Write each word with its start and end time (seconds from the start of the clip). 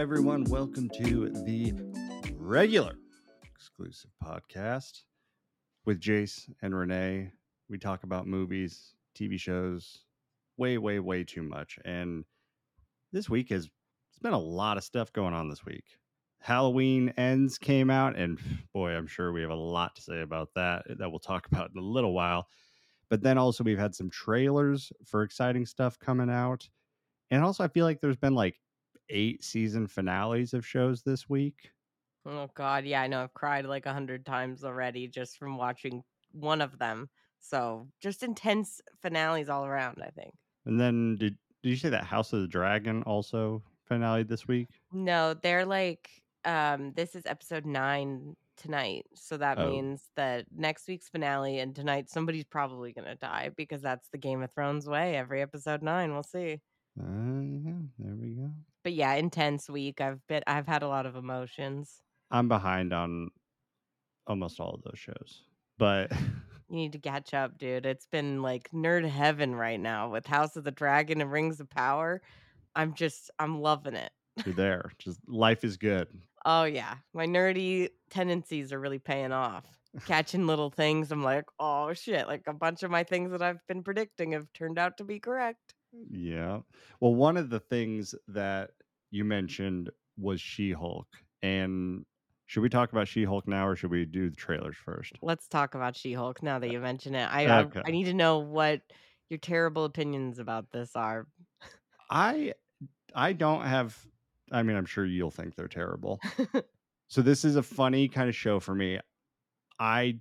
everyone. 0.00 0.44
Welcome 0.44 0.88
to 0.96 1.28
the 1.28 1.74
regular 2.38 2.94
exclusive 3.44 4.10
podcast 4.24 5.02
with 5.84 6.00
Jace 6.00 6.48
and 6.62 6.74
Renee. 6.74 7.32
We 7.68 7.76
talk 7.76 8.02
about 8.02 8.26
movies, 8.26 8.94
TV 9.14 9.38
shows, 9.38 10.06
way, 10.56 10.78
way, 10.78 11.00
way 11.00 11.24
too 11.24 11.42
much. 11.42 11.78
And 11.84 12.24
this 13.12 13.28
week 13.28 13.50
has 13.50 13.66
it's 14.08 14.18
been 14.22 14.32
a 14.32 14.38
lot 14.38 14.78
of 14.78 14.84
stuff 14.84 15.12
going 15.12 15.34
on 15.34 15.50
this 15.50 15.66
week. 15.66 15.84
Halloween 16.40 17.12
ends 17.18 17.58
came 17.58 17.90
out, 17.90 18.16
and 18.16 18.38
boy, 18.72 18.92
I'm 18.92 19.06
sure 19.06 19.34
we 19.34 19.42
have 19.42 19.50
a 19.50 19.54
lot 19.54 19.96
to 19.96 20.02
say 20.02 20.22
about 20.22 20.48
that 20.54 20.86
that 20.96 21.10
we'll 21.10 21.18
talk 21.18 21.46
about 21.46 21.72
in 21.74 21.78
a 21.78 21.84
little 21.84 22.14
while. 22.14 22.48
But 23.10 23.20
then 23.20 23.36
also 23.36 23.64
we've 23.64 23.78
had 23.78 23.94
some 23.94 24.08
trailers 24.08 24.94
for 25.04 25.24
exciting 25.24 25.66
stuff 25.66 25.98
coming 25.98 26.30
out. 26.30 26.70
And 27.30 27.44
also 27.44 27.64
I 27.64 27.68
feel 27.68 27.84
like 27.84 28.00
there's 28.00 28.16
been 28.16 28.34
like 28.34 28.58
eight 29.10 29.44
season 29.44 29.86
finales 29.86 30.54
of 30.54 30.66
shows 30.66 31.02
this 31.02 31.28
week. 31.28 31.70
Oh 32.26 32.48
God, 32.54 32.84
yeah, 32.84 33.02
I 33.02 33.06
know. 33.06 33.22
I've 33.22 33.34
cried 33.34 33.64
like 33.66 33.86
a 33.86 33.92
hundred 33.92 34.24
times 34.26 34.64
already 34.64 35.08
just 35.08 35.38
from 35.38 35.56
watching 35.56 36.02
one 36.32 36.60
of 36.60 36.78
them. 36.78 37.08
So 37.40 37.88
just 38.00 38.22
intense 38.22 38.80
finales 39.02 39.48
all 39.48 39.64
around. 39.66 40.02
I 40.02 40.10
think. 40.10 40.34
And 40.66 40.78
then 40.78 41.16
did 41.16 41.36
did 41.62 41.70
you 41.70 41.76
say 41.76 41.88
that 41.90 42.04
House 42.04 42.32
of 42.32 42.40
the 42.42 42.48
Dragon 42.48 43.02
also 43.04 43.62
finale 43.86 44.22
this 44.22 44.46
week? 44.46 44.68
No, 44.92 45.34
they're 45.34 45.64
like 45.66 46.10
um 46.44 46.92
this 46.94 47.14
is 47.14 47.24
episode 47.26 47.64
nine 47.66 48.36
tonight. 48.58 49.06
So 49.14 49.38
that 49.38 49.58
Oh. 49.58 49.70
means 49.70 50.10
that 50.16 50.44
next 50.54 50.86
week's 50.88 51.08
finale 51.08 51.58
and 51.60 51.74
tonight 51.74 52.10
somebody's 52.10 52.44
probably 52.44 52.92
gonna 52.92 53.14
die 53.16 53.50
because 53.56 53.80
that's 53.80 54.08
the 54.10 54.18
Game 54.18 54.42
of 54.42 54.52
Thrones 54.52 54.86
way. 54.86 55.16
Every 55.16 55.40
episode 55.40 55.82
nine, 55.82 56.12
we'll 56.12 56.22
see. 56.22 56.60
Uh, 57.00 57.40
yeah, 57.40 57.72
there 57.98 58.14
we 58.14 58.34
go. 58.34 58.50
But 58.82 58.92
yeah, 58.94 59.14
intense 59.14 59.68
week. 59.68 60.00
I've 60.00 60.26
been 60.26 60.42
I've 60.46 60.66
had 60.66 60.82
a 60.82 60.88
lot 60.88 61.06
of 61.06 61.16
emotions. 61.16 62.00
I'm 62.30 62.48
behind 62.48 62.92
on 62.92 63.30
almost 64.26 64.60
all 64.60 64.74
of 64.74 64.82
those 64.82 64.98
shows, 64.98 65.42
but 65.78 66.12
You 66.70 66.76
need 66.76 66.92
to 66.92 67.00
catch 67.00 67.34
up, 67.34 67.58
dude. 67.58 67.84
It's 67.84 68.06
been 68.06 68.42
like 68.42 68.70
nerd 68.70 69.04
heaven 69.08 69.56
right 69.56 69.80
now 69.80 70.08
with 70.08 70.24
House 70.24 70.54
of 70.54 70.62
the 70.62 70.70
Dragon 70.70 71.20
and 71.20 71.32
Rings 71.32 71.58
of 71.58 71.68
Power. 71.68 72.22
I'm 72.76 72.94
just 72.94 73.28
I'm 73.40 73.60
loving 73.60 73.94
it. 73.94 74.12
you're 74.46 74.54
there. 74.54 74.92
Just 75.00 75.18
life 75.26 75.64
is 75.64 75.76
good. 75.76 76.06
Oh 76.46 76.62
yeah. 76.64 76.94
My 77.12 77.26
nerdy 77.26 77.88
tendencies 78.08 78.72
are 78.72 78.78
really 78.78 79.00
paying 79.00 79.32
off. 79.32 79.64
Catching 80.06 80.46
little 80.46 80.70
things. 80.70 81.10
I'm 81.10 81.24
like, 81.24 81.46
oh 81.58 81.92
shit. 81.92 82.28
Like 82.28 82.44
a 82.46 82.52
bunch 82.52 82.84
of 82.84 82.90
my 82.92 83.02
things 83.02 83.32
that 83.32 83.42
I've 83.42 83.66
been 83.66 83.82
predicting 83.82 84.30
have 84.32 84.46
turned 84.52 84.78
out 84.78 84.96
to 84.98 85.04
be 85.04 85.18
correct. 85.18 85.74
Yeah. 85.92 86.60
Well, 87.00 87.14
one 87.14 87.36
of 87.36 87.50
the 87.50 87.60
things 87.60 88.14
that 88.28 88.72
you 89.10 89.24
mentioned 89.24 89.90
was 90.16 90.40
She 90.40 90.72
Hulk. 90.72 91.08
And 91.42 92.04
should 92.46 92.60
we 92.60 92.68
talk 92.68 92.92
about 92.92 93.08
She 93.08 93.24
Hulk 93.24 93.48
now 93.48 93.66
or 93.66 93.76
should 93.76 93.90
we 93.90 94.04
do 94.04 94.30
the 94.30 94.36
trailers 94.36 94.76
first? 94.76 95.18
Let's 95.22 95.48
talk 95.48 95.74
about 95.74 95.96
She-Hulk 95.96 96.42
now 96.42 96.58
that 96.58 96.68
uh, 96.68 96.70
you 96.70 96.80
mention 96.80 97.14
it. 97.14 97.24
I 97.26 97.60
I, 97.62 97.64
Okay. 97.64 97.82
I 97.84 97.90
need 97.90 98.04
to 98.04 98.14
know 98.14 98.38
what 98.38 98.82
your 99.28 99.38
terrible 99.38 99.84
opinions 99.84 100.38
about 100.38 100.70
this 100.70 100.96
are. 100.96 101.28
I 102.08 102.54
I 103.14 103.34
don't 103.34 103.64
have 103.66 104.06
I 104.52 104.62
mean, 104.64 104.76
I'm 104.76 104.86
sure 104.86 105.06
you'll 105.06 105.30
think 105.30 105.56
they're 105.56 105.68
terrible. 105.68 106.22
so 107.08 107.22
this 107.22 107.44
is 107.44 107.56
a 107.56 107.62
funny 107.62 108.08
kind 108.08 108.28
of 108.28 108.36
show 108.36 108.60
for 108.60 108.74
me. 108.74 109.00
I 109.80 110.20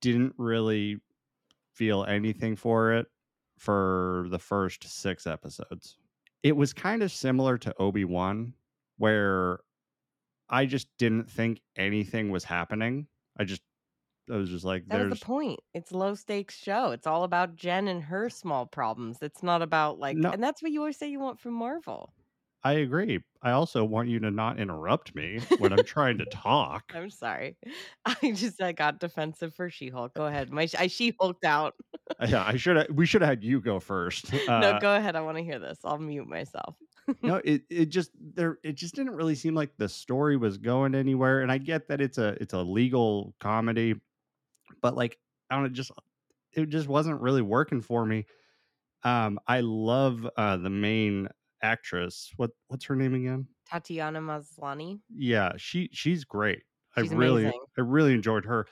didn't 0.00 0.34
really 0.38 1.00
feel 1.74 2.04
anything 2.04 2.56
for 2.56 2.94
it 2.94 3.08
for 3.60 4.26
the 4.30 4.38
first 4.38 4.84
6 4.84 5.26
episodes. 5.26 5.98
It 6.42 6.56
was 6.56 6.72
kind 6.72 7.02
of 7.02 7.12
similar 7.12 7.58
to 7.58 7.74
Obi-Wan 7.78 8.54
where 8.96 9.60
I 10.48 10.64
just 10.64 10.88
didn't 10.98 11.30
think 11.30 11.60
anything 11.76 12.30
was 12.30 12.42
happening. 12.44 13.06
I 13.38 13.44
just 13.44 13.60
I 14.32 14.36
was 14.36 14.48
just 14.48 14.64
like 14.64 14.84
there's 14.86 15.18
the 15.18 15.24
point. 15.24 15.60
It's 15.74 15.92
low 15.92 16.14
stakes 16.14 16.56
show. 16.56 16.92
It's 16.92 17.06
all 17.06 17.24
about 17.24 17.54
Jen 17.56 17.86
and 17.88 18.02
her 18.04 18.30
small 18.30 18.64
problems. 18.64 19.18
It's 19.20 19.42
not 19.42 19.60
about 19.60 19.98
like 19.98 20.16
No. 20.16 20.30
and 20.30 20.42
that's 20.42 20.62
what 20.62 20.72
you 20.72 20.80
always 20.80 20.96
say 20.96 21.10
you 21.10 21.20
want 21.20 21.38
from 21.38 21.52
Marvel. 21.52 22.14
I 22.62 22.74
agree. 22.74 23.20
I 23.42 23.52
also 23.52 23.84
want 23.84 24.08
you 24.10 24.18
to 24.20 24.30
not 24.30 24.58
interrupt 24.60 25.14
me 25.14 25.40
when 25.58 25.72
I'm 25.72 25.84
trying 25.84 26.18
to 26.18 26.26
talk. 26.30 26.94
I'm 26.94 27.10
sorry. 27.10 27.56
I 28.04 28.32
just 28.32 28.60
I 28.60 28.72
got 28.72 29.00
defensive 29.00 29.54
for 29.54 29.70
She-Hulk. 29.70 30.14
Go 30.14 30.26
ahead. 30.26 30.50
My 30.50 30.68
I 30.78 30.86
She-Hulked 30.88 31.44
out. 31.44 31.74
Yeah, 32.26 32.44
I 32.44 32.56
should 32.56 32.76
have 32.76 32.88
we 32.90 33.06
should 33.06 33.22
have 33.22 33.28
had 33.30 33.44
you 33.44 33.60
go 33.60 33.80
first. 33.80 34.32
no, 34.56 34.74
Uh, 34.74 34.78
go 34.78 34.94
ahead. 34.94 35.16
I 35.16 35.22
want 35.22 35.38
to 35.38 35.44
hear 35.44 35.58
this. 35.58 35.78
I'll 35.84 35.98
mute 35.98 36.26
myself. 36.26 36.76
no, 37.22 37.36
it 37.44 37.62
it 37.70 37.86
just 37.86 38.10
there 38.18 38.58
it 38.62 38.74
just 38.74 38.94
didn't 38.94 39.14
really 39.14 39.34
seem 39.34 39.54
like 39.54 39.76
the 39.76 39.88
story 39.88 40.36
was 40.36 40.58
going 40.58 40.94
anywhere. 40.94 41.40
And 41.42 41.50
I 41.50 41.58
get 41.58 41.88
that 41.88 42.00
it's 42.00 42.18
a 42.18 42.36
it's 42.40 42.52
a 42.52 42.62
legal 42.62 43.34
comedy, 43.40 43.94
but 44.82 44.96
like 44.96 45.18
I 45.50 45.56
don't 45.56 45.64
know, 45.64 45.70
just 45.70 45.92
it 46.52 46.66
just 46.68 46.88
wasn't 46.88 47.20
really 47.20 47.42
working 47.42 47.80
for 47.82 48.06
me. 48.06 48.26
Um, 49.04 49.40
I 49.46 49.60
love 49.60 50.28
uh 50.36 50.56
the 50.58 50.70
main 50.70 51.28
actress. 51.62 52.32
What 52.36 52.50
what's 52.68 52.84
her 52.86 52.96
name 52.96 53.14
again? 53.14 53.48
Tatiana 53.66 54.20
Maslany. 54.20 55.00
Yeah, 55.14 55.52
she 55.56 55.88
she's 55.92 56.24
great. 56.24 56.62
She's 56.98 57.12
I 57.12 57.16
really 57.16 57.42
amazing. 57.42 57.60
I 57.78 57.80
really 57.82 58.14
enjoyed 58.14 58.44
her. 58.46 58.66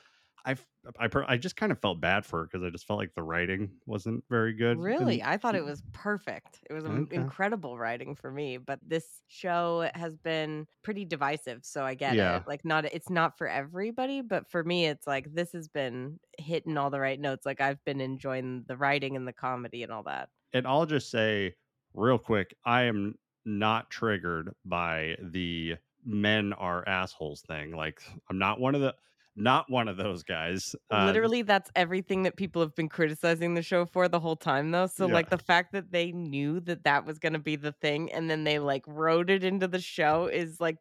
I 0.45 0.55
I 0.99 1.09
I 1.27 1.37
just 1.37 1.55
kind 1.57 1.71
of 1.71 1.79
felt 1.81 1.99
bad 2.01 2.25
for 2.25 2.39
her 2.39 2.45
because 2.45 2.63
I 2.63 2.69
just 2.69 2.85
felt 2.87 2.97
like 2.99 3.13
the 3.13 3.23
writing 3.23 3.71
wasn't 3.85 4.23
very 4.29 4.53
good. 4.53 4.77
Really? 4.77 5.21
And- 5.21 5.29
I 5.29 5.37
thought 5.37 5.55
it 5.55 5.63
was 5.65 5.83
perfect. 5.91 6.61
It 6.69 6.73
was 6.73 6.85
Okay. 6.85 7.15
incredible 7.15 7.77
writing 7.77 8.15
for 8.15 8.31
me, 8.31 8.57
but 8.57 8.79
this 8.81 9.21
show 9.27 9.89
has 9.93 10.17
been 10.17 10.67
pretty 10.81 11.03
divisive, 11.05 11.65
so 11.65 11.83
I 11.85 11.93
get 11.95 12.15
Yeah. 12.15 12.37
it. 12.37 12.43
Like 12.47 12.63
not 12.65 12.85
it's 12.85 13.09
not 13.09 13.37
for 13.37 13.47
everybody, 13.47 14.21
but 14.21 14.49
for 14.49 14.63
me 14.63 14.85
it's 14.87 15.05
like 15.05 15.33
this 15.33 15.51
has 15.51 15.67
been 15.67 16.19
hitting 16.37 16.77
all 16.77 16.89
the 16.89 16.99
right 17.01 17.19
notes. 17.19 17.45
Like 17.45 17.61
I've 17.61 17.83
been 17.83 18.01
enjoying 18.01 18.63
the 18.67 18.77
writing 18.77 19.15
and 19.17 19.27
the 19.27 19.33
comedy 19.33 19.83
and 19.83 19.91
all 19.91 20.03
that. 20.03 20.29
and 20.53 20.65
I'll 20.65 20.85
just 20.87 21.11
say 21.11 21.55
real 21.93 22.17
quick, 22.19 22.55
I 22.65 22.83
am 22.83 23.17
not 23.45 23.89
triggered 23.89 24.53
by 24.65 25.17
the 25.21 25.77
men 26.03 26.53
are 26.53 26.87
assholes 26.87 27.41
thing. 27.41 27.71
Like 27.71 28.01
I'm 28.29 28.37
not 28.37 28.59
one 28.59 28.75
of 28.75 28.81
the 28.81 28.95
not 29.35 29.69
one 29.69 29.87
of 29.87 29.97
those 29.97 30.23
guys. 30.23 30.75
Uh, 30.89 31.13
Literally 31.13 31.43
that's 31.43 31.69
everything 31.75 32.23
that 32.23 32.35
people 32.35 32.61
have 32.63 32.73
been 32.73 32.89
criticizing 32.89 33.53
the 33.53 33.61
show 33.61 33.85
for 33.85 34.07
the 34.07 34.19
whole 34.19 34.35
time 34.35 34.71
though. 34.71 34.87
So 34.87 35.05
Yeah. 35.05 35.07
like 35.07 35.29
the 35.29 35.37
fact 35.37 35.71
that 35.73 35.91
they 35.91 36.11
knew 36.11 36.59
that 36.61 36.83
that 36.83 37.05
was 37.05 37.19
going 37.19 37.33
to 37.33 37.39
be 37.39 37.55
the 37.55 37.73
thing 37.73 38.11
and 38.11 38.27
then 38.29 38.43
they 38.43 38.57
like 38.57 38.83
wrote 38.87 39.29
it 39.29 39.43
into 39.43 39.67
the 39.67 39.79
show 39.79 40.25
is 40.25 40.59
like 40.59 40.77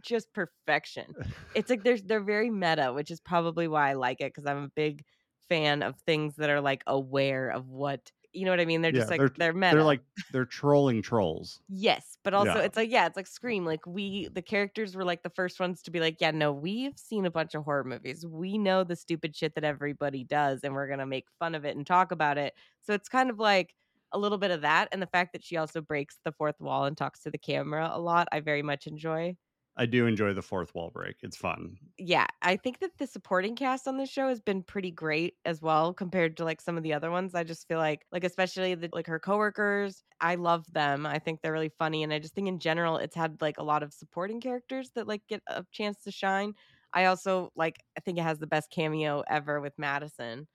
just 0.00 0.32
perfection. 0.32 1.16
it's 1.54 1.70
like 1.70 1.82
they're, 1.82 1.98
they're 1.98 2.20
very 2.22 2.50
meta, 2.50 2.92
which 2.92 3.10
is 3.10 3.20
probably 3.20 3.66
why 3.66 3.90
I 3.90 3.94
like 3.94 4.20
it 4.20 4.32
because 4.32 4.46
I'm 4.46 4.62
a 4.62 4.68
big 4.68 5.04
fan 5.48 5.82
of 5.82 5.98
things 6.02 6.36
that 6.36 6.50
are 6.50 6.60
like 6.60 6.84
aware 6.86 7.48
of 7.50 7.68
what 7.68 8.12
you 8.32 8.44
know 8.44 8.50
what 8.52 8.60
I 8.60 8.64
mean. 8.64 8.82
They're 8.82 8.92
just 8.92 9.10
Yeah, 9.10 9.10
like 9.10 9.24
they're, 9.36 9.52
meta. 9.54 9.54
they're 9.70 9.84
like 9.84 10.02
they're 10.30 10.44
trolling 10.46 11.02
trolls. 11.02 11.60
yes, 11.70 12.16
but 12.24 12.32
also 12.34 12.58
Yeah. 12.58 12.60
it's 12.60 12.76
like 12.76 12.90
yeah, 12.90 13.06
it's 13.06 13.16
like 13.16 13.26
Scream. 13.26 13.64
Like 13.66 13.84
we 13.86 14.28
the 14.28 14.40
characters 14.42 14.96
were 14.96 15.04
like 15.04 15.22
the 15.22 15.30
first 15.30 15.60
ones 15.60 15.82
to 15.82 15.90
be 15.90 16.00
like 16.00 16.16
yeah, 16.20 16.30
no, 16.30 16.52
we've 16.52 16.96
seen 16.98 17.26
a 17.26 17.30
bunch 17.30 17.54
of 17.54 17.64
horror 17.64 17.84
movies. 17.84 18.24
We 18.26 18.56
know 18.58 18.84
the 18.84 18.96
stupid 18.96 19.36
shit 19.36 19.54
that 19.54 19.64
everybody 19.64 20.24
does, 20.24 20.60
and 20.64 20.74
we're 20.74 20.88
gonna 20.88 21.06
make 21.06 21.26
fun 21.38 21.54
of 21.54 21.64
it 21.64 21.76
and 21.76 21.86
talk 21.86 22.10
about 22.12 22.38
it. 22.38 22.54
So 22.80 22.94
it's 22.94 23.08
kind 23.08 23.28
of 23.30 23.38
like 23.38 23.74
a 24.12 24.18
little 24.18 24.38
bit 24.38 24.50
of 24.50 24.62
that, 24.62 24.88
and 24.92 25.02
the 25.02 25.06
fact 25.06 25.32
that 25.34 25.44
she 25.44 25.56
also 25.58 25.80
breaks 25.82 26.18
the 26.24 26.32
fourth 26.32 26.58
wall 26.60 26.84
and 26.86 26.96
talks 26.96 27.20
to 27.24 27.30
the 27.30 27.38
camera 27.38 27.90
a 27.92 28.00
lot. 28.00 28.28
I 28.32 28.40
very 28.40 28.62
much 28.62 28.86
enjoy. 28.86 29.36
I 29.78 29.86
do 29.86 30.06
enjoy 30.06 30.34
the 30.34 30.42
fourth 30.42 30.74
wall 30.74 30.90
break. 30.90 31.22
It's 31.22 31.36
fun. 31.36 31.78
yeah, 32.00 32.26
I 32.42 32.56
think 32.56 32.78
that 32.78 32.98
the 32.98 33.08
supporting 33.08 33.56
cast 33.56 33.88
on 33.88 33.96
this 33.96 34.08
show 34.08 34.28
has 34.28 34.40
been 34.40 34.62
pretty 34.62 34.92
great 34.92 35.36
as 35.44 35.60
well 35.60 35.92
compared 35.92 36.36
to 36.36 36.44
like 36.44 36.60
some 36.60 36.76
of 36.76 36.84
the 36.84 36.92
other 36.92 37.10
ones. 37.10 37.34
I 37.34 37.42
just 37.42 37.66
feel 37.66 37.78
like 37.78 38.06
like 38.12 38.22
especially 38.22 38.74
the 38.76 38.88
like 38.92 39.08
her 39.08 39.18
coworkers, 39.18 40.04
I 40.20 40.36
love 40.36 40.72
them. 40.72 41.06
I 41.06 41.18
think 41.18 41.40
they're 41.42 41.52
really 41.52 41.70
funny 41.70 42.04
and 42.04 42.12
I 42.12 42.20
just 42.20 42.34
think 42.34 42.46
in 42.46 42.60
general 42.60 42.98
it's 42.98 43.16
had 43.16 43.40
like 43.42 43.58
a 43.58 43.64
lot 43.64 43.82
of 43.82 43.92
supporting 43.92 44.40
characters 44.40 44.92
that 44.94 45.08
like 45.08 45.26
get 45.28 45.42
a 45.48 45.64
chance 45.72 46.02
to 46.04 46.12
shine. 46.12 46.54
I 46.92 47.06
also 47.06 47.50
like 47.56 47.84
I 47.96 48.00
think 48.00 48.18
it 48.18 48.22
has 48.22 48.38
the 48.38 48.46
best 48.46 48.70
cameo 48.70 49.24
ever 49.28 49.60
with 49.60 49.76
Madisynn. 49.76 50.46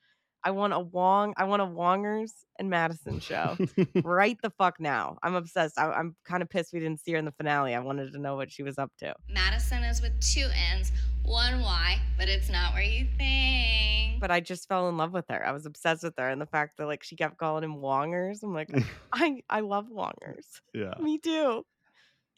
I 0.45 0.51
want 0.51 0.73
a 0.73 0.79
Wong, 0.79 1.33
I 1.37 1.45
want 1.45 1.61
a 1.61 1.65
Wongers 1.65 2.31
and 2.59 2.69
Madisynn 2.71 3.21
show 3.21 3.57
right 4.03 4.37
the 4.43 4.49
fuck 4.49 4.79
now. 4.79 5.17
I'm 5.23 5.35
obsessed. 5.35 5.79
I, 5.79 5.91
I'm 5.91 6.15
kind 6.25 6.41
of 6.43 6.49
pissed 6.49 6.73
we 6.73 6.79
didn't 6.79 6.99
see 7.01 7.13
her 7.13 7.17
in 7.17 7.25
the 7.25 7.31
finale. 7.31 7.73
I 7.73 7.79
wanted 7.79 8.11
to 8.13 8.19
know 8.19 8.35
what 8.35 8.51
she 8.51 8.61
was 8.63 8.77
up 8.77 8.91
to. 8.99 9.15
Madisynn 9.33 9.89
is 9.89 10.01
with 10.01 10.19
two 10.19 10.47
N's, 10.73 10.91
one 11.23 11.61
Y, 11.61 11.97
but 12.17 12.27
it's 12.27 12.49
not 12.49 12.73
where 12.73 12.83
you 12.83 13.07
think. 13.17 14.19
but 14.19 14.31
I 14.31 14.39
just 14.41 14.67
fell 14.67 14.89
in 14.89 14.97
love 14.97 15.13
with 15.13 15.25
her. 15.29 15.45
I 15.45 15.51
was 15.51 15.65
obsessed 15.65 16.03
with 16.03 16.13
her, 16.17 16.29
and 16.29 16.41
the 16.41 16.45
fact 16.45 16.77
that 16.77 16.87
like 16.87 17.03
she 17.03 17.15
kept 17.15 17.37
calling 17.37 17.63
him 17.63 17.75
Wongers. 17.77 18.43
I'm 18.43 18.53
like, 18.53 18.69
I 19.13 19.41
I 19.49 19.61
love 19.61 19.87
Wongers. 19.89 20.45
yeah. 20.73 20.93
Me 20.99 21.17
too. 21.19 21.65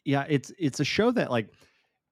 yeah 0.04 0.24
it's 0.28 0.52
it's 0.58 0.78
a 0.80 0.84
show 0.84 1.10
that 1.10 1.30
like 1.30 1.48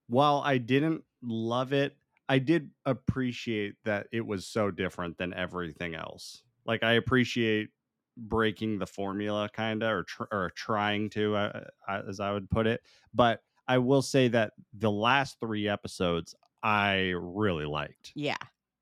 while 0.09 0.43
i 0.45 0.59
didn't 0.59 1.03
love 1.23 1.73
it 1.73 1.97
i 2.29 2.39
did 2.39 2.71
appreciate 2.87 3.75
that 3.85 4.07
it 4.13 4.27
was 4.27 4.47
so 4.47 4.71
different 4.71 5.17
than 5.19 5.35
everything 5.35 5.95
else 5.95 6.43
like 6.67 6.83
i 6.83 6.93
appreciate 6.93 7.69
breaking 8.17 8.79
the 8.79 8.87
formula 8.87 9.49
kind 9.53 9.83
of 9.83 9.91
or, 9.91 10.03
tr- 10.05 10.23
or 10.31 10.53
trying 10.55 11.11
to 11.11 11.35
uh, 11.35 11.61
as 12.09 12.21
i 12.21 12.33
would 12.33 12.49
put 12.51 12.67
it 12.67 12.81
but 13.13 13.41
I 13.67 13.79
will 13.79 14.03
say 14.03 14.29
that 14.29 14.53
the 14.73 14.91
last 14.91 15.39
three 15.41 15.69
episodes 15.69 16.35
I 16.63 17.15
really 17.17 17.67
liked. 17.67 18.13
Yeah. 18.15 18.37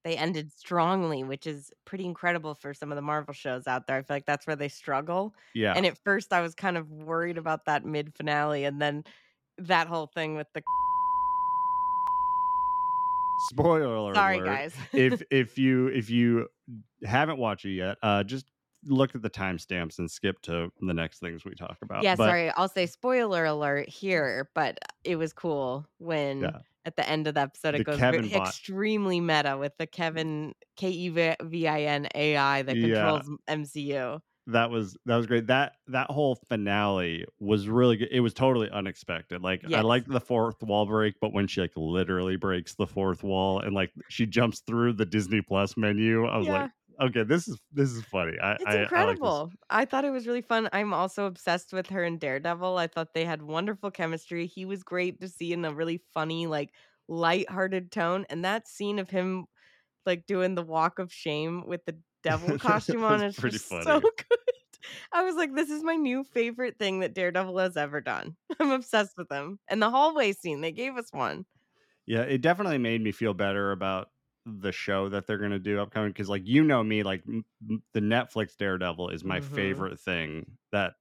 They 0.05 0.17
ended 0.17 0.53
strongly, 0.53 1.23
which 1.23 1.47
is 1.47 1.71
pretty 1.85 2.05
incredible 2.05 2.55
for 2.55 2.75
some 2.75 2.91
of 2.91 2.97
the 2.97 3.03
Marvel 3.03 3.35
shows 3.35 3.69
out 3.69 3.87
there. 3.87 3.99
I 3.99 4.03
feel 4.03 4.17
like 4.17 4.27
that's 4.27 4.47
where 4.47 4.57
they 4.57 4.69
struggle. 4.69 5.35
Yeah. 5.55 5.75
And 5.77 5.87
at 5.87 5.97
first 5.99 6.33
I 6.33 6.41
was 6.41 6.55
kind 6.55 6.77
of 6.77 6.91
worried 6.91 7.39
about 7.39 7.67
that 7.67 7.85
mid 7.85 8.13
finale 8.15 8.65
and 8.65 8.83
then 8.83 9.05
that 9.59 9.87
whole 9.87 10.07
thing 10.07 10.35
with 10.35 10.49
the 10.55 10.63
Spoiler 13.51 14.15
Sorry 14.15 14.37
alert. 14.39 14.47
guys. 14.47 14.75
if 14.93 15.23
if 15.31 15.59
you 15.59 15.89
if 15.89 16.11
you 16.11 16.49
haven't 17.05 17.39
watched 17.39 17.65
it 17.65 17.73
yet, 17.75 17.97
uh 18.03 18.23
just 18.25 18.47
look 18.85 19.15
at 19.15 19.23
the 19.23 19.31
timestamps 19.31 19.99
and 20.01 20.11
skip 20.11 20.41
to 20.43 20.69
the 20.81 20.93
next 20.95 21.21
things 21.21 21.45
we 21.45 21.55
talk 21.55 21.77
about. 21.83 22.03
yeah, 22.03 22.17
But 22.17 22.27
sorry. 22.29 22.51
I'll 22.51 22.69
say 22.69 22.87
spoiler 22.87 23.45
alert 23.45 23.89
here, 23.89 24.51
but 24.57 24.79
it 25.05 25.15
was 25.17 25.33
cool 25.33 25.87
when 25.99 26.41
Yeah. 26.41 26.59
at 26.85 26.97
the 26.97 27.09
end 27.09 27.29
of 27.29 27.35
the 27.35 27.43
episode 27.43 27.75
The 27.75 27.79
it 27.81 27.85
goes 27.85 27.99
Kevin 27.99 28.25
ve- 28.25 28.37
bot. 28.39 28.49
extremely 28.49 29.21
meta 29.21 29.57
with 29.57 29.77
the 29.79 29.87
Kevin 29.87 30.55
K 30.77 30.91
E 30.91 31.09
V 31.43 31.69
I 31.69 31.83
N 31.83 32.09
A 32.15 32.37
I 32.37 32.63
that 32.63 32.77
Yeah. 32.77 32.87
controls 33.21 33.39
MCU. 33.49 34.21
That 34.47 34.71
was 34.71 34.97
that 35.07 35.17
was 35.17 35.27
great. 35.27 35.47
That 35.47 35.77
that 35.89 36.11
whole 36.11 36.35
finale 36.35 37.25
was 37.41 37.69
really 37.69 37.97
good. 37.97 38.09
It 38.11 38.21
was 38.21 38.35
totally 38.35 38.69
unexpected. 38.71 39.43
Like 39.43 39.65
I 39.73 39.81
Yes. 39.81 39.83
liked 39.83 40.09
the 40.09 40.21
fourth 40.21 40.63
wall 40.63 40.87
break, 40.87 41.15
but 41.21 41.33
when 41.33 41.47
she 41.47 41.61
like 41.61 41.73
literally 41.77 42.37
breaks 42.37 42.75
the 42.75 42.87
fourth 42.87 43.23
wall 43.23 43.61
and 43.61 43.75
like 43.75 43.93
she 44.09 44.27
jumps 44.27 44.61
through 44.61 44.95
the 44.95 45.07
Disney 45.07 45.43
Plus 45.43 45.77
menu, 45.77 46.27
I 46.27 46.39
was 46.39 46.49
Yeah. 46.49 46.49
like, 46.49 46.69
okay, 47.01 47.23
this 47.25 47.47
is 47.49 47.59
this 47.73 47.91
is 47.93 48.03
funny. 48.05 48.39
I 48.43 48.59
It's 48.59 48.75
I, 48.83 48.89
I 48.95 49.03
like 49.03 49.21
incredible. 49.23 49.51
I 49.71 49.85
thought 49.85 50.05
it 50.05 50.11
was 50.11 50.27
really 50.27 50.43
fun. 50.43 50.69
I'm 50.73 50.93
also 50.95 51.27
obsessed 51.27 51.73
with 51.73 51.89
her 51.91 52.05
in 52.05 52.19
Daredevil. 52.19 52.77
I 52.77 52.87
thought 52.87 53.15
they 53.15 53.25
had 53.25 53.43
wonderful 53.43 53.91
chemistry. 53.91 54.47
He 54.47 54.65
was 54.65 54.83
great 54.85 55.21
to 55.21 55.29
see 55.29 55.53
in 55.53 55.65
a 55.65 55.73
really 55.75 55.99
funny, 56.15 56.47
like 56.47 56.75
light-hearted 57.09 57.91
tone. 57.91 58.27
And 58.31 58.45
that 58.45 58.69
scene 58.69 58.99
of 58.99 59.11
him 59.11 59.47
like 60.07 60.27
doing 60.27 60.55
the 60.57 60.63
walk 60.65 60.99
of 60.99 61.13
shame 61.13 61.67
with 61.67 61.85
the 61.87 62.01
devil 62.23 62.57
costume 62.57 63.05
on 63.05 63.23
is 63.23 63.37
pretty 63.37 63.59
just 63.59 63.83
so 63.83 64.01
good. 64.17 64.39
I 65.13 65.23
was 65.23 65.37
like, 65.37 65.55
this 65.55 65.71
is 65.71 65.83
my 65.83 65.97
new 65.97 66.25
favorite 66.25 66.79
thing 66.79 67.01
that 67.01 67.15
Daredevil 67.15 67.59
has 67.59 67.77
ever 67.77 68.01
done. 68.01 68.37
I'm 68.61 68.71
obsessed 68.71 69.17
with 69.17 69.31
him. 69.31 69.59
And 69.69 69.83
the 69.83 69.91
hallway 69.91 70.33
scene, 70.33 70.61
they 70.61 70.73
gave 70.73 70.97
us 70.97 71.13
one. 71.13 71.47
Yeah, 72.07 72.23
it 72.23 72.41
definitely 72.43 72.79
made 72.79 73.01
me 73.01 73.13
feel 73.13 73.35
better 73.35 73.71
about 73.73 74.11
the 74.45 74.73
show 74.73 75.09
that 75.09 75.27
they're 75.27 75.39
going 75.39 75.53
to 75.53 75.59
do 75.61 75.81
upcoming 75.81 76.11
because 76.11 76.29
like 76.29 76.43
you 76.47 76.65
know 76.65 76.83
me 76.83 77.05
like 77.05 77.23
m- 77.29 77.45
the 77.93 78.01
Netflix 78.01 78.57
Daredevil 78.57 79.11
is 79.11 79.23
my 79.23 79.39
Mhm. 79.39 79.41
favorite 79.41 80.01
thing 80.01 80.59
that 80.73 80.95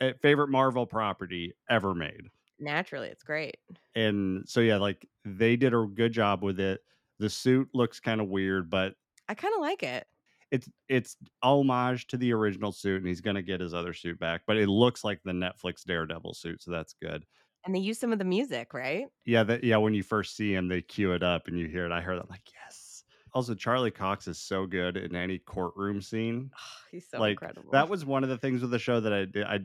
eh, 0.00 0.14
favorite 0.22 0.48
Marvel 0.50 0.86
property 0.86 1.54
ever 1.70 1.94
made. 1.94 2.30
Naturally, 2.58 3.08
it's 3.08 3.22
great. 3.22 3.56
And 3.94 4.48
so 4.48 4.60
yeah, 4.60 4.76
like 4.76 5.08
they 5.24 5.56
did 5.56 5.72
a 5.74 5.86
good 5.86 6.12
job 6.12 6.42
with 6.42 6.58
it. 6.58 6.82
The 7.18 7.30
suit 7.30 7.68
looks 7.74 8.00
kind 8.00 8.20
of 8.20 8.28
weird, 8.28 8.68
but 8.70 8.96
I 9.28 9.34
kind 9.34 9.54
of 9.54 9.60
like 9.60 9.82
it. 9.82 10.06
It's 10.54 10.68
it's 10.88 11.16
homage 11.42 12.06
to 12.06 12.16
the 12.16 12.32
original 12.32 12.70
suit 12.70 12.98
and 12.98 13.08
he's 13.08 13.20
going 13.20 13.34
to 13.34 13.42
get 13.42 13.60
his 13.60 13.74
other 13.74 13.92
suit 13.92 14.20
back, 14.20 14.42
but 14.46 14.56
it 14.56 14.68
looks 14.68 15.02
like 15.02 15.20
the 15.24 15.32
Netflix 15.32 15.82
Daredevil 15.84 16.34
suit, 16.34 16.62
so 16.62 16.70
that's 16.70 16.94
good. 17.02 17.24
And 17.66 17.74
they 17.74 17.80
use 17.80 17.98
some 17.98 18.12
of 18.12 18.20
the 18.20 18.24
music, 18.24 18.72
right? 18.72 19.06
Yeah, 19.24 19.42
that 19.44 19.64
yeah, 19.64 19.78
when 19.78 19.94
you 19.94 20.04
first 20.04 20.36
see 20.36 20.54
him, 20.54 20.68
they 20.68 20.80
cue 20.80 21.12
it 21.12 21.24
up 21.24 21.48
and 21.48 21.58
you 21.58 21.66
hear 21.66 21.86
it. 21.86 21.92
I 21.92 22.00
heard 22.00 22.18
it, 22.18 22.22
I'm 22.22 22.30
like, 22.30 22.48
yes. 22.54 23.02
Also, 23.32 23.54
Charlie 23.54 23.90
Cox 23.90 24.28
is 24.28 24.38
so 24.38 24.64
good 24.64 24.96
in 24.96 25.16
any 25.16 25.38
courtroom 25.40 26.00
scene. 26.00 26.52
He's 26.92 27.10
so 27.10 27.18
like 27.18 27.32
incredible. 27.32 27.72
that 27.72 27.88
was 27.88 28.04
one 28.04 28.22
of 28.22 28.30
the 28.30 28.38
things 28.38 28.62
with 28.62 28.70
the 28.70 28.78
show 28.78 29.00
that 29.00 29.12
I 29.12 29.54
I 29.54 29.60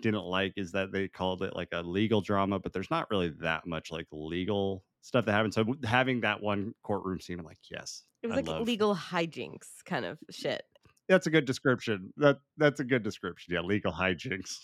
didn't 0.00 0.24
like 0.24 0.52
is 0.56 0.70
that 0.72 0.92
they 0.92 1.08
called 1.08 1.42
it 1.42 1.56
like 1.56 1.70
a 1.72 1.82
legal 1.82 2.20
drama, 2.20 2.60
but 2.60 2.72
there's 2.72 2.92
not 2.92 3.10
really 3.10 3.30
that 3.40 3.66
much 3.66 3.90
like 3.90 4.06
legal 4.12 4.84
stuff 5.08 5.24
that 5.24 5.32
happened. 5.32 5.54
So 5.54 5.64
having 5.84 6.20
that 6.20 6.42
one 6.42 6.74
courtroom 6.82 7.18
scene, 7.18 7.38
I'm 7.40 7.46
like, 7.46 7.58
yes, 7.70 8.04
It 8.22 8.26
was 8.26 8.34
I 8.34 8.36
like 8.40 8.46
love. 8.48 8.66
legal 8.66 8.94
hijinks 8.94 9.66
kind 9.86 10.04
of 10.04 10.18
shit. 10.30 10.62
That's 11.08 11.26
a 11.26 11.30
good 11.30 11.46
description. 11.46 12.12
That 12.18 12.36
that's 12.58 12.80
a 12.80 12.84
good 12.84 13.02
description. 13.02 13.54
Yeah, 13.54 13.62
legal 13.62 13.90
hijinks. 13.92 14.58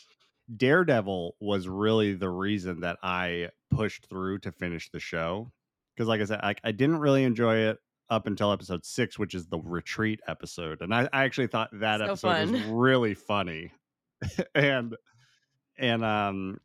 Daredevil 0.54 1.36
was 1.40 1.66
really 1.66 2.12
the 2.12 2.28
reason 2.28 2.80
that 2.80 2.98
I 3.02 3.48
pushed 3.70 4.06
through 4.10 4.40
to 4.40 4.52
finish 4.52 4.90
the 4.90 5.00
show 5.00 5.50
because, 5.96 6.06
like 6.06 6.20
I 6.20 6.24
said, 6.24 6.40
I, 6.42 6.54
I 6.62 6.72
didn't 6.72 6.98
really 6.98 7.24
enjoy 7.24 7.56
it 7.56 7.78
up 8.10 8.26
until 8.26 8.52
episode 8.52 8.84
six, 8.84 9.18
which 9.18 9.34
is 9.34 9.46
the 9.46 9.58
retreat 9.60 10.20
episode, 10.28 10.82
and 10.82 10.94
I, 10.94 11.08
I 11.14 11.24
actually 11.24 11.46
thought 11.46 11.70
that 11.80 12.00
So 12.00 12.28
episode 12.28 12.50
was 12.50 12.62
really 12.64 13.14
funny, 13.14 13.72
and 14.54 14.94
and 15.78 16.04
um 16.04 16.58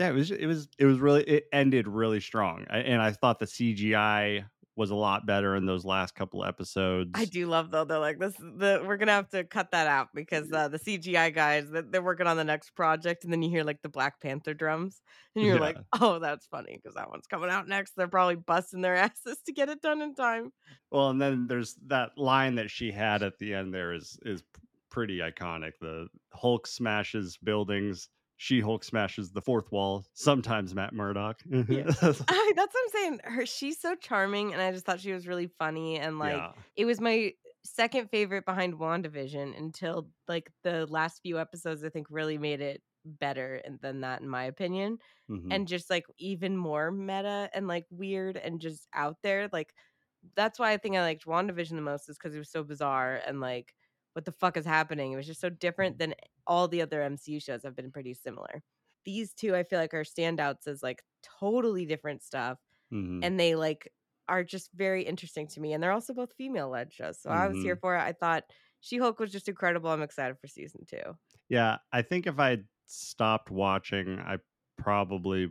yeah, 0.00 0.08
it 0.08 0.14
was 0.14 0.30
it 0.30 0.46
was 0.46 0.68
it 0.78 0.86
was 0.86 0.98
really 0.98 1.22
it 1.24 1.44
ended 1.52 1.86
really 1.86 2.20
strong, 2.20 2.64
and 2.70 3.02
I 3.02 3.12
thought 3.12 3.38
the 3.38 3.46
CGI 3.46 4.44
was 4.74 4.90
a 4.90 4.94
lot 4.94 5.26
better 5.26 5.56
in 5.56 5.66
those 5.66 5.84
last 5.84 6.14
couple 6.14 6.42
episodes. 6.42 7.10
I 7.12 7.26
do 7.26 7.46
love 7.46 7.70
though. 7.70 7.84
They're 7.84 7.98
like 7.98 8.18
this. 8.18 8.34
The 8.38 8.82
we're 8.82 8.96
gonna 8.96 9.12
have 9.12 9.28
to 9.28 9.44
cut 9.44 9.72
that 9.72 9.86
out 9.86 10.08
because 10.14 10.50
uh, 10.50 10.68
the 10.68 10.78
CGI 10.78 11.34
guys 11.34 11.68
that 11.72 11.92
they're 11.92 12.00
working 12.00 12.26
on 12.26 12.38
the 12.38 12.44
next 12.44 12.70
project, 12.70 13.24
and 13.24 13.32
then 13.32 13.42
you 13.42 13.50
hear 13.50 13.62
like 13.62 13.82
the 13.82 13.90
Black 13.90 14.22
Panther 14.22 14.54
drums, 14.54 15.02
and 15.36 15.44
you're 15.44 15.60
like, 15.60 15.76
oh, 16.00 16.18
that's 16.18 16.46
funny 16.46 16.80
because 16.82 16.94
that 16.94 17.10
one's 17.10 17.26
coming 17.26 17.50
out 17.50 17.68
next. 17.68 17.92
They're 17.94 18.08
probably 18.08 18.36
busting 18.36 18.80
their 18.80 18.96
asses 18.96 19.36
to 19.44 19.52
get 19.52 19.68
it 19.68 19.82
done 19.82 20.00
in 20.00 20.14
time. 20.14 20.50
Well, 20.90 21.10
and 21.10 21.20
then 21.20 21.46
there's 21.46 21.76
that 21.88 22.16
line 22.16 22.54
that 22.54 22.70
she 22.70 22.90
had 22.90 23.22
at 23.22 23.38
the 23.38 23.52
end 23.52 23.74
there 23.74 23.92
is 23.92 24.18
is 24.24 24.42
pretty 24.90 25.18
iconic. 25.18 25.72
The 25.78 26.08
Hulk 26.32 26.66
smashes 26.66 27.36
buildings, 27.36 28.08
She 28.42 28.60
Hulk 28.60 28.84
smashes 28.84 29.32
the 29.32 29.42
fourth 29.42 29.70
wall. 29.70 30.06
Sometimes 30.14 30.74
Matt 30.74 30.94
Murdock. 30.94 31.42
Yeah. 31.44 31.82
I, 32.00 32.52
that's 32.56 32.74
what 32.74 32.82
I'm 32.84 32.88
saying. 32.90 33.20
Her 33.22 33.44
she's 33.44 33.78
so 33.78 33.94
charming, 33.94 34.54
and 34.54 34.62
I 34.62 34.72
just 34.72 34.86
thought 34.86 34.98
she 34.98 35.12
was 35.12 35.28
really 35.28 35.50
funny, 35.58 35.98
and 35.98 36.18
like 36.18 36.38
yeah. 36.38 36.52
it 36.74 36.86
was 36.86 37.02
my 37.02 37.34
second 37.66 38.08
favorite 38.08 38.46
behind 38.46 38.78
WandaVision 38.78 39.58
until 39.58 40.08
like 40.26 40.50
the 40.64 40.86
last 40.86 41.20
few 41.22 41.38
episodes. 41.38 41.84
I 41.84 41.90
think 41.90 42.06
really 42.08 42.38
made 42.38 42.62
it 42.62 42.80
better 43.04 43.60
than 43.82 44.00
that, 44.00 44.22
in 44.22 44.28
my 44.30 44.44
opinion. 44.44 44.96
Mhm. 45.30 45.48
and 45.50 45.68
just 45.68 45.90
like 45.90 46.06
even 46.16 46.56
more 46.56 46.90
meta 46.90 47.50
and 47.52 47.68
like 47.68 47.84
weird 47.90 48.38
and 48.38 48.58
just 48.58 48.88
out 48.94 49.18
there. 49.22 49.50
Like 49.52 49.74
that's 50.34 50.58
why 50.58 50.72
I 50.72 50.78
think 50.78 50.96
I 50.96 51.02
liked 51.02 51.26
WandaVision 51.26 51.72
the 51.76 51.82
most 51.82 52.08
is 52.08 52.16
because 52.16 52.34
it 52.34 52.38
was 52.38 52.50
so 52.50 52.64
bizarre 52.64 53.20
and 53.26 53.38
like 53.38 53.74
what 54.14 54.24
the 54.24 54.32
fuck 54.32 54.56
is 54.56 54.66
happening? 54.66 55.12
It 55.12 55.16
was 55.16 55.26
just 55.26 55.40
so 55.40 55.50
different 55.50 55.98
than 55.98 56.14
all 56.46 56.68
the 56.68 56.82
other 56.82 57.02
MCU 57.02 57.40
shows 57.40 57.62
have 57.62 57.76
been 57.76 57.92
pretty 57.92 58.14
similar. 58.14 58.62
These 59.04 59.34
two 59.34 59.54
I 59.56 59.62
feel 59.64 59.78
like 59.78 59.94
are 59.94 60.04
standouts 60.04 60.66
as 60.66 60.82
like 60.82 61.02
totally 61.22 61.86
different 61.86 62.22
stuff 62.22 62.58
Mhm. 62.92 63.20
and 63.22 63.38
they 63.38 63.54
like 63.54 63.92
are 64.28 64.44
just 64.44 64.70
very 64.72 65.02
interesting 65.02 65.46
to 65.48 65.60
me 65.60 65.72
and 65.72 65.82
they're 65.82 65.92
also 65.92 66.14
both 66.14 66.32
female 66.34 66.68
led 66.68 66.92
shows. 66.92 67.20
So 67.20 67.30
I 67.30 67.48
was 67.48 67.60
here 67.60 67.76
for 67.76 67.96
it. 67.96 68.00
I 68.00 68.12
thought 68.12 68.44
She-Hulk 68.80 69.18
was 69.20 69.32
just 69.32 69.48
incredible. 69.48 69.90
I'm 69.90 70.02
excited 70.02 70.38
for 70.38 70.46
season 70.48 70.84
2. 70.86 71.16
Yeah, 71.48 71.78
I 71.92 72.02
think 72.02 72.26
if 72.26 72.38
I 72.38 72.58
stopped 72.86 73.50
watching, 73.50 74.18
I 74.18 74.38
probably 74.76 75.48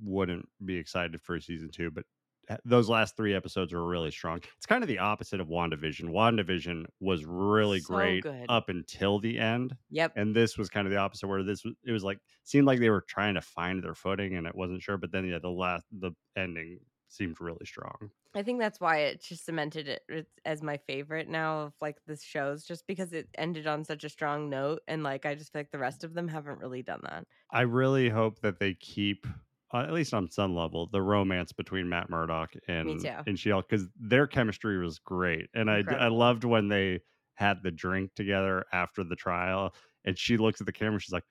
wouldn't 0.00 0.48
be 0.64 0.76
excited 0.76 1.20
for 1.20 1.38
season 1.40 1.70
two. 1.70 1.90
But 1.90 2.06
Eh, 2.48 2.56
those 2.64 2.88
last 2.88 3.16
three 3.16 3.34
episodes 3.34 3.72
were 3.72 3.86
really 3.86 4.10
strong. 4.10 4.38
It's 4.56 4.66
kind 4.66 4.82
of 4.82 4.88
the 4.88 4.98
opposite 4.98 5.40
of 5.40 5.48
WandaVision. 5.48 6.10
WandaVision 6.10 6.86
was 7.00 7.24
really 7.24 7.80
So 7.80 7.80
great 7.80 8.24
good. 8.24 8.48
up 8.48 8.68
until 8.68 9.18
the 9.18 9.38
end. 9.38 9.76
Yep. 9.90 10.16
And 10.16 10.34
this 10.36 10.58
was 10.58 10.68
kind 10.68 10.86
of 10.86 10.90
the 10.90 10.98
opposite, 10.98 11.26
where 11.28 11.42
this 11.42 11.64
was 11.64 11.74
it 11.84 11.92
was 11.92 12.04
like 12.04 12.18
seemed 12.44 12.66
like 12.66 12.80
they 12.80 12.90
were 12.90 13.00
trying 13.08 13.34
to 13.34 13.40
find 13.40 13.82
their 13.82 13.94
footing, 13.94 14.34
and 14.36 14.46
it 14.46 14.54
wasn't 14.54 14.82
sure. 14.82 14.98
But 14.98 15.12
then, 15.12 15.24
yeah, 15.26 15.38
the 15.38 15.50
last 15.50 15.86
the 15.90 16.12
ending 16.36 16.80
seemed 17.08 17.40
really 17.40 17.64
strong. 17.64 18.10
I 18.34 18.42
think 18.42 18.60
that's 18.60 18.80
why 18.80 18.98
it 19.00 19.20
just 19.22 19.44
cemented 19.44 19.88
it 19.88 20.02
it 20.08 20.26
as 20.46 20.62
my 20.62 20.78
favorite 20.78 21.28
now 21.28 21.60
of 21.64 21.74
like 21.82 21.98
the 22.06 22.16
shows, 22.16 22.64
just 22.64 22.86
because 22.86 23.12
it 23.12 23.28
ended 23.34 23.66
on 23.66 23.84
such 23.84 24.04
a 24.04 24.08
strong 24.08 24.48
note, 24.48 24.82
and 24.88 25.02
like 25.02 25.26
I 25.26 25.34
just 25.34 25.52
feel 25.52 25.60
like 25.60 25.70
the 25.70 25.78
rest 25.78 26.02
of 26.02 26.14
them 26.14 26.28
haven't 26.28 26.58
really 26.60 26.82
done 26.82 27.00
that. 27.04 27.26
I 27.50 27.62
really 27.62 28.08
hope 28.08 28.40
that 28.40 28.58
they 28.58 28.74
keep, 28.74 29.26
uh, 29.72 29.78
at 29.78 29.92
least 29.92 30.14
on 30.14 30.30
some 30.30 30.54
level, 30.54 30.86
the 30.86 31.02
romance 31.02 31.52
between 31.52 31.88
Matt 31.88 32.10
Murdock 32.10 32.54
and 32.68 33.08
and 33.26 33.38
She-Hulk 33.38 33.68
because 33.68 33.88
their 33.96 34.26
chemistry 34.26 34.78
was 34.82 34.98
great, 34.98 35.48
and 35.54 35.70
I 35.70 35.84
I 35.98 36.08
loved 36.08 36.44
when 36.44 36.68
they 36.68 37.00
had 37.34 37.62
the 37.62 37.70
drink 37.70 38.14
together 38.14 38.64
after 38.72 39.04
the 39.04 39.16
trial, 39.16 39.74
and 40.04 40.18
she 40.18 40.36
looks 40.36 40.60
at 40.60 40.66
the 40.66 40.72
camera, 40.72 41.00
she's 41.00 41.12
like, 41.12 41.24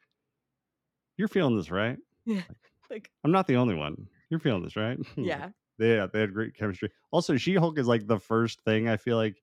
"You're 1.18 1.28
feeling 1.28 1.56
this, 1.58 1.72
right? 1.72 1.98
Yeah, 2.26 2.44
like, 2.90 3.12
I'm 3.24 3.32
not 3.32 3.48
the 3.48 3.56
only 3.56 3.76
one. 3.76 4.08
You're 4.30 4.40
feeling 4.40 4.64
this, 4.64 4.76
right?" 4.76 4.98
yeah, 5.18 5.52
they 5.78 5.96
yeah, 5.96 6.08
they 6.08 6.22
had 6.22 6.34
great 6.34 6.56
chemistry. 6.56 6.90
Also, 7.12 7.38
She-Hulk 7.38 7.78
is 7.78 7.88
like 7.88 8.08
the 8.08 8.20
first 8.20 8.62
thing 8.62 8.88
I 8.88 8.98
feel 8.98 9.18
like 9.18 9.42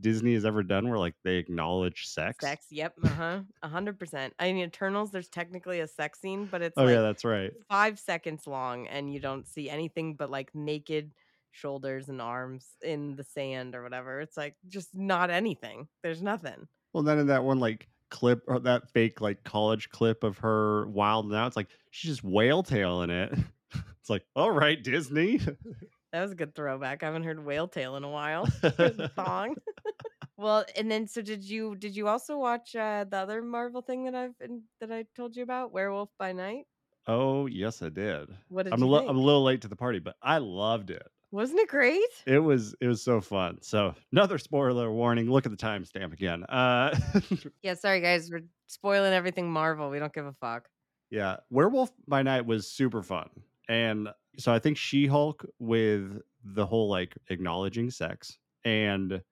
Disney 0.00 0.34
has 0.34 0.44
ever 0.44 0.62
done 0.62 0.88
where 0.88 0.98
like 0.98 1.14
they 1.24 1.36
acknowledge 1.36 2.06
sex. 2.06 2.44
sex. 2.44 2.66
Yep. 2.70 2.94
Uh 3.04 3.08
huh. 3.08 3.40
A 3.62 3.68
hundred 3.68 3.98
percent. 3.98 4.34
I 4.38 4.52
mean, 4.52 4.64
Eternals. 4.64 5.10
There's 5.10 5.28
technically 5.28 5.80
a 5.80 5.88
sex 5.88 6.20
scene, 6.20 6.46
but 6.50 6.62
it's 6.62 6.76
Oh 6.76 6.84
like 6.84 6.94
yeah, 6.94 7.00
that's 7.00 7.24
right. 7.24 7.52
five 7.68 7.98
seconds 7.98 8.46
long, 8.46 8.86
and 8.88 9.12
you 9.12 9.20
don't 9.20 9.46
see 9.46 9.70
anything 9.70 10.14
but 10.14 10.30
like 10.30 10.54
naked 10.54 11.12
shoulders 11.52 12.08
and 12.08 12.20
arms 12.20 12.66
in 12.82 13.14
the 13.16 13.22
sand 13.24 13.74
or 13.74 13.82
whatever. 13.82 14.20
It's 14.20 14.36
like 14.36 14.56
just 14.68 14.96
not 14.96 15.30
anything. 15.30 15.88
There's 16.02 16.22
nothing. 16.22 16.66
Well, 16.92 17.02
then 17.04 17.18
in 17.18 17.26
that 17.28 17.44
one 17.44 17.60
like 17.60 17.88
clip 18.10 18.42
or 18.46 18.60
that 18.60 18.88
fake 18.90 19.20
like 19.20 19.42
college 19.42 19.88
clip 19.90 20.22
of 20.22 20.38
her 20.38 20.86
wild 20.86 21.28
now 21.28 21.48
it's 21.48 21.56
like 21.56 21.66
she's 21.90 22.12
just 22.12 22.22
whale 22.22 22.62
tailing 22.62 23.10
it 23.10 23.32
it's 23.74 24.08
like 24.10 24.24
all 24.36 24.52
right 24.52 24.84
disney 24.84 25.40
That 26.14 26.22
was 26.22 26.30
a 26.30 26.36
good 26.36 26.54
throwback. 26.54 27.02
I 27.02 27.06
haven't 27.06 27.24
heard 27.24 27.44
Whale 27.44 27.66
Tail 27.66 27.96
in 27.96 28.04
a 28.04 28.08
while. 28.08 28.46
song. 29.16 29.56
well, 30.36 30.64
and 30.76 30.88
then 30.88 31.08
so 31.08 31.20
did 31.20 31.42
you 31.42 31.74
did 31.74 31.96
you 31.96 32.06
also 32.06 32.38
watch 32.38 32.76
uh 32.76 33.04
the 33.10 33.16
other 33.16 33.42
Marvel 33.42 33.82
thing 33.82 34.04
that 34.04 34.14
I've 34.14 34.38
been, 34.38 34.62
that 34.80 34.92
I 34.92 35.06
told 35.16 35.34
you 35.34 35.42
about, 35.42 35.72
Werewolf 35.72 36.10
by 36.16 36.32
Night? 36.32 36.66
oh 37.08 37.44
yes 37.46 37.82
i 37.82 37.88
did 37.90 38.28
What 38.48 38.62
did 38.62 38.72
i'm 38.72 38.80
a, 38.82 38.86
li- 38.86 39.00
think? 39.00 39.10
I'm 39.10 39.18
a 39.18 39.20
little 39.20 39.42
late 39.44 39.60
to 39.60 39.68
the 39.68 39.76
party 39.76 39.98
but 39.98 40.16
i 40.22 40.38
loved 40.38 40.88
it 40.88 41.06
Wasn't 41.32 41.58
it 41.60 41.68
great? 41.68 42.00
it 42.26 42.38
was 42.38 42.74
it 42.80 42.86
was 42.86 43.02
so 43.02 43.20
fun 43.20 43.58
so 43.60 43.94
another 44.10 44.38
spoiler 44.38 44.90
warning 44.90 45.30
look 45.30 45.44
at 45.44 45.50
the 45.52 45.58
timestamp 45.58 46.14
again 46.14 46.44
uh 46.44 46.98
Yeah, 47.62 47.74
sorry 47.74 48.00
guys, 48.00 48.30
we're 48.30 48.44
spoiling 48.68 49.12
everything 49.12 49.50
Marvel. 49.52 49.90
We 49.90 49.98
don't 49.98 50.14
give 50.14 50.24
a 50.24 50.32
fuck. 50.40 50.68
Yeah, 51.10 51.38
Werewolf 51.50 51.92
by 52.08 52.22
Night 52.22 52.46
was 52.46 52.68
super 52.68 53.02
fun. 53.02 53.28
And 53.68 54.08
so 54.38 54.52
I 54.52 54.58
think 54.58 54.76
She-Hulk 54.76 55.46
with 55.58 56.20
the 56.42 56.66
whole 56.66 56.88
like 56.88 57.16
acknowledging 57.28 57.90
sex 57.90 58.38
and 58.64 59.22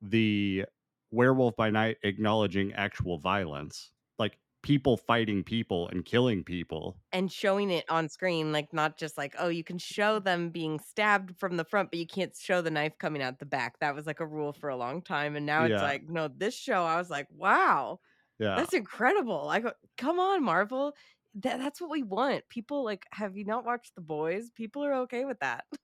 the 0.00 0.66
Werewolf 1.10 1.56
by 1.56 1.70
Night 1.70 1.98
acknowledging 2.02 2.72
actual 2.74 3.18
violence, 3.18 3.92
like 4.18 4.38
people 4.62 4.96
fighting 4.96 5.44
people 5.44 5.88
and 5.88 6.04
killing 6.04 6.44
people. 6.44 6.98
And 7.12 7.30
showing 7.30 7.70
it 7.70 7.84
on 7.90 8.08
screen, 8.08 8.52
like 8.52 8.72
not 8.72 8.96
just 8.96 9.18
like, 9.18 9.34
oh, 9.38 9.48
you 9.48 9.64
can 9.64 9.78
show 9.78 10.18
them 10.18 10.50
being 10.50 10.78
stabbed 10.78 11.38
from 11.38 11.56
the 11.58 11.64
front, 11.64 11.90
but 11.90 11.98
you 11.98 12.06
can't 12.06 12.34
show 12.34 12.62
the 12.62 12.70
knife 12.70 12.96
coming 12.98 13.22
out 13.22 13.38
the 13.38 13.46
back. 13.46 13.78
That 13.80 13.94
was 13.94 14.06
like 14.06 14.20
a 14.20 14.26
rule 14.26 14.52
for 14.52 14.70
a 14.70 14.76
long 14.76 15.02
time. 15.02 15.36
And 15.36 15.44
now 15.44 15.64
it's 15.64 15.72
Yeah. 15.72 15.82
like, 15.82 16.08
no, 16.08 16.28
this 16.28 16.54
show, 16.56 16.84
I 16.84 16.96
was 16.96 17.10
like, 17.10 17.26
wow. 17.30 18.00
Yeah. 18.38 18.56
That's 18.56 18.72
incredible. 18.74 19.48
I 19.48 19.60
go, 19.60 19.68
uh, 19.68 19.72
come 19.96 20.18
on, 20.18 20.42
Marvel. 20.42 20.94
That, 21.34 21.58
that's 21.58 21.80
what 21.80 21.90
we 21.90 22.02
want. 22.02 22.48
People 22.48 22.84
like, 22.84 23.06
have 23.12 23.36
you 23.36 23.44
not 23.44 23.64
watched 23.64 23.94
The 23.94 24.00
Boys? 24.02 24.50
People 24.54 24.84
are 24.84 24.94
okay 25.02 25.24
with 25.24 25.38
that. 25.40 25.64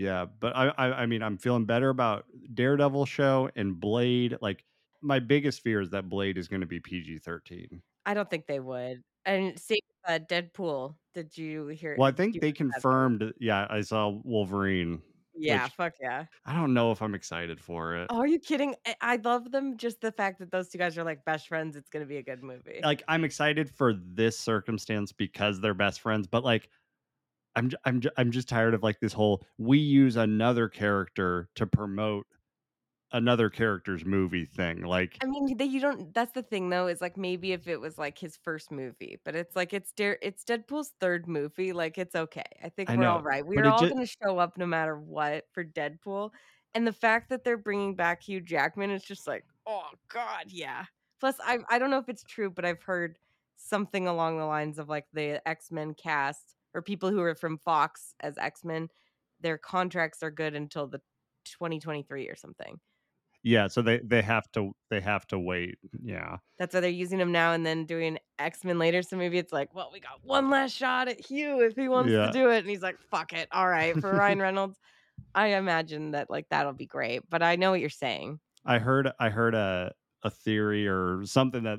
Yeah, 0.00 0.24
but 0.40 0.56
I, 0.56 0.68
I 0.68 1.02
I 1.02 1.06
mean 1.06 1.22
I'm 1.22 1.36
feeling 1.36 1.66
better 1.66 1.90
about 1.90 2.24
Daredevil 2.54 3.04
show 3.04 3.50
and 3.54 3.78
Blade. 3.78 4.38
Like 4.40 4.64
my 5.02 5.18
biggest 5.18 5.60
fear 5.60 5.82
is 5.82 5.90
that 5.90 6.08
Blade 6.08 6.38
is 6.38 6.48
going 6.48 6.62
to 6.62 6.66
be 6.66 6.80
PG-13. 6.80 7.82
I 8.06 8.14
don't 8.14 8.30
think 8.30 8.46
they 8.46 8.60
would. 8.60 9.02
And 9.26 9.60
with, 9.68 9.80
uh, 10.08 10.18
Deadpool. 10.26 10.94
Did 11.12 11.36
you 11.36 11.66
hear? 11.66 11.96
Well, 11.98 12.08
I 12.08 12.12
think 12.12 12.40
they 12.40 12.46
hear 12.46 12.52
that 12.52 12.56
confirmed. 12.56 13.34
Yeah, 13.38 13.66
I 13.68 13.82
saw 13.82 14.08
Wolverine. 14.24 15.02
Yeah, 15.34 15.64
which- 15.64 15.72
fuck 15.72 15.94
yeah. 16.00 16.24
I 16.44 16.54
don't 16.54 16.74
know 16.74 16.90
if 16.92 17.00
I'm 17.02 17.14
excited 17.14 17.60
for 17.60 17.94
it. 17.96 18.06
Oh, 18.10 18.18
are 18.18 18.26
you 18.26 18.38
kidding? 18.38 18.74
I- 18.86 18.96
I 19.00 19.16
love 19.16 19.50
them. 19.52 19.76
Just 19.76 20.00
the 20.00 20.12
fact 20.12 20.38
that 20.40 20.50
those 20.50 20.68
two 20.68 20.78
guys 20.78 20.98
are 20.98 21.04
like 21.04 21.24
best 21.24 21.48
friends. 21.48 21.76
It's 21.76 21.88
gonna 21.88 22.06
be 22.06 22.16
a 22.18 22.22
good 22.22 22.42
movie. 22.42 22.80
Like 22.82 23.02
I'm 23.08 23.24
excited 23.24 23.70
for 23.70 23.94
this 23.94 24.38
circumstance 24.38 25.12
because 25.12 25.60
they're 25.60 25.74
best 25.74 26.00
friends, 26.00 26.26
but 26.26 26.44
like 26.44 26.68
I'm 27.56 27.68
j- 27.70 27.76
I'm 27.84 28.00
j- 28.00 28.10
I'm 28.16 28.30
just 28.30 28.48
tired 28.48 28.74
of 28.74 28.82
like 28.82 29.00
this 29.00 29.12
whole 29.12 29.44
we 29.58 29.78
use 29.78 30.16
another 30.16 30.68
character 30.68 31.48
to 31.56 31.66
promote 31.66 32.26
another 33.12 33.50
character's 33.50 34.04
movie 34.04 34.44
thing. 34.44 34.82
Like 34.82 35.16
I 35.22 35.26
mean, 35.26 35.56
they, 35.56 35.64
you 35.64 35.80
don't. 35.80 36.12
That's 36.14 36.32
the 36.32 36.42
thing, 36.42 36.70
though, 36.70 36.86
is 36.86 37.00
like 37.00 37.16
maybe 37.16 37.52
if 37.52 37.68
it 37.68 37.80
was 37.80 37.98
like 37.98 38.18
his 38.18 38.36
first 38.42 38.70
movie, 38.70 39.18
but 39.24 39.34
it's 39.34 39.56
like 39.56 39.72
it's 39.72 39.92
Dare, 39.92 40.18
it's 40.22 40.44
Deadpool's 40.44 40.92
third 41.00 41.26
movie. 41.28 41.72
Like 41.72 41.98
it's 41.98 42.14
okay. 42.14 42.42
I 42.62 42.68
think 42.68 42.90
I 42.90 42.96
we're 42.96 43.06
all 43.06 43.18
know, 43.18 43.24
right. 43.24 43.44
but 43.44 43.56
We're 43.56 43.68
all 43.68 43.80
ju- 43.80 43.90
gonna 43.90 44.06
show 44.06 44.38
up 44.38 44.56
no 44.56 44.66
matter 44.66 44.98
what 44.98 45.44
for 45.52 45.64
Deadpool, 45.64 46.30
and 46.74 46.86
the 46.86 46.92
fact 46.92 47.28
that 47.30 47.44
they're 47.44 47.58
bringing 47.58 47.94
back 47.94 48.22
Hugh 48.22 48.40
Jackman 48.40 48.90
is 48.90 49.04
just 49.04 49.26
like, 49.26 49.44
oh 49.66 49.88
god, 50.12 50.46
yeah. 50.48 50.84
Plus, 51.18 51.36
I 51.44 51.58
I 51.68 51.78
don't 51.78 51.90
know 51.90 51.98
if 51.98 52.08
it's 52.08 52.24
true, 52.24 52.50
but 52.50 52.64
I've 52.64 52.82
heard 52.82 53.16
something 53.56 54.06
along 54.06 54.38
the 54.38 54.46
lines 54.46 54.78
of 54.78 54.88
like 54.88 55.06
the 55.12 55.46
X 55.46 55.70
Men 55.70 55.94
cast 55.94 56.56
or 56.74 56.82
people 56.82 57.10
who 57.10 57.20
are 57.20 57.34
from 57.34 57.58
Fox 57.58 58.14
as 58.20 58.38
X 58.38 58.64
Men, 58.64 58.88
their 59.40 59.58
contracts 59.58 60.22
are 60.22 60.30
good 60.30 60.54
until 60.54 60.86
the 60.86 61.00
2023 61.44 62.28
or 62.28 62.36
something. 62.36 62.78
Yeah, 63.42 63.68
so 63.68 63.82
they 63.82 63.98
they 64.04 64.22
have 64.22 64.50
to 64.52 64.72
they 64.90 65.00
have 65.00 65.26
to 65.28 65.38
wait. 65.38 65.76
Yeah. 66.02 66.38
That's 66.58 66.74
why 66.74 66.80
they're 66.80 66.90
using 66.90 67.18
him 67.18 67.32
now 67.32 67.52
and 67.52 67.64
then 67.64 67.86
doing 67.86 68.18
X 68.38 68.64
Men 68.64 68.78
later. 68.78 69.02
So 69.02 69.16
maybe 69.16 69.38
it's 69.38 69.52
like, 69.52 69.74
well, 69.74 69.90
we 69.92 70.00
got 70.00 70.22
one 70.22 70.50
last 70.50 70.72
shot 70.76 71.08
at 71.08 71.20
Hugh 71.24 71.60
if 71.60 71.74
he 71.76 71.88
wants 71.88 72.10
Yeah. 72.10 72.26
to 72.26 72.32
do 72.32 72.50
it. 72.50 72.58
And 72.58 72.68
he's 72.68 72.82
like, 72.82 72.98
fuck 73.10 73.32
it. 73.32 73.48
All 73.52 73.68
right. 73.68 73.98
For 73.98 74.12
Ryan 74.12 74.38
Reynolds, 74.42 74.78
I 75.34 75.48
imagine 75.54 76.10
that 76.12 76.28
like 76.30 76.46
that'll 76.50 76.72
be 76.74 76.86
great. 76.86 77.22
But 77.30 77.42
I 77.42 77.56
know 77.56 77.70
what 77.70 77.80
you're 77.80 77.88
saying. 77.90 78.40
I 78.66 78.78
heard 78.78 79.10
I 79.18 79.30
heard 79.30 79.54
a 79.54 79.92
a 80.22 80.30
theory 80.30 80.86
or 80.86 81.22
something 81.24 81.62
that 81.62 81.78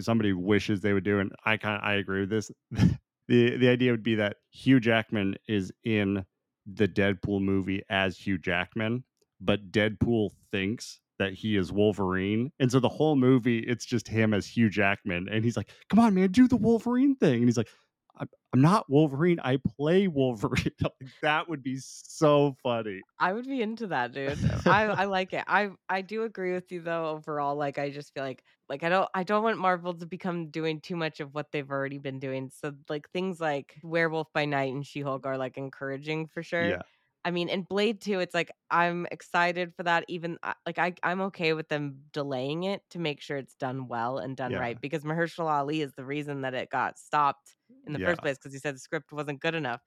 somebody 0.00 0.32
wishes 0.32 0.80
they 0.82 0.92
would 0.92 1.04
do, 1.04 1.20
and 1.20 1.32
I 1.44 1.56
kind 1.56 1.76
of 1.80 1.88
I 1.88 1.94
agree 1.94 2.20
with 2.20 2.30
this. 2.30 2.50
the 2.70 3.56
The 3.56 3.68
idea 3.68 3.92
would 3.92 4.02
be 4.02 4.16
that 4.16 4.36
Hugh 4.50 4.78
Jackman 4.80 5.36
is 5.48 5.72
in 5.84 6.24
the 6.66 6.86
Deadpool 6.86 7.40
movie 7.42 7.82
as 7.88 8.16
Hugh 8.18 8.38
Jackman, 8.38 9.04
but 9.44 9.72
Deadpool 9.72 10.30
thinks 10.50 11.00
that 11.18 11.34
he 11.34 11.56
is 11.56 11.70
Wolverine, 11.72 12.52
and 12.58 12.70
so 12.70 12.80
the 12.80 12.88
whole 12.88 13.16
movie 13.16 13.58
it's 13.58 13.84
just 13.84 14.08
him 14.08 14.34
as 14.34 14.46
Hugh 14.46 14.70
Jackman, 14.70 15.28
and 15.30 15.44
he's 15.44 15.56
like, 15.56 15.70
"Come 15.88 15.98
on, 15.98 16.14
man, 16.14 16.30
do 16.30 16.48
the 16.48 16.56
Wolverine 16.56 17.16
thing," 17.16 17.34
and 17.34 17.44
he's 17.44 17.56
like. 17.56 17.68
I'm 18.54 18.60
not 18.60 18.90
Wolverine. 18.90 19.40
I 19.42 19.56
play 19.56 20.08
Wolverine. 20.08 20.72
Like, 20.82 20.92
that 21.22 21.48
would 21.48 21.62
be 21.62 21.78
so 21.78 22.54
funny. 22.62 23.00
I 23.18 23.32
would 23.32 23.46
be 23.46 23.62
into 23.62 23.86
that, 23.88 24.12
dude. 24.12 24.38
I, 24.66 24.84
I 24.84 25.04
like 25.06 25.32
it. 25.32 25.44
I 25.46 25.70
I 25.88 26.02
do 26.02 26.24
agree 26.24 26.52
with 26.52 26.70
you 26.70 26.82
though. 26.82 27.06
Overall, 27.06 27.56
like 27.56 27.78
I 27.78 27.90
just 27.90 28.12
feel 28.12 28.22
like 28.22 28.44
like 28.68 28.82
I 28.82 28.90
don't 28.90 29.08
I 29.14 29.22
don't 29.22 29.42
want 29.42 29.58
Marvel 29.58 29.94
to 29.94 30.06
become 30.06 30.50
doing 30.50 30.80
too 30.80 30.96
much 30.96 31.20
of 31.20 31.34
what 31.34 31.50
they've 31.50 31.70
already 31.70 31.98
been 31.98 32.18
doing. 32.18 32.50
So 32.54 32.74
like 32.88 33.08
things 33.10 33.40
like 33.40 33.76
Werewolf 33.82 34.32
by 34.34 34.44
Night 34.44 34.72
and 34.72 34.86
She 34.86 35.00
Hulk 35.00 35.26
are 35.26 35.38
like 35.38 35.56
encouraging 35.56 36.26
for 36.26 36.42
sure. 36.42 36.68
Yeah. 36.68 36.82
I 37.24 37.30
mean, 37.30 37.48
in 37.48 37.62
Blade 37.62 38.00
too. 38.00 38.18
It's 38.20 38.34
like 38.34 38.50
I'm 38.70 39.06
excited 39.12 39.74
for 39.74 39.84
that. 39.84 40.04
Even 40.08 40.38
uh, 40.42 40.54
like 40.66 40.78
I, 40.78 40.94
I'm 41.02 41.20
okay 41.22 41.52
with 41.52 41.68
them 41.68 42.02
delaying 42.12 42.64
it 42.64 42.82
to 42.90 42.98
make 42.98 43.20
sure 43.20 43.36
it's 43.36 43.54
done 43.54 43.86
well 43.88 44.18
and 44.18 44.36
done 44.36 44.52
Yeah. 44.52 44.58
right. 44.58 44.80
Because 44.80 45.04
Mahershala 45.04 45.50
Ali 45.50 45.82
is 45.82 45.94
the 45.94 46.04
reason 46.04 46.40
that 46.42 46.54
it 46.54 46.70
got 46.70 46.98
stopped 46.98 47.56
in 47.86 47.92
the 47.92 48.00
Yeah. 48.00 48.08
first 48.10 48.22
place 48.22 48.38
because 48.38 48.52
he 48.52 48.58
said 48.58 48.74
the 48.74 48.80
script 48.80 49.12
wasn't 49.12 49.40
good 49.40 49.54
enough. 49.54 49.80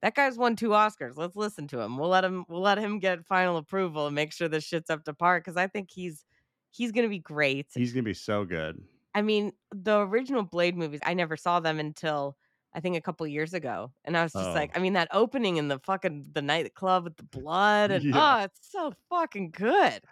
That 0.00 0.14
guy's 0.14 0.38
won 0.38 0.56
two 0.56 0.70
Oscars. 0.70 1.16
Let's 1.16 1.36
listen 1.36 1.66
to 1.68 1.80
him. 1.80 1.98
We'll 1.98 2.08
let 2.08 2.24
him. 2.24 2.44
We'll 2.48 2.62
let 2.62 2.78
him 2.78 3.00
get 3.00 3.26
final 3.26 3.56
approval 3.56 4.06
and 4.06 4.14
make 4.14 4.32
sure 4.32 4.48
this 4.48 4.64
shit's 4.64 4.90
up 4.90 5.04
to 5.04 5.14
par. 5.14 5.40
Because 5.40 5.56
I 5.56 5.66
think 5.66 5.90
he's 5.92 6.24
he's 6.70 6.92
gonna 6.92 7.08
be 7.08 7.18
great. 7.18 7.66
He's 7.74 7.92
gonna 7.92 8.02
be 8.02 8.14
so 8.14 8.44
good. 8.44 8.82
I 9.14 9.22
mean, 9.22 9.52
the 9.72 10.00
original 10.00 10.42
Blade 10.42 10.76
movies, 10.76 11.00
I 11.04 11.14
never 11.14 11.36
saw 11.36 11.60
them 11.60 11.80
until 11.80 12.36
I 12.74 12.80
think 12.80 12.96
a 12.96 13.00
couple 13.00 13.26
years 13.26 13.54
ago. 13.54 13.92
And 14.04 14.16
I 14.16 14.22
was 14.22 14.32
just 14.32 14.50
like, 14.50 14.72
Oh. 14.74 14.78
I 14.78 14.82
mean, 14.82 14.92
that 14.92 15.08
opening 15.12 15.56
in 15.56 15.68
the 15.68 15.78
fucking 15.80 16.26
the 16.32 16.42
nightclub 16.42 17.04
with 17.04 17.16
the 17.16 17.24
blood 17.24 17.90
and 17.90 18.04
Yeah. 18.04 18.40
oh, 18.40 18.44
it's 18.44 18.70
so 18.70 18.92
fucking 19.08 19.50
good. 19.50 20.02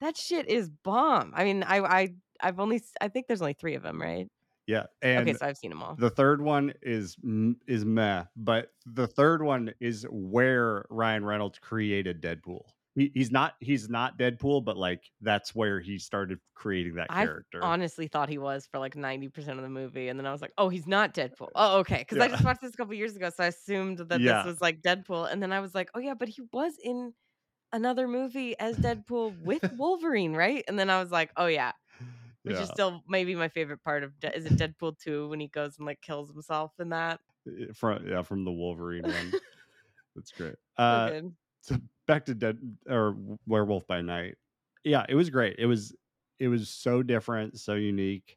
That 0.00 0.16
shit 0.16 0.48
is 0.48 0.68
bomb. 0.68 1.32
I 1.36 1.44
mean, 1.44 1.62
I 1.62 1.78
I 1.80 2.08
I've 2.42 2.58
only 2.58 2.82
I 3.00 3.08
think 3.08 3.26
there's 3.26 3.42
only 3.42 3.52
three 3.54 3.74
of 3.74 3.82
them, 3.82 4.00
right? 4.00 4.28
Yeah, 4.66 4.84
and 5.02 5.28
okay, 5.28 5.36
so 5.36 5.46
I've 5.46 5.56
seen 5.56 5.70
them 5.70 5.82
all. 5.82 5.96
The 5.96 6.10
third 6.10 6.40
one 6.40 6.72
is 6.80 7.16
is 7.66 7.84
meh, 7.84 8.24
but 8.36 8.72
the 8.86 9.06
third 9.06 9.42
one 9.42 9.72
is 9.80 10.06
where 10.10 10.84
Ryan 10.90 11.24
Reynolds 11.24 11.58
created 11.58 12.22
Deadpool. 12.22 12.62
He, 13.00 13.10
he's 13.14 13.30
not 13.30 13.54
he's 13.60 13.88
not 13.88 14.18
Deadpool, 14.18 14.64
but 14.64 14.76
like 14.76 15.10
that's 15.22 15.54
where 15.54 15.80
he 15.80 15.98
started 15.98 16.38
creating 16.54 16.96
that 16.96 17.14
I 17.14 17.30
character. 17.30 17.60
honestly 17.60 18.08
thought 18.08 18.28
he 18.28 18.38
was 18.38 18.66
for 18.66 18.78
like 18.78 18.96
90% 18.96 19.58
of 19.58 19.62
the 19.64 19.68
movie. 19.70 20.08
And 20.08 20.18
then 20.18 20.26
I 20.26 20.32
was 20.32 20.40
like, 20.40 20.52
oh, 20.58 20.68
he's 20.68 20.86
not 20.86 21.14
Deadpool. 21.14 21.50
Uh, 21.54 21.74
oh, 21.74 21.78
okay. 21.80 21.98
Because 21.98 22.20
I 22.20 22.28
just 22.28 22.44
watched 22.44 22.60
this 22.62 22.72
a 22.74 22.76
couple 22.76 22.94
years 22.94 23.16
ago. 23.16 23.30
So 23.30 23.44
I 23.44 23.48
assumed 23.48 23.98
that 23.98 24.24
Yeah. 24.24 24.42
this 24.42 24.44
was 24.44 24.60
like 24.60 24.80
Deadpool. 24.82 25.30
And 25.30 25.42
then 25.42 25.52
I 25.52 25.60
was 25.60 25.74
like, 25.74 25.90
oh, 25.94 25.98
yeah, 26.00 26.14
but 26.14 26.28
he 26.28 26.42
was 26.52 26.78
in 26.82 27.14
another 27.72 28.08
movie 28.08 28.58
as 28.58 28.80
Deadpool 28.80 29.38
with 29.38 29.62
Wolverine, 29.72 30.34
right? 30.34 30.64
And 30.68 30.78
then 30.78 30.90
I 30.90 31.00
was 31.00 31.10
like, 31.12 31.32
oh, 31.36 31.46
yeah. 31.46 31.72
Which 32.44 32.58
yeah, 32.58 32.60
is 32.60 32.68
still 32.70 33.02
maybe 33.08 33.34
my 33.34 33.48
favorite 33.48 33.82
part 33.84 34.04
of 34.04 34.18
De- 34.20 34.36
is 34.36 34.46
it 34.46 34.56
Deadpool 34.56 34.98
2 34.98 35.28
when 35.28 35.40
he 35.40 35.48
goes 35.48 35.78
and 35.78 35.86
like 35.86 36.00
kills 36.02 36.30
himself 36.30 36.72
in 36.80 36.90
that? 36.90 37.20
Eh, 37.46 37.64
eh, 37.68 37.72
from 37.74 38.06
yeah 38.06 38.22
from 38.22 38.44
the 38.44 38.52
Wolverine 38.52 39.08
one. 39.10 39.36
That's 40.16 40.32
great. 40.32 40.56
Uh, 40.76 41.12
so 41.60 41.76
back 42.10 42.26
to 42.26 42.34
Dead 42.34 42.58
or 42.88 43.16
Werewolf 43.46 43.86
by 43.86 44.02
Night. 44.02 44.36
Yeah, 44.84 45.04
it 45.08 45.14
was 45.14 45.30
great. 45.30 45.56
It 45.58 45.66
was 45.66 45.94
it 46.38 46.48
was 46.48 46.68
so 46.68 47.02
different, 47.02 47.58
so 47.58 47.74
unique. 47.74 48.36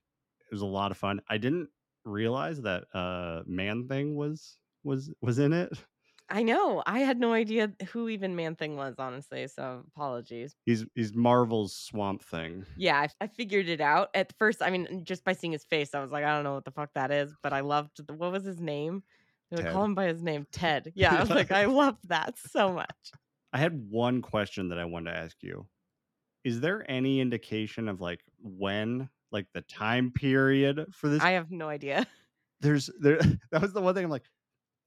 It 0.52 0.54
was 0.54 0.62
a 0.62 0.66
lot 0.66 0.92
of 0.92 0.98
fun. 0.98 1.22
I 1.30 1.38
didn't 1.38 1.70
realize 2.06 2.62
that 2.62 2.84
uh 2.94 3.44
Man 3.46 3.88
Thing 3.88 4.16
was 4.16 4.58
was 4.84 5.12
was 5.22 5.40
in 5.40 5.54
it. 5.54 5.72
I 6.30 6.42
know. 6.42 6.82
I 6.86 7.00
had 7.00 7.20
no 7.20 7.34
idea 7.34 7.72
who 7.92 8.08
even 8.10 8.36
Man 8.36 8.56
Thing 8.56 8.76
was, 8.78 8.96
honestly. 8.98 9.46
So 9.48 9.84
apologies. 9.96 10.56
He's 10.66 10.86
he's 10.96 11.14
Marvel's 11.14 11.76
Swamp 11.76 12.24
Thing. 12.24 12.66
Yeah, 12.78 13.00
I, 13.00 13.08
I 13.22 13.28
figured 13.28 13.68
it 13.68 13.82
out 13.82 14.10
at 14.14 14.34
first. 14.40 14.62
I 14.62 14.70
mean, 14.70 15.04
just 15.04 15.24
by 15.24 15.34
seeing 15.34 15.52
his 15.52 15.66
face, 15.66 15.94
I 15.94 16.00
was 16.00 16.12
like, 16.12 16.24
I 16.24 16.34
don't 16.34 16.44
know 16.44 16.56
what 16.56 16.66
the 16.66 16.72
fuck 16.72 16.92
that 16.96 17.12
is, 17.12 17.34
but 17.44 17.54
I 17.54 17.60
loved 17.60 18.06
the, 18.08 18.14
what 18.14 18.32
was 18.32 18.46
his 18.46 18.60
name? 18.60 19.04
They 19.52 19.62
would 19.62 19.72
call 19.72 19.84
him 19.84 19.96
by 19.96 20.06
his 20.06 20.24
name, 20.24 20.48
Ted. 20.52 20.92
Yeah, 20.96 21.16
I 21.16 21.20
was 21.20 21.30
like, 21.30 21.52
I 21.52 21.66
loved 21.66 22.10
that 22.10 22.38
so 22.40 22.74
much. 22.74 23.12
I 23.54 23.60
had 23.60 23.90
one 23.90 24.22
question 24.22 24.70
that 24.70 24.80
I 24.80 24.86
wanted 24.86 25.12
to 25.12 25.18
ask 25.18 25.38
you. 25.42 25.68
Is 26.44 26.60
there 26.60 26.90
any 26.90 27.22
indication 27.22 27.88
of 27.88 28.02
like 28.02 28.22
when 28.42 29.10
like 29.32 29.48
the 29.54 29.62
time 29.62 30.12
period 30.12 30.86
for 30.92 31.08
this 31.08 31.22
I 31.22 31.32
have 31.32 31.52
no 31.52 31.70
idea. 31.70 32.06
there's 32.62 32.90
there 33.00 33.20
that 33.52 33.62
was 33.62 33.74
the 33.74 33.82
one 33.82 33.96
thing 33.96 34.04
I'm 34.04 34.12
like, 34.12 34.26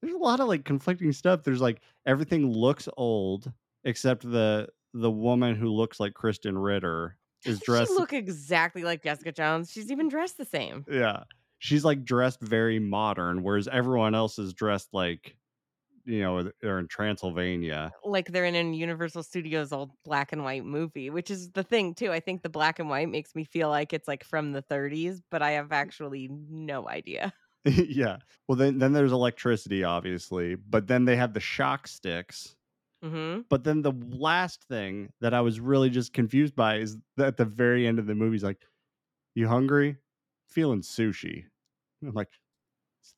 there's 0.01 0.13
a 0.13 0.17
lot 0.17 0.39
of 0.39 0.47
like 0.47 0.65
conflicting 0.65 1.11
stuff. 1.11 1.43
There's 1.43 1.61
like 1.61 1.81
everything 2.05 2.51
looks 2.51 2.87
old 2.97 3.51
except 3.83 4.29
the 4.29 4.67
the 4.93 5.11
woman 5.11 5.55
who 5.55 5.69
looks 5.69 5.99
like 5.99 6.13
Krysten 6.13 6.61
Ritter 6.61 7.17
is 7.45 7.59
dressed. 7.65 7.91
She 7.91 7.97
look 7.97 8.13
exactly 8.13 8.83
like 8.83 9.03
Jessica 9.03 9.31
Jones. 9.31 9.71
She's 9.71 9.91
even 9.91 10.09
dressed 10.09 10.37
the 10.37 10.45
same. 10.45 10.85
yeah, 10.89 11.23
she's 11.59 11.85
like 11.85 12.03
dressed 12.03 12.41
very 12.41 12.79
modern, 12.79 13.43
whereas 13.43 13.67
everyone 13.67 14.15
else 14.15 14.39
is 14.39 14.53
dressed 14.53 14.89
like, 14.93 15.35
you 16.07 16.21
know, 16.21 16.51
they're 16.61 16.79
in 16.79 16.87
Transylvania. 16.87 17.93
Like 18.03 18.27
they're 18.31 18.45
in 18.45 18.55
a 18.55 18.73
Universal 18.75 19.23
Studios 19.23 19.71
old 19.73 19.91
black 20.03 20.31
and 20.31 20.43
white 20.43 20.63
movie, 20.63 21.09
which 21.09 21.29
is 21.31 21.51
the 21.51 21.63
thing 21.63 21.93
too. 21.95 22.11
I 22.11 22.19
think 22.19 22.41
the 22.43 22.49
black 22.49 22.79
and 22.79 22.89
white 22.89 23.09
makes 23.09 23.35
me 23.35 23.43
feel 23.43 23.69
like 23.69 23.91
it's 23.91 24.07
like 24.07 24.23
from 24.23 24.51
the 24.53 24.61
30s, 24.61 25.21
but 25.31 25.41
I 25.41 25.51
have 25.51 25.71
actually 25.71 26.27
no 26.29 26.87
idea. 26.87 27.33
yeah. 27.65 28.17
Well, 28.47 28.55
then 28.57 28.77
then 28.79 28.93
there's 28.93 29.11
electricity, 29.11 29.83
obviously, 29.83 30.55
but 30.55 30.87
then 30.87 31.05
they 31.05 31.15
have 31.15 31.33
the 31.33 31.39
shock 31.39 31.87
sticks. 31.87 32.55
hmm 33.01 33.49
But 33.49 33.63
then 33.63 33.81
the 33.83 33.93
last 33.93 34.65
thing 34.65 35.13
that 35.21 35.33
I 35.33 35.41
was 35.41 35.59
really 35.59 35.89
just 35.89 36.13
confused 36.13 36.55
by 36.55 36.77
is 36.77 36.97
that 37.17 37.27
at 37.27 37.37
the 37.37 37.45
very 37.45 37.87
end 37.87 37.99
of 37.99 38.07
the 38.07 38.15
movie, 38.15 38.35
he's 38.35 38.43
like, 38.43 38.67
"You 39.35 39.47
hungry? 39.49 39.97
Feeling 40.47 40.81
sushi?" 40.81 41.45
I'm 42.03 42.13
like, 42.13 42.29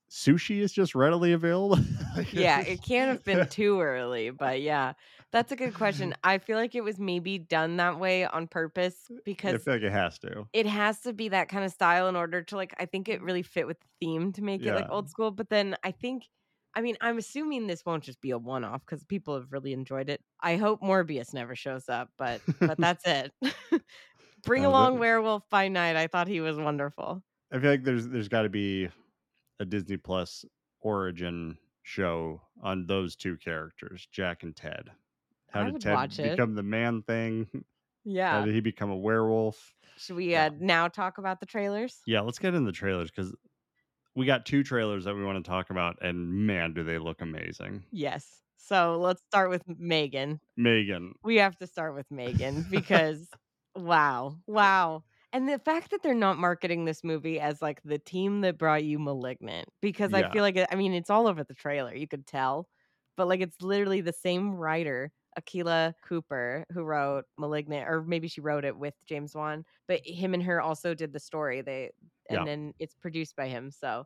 "Sushi 0.10 0.60
is 0.60 0.72
just 0.72 0.96
readily 0.96 1.34
available." 1.34 1.78
Yeah, 2.32 2.62
it 2.62 2.84
can't 2.84 3.10
have 3.10 3.24
been 3.24 3.48
too 3.48 3.80
early, 3.80 4.30
but 4.30 4.62
yeah, 4.62 4.94
that's 5.32 5.52
a 5.52 5.56
good 5.56 5.74
question. 5.74 6.14
I 6.24 6.38
feel 6.38 6.58
like 6.58 6.76
it 6.76 6.82
was 6.84 7.00
maybe 7.00 7.38
done 7.38 7.78
that 7.78 8.00
way 8.00 8.26
on 8.26 8.48
purpose 8.48 9.10
because 9.24 9.56
I 9.56 9.58
feel 9.58 9.74
like 9.76 9.84
it 9.84 9.92
has 9.92 10.20
to. 10.20 10.48
it 10.54 10.66
has 10.66 11.00
to 11.02 11.14
be 11.14 11.30
that 11.30 11.48
kind 11.50 11.64
of 11.64 11.72
style 11.72 12.08
in 12.10 12.16
order 12.16 12.42
to 12.44 12.56
like 12.56 12.74
I 12.78 12.86
think 12.86 13.08
it 13.10 13.22
really 13.22 13.42
fit 13.44 13.68
with 13.68 13.80
the 13.80 13.88
theme 14.02 14.34
to 14.34 14.44
make 14.44 14.66
it 14.66 14.74
like 14.74 14.88
old 14.90 15.10
school. 15.10 15.32
But 15.32 15.50
then 15.50 15.76
I 15.84 15.92
think 15.92 16.28
I 16.76 16.82
mean, 16.82 16.98
I'm 17.02 17.18
assuming 17.18 17.68
this 17.68 17.86
won't 17.86 18.04
just 18.04 18.22
be 18.22 18.32
a 18.32 18.38
one 18.38 18.64
off 18.64 18.82
because 18.86 19.04
people 19.04 19.36
have 19.36 19.52
really 19.52 19.74
enjoyed 19.74 20.10
it. 20.10 20.22
I 20.42 20.58
hope 20.58 20.82
Morbius 20.82 21.34
never 21.34 21.56
shows 21.56 21.88
up, 21.90 22.10
but 22.18 22.42
but 22.60 22.78
that's 22.80 23.06
it. 23.08 23.32
Bring 24.44 24.66
Uh, 24.66 24.70
along 24.70 25.00
Werewolf 25.00 25.50
by 25.50 25.68
Night. 25.68 25.96
I 25.96 26.08
thought 26.08 26.28
he 26.28 26.42
was 26.42 26.58
wonderful. 26.58 27.24
I 27.52 27.60
feel 27.60 27.72
like 27.72 27.84
there's 27.84 28.08
there's 28.08 28.28
got 28.28 28.44
to 28.44 28.50
be 28.50 28.90
a 29.60 29.66
Disney 29.66 29.98
Plus 29.98 30.46
origin 30.82 31.58
show 31.84 32.42
on 32.62 32.86
those 32.88 33.16
two 33.16 33.38
characters, 33.38 34.08
Jack 34.12 34.44
and 34.44 34.56
Ted. 34.56 34.92
How 35.50 35.64
I 35.64 35.72
did 35.72 35.80
Ted 35.80 36.00
watch 36.00 36.20
it. 36.20 36.22
become 36.32 36.56
the 36.56 36.64
man 36.64 37.04
thing? 37.04 37.66
How 38.26 38.42
Yeah. 38.42 38.42
did 38.42 38.54
he 38.54 38.62
become 38.62 38.90
a 38.90 38.98
werewolf? 38.98 39.76
Should 39.98 40.16
we 40.16 40.34
Yeah. 40.34 40.46
uh, 40.46 40.50
now 40.60 40.88
talk 40.88 41.18
about 41.18 41.40
the 41.40 41.46
trailers? 41.46 42.02
Yeah, 42.06 42.22
let's 42.22 42.40
get 42.40 42.56
in 42.56 42.66
the 42.66 42.72
trailers 42.72 43.12
because 43.12 43.36
we 44.16 44.26
got 44.26 44.46
two 44.46 44.64
trailers 44.64 45.06
that 45.06 45.16
we 45.16 45.24
want 45.24 45.44
to 45.44 45.50
talk 45.50 45.70
about, 45.70 45.98
and 46.02 46.30
man, 46.48 46.74
do 46.74 46.84
they 46.84 46.98
look 46.98 47.22
amazing. 47.22 47.84
Yes. 47.92 48.44
So 48.56 48.98
let's 49.00 49.22
start 49.24 49.50
with 49.50 49.64
Megan. 49.68 50.40
Megan, 50.58 51.14
We 51.24 51.38
have 51.38 51.58
to 51.58 51.68
start 51.68 51.96
with 51.96 52.10
Megan 52.12 52.64
because 52.70 53.38
wow, 53.76 54.38
wow. 54.48 55.04
And 55.32 55.48
the 55.48 55.60
fact 55.60 55.92
that 55.92 56.02
they're 56.02 56.16
not 56.16 56.38
marketing 56.38 56.86
this 56.86 57.04
movie 57.04 57.40
as 57.40 57.62
like 57.62 57.82
the 57.84 58.00
team 58.00 58.42
that 58.42 58.58
brought 58.58 58.84
you 58.84 58.98
Malignant, 58.98 59.70
because 59.82 60.14
I 60.14 60.24
feel 60.24 60.42
like, 60.42 60.56
it, 60.56 60.68
I 60.72 60.76
mean, 60.76 60.94
it's 60.94 61.10
all 61.10 61.28
over 61.28 61.44
the 61.44 61.54
trailer. 61.54 61.94
You 61.94 62.08
could 62.08 62.26
tell, 62.26 62.68
but 63.16 63.28
like 63.28 63.42
it's 63.42 63.62
literally 63.62 64.02
the 64.02 64.14
same 64.14 64.56
writer, 64.56 65.12
Akela 65.38 65.94
Cooper, 66.04 66.66
who 66.72 66.84
wrote 66.84 67.26
Malignant, 67.38 67.88
or 67.88 68.02
maybe 68.04 68.28
she 68.28 68.42
wrote 68.42 68.66
it 68.66 68.76
with 68.78 68.96
James 69.06 69.36
Wan, 69.36 69.66
but 69.88 70.02
him 70.04 70.34
and 70.34 70.42
her 70.44 70.62
also 70.62 70.96
did 70.96 71.14
the 71.14 71.20
story. 71.20 71.62
They, 71.62 71.92
and 72.30 72.40
Yeah. 72.40 72.46
then 72.48 72.74
it's 72.80 72.96
produced 72.96 73.36
by 73.36 73.48
him. 73.48 73.70
So 73.72 74.06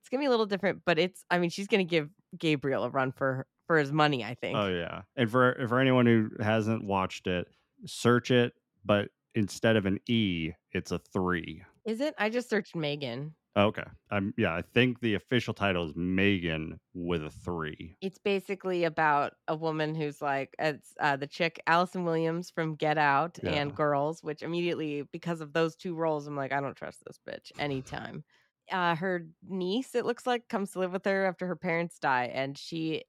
it's 0.00 0.08
gonna 0.08 0.20
be 0.22 0.26
a 0.26 0.30
little 0.30 0.46
different, 0.46 0.82
but 0.86 0.98
it's, 0.98 1.24
I 1.30 1.38
mean, 1.38 1.50
she's 1.50 1.68
gonna 1.68 1.84
give 1.84 2.10
Gabriel 2.38 2.84
a 2.84 2.90
run 2.90 3.12
for 3.12 3.46
for 3.66 3.78
his 3.78 3.92
money, 3.92 4.24
I 4.24 4.34
oh, 4.34 4.36
think. 4.40 4.58
oh 4.62 4.68
yeah, 4.68 5.02
and 5.16 5.30
for 5.30 5.56
for 5.68 5.78
anyone 5.80 6.06
who 6.06 6.30
hasn't 6.40 6.84
watched 6.84 7.26
it, 7.26 7.46
search 7.86 8.30
it, 8.30 8.52
but 8.84 9.08
instead 9.34 9.76
of 9.76 9.86
an 9.86 9.98
E, 10.08 10.52
it's 10.72 10.90
a 10.92 10.98
three. 10.98 11.62
Is 11.84 12.00
it? 12.00 12.14
I 12.18 12.30
just 12.30 12.48
searched 12.50 12.74
Megan. 12.76 13.34
Okay, 13.56 13.84
I'm 14.10 14.32
yeah. 14.36 14.54
I 14.54 14.62
think 14.62 15.00
the 15.00 15.14
official 15.14 15.52
title 15.52 15.84
is 15.88 15.96
Megan 15.96 16.78
with 16.94 17.24
a 17.24 17.30
three. 17.30 17.96
It's 18.00 18.18
basically 18.18 18.84
about 18.84 19.32
a 19.48 19.56
woman 19.56 19.96
who's 19.96 20.22
like 20.22 20.54
it's 20.58 20.94
uh, 21.00 21.16
the 21.16 21.26
chick 21.26 21.60
Allison 21.66 22.04
Williams 22.04 22.48
from 22.50 22.76
Get 22.76 22.96
Out 22.96 23.38
Yeah. 23.42 23.50
and 23.54 23.74
Girls, 23.74 24.22
which 24.22 24.42
immediately 24.42 25.02
because 25.12 25.40
of 25.40 25.52
those 25.52 25.74
two 25.74 25.96
roles, 25.96 26.28
I'm 26.28 26.36
like, 26.36 26.52
I 26.52 26.60
don't 26.60 26.76
trust 26.76 27.02
this 27.04 27.18
bitch 27.28 27.50
anytime. 27.58 28.22
Uh, 28.70 28.94
her 28.94 29.26
niece, 29.48 29.96
it 29.96 30.06
looks 30.06 30.28
like, 30.28 30.48
comes 30.48 30.70
to 30.72 30.78
live 30.78 30.92
with 30.92 31.04
her 31.04 31.26
after 31.26 31.48
her 31.48 31.56
parents 31.56 31.98
die, 31.98 32.26
and 32.32 32.56
she 32.56 33.02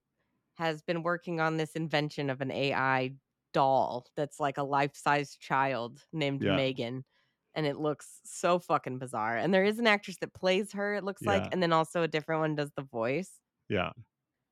has 0.57 0.81
been 0.81 1.03
working 1.03 1.39
on 1.39 1.57
this 1.57 1.73
invention 1.73 2.29
of 2.29 2.41
an 2.41 2.51
AI 2.51 3.13
doll 3.53 4.07
that's 4.15 4.39
like 4.39 4.57
a 4.57 4.63
life-size 4.63 5.35
child 5.35 6.03
named 6.13 6.43
Yeah. 6.43 6.55
Megan. 6.55 7.05
And 7.53 7.65
it 7.65 7.77
looks 7.77 8.21
so 8.23 8.59
fucking 8.59 8.97
bizarre. 8.99 9.35
And 9.37 9.53
there 9.53 9.65
is 9.65 9.77
an 9.79 9.87
actress 9.87 10.17
that 10.21 10.33
plays 10.33 10.71
her, 10.71 10.95
it 10.95 11.03
looks 11.03 11.25
like, 11.25 11.49
and 11.51 11.61
then 11.61 11.73
also 11.73 12.01
a 12.03 12.07
different 12.07 12.41
one 12.41 12.55
does 12.55 12.71
the 12.77 12.83
voice. 12.83 13.39
Yeah, 13.69 13.91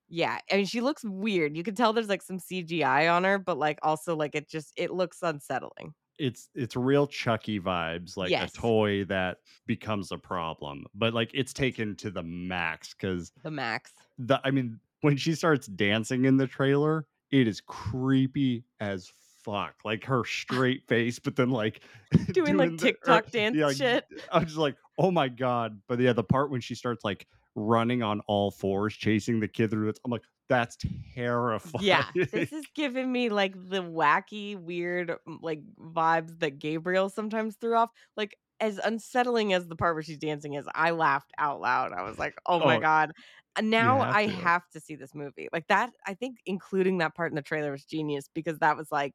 Yeah, 0.09 0.39
I 0.51 0.57
mean, 0.57 0.65
she 0.65 0.81
looks 0.81 1.03
weird. 1.05 1.55
You 1.55 1.63
can 1.63 1.75
tell 1.75 1.93
there's 1.93 2.09
like 2.09 2.21
some 2.23 2.39
CGI 2.39 3.07
on 3.13 3.23
her, 3.25 3.37
but 3.39 3.57
like 3.57 3.79
also 3.83 4.15
like 4.15 4.35
it 4.35 4.49
just 4.49 4.73
it 4.75 4.91
looks 4.91 5.19
unsettling. 5.21 5.93
it's 6.17 6.49
it's 6.55 6.75
real 6.75 7.07
Chucky 7.07 7.59
vibes, 7.59 8.17
like 8.17 8.29
Yes. 8.31 8.53
a 8.53 8.57
toy 8.57 9.05
that 9.05 9.37
becomes 9.67 10.11
a 10.11 10.17
problem, 10.17 10.85
but 10.93 11.13
like 11.13 11.31
it's 11.33 11.53
taken 11.53 11.95
to 11.97 12.11
the 12.11 12.23
max 12.23 12.93
because 12.93 13.31
The 13.43 13.51
max. 13.51 13.93
the 14.17 14.41
I 14.43 14.51
mean 14.51 14.79
when 15.01 15.15
she 15.15 15.33
starts 15.35 15.67
dancing 15.67 16.25
in 16.25 16.35
the 16.37 16.47
trailer, 16.47 17.05
it 17.31 17.47
is 17.47 17.61
creepy 17.61 18.63
as 18.79 19.11
fuck. 19.43 19.75
Like 19.85 20.03
her 20.05 20.23
straight 20.25 20.87
face, 20.87 21.19
but 21.19 21.35
then 21.35 21.49
like 21.49 21.81
Doing, 22.31 22.57
like, 22.57 22.69
the- 22.71 22.75
uh, 22.75 22.77
TikTok 22.79 23.27
or- 23.27 23.29
dance 23.31 23.57
like, 23.57 23.75
shit. 23.77 24.05
I 24.31 24.39
was 24.39 24.47
just 24.47 24.57
like, 24.57 24.75
oh 24.97 25.11
my 25.11 25.27
god! 25.29 25.79
But 25.87 25.99
yeah, 25.99 26.13
the 26.13 26.23
part 26.23 26.51
when 26.51 26.61
she 26.61 26.75
starts 26.75 27.03
like 27.03 27.27
running 27.55 28.03
on 28.03 28.21
all 28.27 28.51
fours, 28.51 28.93
chasing 28.95 29.39
the 29.39 29.47
kid 29.47 29.69
through 29.71 29.89
it, 29.89 29.99
I'm 30.05 30.11
like, 30.11 30.23
that's 30.47 30.77
terrifying. 31.15 31.85
Yeah, 31.85 32.05
this 32.15 32.51
is 32.51 32.65
giving 32.75 33.11
me 33.11 33.29
like 33.29 33.53
the 33.69 33.81
wacky, 33.83 34.57
weird 34.57 35.15
like 35.41 35.61
vibes 35.79 36.37
that 36.39 36.59
Gabriel 36.59 37.09
sometimes 37.09 37.55
threw 37.55 37.75
off. 37.75 37.89
Like 38.17 38.35
as 38.61 38.77
unsettling 38.83 39.53
as 39.53 39.67
the 39.67 39.75
part 39.75 39.95
where 39.95 40.03
she's 40.03 40.17
dancing 40.17 40.53
is, 40.55 40.67
I 40.75 40.91
laughed 40.91 41.31
out 41.37 41.61
loud. 41.61 41.93
I 41.93 42.01
was 42.03 42.17
like, 42.19 42.35
"Oh 42.45 42.59
my 42.59 42.77
Oh, 42.77 42.79
god!" 42.81 43.11
Uh, 43.55 43.59
and 43.59 43.69
now 43.69 43.99
have 43.99 44.15
I 44.15 44.25
to. 44.25 44.31
have 44.31 44.69
to 44.73 44.79
see 44.79 44.95
this 44.95 45.13
movie. 45.15 45.49
Like 45.51 45.67
that, 45.67 45.91
I 46.05 46.13
think 46.13 46.37
including 46.45 46.99
that 46.99 47.15
part 47.15 47.31
in 47.31 47.35
the 47.35 47.41
trailer 47.41 47.71
was 47.71 47.83
genius 47.85 48.29
because 48.33 48.59
that 48.59 48.77
was 48.77 48.91
like, 48.91 49.13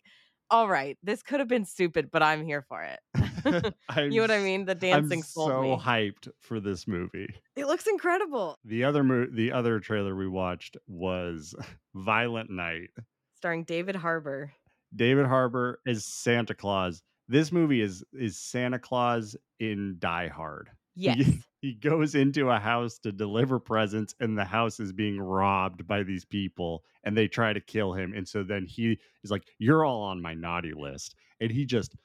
"All 0.51 0.69
right, 0.69 0.99
this 1.03 1.23
could 1.23 1.41
have 1.41 1.49
been 1.49 1.65
stupid, 1.65 2.11
but 2.11 2.23
I'm 2.23 2.45
here 2.45 2.63
for 2.69 2.83
it." 2.83 3.01
You 3.97 4.11
know 4.11 4.21
what 4.23 4.31
I 4.31 4.39
mean? 4.41 4.65
The 4.65 4.75
dancing 4.75 5.19
I'm 5.21 5.23
so 5.25 5.63
me. 5.63 5.77
hyped 5.77 6.29
for 6.41 6.61
this 6.61 6.89
movie. 6.89 7.29
It 7.57 7.67
looks 7.67 7.87
incredible. 7.87 8.59
The 8.65 8.85
other 8.85 9.05
mo- 9.05 9.29
the 9.31 9.53
other 9.53 9.79
trailer 9.81 10.17
we 10.17 10.29
watched 10.29 10.77
was 10.87 11.55
Violent 11.95 12.51
Night. 12.51 12.91
Starring 13.37 13.65
David 13.65 13.97
Harbour. 13.97 14.53
David 14.97 15.27
Harbour 15.27 15.81
is 15.87 16.05
Santa 16.07 16.55
Claus. 16.55 17.03
This 17.29 17.53
movie 17.53 17.81
is 17.83 18.03
is 18.13 18.39
Santa 18.39 18.79
Claus 18.79 19.37
in 19.61 19.97
Die 19.99 20.29
Hard. 20.29 20.71
Yes. 20.95 21.29
He 21.65 21.73
goes 21.73 22.15
into 22.15 22.51
a 22.51 22.59
house 22.59 22.99
to 22.99 23.11
deliver 23.11 23.59
presents 23.59 24.15
and 24.21 24.37
the 24.37 24.45
house 24.45 24.81
is 24.81 24.93
being 24.93 25.19
robbed 25.19 25.87
by 25.87 26.03
these 26.03 26.23
people 26.23 26.85
and 27.05 27.17
they 27.17 27.27
try 27.27 27.55
to 27.55 27.61
kill 27.61 27.95
him 27.95 28.13
and 28.15 28.29
so 28.29 28.43
then 28.43 28.67
he 28.67 28.99
is 29.23 29.31
like 29.31 29.45
you're 29.59 29.83
all 29.83 30.03
on 30.03 30.21
my 30.21 30.35
naughty 30.35 30.75
list 30.75 31.15
and 31.41 31.51
he 31.51 31.65
just 31.65 31.97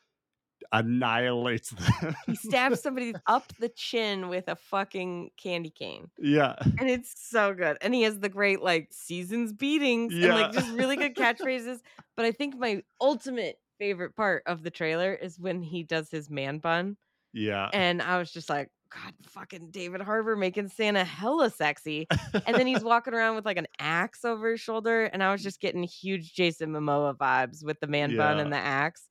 annihilates 0.72 1.72
them. 1.72 2.16
He 2.26 2.36
stabs 2.36 2.80
somebody 2.82 3.14
up 3.28 3.52
the 3.60 3.68
chin 3.68 4.30
with 4.30 4.48
a 4.48 4.56
fucking 4.56 5.32
candy 5.36 5.72
cane. 5.72 6.10
yeah. 6.18 6.56
And 6.80 6.90
it's 6.90 7.14
so 7.18 7.54
good. 7.54 7.78
And 7.82 7.94
he 7.94 8.04
has 8.04 8.18
the 8.18 8.30
great 8.30 8.62
like 8.62 8.88
seasons 8.92 9.52
beatings 9.52 10.14
and 10.14 10.30
like 10.30 10.54
just 10.54 10.72
really 10.72 10.96
good 10.96 11.16
catchphrases. 11.18 11.82
But 12.16 12.26
I 12.26 12.32
think 12.32 12.58
my 12.58 12.82
ultimate 13.02 13.60
favorite 13.78 14.16
part 14.16 14.44
of 14.46 14.64
the 14.64 14.72
trailer 14.72 15.14
is 15.14 15.38
when 15.38 15.62
he 15.62 15.84
does 15.84 16.10
his 16.10 16.30
man 16.30 16.60
bun. 16.60 16.96
Yeah. 17.34 17.70
And 17.74 18.02
I 18.02 18.20
was 18.20 18.32
just 18.32 18.50
like, 18.50 18.70
God, 18.92 19.14
fucking 19.28 19.70
David 19.72 20.02
Harbour 20.02 20.36
making 20.36 20.70
Santa 20.70 21.04
hella 21.04 21.50
sexy. 21.52 22.08
And 22.48 22.56
then 22.58 22.66
he's 22.66 22.84
walking 22.84 23.14
around 23.14 23.36
with 23.36 23.46
like 23.46 23.58
an 23.58 23.68
axe 23.78 24.26
over 24.26 24.52
his 24.52 24.62
shoulder. 24.62 25.06
And 25.06 25.24
I 25.24 25.32
was 25.32 25.44
just 25.44 25.60
getting 25.62 25.84
huge 25.84 26.34
Jason 26.34 26.72
Momoa 26.72 27.16
vibes 27.16 27.64
with 27.64 27.80
the 27.80 27.88
man 27.88 28.18
bun 28.18 28.40
and 28.40 28.52
the 28.52 28.58
axe. 28.58 29.08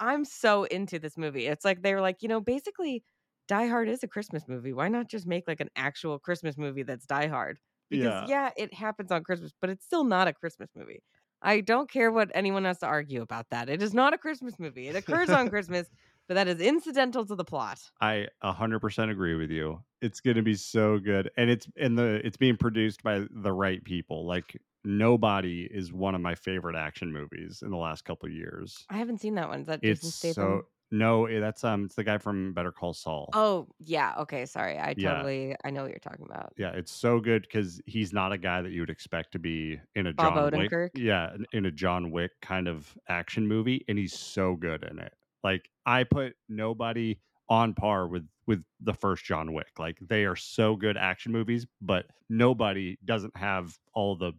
I'm 0.00 0.24
so 0.24 0.64
into 0.64 0.98
this 0.98 1.16
movie. 1.16 1.46
It's 1.46 1.64
like 1.64 1.82
they 1.82 1.94
were 1.94 2.00
like, 2.00 2.22
you 2.22 2.28
know, 2.28 2.40
basically 2.40 3.04
Die 3.46 3.66
Hard 3.66 3.88
is 3.88 4.02
a 4.02 4.08
Christmas 4.08 4.48
movie. 4.48 4.72
Why 4.72 4.88
not 4.88 5.08
just 5.08 5.26
make 5.26 5.44
like 5.46 5.60
an 5.60 5.70
actual 5.76 6.18
Christmas 6.18 6.58
movie 6.58 6.82
that's 6.82 7.06
Die 7.06 7.28
Hard? 7.28 7.58
Because 7.90 8.22
Yeah. 8.22 8.26
yeah, 8.26 8.50
it 8.56 8.74
happens 8.74 9.12
on 9.12 9.22
Christmas, 9.22 9.52
but 9.60 9.70
it's 9.70 9.84
still 9.84 10.04
not 10.04 10.26
a 10.26 10.32
Christmas 10.32 10.70
movie. 10.74 11.02
I 11.42 11.60
don't 11.60 11.90
care 11.90 12.10
what 12.10 12.30
anyone 12.34 12.64
has 12.64 12.78
to 12.78 12.86
argue 12.86 13.20
about 13.20 13.46
that. 13.50 13.68
It 13.68 13.82
is 13.82 13.92
not 13.92 14.14
a 14.14 14.18
Christmas 14.18 14.58
movie. 14.58 14.88
It 14.88 14.96
occurs 14.96 15.28
on 15.28 15.50
Christmas, 15.50 15.88
but 16.28 16.34
that 16.34 16.48
is 16.48 16.60
incidental 16.60 17.24
to 17.26 17.34
the 17.34 17.44
plot. 17.44 17.80
I 18.00 18.28
100% 18.42 19.10
agree 19.10 19.34
with 19.34 19.50
you. 19.50 19.82
It's 20.00 20.20
going 20.20 20.36
to 20.36 20.42
be 20.42 20.54
so 20.54 20.98
good 20.98 21.30
and 21.36 21.50
it's 21.50 21.66
and 21.76 21.96
the 21.98 22.20
it's 22.26 22.36
being 22.36 22.56
produced 22.56 23.02
by 23.02 23.26
the 23.30 23.52
right 23.52 23.82
people. 23.84 24.26
Like 24.26 24.56
Nobody 24.86 25.62
is 25.70 25.94
one 25.94 26.14
of 26.14 26.20
my 26.20 26.34
favorite 26.34 26.76
action 26.76 27.10
movies 27.10 27.62
in 27.64 27.70
the 27.70 27.76
last 27.78 28.04
couple 28.04 28.26
of 28.28 28.34
years. 28.34 28.84
I 28.90 28.98
haven't 28.98 29.18
seen 29.18 29.34
that 29.36 29.48
one. 29.48 29.60
Is 29.60 29.66
that 29.68 29.80
Jason 29.82 30.08
It's 30.08 30.16
Statham? 30.16 30.34
so 30.34 30.66
no, 30.90 31.24
eh, 31.24 31.40
that's 31.40 31.64
um 31.64 31.86
it's 31.86 31.94
the 31.94 32.04
guy 32.04 32.18
from 32.18 32.52
Better 32.52 32.70
Call 32.70 32.92
Saul. 32.92 33.30
Oh, 33.32 33.66
yeah. 33.78 34.14
Okay, 34.18 34.44
sorry. 34.44 34.78
I 34.78 34.94
Yeah. 34.94 35.14
totally 35.14 35.56
I 35.64 35.70
know 35.70 35.82
what 35.82 35.90
you're 35.90 35.98
talking 36.00 36.26
about. 36.28 36.52
Yeah, 36.58 36.72
it's 36.72 36.92
so 36.92 37.18
good 37.18 37.42
because 37.42 37.80
he's 37.86 38.12
not 38.12 38.32
a 38.32 38.36
guy 38.38 38.60
that 38.60 38.72
you 38.72 38.82
would 38.82 38.90
expect 38.90 39.32
to 39.32 39.38
be 39.38 39.80
in 39.94 40.06
a 40.06 40.12
Bob 40.12 40.34
John 40.34 40.50
Wick. 40.52 40.70
Odenkirk? 40.70 40.90
Yeah, 40.94 41.34
in- 41.34 41.46
in 41.52 41.64
a 41.64 41.70
John 41.70 42.10
Wick 42.10 42.32
kind 42.42 42.68
of 42.68 42.96
action 43.08 43.48
movie, 43.48 43.86
and 43.88 43.96
he's 43.98 44.12
so 44.12 44.54
good 44.54 44.84
in 44.84 44.98
it. 44.98 45.14
Like 45.44 45.70
I 45.86 46.04
put 46.04 46.34
nobody 46.48 47.18
on 47.48 47.74
par 47.74 48.08
with 48.08 48.26
with 48.46 48.64
the 48.80 48.94
first 48.94 49.24
John 49.24 49.52
Wick. 49.52 49.78
Like 49.78 49.98
they 50.00 50.24
are 50.24 50.36
so 50.36 50.74
good 50.74 50.96
action 50.96 51.30
movies, 51.32 51.66
but 51.80 52.06
nobody 52.28 52.96
doesn't 53.04 53.36
have 53.36 53.78
all 53.92 54.16
the 54.16 54.32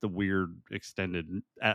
the 0.00 0.08
weird 0.08 0.60
extended 0.70 1.26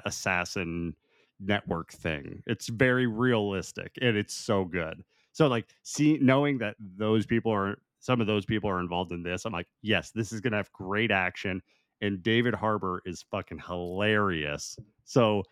assassin 0.06 0.96
network 1.40 1.92
thing. 1.92 2.42
It's 2.48 2.68
very 2.68 3.06
realistic 3.06 3.92
and 4.02 4.18
it's 4.18 4.34
so 4.34 4.66
good. 4.66 5.04
So 5.34 5.48
like 5.48 5.68
see 5.84 6.18
knowing 6.22 6.58
that 6.60 6.76
those 6.80 7.26
people 7.26 7.52
are 7.52 7.78
some 8.00 8.20
of 8.20 8.28
those 8.28 8.46
people 8.46 8.70
are 8.70 8.80
involved 8.80 9.12
in 9.12 9.24
this, 9.24 9.46
I'm 9.46 9.54
like, 9.54 9.68
yes, 9.82 10.12
this 10.12 10.32
is 10.32 10.42
gonna 10.42 10.58
have 10.58 10.72
great 10.72 11.12
action. 11.12 11.62
And 12.02 12.22
David 12.22 12.54
Harbour 12.54 13.02
is 13.06 13.24
fucking 13.32 13.60
hilarious. 13.60 14.78
So 15.06 15.44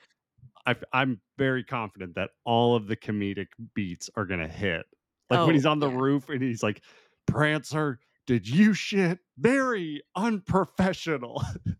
I, 0.65 0.75
I'm 0.93 1.21
very 1.37 1.63
confident 1.63 2.15
that 2.15 2.31
all 2.45 2.75
of 2.75 2.87
the 2.87 2.95
comedic 2.95 3.47
beats 3.73 4.09
are 4.15 4.25
gonna 4.25 4.47
hit. 4.47 4.85
Like 5.29 5.39
Oh, 5.39 5.45
when 5.45 5.55
he's 5.55 5.65
on 5.65 5.79
the 5.79 5.89
yeah. 5.89 5.97
roof 5.97 6.29
and 6.29 6.41
he's 6.41 6.61
like, 6.61 6.81
Prancer, 7.25 7.99
did 8.27 8.47
you 8.47 8.73
shit? 8.73 9.19
Very 9.37 10.01
unprofessional. 10.15 11.43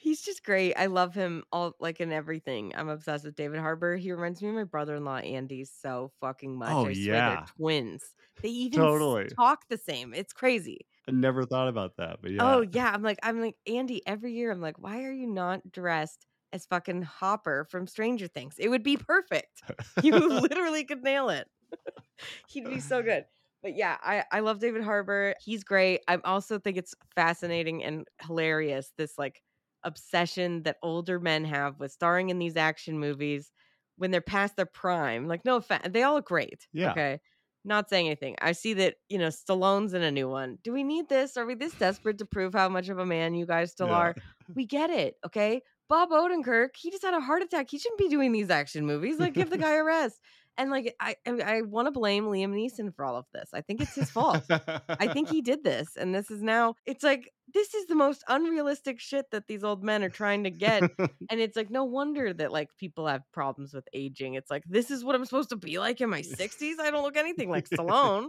He's 0.00 0.22
just 0.22 0.44
great. 0.44 0.74
I 0.74 0.86
love 0.86 1.12
him 1.12 1.42
all 1.50 1.74
like 1.80 2.00
in 2.00 2.12
everything. 2.12 2.72
I'm 2.76 2.88
obsessed 2.88 3.24
with 3.24 3.34
David 3.34 3.58
Harbour. 3.58 3.96
He 3.96 4.12
reminds 4.12 4.40
me 4.40 4.48
of 4.48 4.54
my 4.54 4.64
brother-in-law 4.64 5.18
Andy 5.18 5.64
so 5.64 6.12
fucking 6.20 6.56
much. 6.56 6.70
Oh, 6.70 6.86
I 6.86 6.92
swear 6.92 6.94
yeah. 6.94 7.28
they're 7.30 7.44
twins. 7.56 8.04
They 8.40 8.48
even 8.48 8.78
Totally. 8.78 9.26
talk 9.26 9.64
the 9.68 9.76
same. 9.76 10.14
It's 10.14 10.32
crazy. 10.32 10.86
I 11.08 11.10
never 11.10 11.44
thought 11.44 11.68
about 11.68 11.96
that, 11.96 12.18
but 12.22 12.30
oh, 12.30 12.34
yeah. 12.34 12.54
Oh 12.54 12.60
yeah, 12.72 12.90
I'm 12.94 13.02
like 13.02 13.18
I'm 13.24 13.40
like 13.40 13.56
Andy 13.66 14.00
every 14.06 14.32
year. 14.32 14.52
I'm 14.52 14.60
like, 14.60 14.78
why 14.78 15.02
are 15.02 15.12
you 15.12 15.26
not 15.26 15.72
dressed 15.72 16.26
as 16.52 16.66
fucking 16.66 17.02
Hopper 17.02 17.66
from 17.70 17.86
Stranger 17.86 18.26
Things? 18.28 18.56
It 18.58 18.68
would 18.68 18.82
be 18.82 18.96
perfect. 18.96 19.62
You 20.02 20.12
literally 20.40 20.84
could 20.84 21.02
nail 21.02 21.28
it. 21.28 21.48
He'd 22.48 22.64
be 22.64 22.80
so 22.80 23.02
good. 23.02 23.24
But 23.62 23.76
yeah, 23.76 23.96
I 24.02 24.24
I 24.30 24.40
love 24.40 24.60
David 24.60 24.82
Harbour. 24.84 25.34
He's 25.44 25.64
great. 25.64 26.00
I 26.06 26.18
also 26.24 26.58
think 26.58 26.76
it's 26.76 26.94
fascinating 27.16 27.82
and 27.82 28.06
hilarious 28.22 28.92
this 28.96 29.18
like 29.18 29.42
obsession 29.84 30.62
that 30.64 30.76
older 30.82 31.18
men 31.18 31.44
have 31.44 31.78
with 31.80 31.92
starring 31.92 32.30
in 32.30 32.38
these 32.38 32.56
action 32.56 32.98
movies 32.98 33.50
when 33.96 34.10
they're 34.12 34.20
past 34.20 34.56
their 34.56 34.66
prime. 34.66 35.26
Like 35.26 35.44
no 35.44 35.56
offense, 35.56 35.88
they 35.90 36.02
all 36.04 36.14
look 36.14 36.26
great. 36.26 36.68
Yeah. 36.72 36.92
Okay. 36.92 37.20
Not 37.64 37.90
saying 37.90 38.06
anything. 38.06 38.36
I 38.40 38.52
see 38.52 38.74
that, 38.74 38.94
you 39.08 39.18
know, 39.18 39.28
Stallone's 39.28 39.92
in 39.92 40.02
a 40.02 40.12
new 40.12 40.28
one. 40.28 40.58
Do 40.62 40.72
we 40.72 40.84
need 40.84 41.08
this? 41.08 41.36
Are 41.36 41.44
we 41.44 41.54
this 41.56 41.74
desperate 41.74 42.18
to 42.18 42.24
prove 42.24 42.54
how 42.54 42.68
much 42.68 42.88
of 42.88 42.98
a 42.98 43.04
man 43.06 43.34
you 43.34 43.46
guys 43.46 43.72
still 43.72 43.88
Yeah. 43.88 43.94
are? 43.96 44.14
We 44.54 44.64
get 44.66 44.90
it. 44.90 45.16
Okay. 45.26 45.62
Bob 45.88 46.10
Odenkirk, 46.10 46.76
he 46.76 46.90
just 46.90 47.02
had 47.02 47.14
a 47.14 47.20
heart 47.20 47.42
attack. 47.42 47.70
He 47.70 47.78
shouldn't 47.78 47.98
be 47.98 48.08
doing 48.08 48.32
these 48.32 48.50
action 48.50 48.86
movies. 48.86 49.18
Like, 49.18 49.34
give 49.34 49.50
the 49.50 49.58
guy 49.58 49.74
a 49.74 49.84
rest. 49.84 50.20
And 50.58 50.72
like, 50.72 50.94
I 50.98 51.14
I, 51.24 51.62
want 51.62 51.86
to 51.86 51.92
blame 51.92 52.24
Liam 52.24 52.52
Neeson 52.52 52.92
for 52.92 53.04
all 53.04 53.16
of 53.16 53.26
this. 53.32 53.50
I 53.54 53.60
think 53.60 53.80
it's 53.80 53.94
his 53.94 54.10
fault. 54.10 54.42
I 54.50 55.06
think 55.06 55.28
he 55.28 55.40
did 55.40 55.62
this, 55.62 55.96
and 55.96 56.12
this 56.12 56.32
is 56.32 56.42
now. 56.42 56.74
It's 56.84 57.04
like 57.04 57.32
this 57.54 57.74
is 57.74 57.86
the 57.86 57.94
most 57.94 58.24
unrealistic 58.26 58.98
shit 58.98 59.30
that 59.30 59.46
these 59.46 59.62
old 59.62 59.84
men 59.84 60.02
are 60.02 60.08
trying 60.08 60.42
to 60.44 60.50
get, 60.50 60.82
and 60.98 61.40
it's 61.40 61.56
like 61.56 61.70
no 61.70 61.84
wonder 61.84 62.34
that 62.34 62.50
like 62.50 62.76
people 62.76 63.06
have 63.06 63.22
problems 63.32 63.72
with 63.72 63.86
aging. 63.92 64.34
It's 64.34 64.50
like 64.50 64.64
this 64.68 64.90
is 64.90 65.04
what 65.04 65.14
I'm 65.14 65.24
supposed 65.24 65.50
to 65.50 65.56
be 65.56 65.78
like 65.78 66.00
in 66.00 66.10
my 66.10 66.22
60s. 66.22 66.80
I 66.80 66.90
don't 66.90 67.04
look 67.04 67.16
anything 67.16 67.50
like 67.50 67.68
Stallone. 67.70 68.26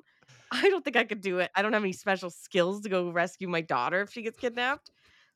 I 0.52 0.70
don't 0.70 0.86
think 0.86 0.98
I 0.98 1.06
could 1.06 1.22
do 1.22 1.40
it. 1.40 1.50
I 1.56 1.64
don't 1.64 1.74
have 1.74 1.84
any 1.84 1.94
special 1.94 2.30
skills 2.30 2.82
to 2.82 2.90
go 2.90 3.10
rescue 3.10 3.48
my 3.48 3.62
daughter 3.62 4.02
if 4.02 4.12
she 4.12 4.22
gets 4.22 4.38
kidnapped. 4.38 4.92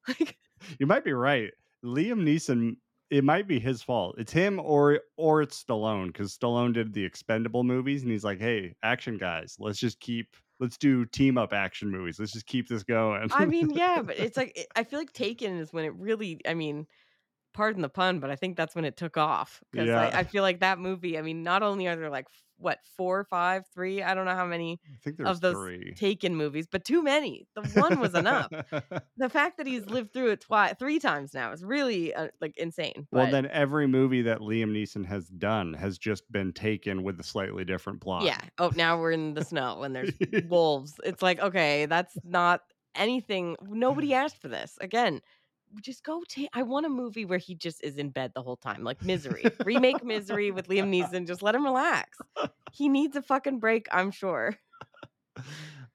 Like, 0.05 0.37
you 0.79 0.85
might 0.85 1.05
be 1.05 1.13
right. 1.13 1.51
Liam 1.83 2.23
Neeson, 2.23 2.77
it 3.09 3.23
might 3.23 3.47
be 3.47 3.59
his 3.59 3.83
fault. 3.83 4.15
It's 4.17 4.31
him 4.31 4.59
or 4.59 5.01
or 5.17 5.41
it's 5.41 5.63
Stallone 5.63 6.07
because 6.07 6.35
Stallone 6.35 6.73
did 6.73 6.93
the 6.93 7.03
Expendable 7.03 7.63
movies, 7.63 8.03
and 8.03 8.11
he's 8.11 8.23
like, 8.23 8.39
"Hey, 8.39 8.75
action 8.83 9.17
guys, 9.17 9.55
let's 9.59 9.79
just 9.79 9.99
keep, 9.99 10.27
let's 10.59 10.77
do 10.77 11.05
team 11.05 11.37
up 11.37 11.53
action 11.53 11.91
movies. 11.91 12.19
Let's 12.19 12.31
just 12.31 12.47
keep 12.47 12.67
this 12.67 12.83
going." 12.83 13.27
I 13.31 13.45
mean, 13.45 13.69
yeah, 13.75 14.01
but 14.01 14.17
it's 14.17 14.37
like 14.37 14.67
I 14.75 14.83
feel 14.83 14.99
like 14.99 15.13
Taken 15.13 15.57
is 15.59 15.73
when 15.73 15.85
it 15.85 15.93
really. 15.95 16.39
I 16.47 16.53
mean, 16.53 16.87
pardon 17.53 17.81
the 17.81 17.89
pun, 17.89 18.19
but 18.19 18.29
I 18.29 18.35
think 18.35 18.57
that's 18.57 18.75
when 18.75 18.85
it 18.85 18.97
took 18.97 19.17
off 19.17 19.61
because 19.71 19.87
Yeah. 19.87 19.99
I, 20.01 20.19
I 20.19 20.23
feel 20.23 20.43
like 20.43 20.59
that 20.61 20.79
movie. 20.79 21.17
I 21.17 21.21
mean, 21.21 21.43
not 21.43 21.63
only 21.63 21.87
are 21.87 21.95
there 21.95 22.09
like 22.09 22.27
what 22.57 22.79
four, 22.95 23.25
five, 23.25 23.65
three, 23.73 24.01
I 24.01 24.13
don't 24.13 24.25
know 24.25 24.35
how 24.35 24.45
many 24.45 24.79
I 24.85 24.97
think 25.03 25.19
of 25.19 25.41
those 25.41 25.55
three. 25.55 25.93
Taken 25.95 26.35
movies, 26.35 26.65
but 26.71 26.85
too 26.85 27.03
many. 27.03 27.45
The 27.55 27.63
one 27.79 27.99
was 27.99 28.13
enough. 28.13 28.49
the 29.17 29.29
fact 29.29 29.57
that 29.57 29.67
he's 29.67 29.85
lived 29.87 30.13
through 30.13 30.31
it 30.31 30.41
twice, 30.41 30.75
three 30.79 30.99
times 30.99 31.33
now 31.33 31.51
is 31.51 31.63
really 31.63 32.13
uh, 32.13 32.27
like 32.39 32.55
insane. 32.57 33.07
well, 33.11 33.25
but 33.25 33.31
then 33.31 33.47
every 33.47 33.87
movie 33.87 34.21
that 34.21 34.39
Liam 34.39 34.71
Neeson 34.71 35.05
has 35.05 35.27
done 35.27 35.73
has 35.73 35.97
just 35.97 36.31
been 36.31 36.53
taken 36.53 37.03
with 37.03 37.19
a 37.19 37.23
slightly 37.23 37.65
different 37.65 37.99
plot. 38.01 38.23
yeah. 38.23 38.39
Oh, 38.59 38.71
now 38.75 38.97
we're 38.99 39.11
in 39.11 39.33
the 39.33 39.43
snow 39.43 39.83
and 39.83 39.93
there's 39.95 40.13
wolves. 40.47 40.93
It's 41.03 41.21
like 41.21 41.39
okay, 41.41 41.85
that's 41.87 42.15
not 42.23 42.61
anything. 42.95 43.57
Nobody 43.67 44.13
asked 44.23 44.41
for 44.41 44.47
this. 44.47 44.77
Again, 44.79 45.21
just 45.81 46.03
go 46.03 46.21
take. 46.27 46.49
I 46.53 46.63
want 46.63 46.85
a 46.85 46.89
movie 46.89 47.25
where 47.25 47.37
he 47.39 47.55
just 47.55 47.83
is 47.83 47.97
in 47.97 48.09
bed 48.09 48.31
the 48.35 48.41
whole 48.41 48.57
time, 48.57 48.83
like 48.83 49.03
Misery. 49.03 49.43
Remake 49.65 50.03
Misery 50.03 50.51
with 50.51 50.67
Liam 50.67 50.89
Neeson. 50.93 51.25
Just 51.27 51.41
let 51.41 51.55
him 51.55 51.63
relax. 51.63 52.17
He 52.71 52.89
needs 52.89 53.15
a 53.15 53.21
fucking 53.21 53.59
break. 53.59 53.87
I'm 53.91 54.11
sure. 54.11 54.55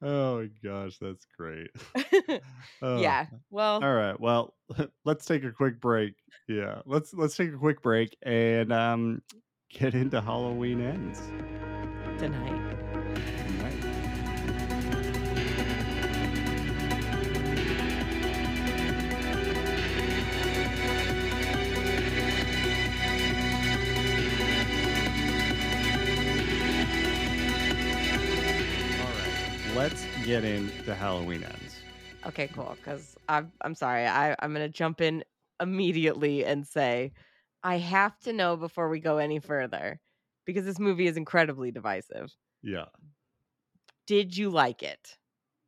Oh 0.01 0.39
my 0.43 0.49
gosh, 0.63 0.99
that's 1.01 1.27
great. 1.37 1.71
Oh. 2.83 3.01
yeah. 3.01 3.27
Well, 3.51 3.83
All 3.83 3.95
right. 3.95 4.19
Well, 4.21 4.55
let's 5.05 5.25
take 5.25 5.43
a 5.43 5.51
quick 5.51 5.81
break. 5.81 6.15
Yeah. 6.47 6.83
Let's 6.87 7.13
let's 7.13 7.37
take 7.37 7.53
a 7.53 7.57
quick 7.59 7.83
break 7.83 8.17
and 8.23 8.73
um 8.73 9.23
get 9.71 9.95
into 9.95 10.21
Halloween 10.21 10.81
ends. 10.81 11.21
tonight. 12.19 12.19
Tonight. 12.19 13.45
Let's 29.79 30.05
get 30.25 30.43
into 30.45 30.93
Halloween 30.93 31.45
ends. 31.45 31.77
Okay, 32.27 32.49
cool. 32.49 32.77
Because 32.77 33.15
I'm 33.29 33.53
I'm 33.61 33.77
sorry. 33.77 34.07
I 34.07 34.35
I'm 34.41 34.53
gonna 34.53 34.69
jump 34.69 35.01
in 35.01 35.23
immediately 35.61 36.45
and 36.45 36.67
say 36.67 37.13
I 37.63 37.79
have 37.79 38.19
to 38.21 38.33
know 38.33 38.57
before 38.57 38.89
we 38.89 38.99
go 38.99 39.19
any 39.19 39.39
further 39.39 40.01
because 40.45 40.65
this 40.65 40.81
movie 40.81 41.07
is 41.07 41.17
incredibly 41.17 41.71
divisive. 41.71 42.35
Yeah. 42.61 42.87
Did 44.09 44.37
you 44.37 44.51
like 44.51 44.83
it? 44.83 45.17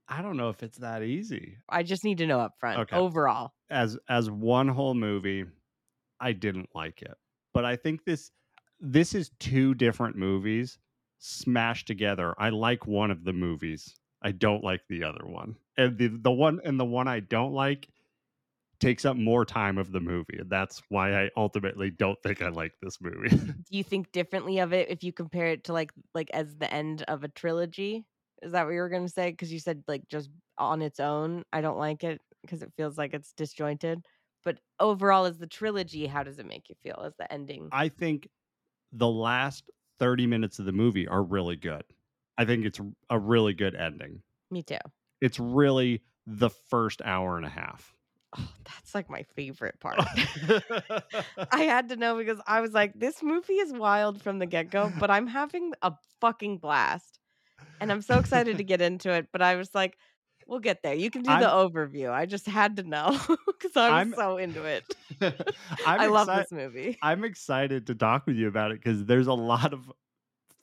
I 0.09 0.23
don't 0.23 0.37
know 0.37 0.49
if 0.49 0.64
it's 0.64 0.79
that 0.79 1.05
easy. 1.05 1.59
I 1.68 1.85
just 1.85 2.03
need 2.03 2.18
to 2.18 2.27
know 2.27 2.40
up 2.40 2.55
front. 2.59 2.81
Okay. 2.81 2.96
Overall, 2.96 3.53
as 3.70 3.96
as 4.09 4.29
one 4.29 4.66
whole 4.68 4.94
movie 4.94 5.44
i 6.18 6.33
didn't 6.33 6.68
like 6.75 7.01
it 7.03 7.14
but 7.55 7.64
i 7.64 7.77
think 7.77 8.05
this 8.05 8.33
this 8.81 9.14
is 9.14 9.31
two 9.38 9.75
different 9.75 10.16
movies 10.16 10.79
smashed 11.18 11.87
together 11.87 12.35
i 12.38 12.49
like 12.49 12.87
one 12.87 13.11
of 13.11 13.25
the 13.25 13.33
movies 13.33 13.94
i 14.22 14.30
don't 14.30 14.64
like 14.64 14.83
the 14.88 15.04
other 15.04 15.26
one 15.26 15.56
and 15.76 15.96
the 15.98 16.09
the 16.09 16.30
one 16.30 16.61
and 16.64 16.78
the 16.78 16.85
one 16.85 17.09
i 17.09 17.20
don't 17.20 17.52
like 17.52 17.88
takes 18.80 19.04
up 19.04 19.16
more 19.16 19.44
time 19.44 19.76
of 19.76 19.92
the 19.92 20.00
movie 20.00 20.38
and 20.38 20.48
that's 20.48 20.83
why 20.88 21.24
i 21.24 21.30
ultimately 21.37 21.90
don't 21.90 22.20
think 22.22 22.40
i 22.40 22.48
like 22.48 22.72
this 22.80 22.98
movie 23.00 23.28
do 23.70 23.78
you 23.78 23.85
think 23.85 24.11
differently 24.12 24.59
of 24.59 24.72
it 24.72 24.88
if 24.90 25.04
you 25.04 25.12
compare 25.12 25.46
it 25.46 25.64
to 25.64 25.72
like 25.72 25.92
like 26.14 26.30
as 26.33 26.56
the 26.56 26.72
end 26.72 27.02
of 27.02 27.24
a 27.24 27.28
trilogy? 27.28 28.04
Is 28.42 28.52
that 28.52 28.64
what 28.64 28.72
you 28.72 28.80
were 28.80 28.88
gonna 28.88 29.09
say? 29.09 29.30
Because 29.30 29.52
you 29.52 29.61
said 29.61 29.83
like 29.87 30.09
just 30.09 30.28
on 30.59 30.83
its 30.83 30.98
own, 30.98 31.44
I 31.52 31.61
don't 31.61 31.78
like 31.78 32.02
it 32.04 32.20
because 32.42 32.62
it 32.62 32.72
feels 32.76 32.98
like 32.98 33.14
it's 33.14 33.33
disjointed. 33.33 34.04
But 34.44 34.59
overall, 34.80 35.26
as 35.26 35.38
the 35.38 35.46
trilogy, 35.46 36.06
how 36.06 36.22
does 36.22 36.38
it 36.38 36.46
make 36.46 36.68
you 36.68 36.74
feel 36.83 37.02
as 37.06 37.14
the 37.18 37.30
ending? 37.33 37.68
i 37.72 37.88
think 37.88 38.28
the 38.92 39.09
last 39.09 39.70
30 40.00 40.26
minutes 40.26 40.59
of 40.59 40.64
the 40.64 40.72
movie 40.72 41.06
are 41.06 41.22
really 41.22 41.56
good 41.56 41.85
i 42.40 42.44
think 42.44 42.64
it's 42.64 42.81
a 43.11 43.18
really 43.18 43.53
good 43.55 43.74
ending 43.74 44.22
Me 44.50 44.62
too. 44.62 44.79
it's 45.20 45.38
really 45.38 46.03
the 46.26 46.50
first 46.50 47.00
hour 47.05 47.37
and 47.37 47.44
a 47.46 47.50
half 47.50 47.94
Oh, 48.38 48.48
that's 48.64 48.94
like 48.94 49.11
my 49.11 49.24
favorite 49.35 49.81
part. 49.81 49.98
I 51.50 51.62
had 51.62 51.88
to 51.88 51.96
know 51.96 52.16
because 52.16 52.38
I 52.46 52.61
was 52.61 52.70
like, 52.72 52.92
this 52.94 53.24
movie 53.24 53.55
is 53.55 53.72
wild 53.72 54.22
from 54.22 54.38
the 54.38 54.46
get 54.46 54.70
go, 54.70 54.92
but 55.00 55.11
I'm 55.11 55.26
having 55.26 55.72
a 55.83 55.94
fucking 56.20 56.59
blast. 56.59 57.18
And 57.81 57.90
I'm 57.90 58.03
so 58.03 58.20
excited 58.20 58.59
to 58.59 58.62
get 58.72 58.81
into 58.81 59.11
it. 59.11 59.26
But 59.33 59.42
I 59.42 59.57
was 59.57 59.74
like, 59.74 59.98
we'll 60.46 60.61
get 60.61 60.81
there. 60.85 60.94
You 60.94 61.11
can 61.11 61.22
do 61.22 61.31
the 61.37 61.46
overview. 61.46 62.11
I 62.12 62.26
just 62.26 62.46
had 62.46 62.76
to 62.76 62.85
know 62.85 63.18
because 63.48 63.76
I 63.76 63.88
was 63.88 63.92
I'm- 63.98 64.14
so 64.16 64.37
into 64.37 64.62
it. 64.64 64.85
I'm 65.20 65.35
I 66.00 66.07
love 66.07 66.29
this 66.29 66.53
movie. 66.53 66.98
I'm 67.03 67.24
excited 67.24 67.88
to 67.88 67.96
talk 67.96 68.29
with 68.29 68.37
you 68.37 68.46
about 68.46 68.70
it 68.70 68.79
because 68.81 69.05
there's 69.07 69.26
a 69.26 69.35
lot 69.35 69.72
of 69.72 69.90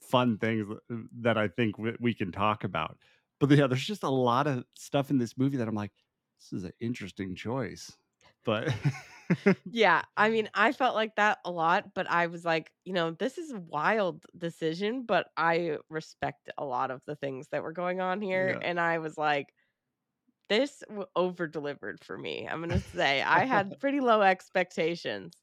fun 0.09 0.37
things 0.37 0.67
uh, 0.69 0.95
that 1.21 1.37
I 1.37 1.47
think 1.47 1.77
we, 1.77 1.93
we 1.99 2.13
can 2.13 2.31
talk 2.31 2.63
about. 2.63 2.97
But 3.39 3.51
yeah, 3.51 3.67
there's 3.67 3.85
just 3.85 4.03
a 4.03 4.09
lot 4.09 4.47
of 4.47 4.65
stuff 4.75 5.09
in 5.09 5.17
this 5.17 5.37
movie 5.37 5.57
that 5.57 5.67
I'm 5.67 5.75
like, 5.75 5.91
this 6.39 6.59
is 6.59 6.63
an 6.63 6.73
interesting 6.79 7.35
choice. 7.35 7.91
But 8.45 8.73
Yeah, 9.65 10.03
I 10.15 10.29
mean, 10.29 10.49
I 10.53 10.71
felt 10.71 10.95
like 10.95 11.15
that 11.15 11.39
a 11.43 11.51
lot, 11.51 11.93
but 11.93 12.09
I 12.09 12.27
was 12.27 12.45
like, 12.45 12.71
you 12.85 12.93
know, 12.93 13.11
this 13.11 13.37
is 13.37 13.51
a 13.51 13.59
wild 13.59 14.25
decision, 14.37 15.03
but 15.05 15.27
I 15.35 15.77
respect 15.89 16.49
a 16.57 16.65
lot 16.65 16.91
of 16.91 17.01
the 17.05 17.15
things 17.15 17.49
that 17.51 17.63
were 17.63 17.73
going 17.73 17.99
on 17.99 18.21
here. 18.21 18.57
Yeah. 18.59 18.67
And 18.67 18.79
I 18.79 18.99
was 18.99 19.17
like, 19.17 19.53
this 20.49 20.81
over 21.15 21.47
delivered 21.47 22.03
for 22.03 22.17
me. 22.17 22.47
I'm 22.49 22.61
gonna 22.61 22.79
say 22.79 23.21
I 23.21 23.43
had 23.43 23.77
pretty 23.81 23.99
low 23.99 24.21
expectations, 24.21 25.33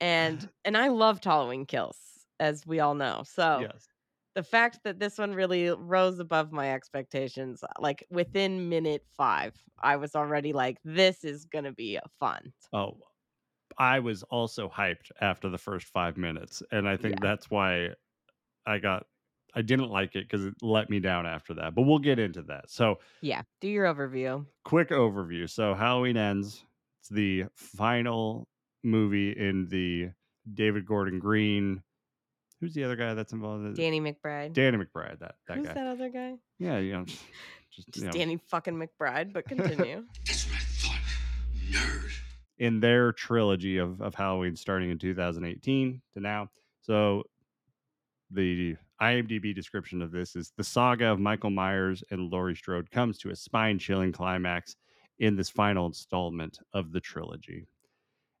and 0.00 0.46
and 0.64 0.76
I 0.76 0.88
loved 0.88 1.24
Halloween 1.24 1.64
Kills, 1.64 1.96
as 2.38 2.66
we 2.66 2.80
all 2.80 2.94
know. 2.94 3.22
So 3.24 3.60
yes. 3.62 3.86
The 4.34 4.42
fact 4.42 4.80
that 4.84 4.98
this 4.98 5.18
one 5.18 5.34
really 5.34 5.70
rose 5.70 6.18
above 6.18 6.52
my 6.52 6.72
expectations, 6.72 7.62
uh, 7.62 7.68
like 7.78 8.04
within 8.10 8.68
minute 8.68 9.06
five, 9.16 9.54
I 9.82 9.96
was 9.96 10.14
already 10.14 10.52
like, 10.52 10.78
this 10.84 11.24
is 11.24 11.44
gonna 11.44 11.72
be 11.72 11.98
fun. 12.20 12.52
Oh, 12.72 12.98
I 13.78 14.00
was 14.00 14.22
also 14.24 14.68
hyped 14.68 15.10
after 15.20 15.48
the 15.48 15.58
first 15.58 15.88
five 15.88 16.16
minutes. 16.16 16.62
And 16.70 16.88
I 16.88 16.96
think 16.96 17.16
Yeah. 17.16 17.20
that's 17.20 17.50
why 17.50 17.90
I 18.66 18.78
got, 18.78 19.06
I 19.54 19.62
didn't 19.62 19.90
like 19.90 20.16
it 20.16 20.24
because 20.24 20.46
it 20.46 20.54
let 20.62 20.90
me 20.90 21.00
down 21.00 21.26
after 21.26 21.54
that. 21.54 21.74
But 21.74 21.82
we'll 21.82 21.98
get 22.00 22.18
into 22.18 22.42
that. 22.44 22.70
So, 22.70 23.00
Yeah, 23.20 23.42
do 23.60 23.68
your 23.68 23.86
overview. 23.86 24.46
quick 24.64 24.88
overview. 24.90 25.48
So 25.48 25.74
Halloween 25.74 26.16
ends. 26.16 26.64
It's 27.00 27.08
the 27.08 27.46
final 27.54 28.48
movie 28.82 29.32
in 29.32 29.68
the 29.68 30.10
David 30.52 30.86
Gordon 30.86 31.18
Green. 31.18 31.82
Who's 32.64 32.72
the 32.72 32.84
other 32.84 32.96
guy 32.96 33.12
that's 33.12 33.34
involved? 33.34 33.76
Danny 33.76 34.00
McBride. 34.00 34.54
Danny 34.54 34.78
McBride. 34.78 35.18
That 35.18 35.34
that 35.46 35.58
Who's 35.58 35.66
guy. 35.66 35.74
that 35.74 35.86
other 35.86 36.08
guy? 36.08 36.36
Yeah, 36.58 36.78
you 36.78 36.94
know, 36.94 37.04
just, 37.04 37.20
just, 37.70 37.88
Just 37.88 37.98
you 37.98 38.04
know, 38.06 38.12
Danny 38.12 38.38
fucking 38.48 38.74
McBride, 38.74 39.34
but 39.34 39.46
continue. 39.46 40.02
That's 40.26 40.46
what 40.46 40.56
I 40.56 40.60
thought. 40.60 41.00
Nerd. 41.70 42.10
in 42.56 42.80
their 42.80 43.12
trilogy 43.12 43.76
of 43.76 44.00
of 44.00 44.14
Halloween 44.14 44.56
starting 44.56 44.88
in 44.88 44.98
2018 44.98 46.00
to 46.14 46.20
now. 46.20 46.48
So 46.80 47.24
the 48.30 48.76
IMDb 49.02 49.54
description 49.54 50.00
of 50.00 50.10
this 50.10 50.34
is 50.34 50.50
the 50.56 50.64
saga 50.64 51.08
of 51.08 51.20
Michael 51.20 51.50
Myers 51.50 52.02
and 52.10 52.30
Laurie 52.30 52.56
Strode 52.56 52.90
comes 52.90 53.18
to 53.18 53.28
a 53.30 53.36
spine-chilling 53.36 54.12
climax 54.12 54.76
in 55.18 55.36
this 55.36 55.50
final 55.50 55.84
installment 55.84 56.60
of 56.72 56.92
the 56.92 57.00
trilogy. 57.00 57.66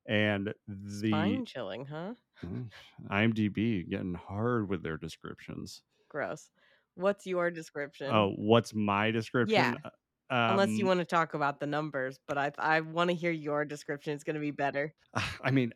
And 0.06 0.52
the 0.68 1.08
Spine 1.08 1.46
chilling, 1.46 1.86
huh? 1.86 2.14
Mm, 2.44 2.68
IMDb 3.10 3.88
getting 3.88 4.14
hard 4.14 4.68
with 4.68 4.82
their 4.82 4.96
descriptions. 4.96 5.82
Gross. 6.08 6.50
What's 6.94 7.26
your 7.26 7.50
description? 7.50 8.10
Oh, 8.12 8.32
what's 8.36 8.74
my 8.74 9.10
description? 9.10 9.78
Uh, 9.84 9.90
Unless 10.30 10.70
you 10.70 10.84
um, 10.84 10.88
want 10.88 11.00
to 11.00 11.04
talk 11.06 11.34
about 11.34 11.60
the 11.60 11.66
numbers, 11.66 12.18
but 12.26 12.38
I 12.38 12.52
I 12.58 12.80
want 12.80 13.10
to 13.10 13.16
hear 13.16 13.30
your 13.30 13.64
description. 13.64 14.14
It's 14.14 14.24
going 14.24 14.34
to 14.34 14.40
be 14.40 14.50
better. 14.50 14.94
I 15.42 15.50
mean, 15.50 15.72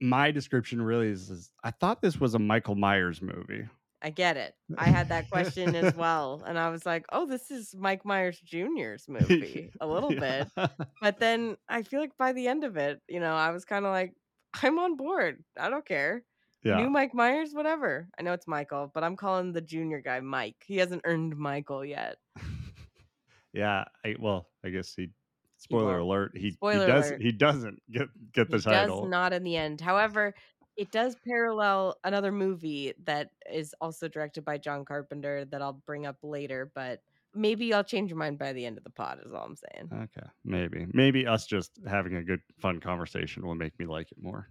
my 0.00 0.30
description 0.30 0.80
really 0.80 1.08
is, 1.08 1.30
is 1.30 1.50
I 1.62 1.70
thought 1.70 2.00
this 2.00 2.18
was 2.18 2.34
a 2.34 2.38
Michael 2.38 2.74
Myers 2.76 3.20
movie. 3.20 3.68
I 4.02 4.10
get 4.10 4.36
it. 4.36 4.54
I 4.78 4.84
had 4.88 5.08
that 5.10 5.28
question 5.30 5.74
as 5.76 5.94
well, 5.96 6.42
and 6.46 6.58
I 6.58 6.70
was 6.70 6.86
like, 6.86 7.04
"Oh, 7.12 7.26
this 7.26 7.50
is 7.50 7.74
Mike 7.78 8.04
Myers 8.04 8.40
Jr.'s 8.44 9.04
movie 9.08 9.70
a 9.80 9.86
little 9.86 10.08
bit." 10.10 10.48
bit. 10.56 10.70
But 11.00 11.18
then 11.20 11.56
I 11.68 11.82
feel 11.82 12.00
like 12.00 12.16
by 12.16 12.32
the 12.32 12.48
end 12.48 12.64
of 12.64 12.76
it, 12.76 13.00
you 13.08 13.20
know, 13.20 13.34
I 13.34 13.50
was 13.50 13.64
kind 13.64 13.84
of 13.84 13.90
like, 13.92 14.14
"I'm 14.62 14.78
on 14.78 14.96
board. 14.96 15.44
I 15.58 15.68
don't 15.70 15.84
care. 15.86 16.22
yeah. 16.64 16.76
New 16.78 16.88
Mike 16.90 17.14
Myers, 17.14 17.50
whatever. 17.52 18.08
I 18.18 18.22
know 18.22 18.32
it's 18.32 18.46
Michael, 18.48 18.90
but 18.94 19.04
I'm 19.04 19.16
calling 19.16 19.52
the 19.52 19.60
junior 19.60 20.00
guy 20.00 20.20
Mike. 20.20 20.56
He 20.66 20.76
hasn't 20.78 21.02
earned 21.04 21.36
Michael 21.36 21.84
yet. 21.84 22.16
yeah. 23.52 23.84
I, 24.04 24.16
well, 24.18 24.46
I 24.64 24.70
guess 24.70 24.94
he. 24.96 25.10
Spoiler 25.58 25.98
won't. 25.98 26.00
alert. 26.00 26.32
He, 26.36 26.52
Spoiler 26.52 26.86
he 26.86 26.92
does. 26.92 27.08
alert. 27.10 27.22
He 27.22 27.32
doesn't 27.32 27.82
get 27.92 28.08
get 28.32 28.50
the 28.50 28.56
he 28.56 28.62
title. 28.62 29.02
does 29.02 29.10
not 29.10 29.34
in 29.34 29.42
the 29.44 29.56
end. 29.58 29.80
However, 29.82 30.34
it 30.80 30.90
does 30.90 31.14
parallel 31.26 31.98
another 32.04 32.32
movie 32.32 32.94
that 33.04 33.32
is 33.52 33.74
also 33.82 34.08
directed 34.08 34.46
by 34.46 34.56
John 34.56 34.86
Carpenter 34.86 35.44
that 35.44 35.60
I'll 35.60 35.82
bring 35.84 36.06
up 36.06 36.16
later, 36.22 36.72
but 36.74 37.02
maybe 37.34 37.74
I'll 37.74 37.84
change 37.84 38.08
your 38.08 38.18
mind 38.18 38.38
by 38.38 38.54
the 38.54 38.64
end 38.64 38.78
of 38.78 38.84
the 38.84 38.88
pod, 38.88 39.18
is 39.22 39.30
all 39.30 39.44
I'm 39.44 39.56
saying. 39.56 39.90
Okay, 40.04 40.26
maybe 40.42 40.86
maybe 40.94 41.26
us 41.26 41.44
just 41.44 41.72
having 41.86 42.16
a 42.16 42.22
good 42.22 42.40
fun 42.58 42.80
conversation 42.80 43.46
will 43.46 43.54
make 43.54 43.78
me 43.78 43.84
like 43.84 44.10
it 44.10 44.22
more. 44.22 44.48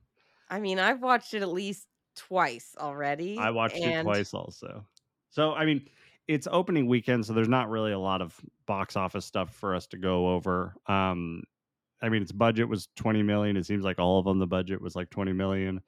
I 0.52 0.60
mean, 0.60 0.78
I've 0.78 1.02
watched 1.02 1.34
it 1.34 1.42
at 1.42 1.50
least 1.50 1.88
twice 2.16 2.76
already. 2.78 3.40
I 3.40 3.50
watched 3.50 3.78
it 3.78 4.04
twice 4.04 4.32
also. 4.32 4.86
So 5.32 5.54
I 5.54 5.66
mean, 5.66 5.90
it's 6.28 6.48
opening 6.52 6.86
weekend, 6.86 7.26
so 7.26 7.34
there's 7.34 7.50
not 7.50 7.72
really 7.72 7.92
a 7.92 8.00
lot 8.00 8.22
of 8.22 8.40
box 8.68 8.96
office 8.96 9.26
stuff 9.26 9.56
for 9.56 9.74
us 9.74 9.88
to 9.88 9.98
go 9.98 10.30
over. 10.30 10.76
Um, 10.86 11.42
I 12.04 12.10
mean, 12.10 12.22
its 12.22 12.32
budget 12.32 12.70
was 12.70 12.88
20 12.98 13.24
million. 13.24 13.58
It 13.58 13.66
seems 13.66 13.84
like 13.84 13.98
all 13.98 14.20
of 14.20 14.26
them 14.26 14.38
the 14.38 14.46
budget 14.46 14.80
was 14.80 14.96
like 14.96 15.10
20 15.10 15.34
million. 15.34 15.82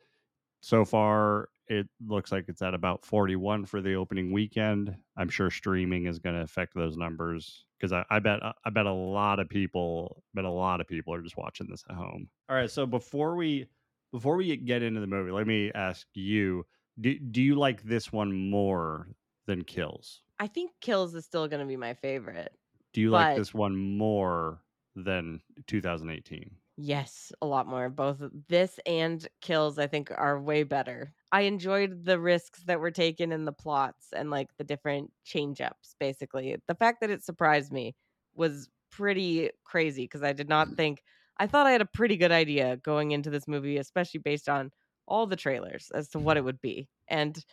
So 0.62 0.86
far, 0.86 1.50
it 1.68 1.88
looks 2.06 2.32
like 2.32 2.46
it's 2.48 2.62
at 2.62 2.74
about 2.74 3.06
41 3.06 3.66
for 3.66 3.82
the 3.82 3.96
opening 3.96 4.32
weekend. 4.32 4.96
I'm 5.18 5.30
sure 5.30 5.50
streaming 5.50 6.06
is 6.06 6.20
going 6.20 6.36
to 6.36 6.42
affect 6.42 6.76
those 6.76 6.98
numbers 6.98 7.66
because 7.80 7.94
I, 7.94 8.06
I 8.10 8.20
bet 8.20 8.40
I 8.44 8.70
bet 8.70 8.86
a 8.86 8.94
lot 8.94 9.40
of 9.40 9.50
people, 9.50 10.24
bet 10.34 10.46
a 10.46 10.50
lot 10.50 10.82
of 10.82 10.88
people 10.88 11.14
are 11.14 11.22
just 11.22 11.38
watching 11.38 11.68
this 11.70 11.84
at 11.90 11.96
home. 11.96 12.30
All 12.50 12.56
right, 12.56 12.70
so 12.70 12.86
before 12.86 13.36
we 13.36 13.68
before 14.12 14.36
we 14.36 14.56
get 14.58 14.84
into 14.84 15.00
the 15.00 15.08
movie, 15.08 15.32
let 15.32 15.48
me 15.48 15.72
ask 15.74 16.06
you: 16.14 16.66
Do 17.00 17.18
do 17.18 17.42
you 17.42 17.56
like 17.56 17.84
this 17.84 18.12
one 18.12 18.50
more 18.50 19.08
than 19.48 19.64
Kills? 19.64 20.22
I 20.40 20.48
think 20.48 20.72
Kills 20.82 21.16
is 21.16 21.26
still 21.26 21.48
going 21.48 21.62
to 21.62 21.66
be 21.66 21.78
my 21.78 21.94
favorite. 21.94 22.54
Do 22.94 23.02
you 23.02 23.10
like 23.10 23.38
this 23.38 23.54
one 23.54 23.98
more 23.98 24.62
than 24.96 25.42
2018? 25.68 26.52
Yes, 26.78 27.32
a 27.42 27.46
lot 27.46 27.68
more. 27.68 27.90
Both 27.90 28.24
this 28.48 28.80
and 28.86 29.28
Kills, 29.42 29.78
I 29.78 29.88
think, 29.88 30.10
are 30.12 30.40
way 30.40 30.64
better. 30.64 31.14
I 31.32 31.42
enjoyed 31.42 32.06
the 32.06 32.20
risks 32.20 32.64
that 32.64 32.80
were 32.80 32.92
taken 32.92 33.32
in 33.32 33.46
the 33.46 33.52
plots 33.54 34.12
and 34.14 34.30
like 34.32 34.56
the 34.58 34.64
different 34.64 35.12
change 35.24 35.62
ups, 35.62 35.96
basically. 36.00 36.58
The 36.68 36.76
fact 36.76 37.02
that 37.02 37.10
it 37.10 37.24
surprised 37.24 37.72
me 37.72 37.96
was 38.34 38.70
pretty 38.90 39.52
crazy 39.64 40.04
because 40.06 40.24
I 40.24 40.34
did 40.34 40.50
not 40.50 40.74
think, 40.76 41.04
I 41.38 41.48
thought 41.48 41.68
I 41.68 41.72
had 41.72 41.82
a 41.82 41.86
pretty 41.86 42.18
good 42.18 42.32
idea 42.32 42.78
going 42.78 43.12
into 43.12 43.30
this 43.30 43.48
movie, 43.48 43.78
especially 43.78 44.20
based 44.20 44.50
on 44.50 44.72
all 45.08 45.28
the 45.28 45.36
trailers 45.36 45.92
as 45.94 46.10
to 46.10 46.20
what 46.20 46.38
it 46.38 46.44
would 46.44 46.62
be. 46.62 46.88
And 47.08 47.44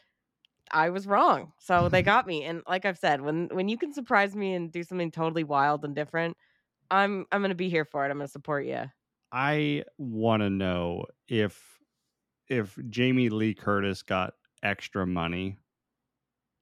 I 0.72 0.90
was 0.90 1.07
wrong. 1.07 1.52
So 1.59 1.88
they 1.88 2.02
got 2.04 2.26
me. 2.26 2.44
And 2.44 2.62
like 2.68 2.85
I've 2.85 2.98
said, 2.98 3.22
when 3.22 3.48
when 3.52 3.68
you 3.68 3.78
can 3.78 3.92
surprise 3.94 4.37
me 4.37 4.54
and 4.54 4.72
do 4.72 4.83
something 4.85 5.11
totally 5.11 5.44
wild 5.44 5.85
and 5.85 5.94
different, 5.96 6.37
I'm 6.90 7.26
I'm 7.33 7.42
gonna 7.42 7.54
be 7.57 7.70
here 7.70 7.87
for 7.87 8.07
it. 8.07 8.11
I'm 8.11 8.18
gonna 8.18 8.28
support 8.28 8.66
you. 8.66 8.87
I 9.33 9.85
want 9.99 10.43
to 10.43 10.51
know 10.51 11.07
if 11.29 11.79
if 12.49 12.79
Jamie 12.91 13.31
Lee 13.31 13.55
Curtis 13.55 14.03
got 14.03 14.35
extra 14.62 15.07
money 15.07 15.59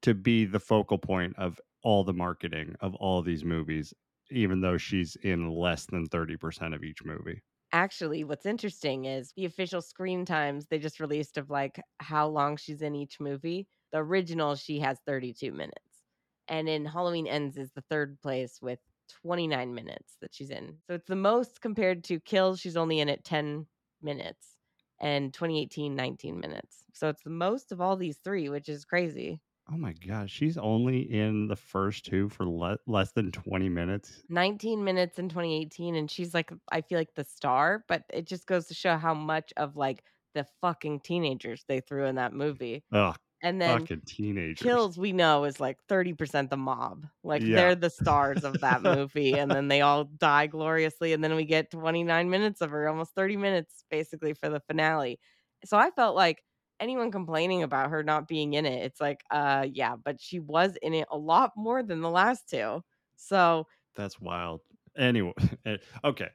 to 0.03 0.15
be 0.15 0.45
the 0.45 0.61
focal 0.61 0.99
point 0.99 1.37
of 1.39 1.61
all 1.83 2.05
the 2.05 2.13
marketing 2.15 2.77
of 2.81 2.95
all 2.97 3.23
these 3.23 3.45
movies, 3.45 3.93
even 4.31 4.61
though 4.61 4.79
she's 4.79 5.17
in 5.17 5.51
less 5.51 5.87
than 5.87 6.09
30% 6.09 6.75
of 6.75 6.83
each 6.83 7.05
movie. 7.05 7.43
Actually, 7.73 8.25
what's 8.25 8.47
interesting 8.47 9.05
is 9.05 9.33
the 9.33 9.45
official 9.45 9.83
screen 9.83 10.25
times 10.25 10.67
they 10.69 10.79
just 10.79 11.01
released 11.01 11.37
of 11.37 11.51
like 11.51 11.81
how 11.99 12.27
long 12.27 12.57
she's 12.57 12.81
in 12.83 12.95
each 12.95 13.21
movie. 13.21 13.69
The 13.93 13.99
original, 13.99 14.55
she 14.55 14.81
has 14.81 15.01
32 15.07 15.53
minutes. 15.53 16.05
And 16.49 16.69
in 16.69 16.85
Halloween 16.87 17.27
Ends 17.27 17.57
is 17.57 17.73
the 17.73 17.83
third 17.83 18.21
place 18.21 18.63
with 18.63 18.79
29 19.09 19.75
minutes 19.75 20.17
that 20.21 20.35
she's 20.35 20.51
in. 20.51 20.79
So 20.87 20.95
it's 20.95 21.07
the 21.09 21.17
most 21.17 21.61
compared 21.61 22.05
to 22.05 22.21
Kills, 22.21 22.61
she's 22.61 22.77
only 22.77 23.01
in 23.01 23.09
it 23.09 23.25
10 23.25 23.67
minutes. 24.03 24.57
And 24.99 25.33
2018, 25.35 25.95
19 25.95 26.41
minutes. 26.41 26.85
So 26.95 27.09
it's 27.09 27.23
the 27.23 27.31
most 27.31 27.71
of 27.73 27.81
all 27.81 27.97
these 27.97 28.19
three, 28.19 28.49
which 28.49 28.69
is 28.69 28.85
crazy. 28.87 29.43
Oh 29.69 29.77
my 29.77 29.93
gosh, 29.93 30.31
she's 30.33 30.59
only 30.59 31.03
in 31.03 31.47
the 31.47 31.55
first 31.57 32.05
two 32.05 32.29
for 32.29 32.49
le- 32.49 32.79
less 32.87 33.13
than 33.13 33.31
20 33.31 33.69
minutes. 33.69 34.25
19 34.29 34.83
minutes 34.85 35.19
in 35.19 35.29
2018 35.29 35.95
and 35.95 36.11
she's 36.11 36.35
like 36.35 36.51
i 36.73 36.81
feel 36.81 36.99
like 36.99 37.15
the 37.15 37.23
star 37.23 37.85
but 37.87 38.05
it 38.13 38.27
just 38.27 38.47
goes 38.47 38.67
to 38.67 38.75
show 38.75 38.97
how 38.97 39.15
much 39.15 39.53
of 39.57 39.77
like 39.77 40.05
the 40.35 40.45
fucking 40.61 40.99
teenagers 41.01 41.65
they 41.69 41.81
threw 41.81 42.05
in 42.07 42.17
that 42.17 42.33
movie 42.33 42.85
Ugh, 42.91 43.17
and 43.43 43.61
then 43.61 43.89
Fucking 43.89 44.01
teenagers. 44.07 44.57
kills 44.57 44.99
we 44.99 45.13
know 45.13 45.45
is 45.45 45.61
like 45.61 45.79
30% 45.89 46.51
the 46.51 46.57
mob 46.57 47.07
like 47.23 47.45
Yeah. 47.45 47.55
they're 47.55 47.75
the 47.75 47.91
stars 47.91 48.43
of 48.45 48.61
that 48.61 48.83
movie 48.83 49.37
and 49.37 49.55
then 49.55 49.69
they 49.69 49.83
all 49.83 50.05
die 50.05 50.47
gloriously 50.47 51.13
and 51.13 51.23
then 51.25 51.37
we 51.37 51.45
get 51.45 51.71
29 51.71 52.31
minutes 52.31 52.61
of 52.63 52.71
her 52.71 52.89
almost 52.89 53.15
30 53.15 53.37
minutes 53.37 53.85
basically 53.91 54.33
for 54.35 54.49
the 54.49 54.61
finale 54.61 55.21
so 55.65 55.77
i 55.77 55.91
felt 55.91 56.17
like 56.17 56.43
anyone 56.81 57.11
complaining 57.11 57.63
about 57.63 57.91
her 57.91 58.03
not 58.03 58.29
being 58.29 58.55
in 58.55 58.67
it 58.67 58.83
it's 58.85 59.01
like 59.01 59.23
uh 59.31 59.67
yeah 59.73 59.97
but 59.97 60.21
she 60.21 60.39
was 60.41 60.77
in 60.83 60.95
it 60.95 61.07
a 61.11 61.19
lot 61.19 61.53
more 61.57 61.83
than 61.83 62.01
the 62.01 62.11
last 62.11 62.49
two 62.49 62.83
so 63.17 63.67
That's 63.95 64.21
wild. 64.21 64.63
Anyway, 64.97 65.33
eh, 65.65 65.79
okay, 66.05 66.31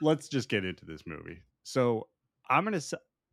let's 0.00 0.28
just 0.28 0.48
get 0.48 0.64
into 0.64 0.84
this 0.84 1.06
movie. 1.06 1.42
So 1.62 2.08
I'm 2.48 2.64
gonna 2.64 2.80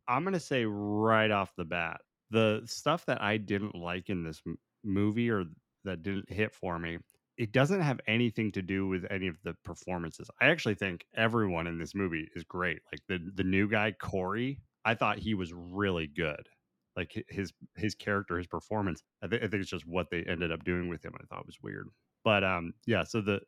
I'm 0.08 0.24
gonna 0.24 0.40
say 0.40 0.64
right 0.64 1.30
off 1.30 1.54
the 1.56 1.64
bat, 1.64 2.00
the 2.34 2.62
stuff 2.66 3.06
that 3.06 3.22
I 3.22 3.38
didn't 3.38 3.74
like 3.76 4.10
in 4.10 4.24
this 4.24 4.42
movie 4.84 5.30
or 5.30 5.44
that 5.84 6.02
didn't 6.02 6.30
hit 6.30 6.52
for 6.54 6.78
me, 6.78 6.98
it 7.36 7.52
doesn't 7.52 7.80
have 7.80 8.00
anything 8.06 8.52
to 8.52 8.62
do 8.62 8.86
with 8.86 9.06
any 9.10 9.28
of 9.28 9.38
the 9.42 9.54
performances. 9.64 10.30
I 10.40 10.46
actually 10.46 10.76
think 10.76 11.06
everyone 11.14 11.66
in 11.66 11.78
this 11.78 11.94
movie 11.94 12.28
is 12.36 12.44
great. 12.44 12.80
Like 12.92 13.02
the 13.08 13.18
the 13.34 13.44
new 13.44 13.68
guy 13.68 13.92
Corey, 13.92 14.60
I 14.84 14.94
thought 14.94 15.18
he 15.18 15.34
was 15.34 15.52
really 15.52 16.06
good. 16.06 16.48
Like 16.96 17.24
his 17.28 17.52
his 17.76 17.94
character, 17.94 18.38
his 18.38 18.46
performance. 18.46 19.02
I, 19.22 19.28
thi- 19.28 19.38
I 19.38 19.48
think 19.48 19.54
it's 19.62 19.70
just 19.70 19.86
what 19.86 20.10
they 20.10 20.22
ended 20.24 20.52
up 20.52 20.64
doing 20.64 20.88
with 20.88 21.04
him. 21.04 21.14
I 21.20 21.24
thought 21.26 21.46
was 21.46 21.60
weird. 21.62 21.88
But 22.24 22.44
um, 22.44 22.74
yeah. 22.86 23.04
So 23.04 23.20
the 23.20 23.42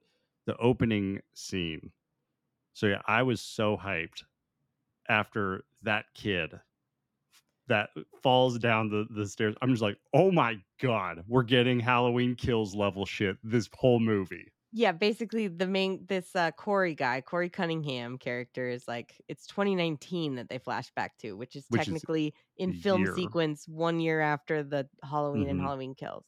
the 0.46 0.56
opening 0.58 1.20
scene. 1.34 1.92
So 2.74 2.86
yeah, 2.88 3.02
I 3.06 3.22
was 3.24 3.40
so 3.40 3.76
hyped 3.76 4.24
after 5.08 5.64
that 5.82 6.06
kid 6.14 6.60
that 7.68 7.90
falls 8.22 8.58
down 8.58 8.88
the, 8.90 9.06
the 9.10 9.26
stairs. 9.26 9.54
I'm 9.62 9.70
just 9.70 9.82
like, 9.82 9.98
oh 10.14 10.30
my 10.32 10.56
god, 10.80 11.24
we're 11.26 11.42
getting 11.42 11.80
Halloween 11.80 12.34
kills 12.36 12.74
level 12.74 13.04
shit 13.06 13.36
this 13.42 13.68
whole 13.74 14.00
movie. 14.00 14.52
yeah 14.72 14.92
basically 14.92 15.46
the 15.48 15.66
main 15.66 16.04
this 16.06 16.34
uh 16.34 16.50
corey 16.52 16.94
guy 16.94 17.20
corey 17.20 17.48
cunningham 17.48 18.18
character 18.18 18.68
is 18.68 18.88
like 18.88 19.20
it's 19.28 19.46
2019 19.46 20.34
that 20.34 20.48
they 20.48 20.58
flash 20.58 20.90
back 20.96 21.16
to 21.18 21.36
which 21.36 21.54
is 21.56 21.68
Which 21.68 21.86
is 21.88 22.04
technically 22.04 22.34
in 22.56 22.72
film 22.72 23.06
year. 23.06 23.06
sequence 23.06 23.66
one 23.68 24.00
year 24.00 24.20
after 24.20 24.62
the 24.62 24.88
halloween 25.04 25.48
and 25.48 25.60
Mhm. 25.60 25.60
halloween 25.60 25.94
kills 25.94 26.24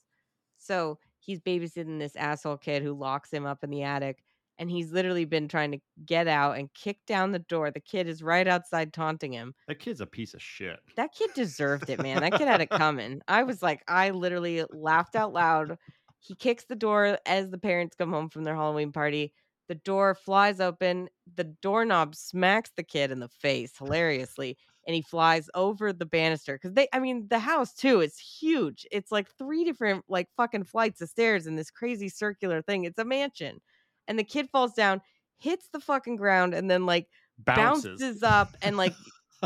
so 0.58 0.98
he's 1.20 1.40
babysitting 1.40 1.98
this 1.98 2.16
asshole 2.16 2.58
kid 2.58 2.82
who 2.82 2.94
locks 2.94 3.32
him 3.32 3.46
up 3.46 3.64
in 3.64 3.70
the 3.70 3.82
attic 3.82 4.24
and 4.58 4.70
he's 4.70 4.92
literally 4.92 5.24
been 5.24 5.48
trying 5.48 5.72
to 5.72 5.78
get 6.04 6.26
out 6.28 6.58
and 6.58 6.72
kick 6.74 6.98
down 7.06 7.32
the 7.32 7.38
door 7.38 7.70
the 7.70 7.80
kid 7.80 8.08
is 8.08 8.22
right 8.22 8.46
outside 8.48 8.92
taunting 8.92 9.32
him 9.32 9.54
That 9.68 9.78
kid's 9.78 10.00
a 10.00 10.06
piece 10.06 10.34
of 10.34 10.42
shit. 10.42 10.78
that 10.96 11.12
kid 11.12 11.30
deserved 11.34 11.88
it, 11.90 12.02
man. 12.02 12.20
That 12.20 12.32
kid 12.32 12.48
had 12.48 12.60
it 12.60 12.70
coming. 12.70 13.20
I 13.28 13.42
was 13.44 13.62
like, 13.62 13.82
I 13.88 14.10
literally 14.10 14.64
laughed 14.70 15.16
out 15.16 15.32
loud. 15.32 15.78
He 16.20 16.34
kicks 16.34 16.64
the 16.64 16.74
door 16.76 17.18
as 17.26 17.50
the 17.50 17.58
parents 17.58 17.94
come 17.96 18.10
home 18.12 18.28
from 18.28 18.44
their 18.44 18.56
Halloween 18.56 18.92
party. 18.92 19.32
The 19.68 19.76
door 19.76 20.14
flies 20.14 20.60
open. 20.60 21.08
The 21.36 21.44
doorknob 21.44 22.14
smacks 22.14 22.70
the 22.76 22.82
kid 22.82 23.10
in 23.10 23.20
the 23.20 23.28
face 23.28 23.76
hilariously, 23.78 24.56
and 24.86 24.94
he 24.96 25.02
flies 25.02 25.50
over 25.54 25.92
the 25.92 26.06
banister. 26.06 26.54
Because 26.54 26.72
they, 26.72 26.88
I 26.92 26.98
mean, 27.00 27.28
the 27.28 27.38
house 27.38 27.74
too 27.74 28.00
is 28.00 28.18
huge. 28.18 28.86
It's 28.90 29.12
like 29.12 29.28
three 29.36 29.64
different, 29.64 30.04
like 30.08 30.28
fucking 30.36 30.64
flights 30.64 31.00
of 31.02 31.10
stairs 31.10 31.46
in 31.46 31.54
this 31.56 31.70
crazy 31.70 32.08
circular 32.08 32.62
thing. 32.62 32.84
It's 32.84 32.98
a 32.98 33.04
mansion. 33.04 33.60
And 34.08 34.18
the 34.18 34.24
kid 34.24 34.48
falls 34.50 34.72
down, 34.72 35.00
hits 35.38 35.68
the 35.72 35.78
fucking 35.80 36.16
ground, 36.16 36.54
and 36.54 36.68
then 36.68 36.84
like 36.86 37.06
Bounces. 37.38 38.00
bounces 38.00 38.22
up 38.24 38.56
and 38.62 38.76
like 38.76 38.94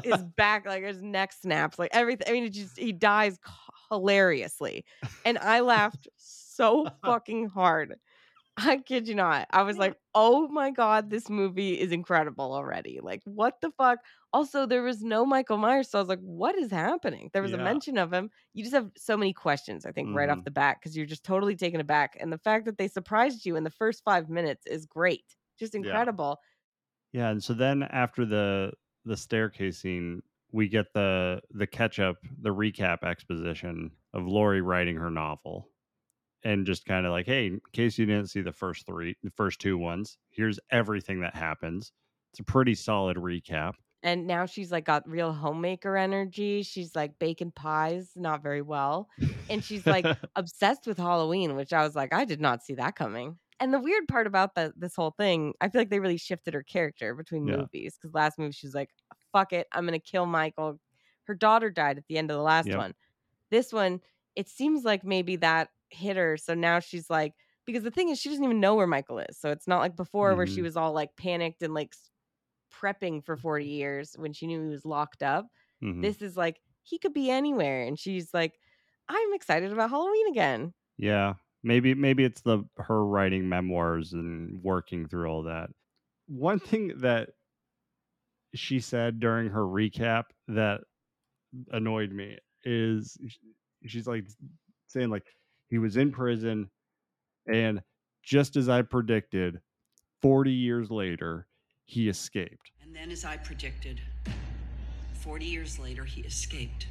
his 0.03 0.23
back, 0.37 0.65
like 0.65 0.83
his 0.83 1.03
neck 1.03 1.33
snaps, 1.35 1.79
like 1.79 1.91
everything. 1.93 2.27
I 2.29 2.33
mean, 2.33 2.45
it 2.45 2.55
just 2.55 2.79
he 2.79 2.93
dies 2.93 3.39
hilariously, 3.91 4.85
and 5.27 5.37
I 5.39 5.61
laughed 5.61 6.09
so 6.17 6.87
fucking 7.05 7.49
hard. 7.51 7.97
I 8.59 8.79
kid 8.79 9.09
you 9.09 9.15
not. 9.15 9.47
I 9.51 9.63
was 9.63 9.79
like, 9.79 9.97
"Oh 10.15 10.47
my 10.49 10.71
god, 10.71 11.09
this 11.11 11.31
movie 11.31 11.81
is 11.81 11.91
incredible 11.91 12.53
already!" 12.53 13.01
Like, 13.01 13.23
what 13.25 13.61
the 13.63 13.71
fuck? 13.71 14.01
Also, 14.33 14.67
there 14.67 14.83
was 14.83 15.03
no 15.03 15.25
Michael 15.25 15.57
Myers, 15.57 15.89
so 15.91 15.99
I 15.99 16.03
was 16.03 16.09
like, 16.09 16.21
"What 16.21 16.55
is 16.57 16.71
happening?" 16.71 17.31
There 17.33 17.41
was 17.43 17.55
a 17.55 17.59
mention 17.59 17.97
of 17.99 18.13
him. 18.13 18.31
You 18.53 18.63
just 18.63 18.75
have 18.75 18.91
so 18.97 19.17
many 19.17 19.33
questions, 19.33 19.87
I 19.87 19.93
think, 19.93 20.11
right 20.13 20.29
off 20.29 20.39
Mhm. 20.39 20.45
the 20.45 20.51
bat 20.51 20.77
because 20.81 20.97
you're 20.97 21.07
just 21.07 21.25
totally 21.25 21.57
taken 21.57 21.81
aback, 21.81 22.17
and 22.21 22.31
the 22.33 22.39
fact 22.39 22.67
that 22.67 22.77
they 22.79 22.89
surprised 22.89 23.47
you 23.47 23.57
in 23.57 23.65
the 23.65 23.71
first 23.71 24.05
five 24.05 24.29
minutes 24.29 24.67
is 24.67 24.85
great, 24.87 25.37
just 25.59 25.75
Yeah. 25.79 26.03
incredible. 26.03 26.39
Yeah, 27.13 27.31
and 27.31 27.43
so 27.43 27.55
then 27.55 27.83
after 27.83 28.25
the 28.25 28.73
the 29.05 29.17
staircase 29.17 29.79
scene, 29.79 30.23
we 30.51 30.69
get 30.69 30.93
the 30.95 31.43
the 31.51 31.67
catch 31.67 31.99
up, 31.99 32.17
the 32.39 32.51
recap 32.55 33.03
exposition 33.03 33.93
of 34.15 34.27
Laurie 34.27 34.63
writing 34.63 34.97
her 34.97 35.11
novel. 35.11 35.72
And 36.45 36.67
just 36.67 36.85
kind 36.87 37.07
of 37.07 37.13
like, 37.13 37.27
hey, 37.27 37.47
in 37.47 37.61
case 37.73 37.99
you 37.99 38.07
didn't 38.07 38.29
see 38.31 38.41
the 38.43 38.53
first 38.53 38.87
three, 38.87 39.17
the 39.23 39.31
first 39.31 39.61
two 39.61 39.79
ones, 39.79 40.19
here's 40.31 40.59
everything 40.71 41.21
that 41.21 41.35
happens. 41.37 41.93
It's 42.33 42.41
a 42.41 42.45
pretty 42.45 42.75
solid 42.75 43.17
recap. 43.17 43.75
and 44.03 44.27
now 44.27 44.47
she's 44.47 44.73
like 44.73 44.85
got 44.85 45.09
real 45.09 45.33
homemaker 45.33 45.97
energy. 45.97 46.63
She's 46.63 46.97
like 46.97 47.19
baking 47.19 47.53
pies, 47.53 48.13
not 48.17 48.43
very 48.43 48.63
well. 48.63 49.09
And 49.49 49.63
she's 49.65 49.87
like 49.87 50.09
obsessed 50.35 50.87
with 50.87 50.99
Halloween, 50.99 51.55
which 51.55 51.73
I 51.73 51.83
was 51.83 51.95
like, 51.95 52.13
I 52.13 52.25
did 52.25 52.41
not 52.41 52.63
see 52.63 52.75
that 52.75 52.97
coming. 52.97 53.39
And 53.61 53.73
the 53.73 53.79
weird 53.79 54.09
part 54.09 54.27
about 54.27 54.55
the, 54.57 54.73
this 54.77 54.97
whole 54.97 55.13
thing, 55.13 55.55
I 55.61 55.69
feel 55.69 55.81
like 55.81 55.91
they 55.91 56.01
really 56.01 56.17
shifted 56.17 56.53
her 56.55 56.65
character 56.65 57.15
between 57.15 57.45
Yeah. 57.45 57.67
movies. 57.69 57.97
Because 57.97 58.13
last 58.15 58.39
movie, 58.39 58.53
she's 58.53 58.75
like, 58.75 58.91
fuck 59.33 59.53
it, 59.53 59.69
I'm 59.71 59.87
going 59.87 59.99
to 59.99 60.05
kill 60.05 60.27
Michael. 60.27 60.81
Her 61.25 61.35
daughter 61.37 61.71
died 61.71 61.97
at 61.99 62.07
the 62.09 62.19
end 62.19 62.31
of 62.33 62.37
the 62.37 62.43
last 62.43 62.75
Yep. 62.75 62.75
one. 62.75 62.95
This 63.51 63.73
one, 63.73 64.01
it 64.35 64.49
seems 64.49 64.85
like 64.85 65.05
maybe 65.05 65.37
that 65.37 65.71
hit 65.93 66.17
her. 66.17 66.37
So 66.37 66.55
now 66.55 66.81
she's 66.81 67.11
like, 67.11 67.35
because 67.67 67.83
the 67.85 67.91
thing 67.91 68.09
is, 68.09 68.19
she 68.21 68.29
doesn't 68.29 68.45
even 68.45 68.61
know 68.61 68.75
where 68.75 68.87
Michael 68.87 69.19
is. 69.21 69.39
So 69.39 69.51
it's 69.51 69.69
not 69.69 69.81
like 69.81 69.97
before 69.97 70.37
where 70.37 70.47
she 70.47 70.61
Mhm. 70.61 70.65
was 70.65 70.77
all 70.77 70.93
like 70.93 71.17
panicked 71.17 71.63
and 71.63 71.75
like 71.75 71.95
prepping 72.73 73.25
for 73.25 73.37
40 73.37 73.67
years 73.67 74.15
when 74.17 74.33
she 74.33 74.47
knew 74.47 74.63
he 74.63 74.69
was 74.69 74.85
locked 74.85 75.23
up. 75.23 75.47
Mhm. 75.83 76.01
This 76.03 76.23
is 76.23 76.37
like, 76.37 76.61
he 76.83 76.99
could 76.99 77.13
be 77.15 77.31
anywhere. 77.31 77.83
And 77.83 77.99
she's 77.99 78.33
like, 78.35 78.55
I'm 79.09 79.35
excited 79.35 79.73
about 79.73 79.91
Halloween 79.91 80.29
again. 80.29 80.75
Yeah, 80.97 81.35
maybe 81.63 81.95
maybe 81.95 82.25
it's 82.25 82.43
the 82.43 82.65
her 82.77 83.05
writing 83.05 83.49
memoirs 83.49 84.13
and 84.13 84.63
working 84.63 85.09
through 85.09 85.29
all 85.29 85.43
that. 85.45 85.71
One 86.27 86.59
thing 86.59 86.99
that 86.99 87.31
she 88.55 88.81
said 88.81 89.21
during 89.21 89.49
her 89.51 89.63
recap 89.63 90.25
that 90.49 90.83
annoyed 91.73 92.13
me 92.13 92.39
is 92.65 93.19
she's 93.87 94.07
like 94.07 94.27
saying 94.87 95.11
like 95.11 95.27
he 95.73 95.79
was 95.79 95.97
in 95.97 96.13
prison 96.13 96.69
and 97.51 97.81
just 98.23 98.57
as 98.57 98.69
I 98.69 98.83
predicted 98.83 99.61
40 100.21 100.53
years 100.53 100.91
later 100.91 101.47
he 101.87 102.11
escaped. 102.11 102.71
And 102.83 102.95
then, 102.95 103.11
as 103.11 103.25
I 103.25 103.39
predicted, 103.39 104.01
40 105.15 105.45
years 105.47 105.79
later, 105.79 106.05
he 106.05 106.21
escaped. 106.23 106.87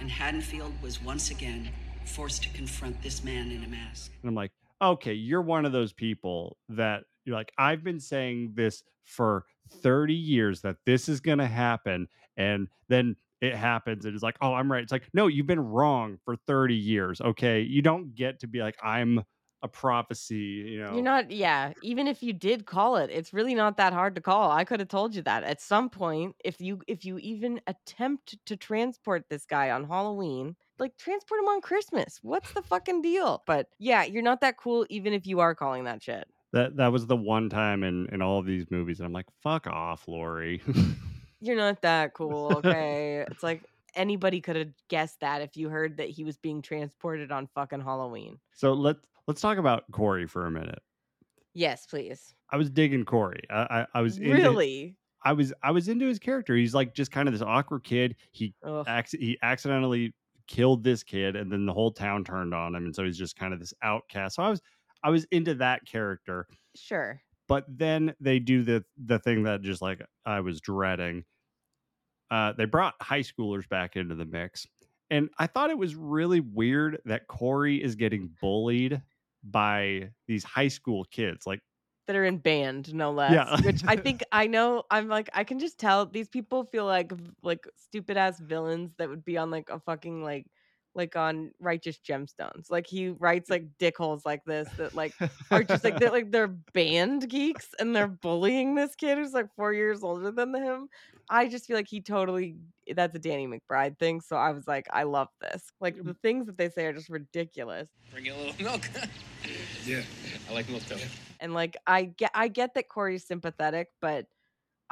And 0.00 0.10
Haddonfield 0.10 0.72
was 0.82 1.02
once 1.02 1.30
again 1.30 1.70
forced 2.04 2.42
to 2.42 2.48
confront 2.50 3.02
this 3.02 3.24
man 3.24 3.50
in 3.50 3.64
a 3.64 3.68
mask. 3.68 4.12
And 4.22 4.28
I'm 4.28 4.34
like, 4.34 4.52
okay, 4.80 5.14
you're 5.14 5.42
one 5.42 5.64
of 5.64 5.72
those 5.72 5.92
people 5.92 6.58
that 6.68 7.04
you're 7.24 7.36
like, 7.36 7.52
I've 7.56 7.84
been 7.84 8.00
saying 8.00 8.52
this 8.54 8.82
for 9.04 9.44
30 9.82 10.14
years 10.14 10.60
that 10.62 10.76
this 10.84 11.08
is 11.08 11.20
going 11.20 11.38
to 11.38 11.46
happen. 11.46 12.08
And 12.36 12.68
then 12.88 13.16
it 13.42 13.56
happens. 13.56 14.06
It's 14.06 14.22
like, 14.22 14.36
oh, 14.40 14.54
I'm 14.54 14.70
right. 14.70 14.82
It's 14.82 14.92
like, 14.92 15.08
no, 15.12 15.26
you've 15.26 15.48
been 15.48 15.60
wrong 15.60 16.16
for 16.24 16.36
30 16.46 16.76
years. 16.76 17.20
Okay. 17.20 17.60
You 17.60 17.82
don't 17.82 18.14
get 18.14 18.38
to 18.40 18.46
be 18.46 18.60
like, 18.60 18.76
I'm 18.82 19.24
a 19.64 19.68
prophecy, 19.68 20.36
you 20.36 20.80
know. 20.80 20.94
You're 20.94 21.02
not, 21.02 21.30
yeah. 21.32 21.72
Even 21.82 22.06
if 22.06 22.22
you 22.22 22.32
did 22.32 22.66
call 22.66 22.96
it, 22.96 23.10
it's 23.10 23.32
really 23.32 23.56
not 23.56 23.76
that 23.78 23.92
hard 23.92 24.14
to 24.14 24.20
call. 24.20 24.52
I 24.52 24.62
could 24.64 24.78
have 24.78 24.88
told 24.88 25.16
you 25.16 25.22
that 25.22 25.42
at 25.42 25.60
some 25.60 25.90
point. 25.90 26.36
If 26.44 26.60
you 26.60 26.82
if 26.86 27.04
you 27.04 27.18
even 27.18 27.60
attempt 27.66 28.38
to 28.46 28.56
transport 28.56 29.24
this 29.28 29.44
guy 29.44 29.70
on 29.70 29.84
Halloween, 29.84 30.54
like 30.78 30.96
transport 30.96 31.40
him 31.40 31.48
on 31.48 31.60
Christmas. 31.60 32.20
What's 32.22 32.52
the 32.52 32.62
fucking 32.62 33.02
deal? 33.02 33.42
But 33.46 33.66
yeah, 33.78 34.04
you're 34.04 34.22
not 34.22 34.40
that 34.42 34.56
cool, 34.56 34.86
even 34.88 35.12
if 35.12 35.26
you 35.26 35.40
are 35.40 35.54
calling 35.54 35.84
that 35.84 36.02
shit. 36.02 36.26
that 36.52 36.76
that 36.76 36.92
was 36.92 37.06
the 37.06 37.16
one 37.16 37.48
time 37.48 37.82
in 37.82 38.06
in 38.12 38.22
all 38.22 38.38
of 38.38 38.46
these 38.46 38.66
movies. 38.70 39.00
And 39.00 39.06
I'm 39.06 39.12
like, 39.12 39.26
fuck 39.42 39.66
off, 39.66 40.06
Laurie. 40.06 40.62
You're 41.42 41.56
not 41.56 41.82
that 41.82 42.14
cool, 42.14 42.52
okay? 42.64 43.24
it's 43.30 43.42
like 43.42 43.62
anybody 43.94 44.40
could 44.40 44.56
have 44.56 44.68
guessed 44.88 45.20
that 45.20 45.42
if 45.42 45.56
you 45.56 45.68
heard 45.68 45.98
that 45.98 46.08
he 46.08 46.24
was 46.24 46.38
being 46.38 46.62
transported 46.62 47.30
on 47.30 47.46
fucking 47.54 47.80
Halloween. 47.82 48.38
so 48.54 48.72
let's 48.72 49.00
let's 49.26 49.40
talk 49.40 49.58
about 49.58 49.84
Corey 49.92 50.26
for 50.26 50.46
a 50.46 50.50
minute. 50.50 50.78
Yes, 51.54 51.84
please. 51.86 52.34
I 52.50 52.56
was 52.56 52.70
digging 52.70 53.04
Corey. 53.04 53.42
I 53.50 53.56
I, 53.82 53.86
I 53.94 54.00
was 54.00 54.18
into- 54.18 54.32
Really? 54.32 54.96
I 55.24 55.32
was 55.34 55.52
I 55.62 55.70
was 55.70 55.88
into 55.88 56.06
his 56.06 56.18
character. 56.18 56.56
He's 56.56 56.74
like 56.74 56.94
just 56.94 57.10
kind 57.12 57.28
of 57.28 57.34
this 57.34 57.42
awkward 57.42 57.84
kid. 57.84 58.16
He 58.32 58.54
acc- 58.86 59.10
he 59.18 59.38
accidentally 59.42 60.14
killed 60.48 60.82
this 60.82 61.02
kid, 61.04 61.36
and 61.36 61.50
then 61.52 61.64
the 61.66 61.72
whole 61.72 61.92
town 61.92 62.24
turned 62.24 62.52
on 62.54 62.74
him, 62.74 62.86
and 62.86 62.94
so 62.94 63.04
he's 63.04 63.18
just 63.18 63.36
kind 63.36 63.52
of 63.54 63.60
this 63.60 63.72
outcast. 63.82 64.36
So 64.36 64.42
I 64.42 64.48
was 64.48 64.60
I 65.04 65.10
was 65.10 65.24
into 65.30 65.54
that 65.56 65.84
character, 65.86 66.46
Sure. 66.74 67.20
but 67.48 67.64
then 67.68 68.14
they 68.20 68.38
do 68.40 68.62
the 68.64 68.84
the 69.04 69.18
thing 69.20 69.44
that 69.44 69.60
just 69.62 69.80
like 69.82 70.00
I 70.26 70.40
was 70.40 70.60
dreading. 70.60 71.24
Uh, 72.32 72.50
they 72.56 72.64
brought 72.64 72.94
high 72.98 73.20
schoolers 73.20 73.68
back 73.68 73.94
into 73.94 74.14
the 74.14 74.24
mix, 74.24 74.66
And 75.10 75.28
I 75.38 75.46
thought 75.46 75.68
it 75.68 75.76
was 75.76 75.94
really 75.94 76.40
weird 76.40 76.98
that 77.04 77.26
Corey 77.28 77.82
is 77.82 77.94
getting 77.94 78.30
bullied 78.40 79.02
by 79.44 80.08
these 80.26 80.42
high 80.42 80.68
school 80.68 81.04
kids. 81.04 81.46
Like, 81.46 81.60
that 82.06 82.16
are 82.16 82.24
in 82.24 82.38
band, 82.38 82.94
no 82.94 83.12
less. 83.12 83.32
Yeah. 83.32 83.60
Which 83.60 83.82
I 83.86 83.96
think 83.96 84.24
I 84.32 84.46
know. 84.46 84.84
I'm 84.90 85.08
like, 85.08 85.28
I 85.34 85.44
can 85.44 85.58
just 85.58 85.78
tell 85.78 86.06
these 86.06 86.28
people 86.30 86.64
feel 86.64 86.86
like 86.86 87.12
like 87.42 87.68
stupid 87.76 88.16
ass 88.16 88.40
villains 88.40 88.94
that 88.96 89.10
would 89.10 89.26
be 89.26 89.36
on 89.36 89.50
like 89.50 89.68
a 89.68 89.78
fucking 89.78 90.24
like 90.24 90.46
like 90.94 91.16
on 91.16 91.52
righteous 91.60 91.98
gemstones. 91.98 92.70
Like 92.70 92.86
he 92.86 93.08
writes 93.08 93.50
like 93.50 93.66
dickholes 93.78 94.24
like 94.24 94.44
this 94.44 94.68
that 94.76 94.94
like 94.94 95.14
are 95.50 95.62
just 95.62 95.84
like 95.84 95.98
they're 95.98 96.10
like 96.10 96.30
they're 96.32 96.48
band 96.48 97.28
geeks 97.28 97.68
and 97.78 97.94
they're 97.94 98.08
bullying 98.08 98.74
this 98.74 98.94
kid 98.94 99.18
who's 99.18 99.32
like 99.32 99.54
four 99.54 99.72
years 99.72 100.02
older 100.02 100.30
than 100.30 100.54
him. 100.54 100.88
I 101.30 101.48
just 101.48 101.66
feel 101.66 101.76
like 101.76 101.88
he 101.88 102.00
totally 102.00 102.56
that's 102.94 103.14
a 103.14 103.18
Danny 103.18 103.46
McBride 103.46 103.98
thing. 103.98 104.20
So 104.20 104.36
I 104.36 104.50
was 104.50 104.66
like, 104.66 104.86
I 104.92 105.04
love 105.04 105.28
this. 105.40 105.70
Like 105.80 106.02
the 106.02 106.14
things 106.14 106.46
that 106.46 106.58
they 106.58 106.68
say 106.68 106.86
are 106.86 106.92
just 106.92 107.08
ridiculous. 107.08 107.88
Bring 108.10 108.26
you 108.26 108.34
a 108.34 108.36
little 108.36 108.54
milk. 108.62 108.88
Yeah. 109.84 110.02
I 110.48 110.52
like 110.52 110.68
milk 110.68 110.84
too. 110.86 110.96
And 111.40 111.54
like 111.54 111.76
I 111.86 112.04
get 112.04 112.30
I 112.34 112.48
get 112.48 112.74
that 112.74 112.88
Corey's 112.88 113.26
sympathetic, 113.26 113.88
but 114.00 114.26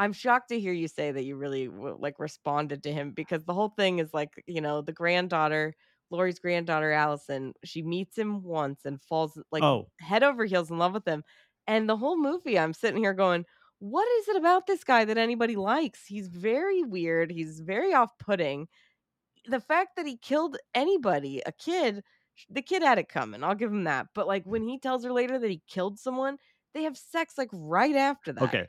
I'm 0.01 0.15
shocked 0.15 0.49
to 0.49 0.59
hear 0.59 0.73
you 0.73 0.89
say 0.89 1.13
that 1.13 1.25
you 1.25 1.37
really 1.37 1.69
like 1.69 2.19
responded 2.19 2.83
to 2.85 2.93
him 2.93 3.11
because 3.11 3.45
the 3.45 3.53
whole 3.53 3.69
thing 3.69 3.99
is 3.99 4.15
like, 4.15 4.43
you 4.47 4.63
know, 4.63 4.81
the 4.81 4.93
granddaughter, 4.93 5.75
Laurie's 6.11 6.39
granddaughter 6.39 6.93
Allison, 6.93 7.55
she 7.65 7.83
meets 7.83 8.19
him 8.19 8.43
once 8.43 8.85
and 8.85 9.01
falls 9.01 9.39
like 9.53 9.63
oh, 9.63 9.89
head 10.01 10.23
over 10.23 10.45
heels 10.45 10.71
in 10.71 10.79
love 10.79 10.93
with 10.93 11.07
him. 11.07 11.23
And 11.67 11.89
the 11.89 11.97
whole 11.97 12.19
movie, 12.19 12.59
I'm 12.59 12.73
sitting 12.73 13.01
here 13.01 13.15
going, 13.15 13.45
what 13.79 14.07
is 14.21 14.29
it 14.29 14.37
about 14.37 14.67
this 14.67 14.85
guy 14.85 15.05
that 15.05 15.19
anybody 15.19 15.57
likes? 15.57 16.07
He's 16.07 16.29
very 16.29 16.83
weird. 16.83 17.31
He's 17.31 17.61
very 17.61 17.95
off 17.95 18.11
putting. 18.19 18.69
The 19.47 19.61
fact 19.61 19.97
that 19.97 20.07
he 20.07 20.17
killed 20.17 20.57
anybody, 20.75 21.43
a 21.47 21.53
kid, 21.53 22.03
the 22.51 22.63
kid 22.63 22.83
had 22.83 22.99
it 22.99 23.09
coming. 23.09 23.43
I'll 23.43 23.55
give 23.55 23.73
him 23.73 23.85
that. 23.85 24.09
But 24.15 24.27
like 24.27 24.45
when 24.45 24.69
he 24.69 24.79
tells 24.79 25.05
her 25.05 25.13
later 25.13 25.39
that 25.39 25.51
he 25.51 25.63
killed 25.69 25.99
someone, 25.99 26.37
they 26.75 26.83
have 26.83 26.97
sex 26.97 27.35
like 27.39 27.49
right 27.53 27.97
after 27.97 28.33
that. 28.33 28.45
okay. 28.45 28.67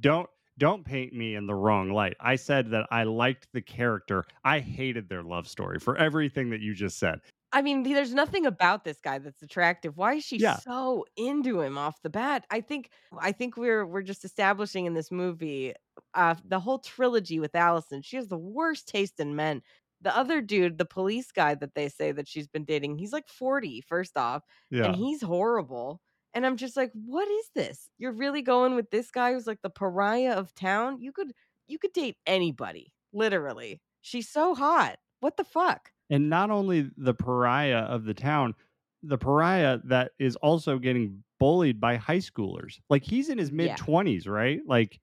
Don't 0.00 0.28
don't 0.58 0.84
paint 0.84 1.12
me 1.12 1.34
in 1.34 1.46
the 1.46 1.54
wrong 1.54 1.90
light. 1.90 2.16
I 2.20 2.36
said 2.36 2.70
that 2.70 2.86
I 2.90 3.04
liked 3.04 3.48
the 3.52 3.62
character. 3.62 4.24
I 4.44 4.60
hated 4.60 5.08
their 5.08 5.22
love 5.22 5.48
story 5.48 5.78
for 5.78 5.96
everything 5.96 6.50
that 6.50 6.60
you 6.60 6.74
just 6.74 6.98
said. 6.98 7.20
I 7.52 7.62
mean, 7.62 7.84
there's 7.84 8.12
nothing 8.12 8.44
about 8.44 8.84
this 8.84 9.00
guy 9.00 9.18
that's 9.18 9.40
attractive. 9.42 9.96
Why 9.96 10.14
is 10.14 10.24
she 10.24 10.38
Yeah. 10.38 10.60
so 10.64 11.06
into 11.16 11.60
him 11.60 11.78
off 11.78 12.02
the 12.02 12.10
bat? 12.10 12.44
I 12.50 12.60
think 12.60 12.90
I 13.18 13.32
think 13.32 13.56
we're 13.56 13.86
we're 13.86 14.02
just 14.02 14.24
establishing 14.24 14.84
in 14.86 14.94
this 14.94 15.10
movie 15.10 15.74
uh 16.14 16.34
the 16.44 16.60
whole 16.60 16.78
trilogy 16.80 17.38
with 17.40 17.54
Allison. 17.54 18.02
She 18.02 18.16
has 18.16 18.28
the 18.28 18.36
worst 18.38 18.88
taste 18.88 19.20
in 19.20 19.36
men. 19.36 19.62
The 20.02 20.14
other 20.14 20.42
dude, 20.42 20.76
the 20.78 20.84
police 20.84 21.32
guy 21.32 21.54
that 21.54 21.74
they 21.74 21.88
say 21.88 22.12
that 22.12 22.28
she's 22.28 22.48
been 22.48 22.64
dating, 22.64 22.98
he's 22.98 23.12
like 23.12 23.28
40, 23.28 23.80
first 23.80 24.16
off, 24.18 24.42
Yeah. 24.70 24.86
and 24.86 24.94
he's 24.96 25.22
horrible. 25.22 26.02
And 26.36 26.44
I'm 26.44 26.58
just 26.58 26.76
like, 26.76 26.92
what 26.92 27.26
is 27.26 27.50
this? 27.54 27.88
You're 27.96 28.12
really 28.12 28.42
going 28.42 28.74
with 28.74 28.90
this 28.90 29.10
guy 29.10 29.32
who's 29.32 29.46
like 29.46 29.62
the 29.62 29.70
pariah 29.70 30.34
of 30.34 30.54
town? 30.54 31.00
You 31.00 31.10
could 31.10 31.32
you 31.66 31.78
could 31.78 31.94
date 31.94 32.16
anybody, 32.26 32.92
literally. 33.12 33.80
She's 34.02 34.28
so 34.28 34.54
hot. 34.54 34.98
What 35.20 35.36
the 35.38 35.44
fuck? 35.44 35.90
and 36.10 36.30
not 36.30 36.50
only 36.50 36.88
the 36.96 37.14
pariah 37.14 37.78
of 37.78 38.04
the 38.04 38.14
town, 38.14 38.54
the 39.02 39.18
pariah 39.18 39.78
that 39.84 40.12
is 40.18 40.36
also 40.36 40.78
getting 40.78 41.24
bullied 41.40 41.80
by 41.80 41.96
high 41.96 42.18
schoolers. 42.18 42.78
Like 42.88 43.02
he's 43.02 43.28
in 43.28 43.38
his 43.38 43.50
mid 43.50 43.76
twenties, 43.76 44.26
right? 44.26 44.60
Like 44.66 45.00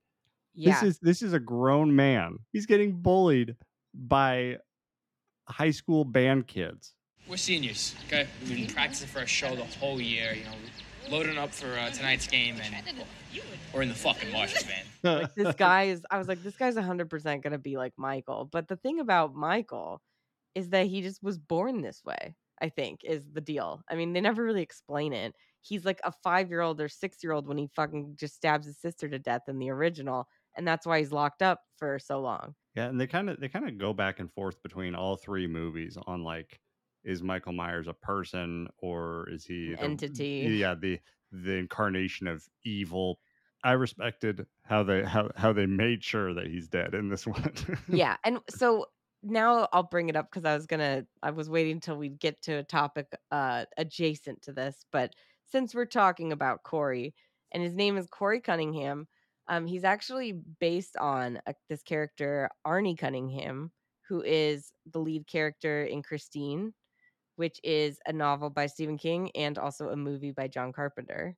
Yeah. 0.53 0.73
this 0.73 0.83
is 0.83 0.99
this 0.99 1.21
is 1.23 1.33
a 1.33 1.39
grown 1.39 1.95
man. 1.95 2.37
He's 2.51 2.65
getting 2.67 3.01
bullied 3.01 3.55
by 3.93 4.57
high 5.47 5.71
school 5.71 6.05
band 6.05 6.47
kids. 6.47 6.93
We're 7.27 7.37
seniors, 7.37 7.95
okay? 8.05 8.27
We've 8.41 8.57
been 8.57 8.67
practicing 8.67 9.07
for 9.07 9.19
a 9.19 9.25
show 9.25 9.55
the 9.55 9.63
whole 9.63 9.99
year, 9.99 10.33
you 10.33 10.43
know, 10.43 10.51
loading 11.09 11.37
up 11.37 11.53
for 11.53 11.67
uh, 11.77 11.89
tonight's 11.91 12.27
game, 12.27 12.55
and 12.61 13.03
we're 13.73 13.81
in 13.81 13.89
the 13.89 13.95
fucking 13.95 14.31
marching 14.31 14.67
band. 14.67 14.87
like 15.03 15.35
this 15.35 15.55
guy 15.55 15.83
is 15.83 16.01
i 16.11 16.17
was 16.17 16.29
like 16.29 16.41
this 16.43 16.55
guy's 16.55 16.75
100% 16.75 17.43
gonna 17.43 17.57
be 17.57 17.77
like 17.77 17.93
michael. 17.97 18.47
But 18.51 18.67
the 18.67 18.77
thing 18.77 18.99
about 18.99 19.35
michael 19.35 20.01
is 20.55 20.69
that 20.69 20.87
he 20.87 21.01
just 21.01 21.21
was 21.23 21.37
born 21.37 21.81
this 21.81 22.01
way 22.05 22.35
i 22.61 22.69
think 22.69 23.01
is 23.03 23.23
the 23.31 23.41
deal. 23.41 23.81
I 23.89 23.95
mean 23.95 24.13
they 24.13 24.21
never 24.21 24.43
really 24.43 24.61
explain 24.61 25.13
it. 25.13 25.33
He's 25.61 25.85
like 25.85 25.99
a 26.03 26.11
five 26.11 26.49
year 26.49 26.61
old 26.61 26.79
or 26.79 26.89
six 26.89 27.23
year 27.23 27.33
old 27.33 27.47
when 27.47 27.57
he 27.57 27.67
fucking 27.75 28.15
just 28.17 28.35
stabs 28.35 28.65
his 28.65 28.77
sister 28.77 29.09
to 29.09 29.19
death 29.19 29.43
in 29.47 29.59
the 29.59 29.69
original 29.69 30.27
and 30.55 30.67
that's 30.67 30.85
why 30.85 30.99
he's 30.99 31.11
locked 31.11 31.41
up 31.41 31.61
for 31.77 31.99
so 31.99 32.21
long. 32.21 32.55
Yeah, 32.75 32.85
and 32.85 32.99
they 32.99 33.07
kind 33.07 33.29
of 33.29 33.39
they 33.39 33.49
kind 33.49 33.67
of 33.67 33.77
go 33.77 33.93
back 33.93 34.19
and 34.19 34.31
forth 34.31 34.61
between 34.63 34.95
all 34.95 35.15
three 35.15 35.47
movies 35.47 35.97
on 36.07 36.23
like 36.23 36.59
is 37.03 37.21
Michael 37.23 37.53
Myers 37.53 37.87
a 37.87 37.93
person 37.93 38.67
or 38.79 39.27
is 39.29 39.45
he 39.45 39.73
An 39.73 39.77
the- 39.77 39.83
entity. 39.85 40.57
Yeah, 40.59 40.75
the 40.75 40.99
the 41.31 41.53
incarnation 41.55 42.27
of 42.27 42.47
evil. 42.63 43.19
I 43.63 43.71
respected 43.73 44.45
how 44.63 44.83
they 44.83 45.03
how 45.03 45.29
how 45.35 45.53
they 45.53 45.65
made 45.65 46.03
sure 46.03 46.33
that 46.33 46.47
he's 46.47 46.67
dead 46.67 46.93
in 46.93 47.09
this 47.09 47.25
one. 47.27 47.53
yeah 47.87 48.17
and 48.23 48.39
so 48.49 48.87
now 49.25 49.69
i'll 49.71 49.83
bring 49.83 50.09
it 50.09 50.17
up 50.17 50.29
because 50.29 50.43
i 50.43 50.53
was 50.53 50.65
gonna 50.65 51.05
i 51.21 51.31
was 51.31 51.49
waiting 51.49 51.71
until 51.75 51.95
we'd 51.95 52.19
get 52.19 52.41
to 52.41 52.51
a 52.55 52.63
topic 52.63 53.07
uh 53.31 53.63
adjacent 53.77 54.41
to 54.41 54.51
this 54.51 54.83
but 54.91 55.13
since 55.45 55.73
we're 55.73 55.85
talking 55.85 56.33
about 56.33 56.61
corey 56.63 57.15
and 57.53 57.63
his 57.63 57.73
name 57.73 57.95
is 57.95 58.05
corey 58.07 58.41
cunningham 58.41 59.07
um 59.47 59.65
he's 59.65 59.85
actually 59.85 60.33
based 60.59 60.97
on 60.97 61.39
a, 61.47 61.53
this 61.69 61.81
character 61.83 62.49
arnie 62.67 62.97
cunningham 62.97 63.71
who 64.09 64.21
is 64.23 64.73
the 64.91 64.99
lead 64.99 65.25
character 65.25 65.85
in 65.85 66.03
christine 66.03 66.73
which 67.35 67.59
is 67.63 67.99
a 68.07 68.13
novel 68.13 68.49
by 68.49 68.65
stephen 68.65 68.97
king 68.97 69.31
and 69.35 69.57
also 69.57 69.89
a 69.89 69.95
movie 69.95 70.31
by 70.31 70.47
john 70.47 70.71
carpenter. 70.71 71.35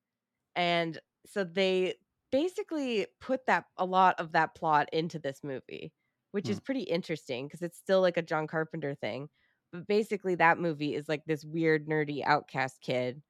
And 0.56 0.98
so 1.26 1.44
they 1.44 1.96
basically 2.32 3.08
put 3.20 3.46
that 3.48 3.66
a 3.78 3.86
lot 3.86 4.20
of 4.20 4.32
that 4.34 4.56
plot 4.56 4.90
into 4.94 5.20
this 5.20 5.42
movie 5.44 5.92
which 6.32 6.50
is 6.50 6.58
hmm. 6.58 6.64
pretty 6.64 6.82
interesting 6.82 7.48
because 7.48 7.62
it's 7.62 7.78
still 7.78 8.02
like 8.02 8.18
a 8.18 8.22
john 8.22 8.48
carpenter 8.48 8.96
thing. 8.96 9.30
But 9.72 9.88
basically 9.88 10.36
that 10.36 10.60
movie 10.60 10.96
is 10.96 11.08
like 11.08 11.24
this 11.26 11.46
weird 11.46 11.88
nerdy 11.88 12.24
outcast 12.26 12.82
kid 12.82 13.22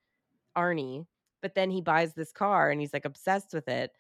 arnie 0.58 1.06
but 1.42 1.54
then 1.54 1.70
he 1.70 1.82
buys 1.82 2.14
this 2.14 2.32
car 2.32 2.72
and 2.72 2.82
he's 2.82 2.94
like 2.94 3.06
obsessed 3.06 3.54
with 3.54 3.68
it 3.68 3.92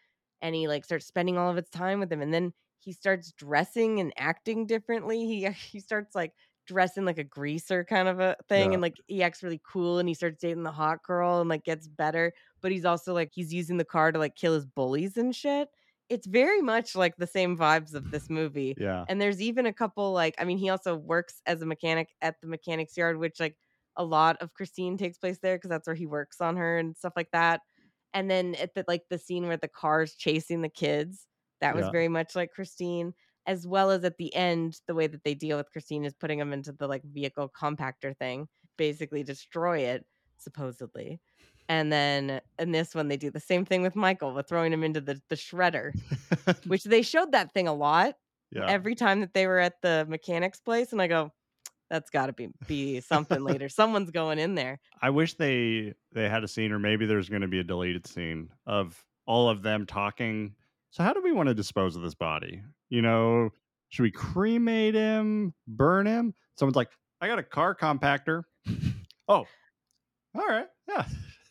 and 0.41 0.55
he 0.55 0.67
like 0.67 0.83
starts 0.83 1.05
spending 1.05 1.37
all 1.37 1.51
of 1.51 1.57
its 1.57 1.69
time 1.69 1.99
with 1.99 2.11
him 2.11 2.21
and 2.21 2.33
then 2.33 2.53
he 2.85 2.93
starts 2.93 3.31
dressing 3.31 3.99
and 3.99 4.13
acting 4.17 4.67
differently. 4.67 5.25
He 5.25 5.49
he 5.49 5.79
starts 5.79 6.15
like 6.15 6.33
dressing 6.65 7.05
like 7.05 7.17
a 7.17 7.23
greaser 7.23 7.83
kind 7.83 8.07
of 8.07 8.19
a 8.19 8.35
thing 8.49 8.73
Yeah. 8.73 8.75
and 8.75 8.81
like 8.81 8.95
he 9.07 9.21
acts 9.23 9.43
really 9.43 9.61
cool 9.63 9.99
and 9.99 10.07
he 10.09 10.15
starts 10.15 10.39
dating 10.41 10.63
the 10.63 10.71
hot 10.71 11.03
girl 11.03 11.39
and 11.41 11.49
like 11.49 11.63
gets 11.63 11.87
better 11.87 12.33
but 12.61 12.71
he's 12.71 12.85
also 12.85 13.13
like 13.13 13.31
he's 13.33 13.53
using 13.53 13.77
the 13.77 13.85
car 13.85 14.11
to 14.11 14.19
like 14.19 14.35
kill 14.35 14.53
his 14.53 14.65
bullies 14.65 15.17
and 15.17 15.35
shit 15.35 15.69
it's 16.09 16.27
very 16.27 16.61
much 16.61 16.95
like 16.95 17.15
the 17.17 17.27
same 17.27 17.57
vibes 17.57 17.93
of 17.93 18.09
this 18.11 18.29
movie 18.29 18.77
yeah. 18.77 19.05
and 19.07 19.21
there's 19.21 19.41
even 19.41 19.65
a 19.65 19.73
couple 19.73 20.11
like 20.11 20.35
I 20.37 20.45
mean 20.45 20.57
he 20.57 20.69
also 20.69 20.95
works 20.95 21.41
as 21.45 21.61
a 21.61 21.65
mechanic 21.65 22.09
at 22.21 22.41
the 22.41 22.47
mechanics 22.47 22.95
yard 22.97 23.17
which 23.17 23.39
like 23.39 23.57
a 23.97 24.03
lot 24.03 24.37
of 24.41 24.53
Christine 24.53 24.97
takes 24.97 25.17
place 25.17 25.39
there 25.39 25.55
because 25.55 25.69
that's 25.69 25.87
where 25.87 25.95
he 25.95 26.05
works 26.05 26.41
on 26.41 26.57
her 26.57 26.77
and 26.77 26.97
stuff 26.97 27.13
like 27.15 27.31
that. 27.31 27.61
And 28.13 28.29
then 28.29 28.55
at 28.55 28.73
the 28.75 28.83
like 28.87 29.03
the 29.09 29.17
scene 29.17 29.47
where 29.47 29.57
the 29.57 29.67
car's 29.67 30.15
chasing 30.15 30.61
the 30.61 30.69
kids, 30.69 31.27
that 31.61 31.75
was 31.75 31.87
Yeah. 31.87 31.89
very 31.89 32.07
much 32.07 32.35
like 32.35 32.51
Christine, 32.51 33.13
as 33.47 33.67
well 33.67 33.91
as 33.91 34.03
at 34.03 34.17
the 34.17 34.33
end, 34.35 34.79
the 34.87 34.95
way 34.95 35.07
that 35.07 35.23
they 35.23 35.33
deal 35.33 35.57
with 35.57 35.71
Christine 35.71 36.05
is 36.05 36.13
putting 36.13 36.39
them 36.39 36.53
into 36.53 36.71
the 36.71 36.87
like 36.87 37.03
vehicle 37.03 37.51
compactor 37.55 38.15
thing, 38.17 38.47
basically 38.77 39.23
destroy 39.23 39.79
it, 39.79 40.05
supposedly. 40.37 41.19
And 41.67 41.91
then 41.91 42.41
in 42.59 42.71
this 42.71 42.93
one, 42.93 43.07
they 43.07 43.17
do 43.17 43.31
the 43.31 43.39
same 43.39 43.65
thing 43.65 43.81
with 43.81 43.95
Michael 43.95 44.33
with 44.33 44.47
throwing 44.47 44.71
him 44.71 44.83
into 44.83 45.01
the, 45.01 45.19
the 45.29 45.35
shredder, 45.35 45.93
which 46.67 46.83
they 46.85 47.01
showed 47.01 47.31
that 47.31 47.53
thing 47.53 47.67
a 47.67 47.73
lot 47.73 48.15
yeah. 48.51 48.65
every 48.67 48.95
time 48.95 49.21
that 49.21 49.33
they 49.33 49.47
were 49.47 49.59
at 49.59 49.81
the 49.81 50.05
mechanics 50.07 50.59
place 50.59 50.91
and 50.91 51.01
i 51.01 51.07
go 51.07 51.31
that's 51.89 52.09
got 52.09 52.27
to 52.27 52.33
be 52.33 52.47
be 52.67 53.01
something 53.01 53.43
later 53.43 53.67
someone's 53.67 54.11
going 54.11 54.39
in 54.39 54.55
there 54.55 54.79
I 55.05 55.11
wish 55.11 55.35
they 55.35 55.93
they 56.13 56.27
had 56.27 56.43
a 56.43 56.47
scene, 56.47 56.71
or 56.71 56.79
maybe 56.79 57.05
there's 57.05 57.29
going 57.29 57.43
to 57.43 57.47
be 57.47 57.59
a 57.59 57.63
deleted 57.63 58.07
scene 58.07 58.49
of 58.65 59.03
all 59.27 59.49
of 59.49 59.61
them 59.61 59.85
talking. 59.85 60.55
So, 60.89 61.03
how 61.03 61.13
do 61.13 61.21
we 61.21 61.31
want 61.31 61.47
to 61.47 61.53
dispose 61.53 61.95
of 61.95 62.01
this 62.01 62.15
body? 62.15 62.63
You 62.89 63.01
know, 63.01 63.49
should 63.89 64.03
we 64.03 64.11
cremate 64.11 64.93
him, 64.95 65.53
burn 65.67 66.05
him? 66.05 66.33
Someone's 66.57 66.75
like, 66.75 66.89
I 67.21 67.27
got 67.27 67.39
a 67.39 67.43
car 67.43 67.75
compactor. 67.75 68.43
oh, 69.27 69.45
all 70.35 70.47
right, 70.47 70.67
yeah, 70.87 71.05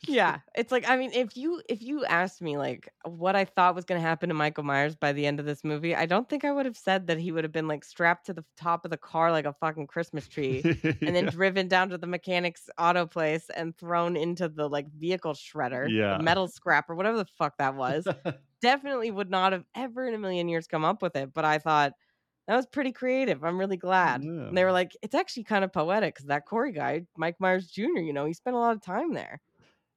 yeah 0.07 0.41
it's 0.55 0.71
like 0.71 0.87
i 0.87 0.99
mean 0.99 1.11
if 1.15 1.35
you 1.35 1.63
if 1.67 1.81
you 1.81 2.05
asked 2.05 2.43
me 2.43 2.59
like 2.59 2.91
what 3.07 3.35
i 3.35 3.43
thought 3.47 3.75
was 3.75 3.87
going 3.87 3.99
to 3.99 4.07
happen 4.07 4.29
to 4.29 4.35
michael 4.35 4.63
myers 4.63 4.95
by 4.95 5.15
the 5.15 5.25
end 5.25 5.41
of 5.41 5.47
this 5.47 5.65
movie 5.65 5.97
i 5.97 6.05
don't 6.05 6.29
think 6.29 6.45
i 6.45 6.53
would 6.53 6.67
have 6.67 6.77
said 6.77 7.07
that 7.07 7.17
he 7.19 7.33
would 7.33 7.43
have 7.43 7.53
been 7.55 7.67
like 7.67 7.83
strapped 7.83 8.27
to 8.27 8.35
the 8.35 8.45
top 8.55 8.85
of 8.85 8.91
the 8.91 8.99
car 8.99 9.33
like 9.33 9.47
a 9.47 9.55
fucking 9.55 9.87
christmas 9.87 10.29
tree 10.29 10.61
and 10.85 11.17
then 11.17 11.25
driven 11.31 11.69
down 11.69 11.89
to 11.89 11.97
the 11.97 12.07
mechanic's 12.07 12.69
auto 12.79 13.07
place 13.07 13.49
and 13.57 13.75
thrown 13.79 14.15
into 14.15 14.47
the 14.47 14.69
like 14.69 14.87
vehicle 14.93 15.33
shredder 15.33 15.89
Yeah. 15.91 16.19
metal 16.21 16.49
scrap 16.49 16.91
or 16.91 16.95
whatever 16.97 17.17
the 17.17 17.25
fuck 17.39 17.57
that 17.57 17.75
was 17.75 18.07
definitely 18.65 19.11
would 19.11 19.31
not 19.31 19.53
have 19.53 19.65
ever 19.75 20.07
in 20.07 20.15
a 20.15 20.19
million 20.19 20.49
years 20.49 20.67
come 20.67 20.85
up 20.85 21.03
with 21.03 21.17
it. 21.17 21.33
But 21.35 21.45
I 21.45 21.59
thought, 21.59 21.95
That 22.49 22.57
was 22.57 22.67
pretty 22.67 22.93
creative. 22.93 23.45
I'm 23.45 23.59
really 23.59 23.79
glad. 23.79 24.23
Yeah. 24.23 24.31
And 24.49 24.59
they 24.59 24.65
were 24.65 24.73
like, 24.73 24.97
it's 25.03 25.15
actually 25.15 25.45
kind 25.45 25.65
of 25.65 25.73
poetic 25.73 26.15
because 26.15 26.27
that 26.29 26.47
Corey 26.47 26.73
guy, 26.73 27.07
Mike 27.17 27.41
Myers 27.41 27.69
Jr., 27.71 28.03
you 28.03 28.13
know, 28.13 28.27
he 28.27 28.35
spent 28.35 28.57
a 28.57 28.61
lot 28.61 28.77
of 28.77 28.83
time 28.83 29.15
there. 29.15 29.41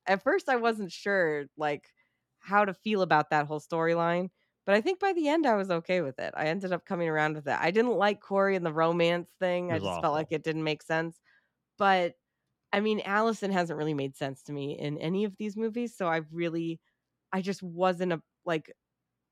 At 0.07 0.23
first, 0.23 0.49
I 0.49 0.55
wasn't 0.57 0.91
sure 0.91 1.47
like 1.57 1.93
how 2.39 2.65
to 2.65 2.73
feel 2.73 3.01
about 3.01 3.29
that 3.31 3.47
whole 3.47 3.59
storyline, 3.59 4.29
but 4.65 4.75
I 4.75 4.81
think 4.81 4.99
by 4.99 5.13
the 5.13 5.27
end, 5.29 5.45
I 5.47 5.55
was 5.55 5.71
okay 5.71 6.01
with 6.01 6.19
it. 6.19 6.33
I 6.37 6.47
ended 6.47 6.73
up 6.73 6.85
coming 6.85 7.09
around 7.09 7.35
with 7.35 7.47
it. 7.47 7.57
I 7.59 7.71
didn't 7.71 7.97
like 7.97 8.21
Corey 8.21 8.55
and 8.55 8.65
the 8.65 8.73
romance 8.73 9.31
thing. 9.39 9.71
I 9.71 9.79
just 9.79 9.99
awful. 9.99 10.01
felt 10.01 10.13
like 10.13 10.31
it 10.31 10.43
didn't 10.43 10.63
make 10.63 10.83
sense. 10.83 11.19
But 11.77 12.15
I 12.73 12.81
mean, 12.81 13.01
Allison 13.05 13.51
hasn't 13.51 13.77
really 13.77 13.93
made 13.93 14.15
sense 14.15 14.43
to 14.43 14.53
me 14.53 14.77
in 14.77 14.97
any 14.99 15.23
of 15.25 15.37
these 15.37 15.57
movies. 15.57 15.95
So 15.95 16.07
I 16.07 16.17
really, 16.31 16.81
I 17.33 17.41
just 17.41 17.63
wasn't 17.63 18.13
a, 18.13 18.23
like 18.47 18.71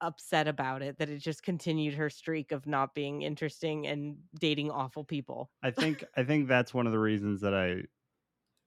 upset 0.01 0.47
about 0.47 0.81
it 0.81 0.97
that 0.99 1.09
it 1.09 1.17
just 1.17 1.41
continued 1.41 1.93
her 1.95 2.09
streak 2.09 2.51
of 2.51 2.67
not 2.67 2.93
being 2.93 3.21
interesting 3.21 3.87
and 3.87 4.17
dating 4.39 4.69
awful 4.69 5.03
people. 5.03 5.49
I 5.63 5.71
think 5.71 6.03
I 6.15 6.23
think 6.23 6.47
that's 6.47 6.73
one 6.73 6.85
of 6.85 6.91
the 6.91 6.99
reasons 6.99 7.41
that 7.41 7.53
I 7.53 7.83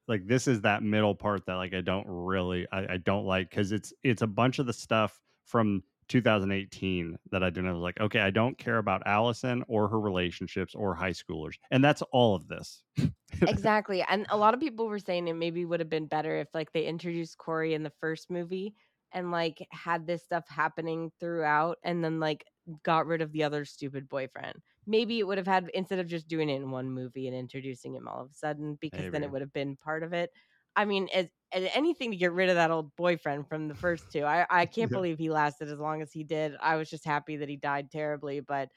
like 0.09 0.27
this 0.27 0.49
is 0.49 0.63
that 0.63 0.83
middle 0.83 1.15
part 1.15 1.47
that 1.47 1.55
like 1.55 1.75
I 1.75 1.83
don't 1.83 2.07
really 2.09 2.67
I, 2.73 2.95
I 2.95 2.97
don't 2.97 3.27
like 3.27 3.51
because 3.51 3.73
it's 3.73 3.93
it's 4.03 4.23
a 4.23 4.27
bunch 4.27 4.59
of 4.59 4.67
the 4.67 4.73
stuff 4.73 5.21
from 5.45 5.83
2018 6.09 7.19
that 7.31 7.43
I 7.43 7.51
didn't 7.51 7.81
like. 7.81 8.01
Okay, 8.01 8.21
I 8.21 8.31
don't 8.31 8.57
care 8.57 8.79
about 8.79 9.03
Allison 9.07 9.63
or 9.69 9.89
her 9.89 10.01
relationships 10.01 10.75
or 10.75 10.95
high 10.95 11.11
schoolers, 11.11 11.55
and 11.71 11.85
that's 11.85 12.03
all 12.13 12.35
of 12.35 12.49
this. 12.49 12.83
exactly. 13.43 14.03
And 14.09 14.27
a 14.31 14.37
lot 14.37 14.55
of 14.55 14.61
people 14.61 14.89
were 14.89 14.99
saying 14.99 15.29
it 15.29 15.35
maybe 15.35 15.65
would 15.67 15.81
have 15.81 15.91
been 15.91 16.07
better 16.07 16.39
if 16.39 16.49
like 16.55 16.73
they 16.73 16.87
introduced 16.87 17.37
Corey 17.37 17.75
in 17.75 17.83
the 17.83 17.93
first 18.01 18.31
movie 18.31 18.75
and 19.13 19.31
like 19.31 19.67
had 19.71 20.07
this 20.07 20.25
stuff 20.25 20.49
happening 20.49 21.13
throughout 21.21 21.79
and 21.83 22.05
then 22.05 22.21
like 22.21 22.45
got 22.83 23.07
rid 23.07 23.23
of 23.23 23.33
the 23.33 23.45
other 23.45 23.65
stupid 23.65 24.09
boyfriend. 24.09 24.63
Maybe 24.87 25.19
it 25.19 25.27
would 25.27 25.39
have 25.39 25.47
had 25.47 25.71
instead 25.75 25.99
of 25.99 26.07
just 26.07 26.29
doing 26.29 26.49
it 26.51 26.57
in 26.57 26.71
one 26.71 26.91
movie 26.91 27.27
and 27.27 27.37
introducing 27.37 27.95
him 27.95 28.09
all 28.09 28.23
of 28.25 28.31
a 28.31 28.35
sudden 28.35 28.77
because 28.81 29.09
then 29.11 29.23
it 29.23 29.31
would 29.31 29.43
have 29.43 29.53
been 29.53 29.77
part 29.77 30.03
of 30.03 30.13
it. 30.13 30.31
I 30.77 30.85
mean, 30.85 31.09
as, 31.13 31.27
as 31.53 31.69
anything 31.75 32.11
to 32.11 32.17
get 32.17 32.33
rid 32.33 32.49
of 32.51 32.55
that 32.57 32.71
old 32.71 32.95
boyfriend 32.97 33.49
from 33.49 33.69
the 33.69 33.75
first 33.75 34.11
two. 34.13 34.23
I, 34.25 34.47
I 34.51 34.67
can't 34.67 34.93
Yeah. 34.93 34.99
believe 34.99 35.19
he 35.19 35.31
lasted 35.31 35.69
as 35.69 35.79
long 35.79 36.03
as 36.03 36.13
he 36.13 36.25
did. 36.25 36.55
I 36.61 36.77
was 36.77 36.89
just 36.91 37.05
happy 37.05 37.37
that 37.39 37.49
he 37.49 37.57
died 37.57 37.91
terribly, 37.91 38.41
but 38.41 38.71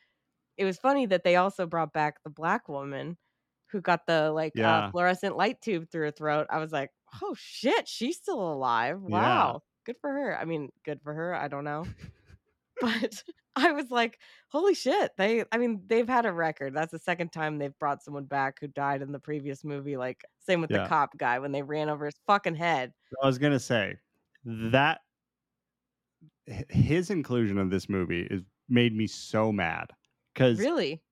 it 0.57 0.65
was 0.65 0.77
funny 0.77 1.05
that 1.07 1.23
they 1.23 1.35
also 1.35 1.65
brought 1.65 1.93
back 1.93 2.23
the 2.23 2.29
black 2.29 2.67
woman 2.69 3.17
who 3.71 3.81
got 3.81 4.05
the 4.05 4.31
like 4.31 4.53
Yeah. 4.53 4.63
uh, 4.63 4.83
fluorescent 4.91 5.37
light 5.37 5.61
tube 5.61 5.89
through 5.89 6.05
her 6.05 6.11
throat. 6.11 6.47
I 6.49 6.59
was 6.59 6.71
like, 6.71 6.91
oh 7.21 7.35
shit, 7.37 7.87
she's 7.87 8.17
still 8.17 8.41
alive. 8.53 9.01
Yeah. 9.05 9.57
Good 9.85 9.97
for 9.99 10.11
her. 10.11 10.37
I 10.37 10.45
mean, 10.45 10.69
good 10.85 11.01
for 11.01 11.13
her. 11.13 11.33
I 11.33 11.47
don't 11.47 11.63
know. 11.63 11.85
but 12.81 13.23
I 13.55 13.71
was 13.73 13.91
like, 13.91 14.19
holy 14.49 14.73
shit. 14.73 15.11
They 15.17 15.43
I 15.51 15.57
mean, 15.57 15.83
they've 15.87 16.07
had 16.07 16.25
a 16.25 16.33
record. 16.33 16.73
That's 16.73 16.91
the 16.91 16.99
second 16.99 17.31
time 17.31 17.57
they've 17.57 17.77
brought 17.79 18.03
someone 18.03 18.25
back 18.25 18.59
who 18.59 18.67
died 18.67 19.01
in 19.01 19.11
the 19.11 19.19
previous 19.19 19.63
movie. 19.63 19.97
Like 19.97 20.23
same 20.39 20.61
with 20.61 20.71
Yeah. 20.71 20.83
the 20.83 20.89
cop 20.89 21.17
guy 21.17 21.39
when 21.39 21.51
they 21.51 21.63
ran 21.63 21.89
over 21.89 22.05
his 22.05 22.19
fucking 22.27 22.55
head. 22.55 22.93
I 23.21 23.27
was 23.27 23.37
gonna 23.37 23.59
say 23.59 23.97
that 24.45 25.01
his 26.69 27.09
inclusion 27.09 27.57
of 27.57 27.69
this 27.69 27.89
movie 27.89 28.27
is 28.29 28.41
made 28.69 28.95
me 28.95 29.07
so 29.07 29.51
mad 29.51 29.91
because 30.33 30.59
Really? 30.59 31.03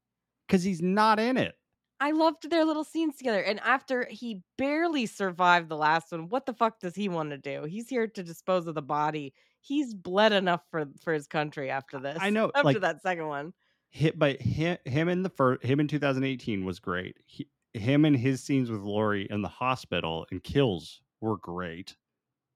because 0.47 0.63
he's 0.63 0.81
not 0.81 1.19
in 1.19 1.37
it. 1.37 1.58
I 2.01 2.11
loved 2.11 2.49
their 2.49 2.63
little 2.65 2.83
scenes 2.83 3.17
together. 3.17 3.41
And 3.41 3.59
after 3.59 4.07
he 4.09 4.41
barely 4.57 5.05
survived 5.05 5.67
the 5.69 5.75
last 5.77 6.11
one, 6.11 6.29
what 6.29 6.45
the 6.45 6.53
fuck 6.53 6.79
does 6.79 6.95
he 6.95 7.09
want 7.09 7.31
to 7.31 7.37
do? 7.37 7.63
He's 7.63 7.89
here 7.89 8.07
to 8.07 8.23
dispose 8.23 8.67
of 8.67 8.75
the 8.75 8.81
body. 8.81 9.33
He's 9.61 9.93
bled 9.93 10.31
enough 10.31 10.61
for 10.71 10.85
for 11.03 11.13
his 11.13 11.27
country 11.27 11.69
after 11.69 11.99
this. 11.99 12.17
I 12.21 12.29
know, 12.29 12.51
After 12.55 12.63
like- 12.65 12.79
that 12.81 13.01
second 13.01 13.27
one. 13.27 13.53
hit 13.89 14.17
by 14.17 14.33
him, 14.33 14.77
him 14.85 15.09
in 15.09 15.23
the 15.23 15.29
first 15.29 15.63
him 15.63 15.79
in 15.79 15.87
2018 15.87 16.63
was 16.63 16.79
great 16.79 17.17
he, 17.25 17.47
him 17.73 18.05
and 18.05 18.15
his 18.15 18.41
scenes 18.43 18.69
with 18.69 18.81
laurie 18.81 19.27
in 19.31 19.41
the 19.41 19.47
hospital 19.47 20.27
and 20.31 20.43
kills 20.43 21.01
were 21.21 21.37
great 21.37 21.95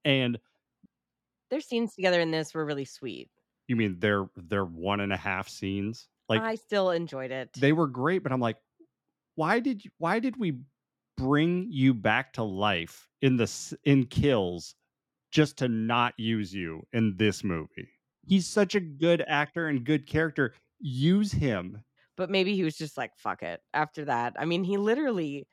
and 0.04 0.38
Their 1.50 1.60
scenes 1.60 1.94
together 1.94 2.20
in 2.20 2.30
this 2.30 2.54
were 2.54 2.64
really 2.64 2.84
sweet. 2.84 3.30
you 3.66 3.74
mean 3.76 3.98
their 3.98 4.26
their 4.36 4.64
one 4.64 5.00
and 5.00 5.12
a 5.12 5.16
half 5.16 5.48
scenes 5.48 6.08
like 6.28 6.40
I 6.40 6.54
still 6.54 6.90
enjoyed 6.92 7.32
it. 7.32 7.50
they 7.58 7.72
were 7.72 7.88
great 7.88 8.22
but 8.22 8.30
i'm 8.32 8.40
like 8.40 8.56
why 9.34 9.60
did 9.60 9.84
you 9.84 9.90
why 9.98 10.18
did 10.18 10.36
we 10.36 10.58
bring 11.16 11.66
you 11.70 11.94
back 11.94 12.32
to 12.32 12.42
life 12.42 13.08
in 13.22 13.36
the 13.36 13.76
in 13.84 14.04
kills 14.06 14.74
just 15.30 15.56
to 15.58 15.68
not 15.68 16.14
use 16.16 16.52
you 16.52 16.82
in 16.92 17.16
this 17.16 17.44
movie 17.44 17.88
he's 18.26 18.46
such 18.46 18.74
a 18.74 18.80
good 18.80 19.24
actor 19.26 19.68
and 19.68 19.84
good 19.84 20.06
character 20.06 20.54
use 20.80 21.32
him 21.32 21.82
but 22.16 22.30
maybe 22.30 22.54
he 22.54 22.64
was 22.64 22.76
just 22.76 22.96
like, 22.96 23.12
fuck 23.16 23.42
it. 23.42 23.60
After 23.72 24.04
that, 24.06 24.34
I 24.38 24.44
mean, 24.44 24.64
he 24.64 24.76
literally 24.76 25.46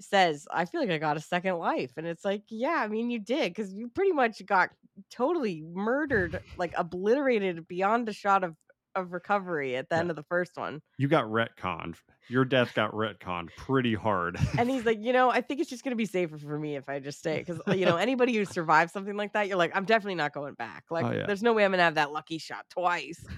says, 0.00 0.46
I 0.50 0.64
feel 0.64 0.80
like 0.80 0.90
I 0.90 0.98
got 0.98 1.16
a 1.16 1.20
second 1.20 1.58
life. 1.58 1.92
And 1.96 2.06
it's 2.06 2.24
like, 2.24 2.42
yeah, 2.48 2.80
I 2.84 2.88
mean, 2.88 3.10
you 3.10 3.18
did 3.18 3.50
because 3.50 3.72
you 3.72 3.88
pretty 3.88 4.12
much 4.12 4.44
got 4.46 4.70
totally 5.10 5.64
murdered, 5.72 6.40
like 6.56 6.72
obliterated 6.76 7.66
beyond 7.66 8.08
a 8.08 8.12
shot 8.12 8.44
of, 8.44 8.54
of 8.94 9.12
recovery 9.12 9.76
at 9.76 9.88
the 9.88 9.96
end 9.96 10.10
of 10.10 10.16
the 10.16 10.22
first 10.24 10.56
one. 10.56 10.80
you 10.98 11.08
got 11.08 11.24
retconned 11.24 11.96
your 12.28 12.44
death 12.44 12.74
got 12.74 12.92
retconned 12.92 13.54
pretty 13.56 13.94
hard 13.94 14.38
And 14.56 14.70
he's 14.70 14.84
like, 14.84 14.98
you 15.02 15.12
know, 15.12 15.30
I 15.30 15.40
think 15.40 15.60
it's 15.60 15.68
just 15.68 15.84
going 15.84 15.90
to 15.92 15.96
be 15.96 16.06
safer 16.06 16.38
for 16.38 16.58
me 16.58 16.76
if 16.76 16.88
I 16.88 16.98
just 17.00 17.18
stay. 17.18 17.38
Because, 17.40 17.60
you 17.78 17.84
know, 17.84 17.96
anybody 17.98 18.34
who 18.34 18.44
survives 18.44 18.92
something 18.92 19.16
like 19.16 19.32
that, 19.34 19.48
you're 19.48 19.58
like, 19.58 19.72
I'm 19.74 19.84
definitely 19.84 20.14
not 20.14 20.32
going 20.32 20.54
back. 20.54 20.84
Like, 20.90 21.04
Oh, 21.04 21.10
yeah. 21.10 21.26
there's 21.26 21.42
no 21.42 21.52
way 21.52 21.64
I'm 21.64 21.70
going 21.72 21.78
to 21.78 21.84
have 21.84 21.96
that 21.96 22.12
lucky 22.12 22.38
shot 22.38 22.66
twice. 22.70 23.28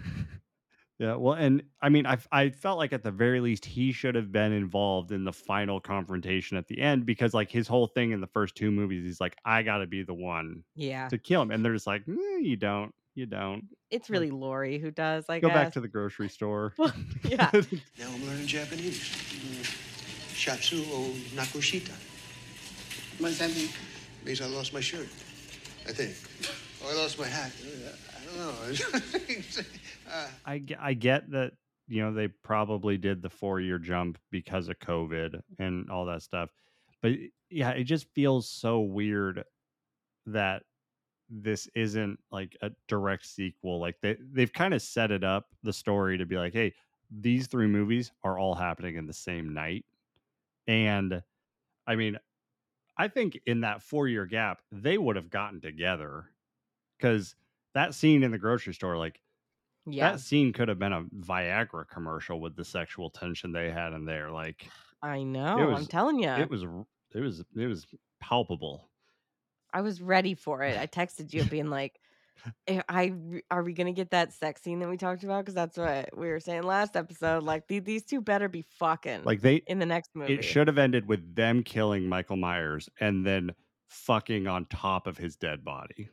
Yeah, 0.99 1.17
well, 1.17 1.35
and 1.35 1.63
I 1.83 1.91
mean, 1.91 2.07
I 2.07 2.17
I 2.33 2.49
felt 2.49 2.79
like 2.79 2.95
at 2.95 3.03
the 3.03 3.11
very 3.11 3.41
least 3.41 3.67
he 3.67 3.93
should 3.93 4.15
have 4.15 4.33
been 4.33 4.53
involved 4.53 5.13
in 5.13 5.25
the 5.25 5.33
final 5.33 5.79
confrontation 5.79 6.57
at 6.57 6.69
the 6.69 6.81
end 6.81 7.05
because 7.05 7.35
like 7.35 7.51
his 7.51 7.69
whole 7.69 7.87
thing 7.87 8.13
in 8.13 8.23
the 8.23 8.27
first 8.27 8.55
two 8.55 8.71
movies, 8.71 9.05
he's 9.05 9.21
like, 9.21 9.37
I 9.45 9.63
got 9.63 9.79
to 9.79 9.87
be 9.87 10.05
the 10.05 10.15
one 10.15 10.65
Yeah. 10.75 11.11
to 11.11 11.19
kill 11.19 11.43
him, 11.43 11.51
and 11.51 11.63
they're 11.63 11.75
just 11.75 11.87
like, 11.87 12.07
"Mm, 12.07 12.45
you 12.45 12.57
don't, 12.57 12.95
you 13.15 13.27
don't. 13.27 13.65
It's 13.91 14.11
really 14.11 14.31
Laurie 14.31 14.79
who 14.79 14.91
does, 14.91 15.27
I 15.29 15.39
Go 15.39 15.49
guess. 15.49 15.55
back 15.55 15.73
to 15.75 15.81
the 15.81 15.89
grocery 15.89 16.29
store. 16.29 16.75
Well, 16.79 16.93
yeah. 17.25 17.51
Now 17.99 18.09
I'm 18.13 18.27
learning 18.27 18.47
Japanese. 18.47 18.99
Shatsu 20.35 20.85
o 20.91 21.11
Nakushita. 21.35 21.93
What 23.19 23.29
does 23.29 23.39
that 23.39 23.55
mean? 23.55 23.69
Means 24.25 24.41
I 24.43 24.47
lost 24.47 24.75
my 24.75 24.81
shirt. 24.81 25.09
I 25.89 25.93
think. 25.93 26.15
Oh, 26.85 26.91
I 26.93 27.01
lost 27.01 27.19
my 27.19 27.27
hat. 27.27 27.53
I 28.13 28.27
don't 28.27 28.39
know. 28.39 29.63
uh, 30.13 30.27
I 30.45 30.63
I 30.79 30.95
get 30.95 31.31
that 31.31 31.53
you 31.89 32.03
know 32.03 32.13
they 32.13 32.29
probably 32.29 32.99
did 32.99 33.23
the 33.23 33.31
four 33.31 33.61
year 33.61 33.79
jump 33.79 34.19
because 34.31 34.69
of 34.69 34.79
COVID 34.81 35.41
and 35.59 35.89
all 35.91 36.07
that 36.07 36.23
stuff, 36.23 36.51
but 37.03 37.13
yeah, 37.51 37.71
it 37.71 37.85
just 37.85 38.07
feels 38.15 38.51
so 38.51 38.81
weird 38.81 39.45
that 40.27 40.65
this 41.29 41.69
isn't 41.75 42.21
like 42.31 42.57
a 42.63 42.71
direct 42.89 43.27
sequel. 43.27 43.81
Like 43.81 44.01
they 44.01 44.17
they've 44.21 44.53
kind 44.53 44.75
of 44.75 44.83
set 44.83 45.11
it 45.11 45.25
up 45.25 45.55
the 45.63 45.73
story 45.73 46.19
to 46.19 46.27
be 46.27 46.37
like, 46.37 46.53
hey, 46.53 46.75
these 47.11 47.47
three 47.49 47.67
movies 47.67 48.13
are 48.25 48.39
all 48.39 48.55
happening 48.55 48.97
in 48.97 49.07
the 49.07 49.13
same 49.13 49.53
night, 49.55 49.85
and 50.67 51.23
I 51.87 51.97
mean, 51.97 52.19
I 52.99 53.09
think 53.09 53.41
in 53.47 53.63
that 53.63 53.83
four 53.83 54.09
year 54.09 54.27
gap 54.27 54.63
they 54.73 54.99
would 54.99 55.17
have 55.17 55.31
gotten 55.31 55.61
together 55.61 56.33
because 56.99 57.37
that 57.75 57.95
scene 57.95 58.23
in 58.25 58.33
the 58.33 58.39
grocery 58.39 58.75
store, 58.75 58.99
like 58.99 59.23
Yeah. 59.87 60.13
that 60.13 60.21
scene 60.21 60.53
could 60.53 60.69
have 60.69 60.79
been 60.79 60.93
a 60.95 61.05
Viagra 61.05 61.89
commercial 61.89 62.41
with 62.41 62.57
the 62.57 62.65
sexual 62.65 63.11
tension 63.11 63.53
they 63.53 63.71
had 63.71 63.93
in 63.95 64.05
there. 64.07 64.31
Like 64.33 64.73
I 65.03 65.23
know. 65.23 65.73
I'm 65.73 65.87
telling 65.87 66.19
you. 66.19 66.29
it 66.35 66.51
was, 66.51 66.63
it 67.15 67.21
was, 67.21 67.41
it 67.57 67.67
was 67.67 67.87
palpable. 68.21 68.91
I 69.77 69.83
was 69.83 70.01
ready 70.01 70.33
for 70.35 70.63
it. 70.63 70.79
I 70.79 70.87
texted 70.87 71.35
you 71.35 71.45
being 71.45 71.69
like, 71.69 72.01
"Eh, 72.67 72.81
I 72.89 73.13
are 73.51 73.63
we 73.63 73.75
gonna 73.75 73.93
get 73.93 74.11
that 74.13 74.33
sex 74.33 74.63
scene 74.63 74.79
that 74.79 74.89
we 74.89 74.97
talked 74.97 75.23
about? 75.23 75.41
Because 75.45 75.55
that's 75.55 75.77
what 75.77 76.17
we 76.17 76.29
were 76.29 76.41
saying 76.41 76.63
last 76.63 76.97
episode. 76.97 77.43
Like 77.43 77.69
the- 77.69 77.81
these 77.81 78.03
two 78.03 78.23
better 78.23 78.49
be 78.49 78.63
fucking 78.63 79.25
Like 79.25 79.43
they, 79.43 79.57
in 79.67 79.79
the 79.79 79.85
next 79.85 80.15
movie. 80.15 80.33
it 80.33 80.45
should 80.45 80.67
have 80.69 80.79
ended 80.79 81.07
with 81.07 81.35
them 81.35 81.63
killing 81.63 82.09
Michael 82.09 82.39
Myers 82.39 82.89
and 83.01 83.27
then 83.27 83.55
fucking 83.89 84.47
on 84.47 84.65
top 84.65 85.07
of 85.07 85.19
his 85.19 85.37
dead 85.37 85.63
body. 85.63 86.09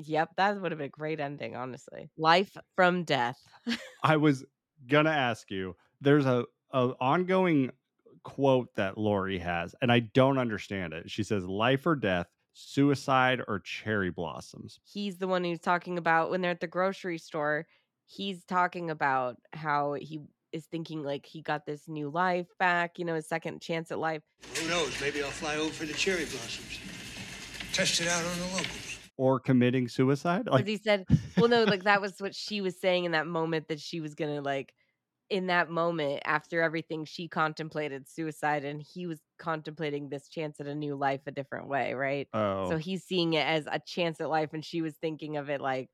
Yep, 0.00 0.36
that 0.36 0.60
would 0.60 0.72
have 0.72 0.78
been 0.78 0.86
a 0.86 0.90
great 0.90 1.20
ending. 1.20 1.56
Honestly, 1.56 2.10
life 2.18 2.54
from 2.76 3.04
death. 3.04 3.38
I 4.02 4.18
was 4.18 4.44
gonna 4.86 5.08
ask 5.08 5.50
you. 5.50 5.74
There's 6.02 6.26
a, 6.26 6.44
a 6.70 6.92
ongoing 7.00 7.70
quote 8.24 8.74
that 8.74 8.98
Laurie 8.98 9.38
has, 9.38 9.74
and 9.80 9.90
I 9.90 10.00
don't 10.00 10.36
understand 10.36 10.92
it. 10.92 11.10
She 11.10 11.22
says, 11.22 11.46
"Life 11.46 11.86
or 11.86 11.96
death, 11.96 12.26
suicide 12.60 13.40
or 13.48 13.58
cherry 13.60 14.10
blossoms." 14.10 14.80
He's 14.84 15.18
the 15.18 15.28
one 15.28 15.44
who's 15.44 15.60
talking 15.60 15.98
about 15.98 16.30
when 16.30 16.40
they're 16.40 16.50
at 16.50 16.60
the 16.60 16.66
grocery 16.66 17.18
store. 17.18 17.66
He's 18.06 18.44
talking 18.44 18.90
about 18.90 19.36
how 19.52 19.94
he 19.94 20.20
is 20.52 20.66
thinking 20.66 21.02
like 21.02 21.26
he 21.26 21.42
got 21.42 21.64
this 21.64 21.88
new 21.88 22.10
life 22.10 22.48
back. 22.58 22.98
You 22.98 23.04
know, 23.04 23.14
his 23.14 23.28
second 23.28 23.60
chance 23.60 23.90
at 23.92 23.98
life. 23.98 24.22
who 24.56 24.68
knows? 24.68 25.00
Maybe 25.00 25.22
I'll 25.22 25.30
fly 25.30 25.56
over 25.56 25.70
for 25.72 25.86
the 25.86 25.94
cherry 25.94 26.24
blossoms. 26.24 26.80
Test 27.72 28.00
it 28.00 28.08
out 28.08 28.24
on 28.24 28.38
the 28.38 28.46
locals. 28.46 28.98
Or 29.16 29.38
committing 29.38 29.86
suicide? 29.86 30.44
Because 30.46 30.58
Like 30.60 30.66
he 30.66 30.76
said, 30.78 31.06
well, 31.36 31.48
no, 31.48 31.64
like 31.64 31.84
that 31.84 32.00
was 32.00 32.20
what 32.20 32.34
she 32.34 32.60
was 32.60 32.80
saying 32.80 33.04
in 33.04 33.12
that 33.12 33.26
moment 33.26 33.68
that 33.68 33.78
she 33.78 34.00
was 34.00 34.14
gonna 34.14 34.40
like 34.40 34.74
in 35.30 35.46
that 35.46 35.70
moment 35.70 36.20
after 36.24 36.60
everything 36.60 37.04
she 37.04 37.28
contemplated 37.28 38.08
suicide 38.08 38.64
and 38.64 38.82
he 38.82 39.06
was 39.06 39.20
contemplating 39.38 40.08
this 40.08 40.28
chance 40.28 40.60
at 40.60 40.66
a 40.66 40.74
new 40.74 40.96
life 40.96 41.20
a 41.26 41.30
different 41.30 41.68
way, 41.68 41.94
right? 41.94 42.28
Oh, 42.34 42.68
So 42.70 42.76
he's 42.76 43.04
seeing 43.04 43.34
it 43.34 43.46
as 43.46 43.66
a 43.70 43.80
chance 43.86 44.20
at 44.20 44.28
life 44.28 44.50
and 44.52 44.64
she 44.64 44.82
was 44.82 44.94
thinking 44.96 45.36
of 45.36 45.48
it 45.48 45.60
like 45.60 45.88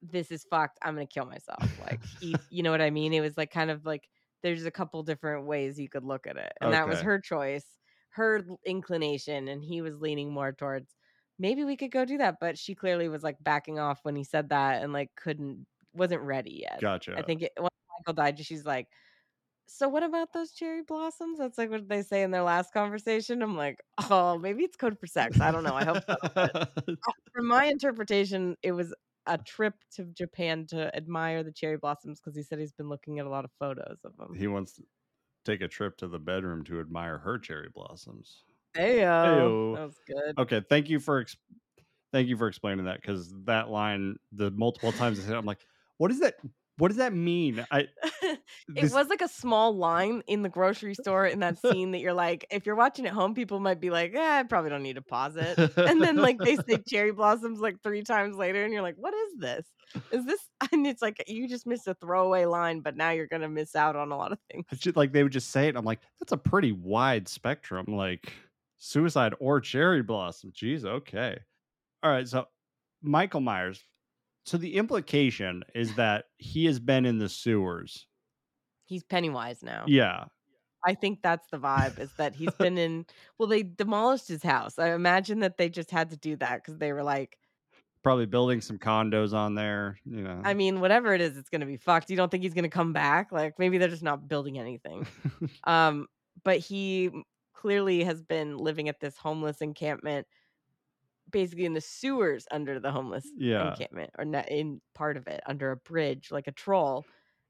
this 0.00 0.30
is 0.30 0.44
fucked. 0.44 0.78
I'm 0.80 0.94
going 0.94 1.06
to 1.08 1.12
kill 1.12 1.26
myself. 1.26 1.68
Like 1.80 2.00
he 2.20 2.34
you 2.50 2.62
know 2.62 2.70
what 2.70 2.80
I 2.80 2.90
mean? 2.90 3.12
It 3.12 3.20
was 3.20 3.36
like 3.36 3.50
kind 3.50 3.70
of 3.70 3.84
like 3.84 4.08
there's 4.44 4.64
a 4.64 4.70
couple 4.70 5.02
different 5.02 5.46
ways 5.46 5.78
you 5.80 5.88
could 5.88 6.04
look 6.04 6.28
at 6.28 6.36
it. 6.36 6.52
And 6.60 6.72
that 6.72 6.88
was 6.88 7.00
her 7.00 7.20
choice, 7.20 7.66
her 8.10 8.44
inclination 8.64 9.48
and 9.48 9.62
he 9.62 9.82
was 9.82 9.96
leaning 10.00 10.32
more 10.32 10.52
towards 10.52 10.94
maybe 11.40 11.64
we 11.64 11.76
could 11.76 11.90
go 11.90 12.04
do 12.04 12.18
that, 12.18 12.36
but 12.40 12.58
she 12.58 12.74
clearly 12.76 13.08
was 13.08 13.22
like 13.24 13.36
backing 13.40 13.78
off 13.78 14.00
when 14.02 14.14
he 14.16 14.24
said 14.24 14.50
that 14.50 14.82
and 14.82 14.92
like 14.92 15.10
couldn't 15.16 15.66
wasn't 15.92 16.22
ready 16.22 16.60
yet. 16.62 16.80
gotcha. 16.80 17.16
I 17.16 17.22
think 17.22 17.42
it, 17.42 17.52
Michael 17.98 18.14
died, 18.14 18.38
she's 18.38 18.64
like, 18.64 18.88
"So 19.66 19.88
what 19.88 20.02
about 20.02 20.32
those 20.32 20.52
cherry 20.52 20.82
blossoms?" 20.82 21.38
That's 21.38 21.58
like 21.58 21.70
what 21.70 21.88
they 21.88 22.02
say 22.02 22.22
in 22.22 22.30
their 22.30 22.42
last 22.42 22.72
conversation. 22.72 23.42
I'm 23.42 23.56
like, 23.56 23.78
"Oh, 24.10 24.38
maybe 24.38 24.64
it's 24.64 24.76
code 24.76 24.98
for 24.98 25.06
sex. 25.06 25.40
I 25.40 25.50
don't 25.50 25.64
know. 25.64 25.74
I 25.74 25.84
hope 25.84 26.02
so." 26.08 26.16
But 26.34 26.52
uh, 26.54 27.12
from 27.32 27.46
my 27.46 27.66
interpretation, 27.66 28.56
it 28.62 28.72
was 28.72 28.94
a 29.26 29.38
trip 29.38 29.74
to 29.92 30.04
Japan 30.04 30.66
to 30.68 30.94
admire 30.96 31.42
the 31.42 31.52
cherry 31.52 31.76
blossoms 31.76 32.20
because 32.20 32.36
he 32.36 32.42
said 32.42 32.58
he's 32.58 32.72
been 32.72 32.88
looking 32.88 33.18
at 33.18 33.26
a 33.26 33.28
lot 33.28 33.44
of 33.44 33.50
photos 33.58 33.98
of 34.04 34.16
them. 34.16 34.34
he 34.34 34.46
wants 34.46 34.72
to 34.72 34.82
take 35.44 35.60
a 35.60 35.68
trip 35.68 35.96
to 35.98 36.08
the 36.08 36.18
bedroom 36.18 36.64
to 36.64 36.80
admire 36.80 37.18
her 37.18 37.38
cherry 37.38 37.68
blossoms. 37.74 38.44
Hey, 38.74 38.98
Heyo. 38.98 39.74
that 39.74 39.82
was 39.82 39.98
good. 40.06 40.38
Okay, 40.38 40.62
thank 40.68 40.88
you 40.88 40.98
for 40.98 41.20
ex- 41.20 41.36
thank 42.12 42.28
you 42.28 42.36
for 42.36 42.48
explaining 42.48 42.86
that 42.86 43.00
because 43.00 43.34
that 43.44 43.68
line, 43.68 44.16
the 44.32 44.50
multiple 44.50 44.92
times 44.92 45.18
I 45.18 45.22
said, 45.22 45.34
I'm 45.34 45.46
like, 45.46 45.66
what 45.98 46.10
is 46.10 46.20
that? 46.20 46.34
What 46.78 46.88
does 46.88 46.98
that 46.98 47.12
mean? 47.12 47.66
I 47.72 47.88
it 48.22 48.92
was 48.92 49.08
like 49.08 49.20
a 49.20 49.28
small 49.28 49.76
line 49.76 50.22
in 50.28 50.42
the 50.42 50.48
grocery 50.48 50.94
store 50.94 51.26
in 51.26 51.40
that 51.40 51.58
scene 51.62 51.90
that 51.90 51.98
you're 51.98 52.14
like, 52.14 52.46
if 52.50 52.66
you're 52.66 52.76
watching 52.76 53.04
at 53.06 53.12
home, 53.12 53.34
people 53.34 53.58
might 53.58 53.80
be 53.80 53.90
like, 53.90 54.14
eh, 54.14 54.38
I 54.38 54.44
probably 54.44 54.70
don't 54.70 54.84
need 54.84 54.94
to 54.94 55.02
pause 55.02 55.34
it. 55.36 55.58
And 55.76 56.00
then 56.00 56.16
like 56.16 56.38
they 56.38 56.56
say 56.56 56.78
cherry 56.88 57.10
blossoms 57.10 57.58
like 57.58 57.82
three 57.82 58.02
times 58.02 58.36
later, 58.36 58.64
and 58.64 58.72
you're 58.72 58.82
like, 58.82 58.96
what 58.96 59.12
is 59.12 59.38
this? 59.38 59.66
Is 60.12 60.24
this? 60.24 60.40
And 60.72 60.86
it's 60.86 61.02
like 61.02 61.24
you 61.26 61.48
just 61.48 61.66
missed 61.66 61.88
a 61.88 61.94
throwaway 61.94 62.44
line, 62.44 62.80
but 62.80 62.96
now 62.96 63.10
you're 63.10 63.26
gonna 63.26 63.48
miss 63.48 63.74
out 63.74 63.96
on 63.96 64.12
a 64.12 64.16
lot 64.16 64.32
of 64.32 64.38
things. 64.50 64.64
just 64.74 64.96
like 64.96 65.12
they 65.12 65.22
would 65.24 65.32
just 65.32 65.50
say 65.50 65.68
it. 65.68 65.76
I'm 65.76 65.84
like, 65.84 66.00
that's 66.20 66.32
a 66.32 66.36
pretty 66.36 66.72
wide 66.72 67.26
spectrum, 67.26 67.86
like 67.88 68.32
suicide 68.78 69.34
or 69.40 69.60
cherry 69.60 70.02
blossom. 70.02 70.52
Jeez, 70.52 70.84
okay. 70.84 71.38
All 72.02 72.10
right, 72.10 72.28
so 72.28 72.46
Michael 73.02 73.40
Myers. 73.40 73.82
So 74.48 74.56
the 74.56 74.76
implication 74.76 75.62
is 75.74 75.94
that 75.96 76.24
he 76.38 76.64
has 76.64 76.80
been 76.80 77.04
in 77.04 77.18
the 77.18 77.28
sewers. 77.28 78.06
He's 78.86 79.04
Pennywise 79.04 79.62
now. 79.62 79.84
Yeah. 79.86 80.24
I 80.86 80.94
think 80.94 81.20
that's 81.20 81.46
the 81.50 81.58
vibe 81.58 81.98
is 81.98 82.10
that 82.16 82.34
he's 82.34 82.54
been 82.54 82.78
in 82.78 83.04
well, 83.38 83.46
they 83.46 83.62
demolished 83.62 84.26
his 84.26 84.42
house. 84.42 84.78
I 84.78 84.94
imagine 84.94 85.40
that 85.40 85.58
they 85.58 85.68
just 85.68 85.90
had 85.90 86.08
to 86.10 86.16
do 86.16 86.36
that 86.36 86.62
because 86.62 86.78
they 86.78 86.94
were 86.94 87.02
like, 87.02 87.36
Probably 88.02 88.24
building 88.24 88.62
some 88.62 88.78
condos 88.78 89.34
on 89.34 89.54
there, 89.54 89.98
you 90.06 90.22
know. 90.22 90.40
I 90.42 90.54
mean, 90.54 90.80
whatever 90.80 91.12
it 91.12 91.20
is, 91.20 91.36
it's 91.36 91.50
gonna 91.50 91.66
be 91.66 91.76
fucked. 91.76 92.08
You 92.08 92.16
don't 92.16 92.30
think 92.30 92.42
he's 92.42 92.54
gonna 92.54 92.70
come 92.70 92.94
back? 92.94 93.30
Like 93.30 93.58
maybe 93.58 93.76
they're 93.76 93.88
just 93.88 94.02
not 94.02 94.28
building 94.28 94.58
anything. 94.58 95.06
um, 95.64 96.06
but 96.42 96.56
he 96.56 97.10
clearly 97.52 98.02
has 98.04 98.22
been 98.22 98.56
living 98.56 98.88
at 98.88 98.98
this 98.98 99.18
homeless 99.18 99.60
encampment, 99.60 100.26
basically 101.30 101.64
in 101.64 101.74
the 101.74 101.80
sewers 101.80 102.46
under 102.50 102.80
the 102.80 102.90
homeless 102.92 103.26
Yeah. 103.36 103.64
encampment, 103.66 104.10
or 104.18 104.24
not 104.24 104.48
in 104.48 104.80
part 104.94 105.16
of 105.16 105.26
it 105.26 105.40
under 105.46 105.70
a 105.72 105.76
bridge, 105.76 106.30
like 106.30 106.46
a 106.46 106.52
troll. 106.52 107.06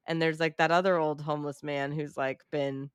And 0.06 0.20
there's 0.22 0.40
like 0.40 0.56
that 0.58 0.70
other 0.70 0.96
old 0.96 1.20
homeless 1.20 1.62
man 1.62 1.92
who's 1.92 2.16
like 2.16 2.42
been 2.50 2.90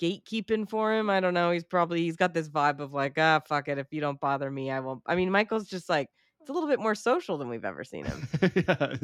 gatekeeping 0.00 0.68
for 0.68 0.94
him. 0.94 1.10
I 1.10 1.20
don't 1.20 1.34
know. 1.34 1.50
He's 1.50 1.64
probably 1.64 2.02
he's 2.02 2.16
got 2.16 2.34
this 2.34 2.48
vibe 2.48 2.80
of 2.80 2.92
like, 2.92 3.14
ah, 3.18 3.40
fuck 3.46 3.68
it. 3.68 3.78
If 3.78 3.88
you 3.92 4.00
don't 4.00 4.20
bother 4.20 4.50
me, 4.50 4.70
I 4.70 4.80
won't. 4.80 5.02
I 5.06 5.16
mean, 5.16 5.30
Michael's 5.30 5.68
just 5.68 5.88
like 5.88 6.08
it's 6.40 6.50
a 6.50 6.52
little 6.52 6.68
bit 6.68 6.80
more 6.80 6.94
social 6.94 7.38
than 7.38 7.48
we've 7.48 7.64
ever 7.64 7.84
seen 7.84 8.06
him. 8.06 8.28
yeah. 8.54 8.96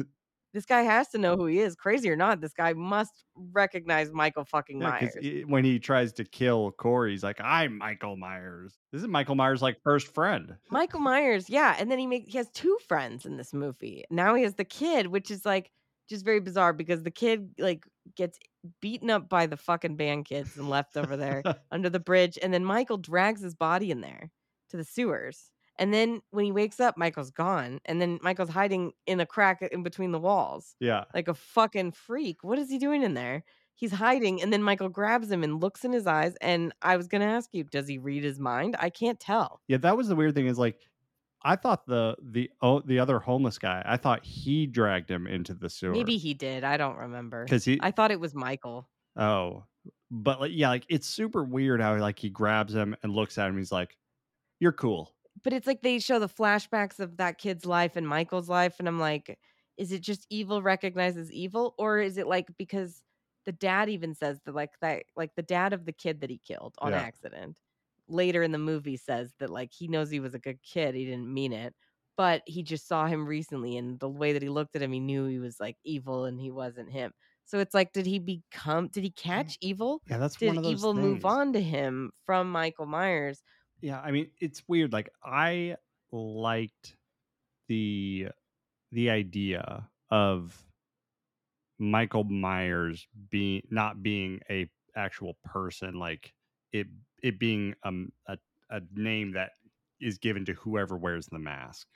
This 0.55 0.65
guy 0.65 0.83
has 0.83 1.09
to 1.09 1.17
know 1.17 1.35
who 1.35 1.47
he 1.47 1.59
is. 1.59 1.75
Crazy 1.75 2.09
or 2.09 2.15
not, 2.15 2.39
this 2.39 2.53
guy 2.53 2.71
must 2.71 3.25
recognize 3.35 4.09
Michael 4.13 4.45
fucking 4.45 4.79
Yeah, 4.79 4.89
Myers. 4.89 5.45
when 5.47 5.65
he 5.65 5.79
tries 5.79 6.13
to 6.13 6.23
kill 6.23 6.71
Corey, 6.71 7.11
he's 7.11 7.25
like, 7.25 7.41
"I'm 7.41 7.77
Michael 7.77 8.15
Myers." 8.15 8.79
This 8.93 9.01
is 9.01 9.07
Michael 9.09 9.35
Myers' 9.35 9.61
like 9.61 9.81
first 9.83 10.13
friend. 10.13 10.55
Michael 10.71 11.01
Myers, 11.01 11.49
yeah, 11.49 11.75
and 11.77 11.91
then 11.91 11.99
he 11.99 12.07
makes 12.07 12.31
he 12.31 12.37
has 12.37 12.49
two 12.51 12.77
friends 12.87 13.25
in 13.25 13.35
this 13.35 13.53
movie. 13.53 14.05
Now 14.09 14.33
he 14.33 14.43
has 14.43 14.55
the 14.55 14.63
kid, 14.63 15.07
which 15.07 15.29
is 15.29 15.45
like 15.45 15.71
just 16.07 16.23
very 16.23 16.39
bizarre 16.39 16.71
because 16.71 17.03
the 17.03 17.11
kid 17.11 17.49
like 17.59 17.85
gets 18.15 18.39
beaten 18.81 19.09
up 19.09 19.27
by 19.27 19.47
the 19.47 19.57
fucking 19.57 19.97
band 19.97 20.23
kids 20.23 20.55
and 20.55 20.69
left 20.69 20.95
over 20.95 21.17
there 21.17 21.43
under 21.69 21.89
the 21.89 21.99
bridge, 21.99 22.39
and 22.41 22.53
then 22.53 22.63
Michael 22.63 22.97
drags 22.97 23.41
his 23.41 23.55
body 23.55 23.91
in 23.91 23.99
there 23.99 24.31
to 24.69 24.77
the 24.77 24.85
sewers. 24.85 25.51
And 25.77 25.93
then 25.93 26.21
when 26.31 26.45
he 26.45 26.51
wakes 26.51 26.79
up, 26.79 26.97
Michael's 26.97 27.31
gone, 27.31 27.79
and 27.85 28.01
then 28.01 28.19
Michael's 28.21 28.49
hiding 28.49 28.93
in 29.05 29.19
a 29.19 29.25
crack 29.25 29.61
in 29.71 29.83
between 29.83 30.11
the 30.11 30.19
walls. 30.19 30.75
yeah, 30.79 31.03
like 31.13 31.27
a 31.27 31.33
fucking 31.33 31.91
freak. 31.91 32.43
What 32.43 32.57
is 32.59 32.69
he 32.69 32.77
doing 32.77 33.03
in 33.03 33.13
there? 33.13 33.43
He's 33.77 33.91
hiding, 33.91 34.41
and 34.41 34.53
then 34.53 34.63
Michael 34.63 34.87
grabs 34.87 35.29
him 35.29 35.43
and 35.43 35.59
looks 35.61 35.83
in 35.83 35.91
his 35.91 36.07
eyes. 36.07 36.35
And 36.39 36.73
I 36.81 36.95
was 36.95 37.07
gonna 37.07 37.25
ask 37.25 37.49
you, 37.51 37.65
does 37.65 37.87
he 37.89 37.97
read 37.97 38.23
his 38.23 38.39
mind? 38.39 38.77
I 38.79 38.89
can't 38.89 39.19
tell. 39.19 39.59
yeah. 39.67 39.77
That 39.77 39.97
was 39.97 40.07
the 40.07 40.15
weird 40.15 40.33
thing. 40.33 40.47
Is 40.47 40.57
like, 40.57 40.79
I 41.43 41.57
thought 41.57 41.85
the 41.85 42.15
the 42.21 42.49
oh 42.61 42.79
the 42.79 42.99
other 42.99 43.19
homeless 43.19 43.59
guy. 43.59 43.83
I 43.85 43.97
thought 43.97 44.23
he 44.25 44.65
dragged 44.67 45.11
him 45.11 45.27
into 45.27 45.53
the 45.53 45.69
sewer. 45.69 45.91
Maybe 45.91 46.15
he 46.17 46.33
did. 46.33 46.63
I 46.63 46.77
don't 46.77 46.95
remember. 46.97 47.43
because 47.43 47.65
he. 47.65 47.77
I 47.81 47.91
thought 47.91 48.11
it 48.11 48.19
was 48.21 48.33
Michael. 48.33 48.87
oh, 49.17 49.65
but 50.09 50.39
like 50.39 50.51
yeah, 50.53 50.69
like 50.69 50.85
it's 50.87 51.07
super 51.07 51.43
weird 51.43 51.81
how 51.81 51.97
like 51.97 52.17
he 52.17 52.29
grabs 52.29 52.73
him 52.73 52.95
and 53.03 53.11
looks 53.13 53.37
at 53.37 53.49
him. 53.49 53.57
He's 53.57 53.73
like, 53.73 53.97
"You're 54.61 54.71
cool." 54.71 55.13
But 55.43 55.53
it's 55.53 55.67
like 55.67 55.81
they 55.81 55.99
show 55.99 56.19
the 56.19 56.27
flashbacks 56.29 56.99
of 56.99 57.17
that 57.17 57.37
kid's 57.37 57.65
life 57.65 57.95
and 57.95 58.07
Michael's 58.07 58.49
life, 58.49 58.77
and 58.79 58.87
I'm 58.87 58.99
like, 58.99 59.39
is 59.77 59.91
it 59.91 60.01
just 60.01 60.25
evil 60.29 60.61
recognizes 60.61 61.31
evil, 61.31 61.75
or 61.77 61.99
is 61.99 62.17
it 62.17 62.27
like 62.27 62.47
because 62.57 63.01
the 63.45 63.51
dad 63.51 63.89
even 63.89 64.13
says 64.15 64.39
that 64.45 64.55
like 64.55 64.79
that 64.81 65.03
like 65.15 65.35
the 65.35 65.43
dad 65.43 65.73
of 65.73 65.85
the 65.85 65.93
kid 65.93 66.21
that 66.21 66.29
he 66.29 66.37
killed 66.39 66.75
on 66.79 66.93
Yeah. 66.93 66.95
accident 66.95 67.57
later 68.07 68.43
in 68.43 68.51
the 68.51 68.57
movie 68.59 68.97
says 68.97 69.33
that 69.39 69.49
like 69.49 69.71
he 69.73 69.87
knows 69.87 70.09
he 70.09 70.19
was 70.19 70.33
a 70.35 70.39
good 70.39 70.61
kid, 70.63 70.95
he 70.95 71.05
didn't 71.05 71.31
mean 71.33 71.53
it, 71.53 71.75
but 72.17 72.41
he 72.47 72.63
just 72.63 72.87
saw 72.87 73.05
him 73.07 73.27
recently, 73.27 73.77
and 73.77 73.99
the 73.99 74.09
way 74.09 74.33
that 74.33 74.41
he 74.41 74.49
looked 74.49 74.75
at 74.75 74.81
him, 74.81 74.91
he 74.93 74.99
knew 75.01 75.25
he 75.27 75.39
was 75.39 75.59
like 75.59 75.77
evil, 75.83 76.25
and 76.25 76.39
he 76.39 76.51
wasn't 76.51 76.91
him. 76.91 77.11
So 77.45 77.59
it's 77.59 77.73
like, 77.73 77.91
did 77.93 78.05
he 78.05 78.19
become? 78.19 78.87
Did 78.89 79.03
he 79.03 79.11
catch 79.11 79.57
evil? 79.61 80.01
Yeah, 80.05 80.17
that's 80.17 80.39
Did 80.39 80.55
one 80.55 80.57
of 80.57 80.63
those 80.63 80.87
evil 80.87 80.93
move 80.93 81.25
on 81.25 81.53
to 81.53 81.61
him 81.61 82.11
from 82.25 82.51
Michael 82.51 82.85
Myers? 82.85 83.43
Yeah 83.81 83.99
i 84.01 84.11
mean 84.11 84.31
it's 84.39 84.67
weird 84.67 84.93
like 84.93 85.09
i 85.23 85.75
liked 86.11 86.97
the 87.67 88.29
the 88.91 89.09
idea 89.09 89.89
of 90.09 90.65
michael 91.77 92.23
myers 92.23 93.07
being 93.29 93.61
not 93.69 94.01
being 94.01 94.39
a 94.49 94.69
actual 94.95 95.37
person 95.43 95.93
like 95.95 96.33
it 96.71 96.87
it 97.21 97.37
being 97.37 97.75
um 97.83 98.11
a, 98.27 98.37
a 98.69 98.81
name 98.93 99.33
that 99.33 99.51
is 99.99 100.17
given 100.17 100.45
to 100.45 100.53
whoever 100.53 100.97
wears 100.97 101.27
the 101.27 101.39
mask 101.39 101.87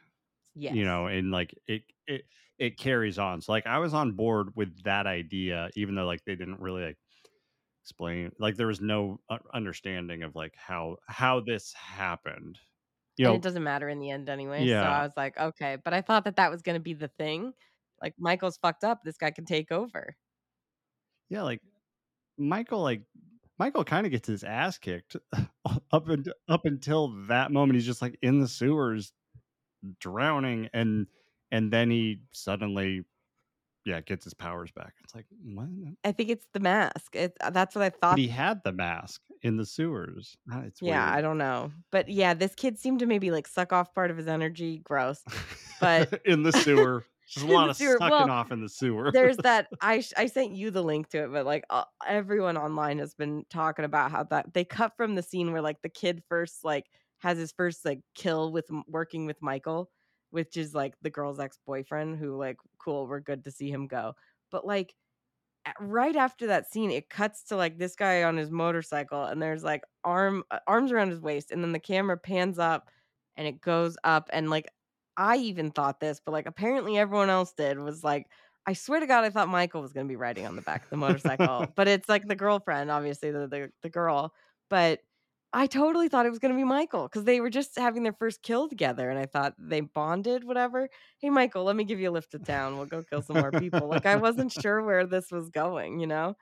yeah 0.56 0.74
you 0.74 0.84
know 0.84 1.08
and 1.08 1.32
like 1.32 1.56
it 1.68 1.84
it 2.08 2.26
it 2.58 2.78
carries 2.78 3.18
on. 3.18 3.42
So 3.42 3.52
like 3.54 3.68
i 3.68 3.80
was 3.80 3.94
on 3.94 4.14
board 4.14 4.56
with 4.56 4.84
that 4.84 5.08
idea 5.08 5.70
even 5.76 5.96
though 5.96 6.06
like 6.06 6.26
they 6.26 6.36
didn't 6.36 6.60
really 6.60 6.84
like 6.84 6.98
explain 7.90 8.32
like 8.40 8.56
there 8.56 8.68
was 8.68 8.82
no 8.82 9.20
understanding 9.54 10.24
of 10.24 10.36
like 10.36 10.54
how 10.56 10.98
how 11.08 11.40
this 11.40 11.74
happened 11.74 12.60
you 13.18 13.26
know 13.26 13.34
it 13.34 13.42
doesn't 13.42 13.64
matter 13.64 13.90
in 13.90 14.00
the 14.00 14.10
end 14.12 14.30
anyway. 14.30 14.66
So 14.66 14.66
Yeah. 14.66 14.90
I 14.90 15.04
was 15.04 15.14
like, 15.18 15.38
okay, 15.38 15.78
but 15.84 15.94
I 15.94 16.02
thought 16.02 16.24
that 16.26 16.38
that 16.38 16.52
was 16.52 16.62
going 16.62 16.76
to 16.76 16.80
be 16.80 16.94
the 16.94 17.10
thing. 17.10 17.54
Like 18.02 18.14
Michael's 18.18 18.58
fucked 18.58 18.84
up. 18.86 19.04
This 19.04 19.18
guy 19.18 19.32
can 19.32 19.46
take 19.46 19.72
over. 19.72 20.16
yeah 21.30 21.44
like 21.44 21.62
michael 22.38 22.82
like 22.82 23.02
michael 23.58 23.84
kind 23.84 24.06
of 24.06 24.12
gets 24.12 24.28
his 24.28 24.44
ass 24.44 24.78
kicked 24.78 25.16
up 25.92 26.08
and 26.10 26.32
up 26.48 26.66
until 26.66 27.10
that 27.28 27.52
moment 27.52 27.76
he's 27.76 27.86
just 27.86 28.02
like 28.02 28.18
in 28.22 28.40
the 28.40 28.48
sewers 28.48 29.12
drowning 30.00 30.70
and 30.74 31.08
and 31.52 31.72
then 31.74 31.90
he 31.90 32.22
suddenly 32.32 33.04
yeah 33.86 34.02
gets 34.02 34.24
his 34.24 34.34
powers 34.34 34.72
back 34.72 34.94
it's 35.04 35.16
like 35.16 35.26
what 35.44 35.68
I 36.04 36.12
think 36.12 36.30
it's 36.30 36.46
the 36.54 36.60
mask. 36.60 37.16
It, 37.16 37.36
uh, 37.42 37.50
that's 37.50 37.76
what 37.76 37.84
I 37.84 37.90
but 37.90 38.02
thought. 38.02 38.18
he 38.18 38.28
had 38.28 38.62
the 38.64 38.72
mask 38.72 39.22
in 39.42 39.58
the 39.58 39.66
sewers 39.66 40.38
Ah, 40.52 40.62
it's 40.66 40.82
yeah, 40.82 41.12
I 41.12 41.22
don't 41.22 41.38
know, 41.38 41.72
but 41.92 42.10
yeah, 42.10 42.34
this 42.34 42.56
kid 42.56 42.78
seemed 42.78 43.00
to 43.00 43.06
maybe 43.06 43.32
like 43.32 43.48
suck 43.48 43.74
off 43.74 43.94
part 43.94 44.12
of 44.12 44.18
his 44.18 44.28
energy. 44.28 44.80
Gross. 44.80 45.22
But- 45.80 46.22
in 46.26 46.44
the 46.44 46.52
sewer 46.64 47.06
there's 47.36 47.50
a 47.50 47.54
lot 47.54 47.70
of 47.70 47.78
sewer, 47.78 47.98
sucking 48.00 48.10
well, 48.10 48.32
off 48.32 48.52
in 48.52 48.62
the 48.62 48.70
sewer 48.70 49.12
There's 49.12 49.38
that. 49.44 49.68
I 49.82 50.04
I 50.18 50.26
sent 50.26 50.52
you 50.56 50.72
the 50.72 50.84
link 50.84 51.10
to 51.10 51.24
it, 51.26 51.32
but 51.32 51.46
like 51.46 51.64
uh, 51.70 51.84
everyone 52.08 52.58
online 52.58 52.98
has 53.00 53.14
been 53.14 53.46
talking 53.50 53.86
about 53.86 54.12
how 54.12 54.24
that 54.26 54.54
they 54.54 54.66
cut 54.66 54.94
from 54.98 55.16
the 55.16 55.22
scene 55.24 55.52
where 55.52 55.62
like 55.62 55.82
the 55.84 55.90
kid 55.90 56.24
first 56.28 56.64
like 56.64 56.86
has 57.20 57.38
his 57.38 57.52
first 57.52 57.86
like 57.86 58.00
kill 58.16 58.52
with 58.52 58.66
working 58.88 59.26
with 59.26 59.38
Michael, 59.42 59.90
which 60.32 60.58
is 60.58 60.74
like 60.74 60.94
the 61.02 61.10
girl's 61.10 61.40
ex 61.40 61.58
boyfriend 61.66 62.18
who 62.18 62.38
like 62.38 62.58
cool, 62.78 63.08
we're 63.08 63.20
good 63.20 63.44
to 63.46 63.52
see 63.52 63.70
him 63.70 63.88
go, 63.88 64.14
but 64.52 64.66
like 64.66 64.94
right 65.80 66.16
after 66.16 66.48
that 66.48 66.72
scene, 66.72 66.92
it 66.92 67.10
cuts 67.10 67.44
to 67.44 67.56
like 67.56 67.78
this 67.78 67.96
guy 67.96 68.24
on 68.24 68.38
his 68.38 68.52
motorcycle, 68.52 69.26
and 69.26 69.42
there's 69.42 69.64
like 69.64 69.84
arm 70.04 70.44
uh, 70.52 70.60
arms 70.68 70.92
around 70.92 71.10
his 71.10 71.22
waist, 71.22 71.52
and 71.52 71.64
then 71.64 71.72
the 71.72 71.80
camera 71.80 72.18
pans 72.18 72.60
up, 72.60 72.90
and 73.38 73.48
it 73.48 73.62
goes 73.62 73.98
up, 74.04 74.30
and 74.34 74.50
like 74.50 74.70
I 75.18 75.38
even 75.38 75.72
thought 75.72 76.00
this, 76.00 76.22
but 76.24 76.32
like 76.32 76.48
apparently 76.48 76.98
everyone 76.98 77.30
else 77.30 77.54
did 77.54 77.80
was 77.80 78.04
like. 78.04 78.28
I 78.68 78.74
swear 78.74 79.00
to 79.00 79.08
God, 79.08 79.24
I 79.24 79.32
thought 79.32 79.48
Michael 79.48 79.82
was 79.82 79.94
going 79.94 80.06
to 80.06 80.12
be 80.12 80.18
riding 80.18 80.46
on 80.46 80.56
the 80.56 80.62
back 80.62 80.84
of 80.84 80.90
the 80.92 80.98
motorcycle, 80.98 81.66
but 81.76 81.88
it's 81.88 82.08
like 82.08 82.28
the 82.28 82.36
girlfriend, 82.36 82.92
obviously 82.92 83.32
the 83.32 83.48
the, 83.48 83.72
the 83.82 83.90
girl. 83.90 84.34
But 84.70 85.00
I 85.52 85.66
totally 85.66 86.10
thought 86.10 86.26
it 86.26 86.30
was 86.30 86.40
going 86.40 86.54
to 86.54 86.58
be 86.58 86.64
Michael 86.64 87.04
because 87.04 87.24
they 87.24 87.42
were 87.42 87.50
just 87.50 87.78
having 87.78 88.04
their 88.04 88.14
first 88.14 88.44
kill 88.44 88.70
together, 88.70 89.10
and 89.10 89.18
I 89.18 89.26
thought 89.26 89.56
they 89.58 89.82
bonded, 89.82 90.44
whatever. 90.44 90.90
Hey, 91.18 91.30
Michael, 91.32 91.64
let 91.64 91.76
me 91.76 91.84
give 91.84 92.00
you 92.00 92.10
a 92.10 92.12
lift 92.12 92.32
to 92.32 92.40
town. 92.40 92.78
We'll 92.78 92.86
go 92.86 93.04
kill 93.04 93.22
some 93.24 93.38
more 93.38 93.52
people. 93.52 93.88
Like 93.88 94.06
I 94.06 94.16
wasn't 94.18 94.52
sure 94.62 94.84
where 94.84 95.06
this 95.08 95.32
was 95.32 95.50
going, 95.50 96.00
you 96.00 96.08
know. 96.08 96.36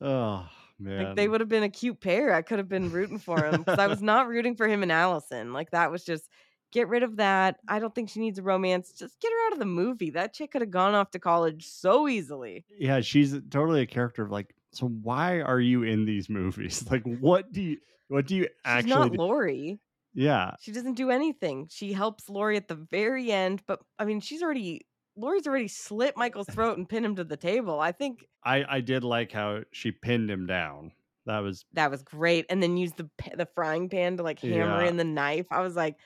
Oh 0.00 0.48
man. 0.78 1.04
Like 1.04 1.16
they 1.16 1.28
would 1.28 1.40
have 1.40 1.48
been 1.48 1.62
a 1.62 1.68
cute 1.68 2.00
pair. 2.00 2.34
I 2.34 2.42
could 2.42 2.58
have 2.58 2.68
been 2.68 2.90
rooting 2.90 3.18
for 3.18 3.44
him 3.44 3.58
because 3.58 3.78
I 3.78 3.86
was 3.86 4.02
not 4.02 4.28
rooting 4.28 4.56
for 4.56 4.66
him 4.66 4.82
and 4.82 4.90
Allison. 4.92 5.52
Like 5.52 5.70
that 5.70 5.90
was 5.90 6.04
just 6.04 6.28
get 6.72 6.88
rid 6.88 7.02
of 7.02 7.16
that. 7.16 7.56
I 7.68 7.78
don't 7.78 7.94
think 7.94 8.10
she 8.10 8.20
needs 8.20 8.38
a 8.38 8.42
romance. 8.42 8.92
Just 8.92 9.20
get 9.20 9.30
her 9.32 9.46
out 9.46 9.52
of 9.52 9.58
the 9.60 9.66
movie. 9.66 10.10
That 10.10 10.34
chick 10.34 10.52
could 10.52 10.62
have 10.62 10.70
gone 10.70 10.94
off 10.94 11.10
to 11.12 11.18
college 11.18 11.64
so 11.66 12.08
easily. 12.08 12.64
yeah, 12.76 13.00
she's 13.00 13.32
totally 13.50 13.82
a 13.82 13.86
character 13.86 14.22
of 14.22 14.30
like. 14.30 14.54
So 14.72 14.86
why 14.86 15.40
are 15.40 15.60
you 15.60 15.82
in 15.84 16.04
these 16.04 16.28
movies? 16.28 16.84
Like, 16.90 17.02
what 17.20 17.52
do 17.52 17.62
you 17.62 17.78
what 18.08 18.26
do 18.26 18.36
you 18.36 18.42
She's 18.44 18.50
actually? 18.64 18.90
not 18.90 19.12
do? 19.12 19.18
Laurie. 19.18 19.80
Yeah, 20.14 20.54
She 20.60 20.72
doesn't 20.72 20.94
do 20.94 21.10
anything. 21.10 21.68
She 21.70 21.92
helps 21.92 22.28
Laurie 22.28 22.56
at 22.56 22.66
the 22.66 22.74
very 22.74 23.30
end, 23.30 23.62
but 23.66 23.80
I 23.98 24.04
mean, 24.04 24.20
she's 24.20 24.42
already 24.42 24.86
Laurie's 25.16 25.46
already 25.46 25.68
slit 25.68 26.16
Michael's 26.16 26.48
throat 26.48 26.78
and 26.78 26.88
pinned 26.88 27.04
him 27.06 27.16
to 27.16 27.24
the 27.24 27.36
table. 27.36 27.78
I 27.80 27.92
think 27.92 28.26
I 28.44 28.64
I 28.68 28.80
did 28.80 29.04
like 29.04 29.30
how 29.32 29.60
she 29.72 29.92
pinned 29.92 30.30
him 30.30 30.46
down. 30.46 30.92
That 31.26 31.40
was 31.40 31.66
that 31.74 31.90
was 31.90 32.02
great, 32.02 32.46
and 32.48 32.62
then 32.62 32.76
used 32.76 32.96
the 32.96 33.08
the 33.36 33.46
frying 33.54 33.88
pan 33.88 34.16
to 34.16 34.22
like 34.22 34.40
hammer 34.40 34.82
Yeah. 34.82 34.88
in 34.88 34.96
the 34.96 35.04
knife. 35.04 35.46
I 35.50 35.60
was 35.60 35.76
like, 35.76 35.96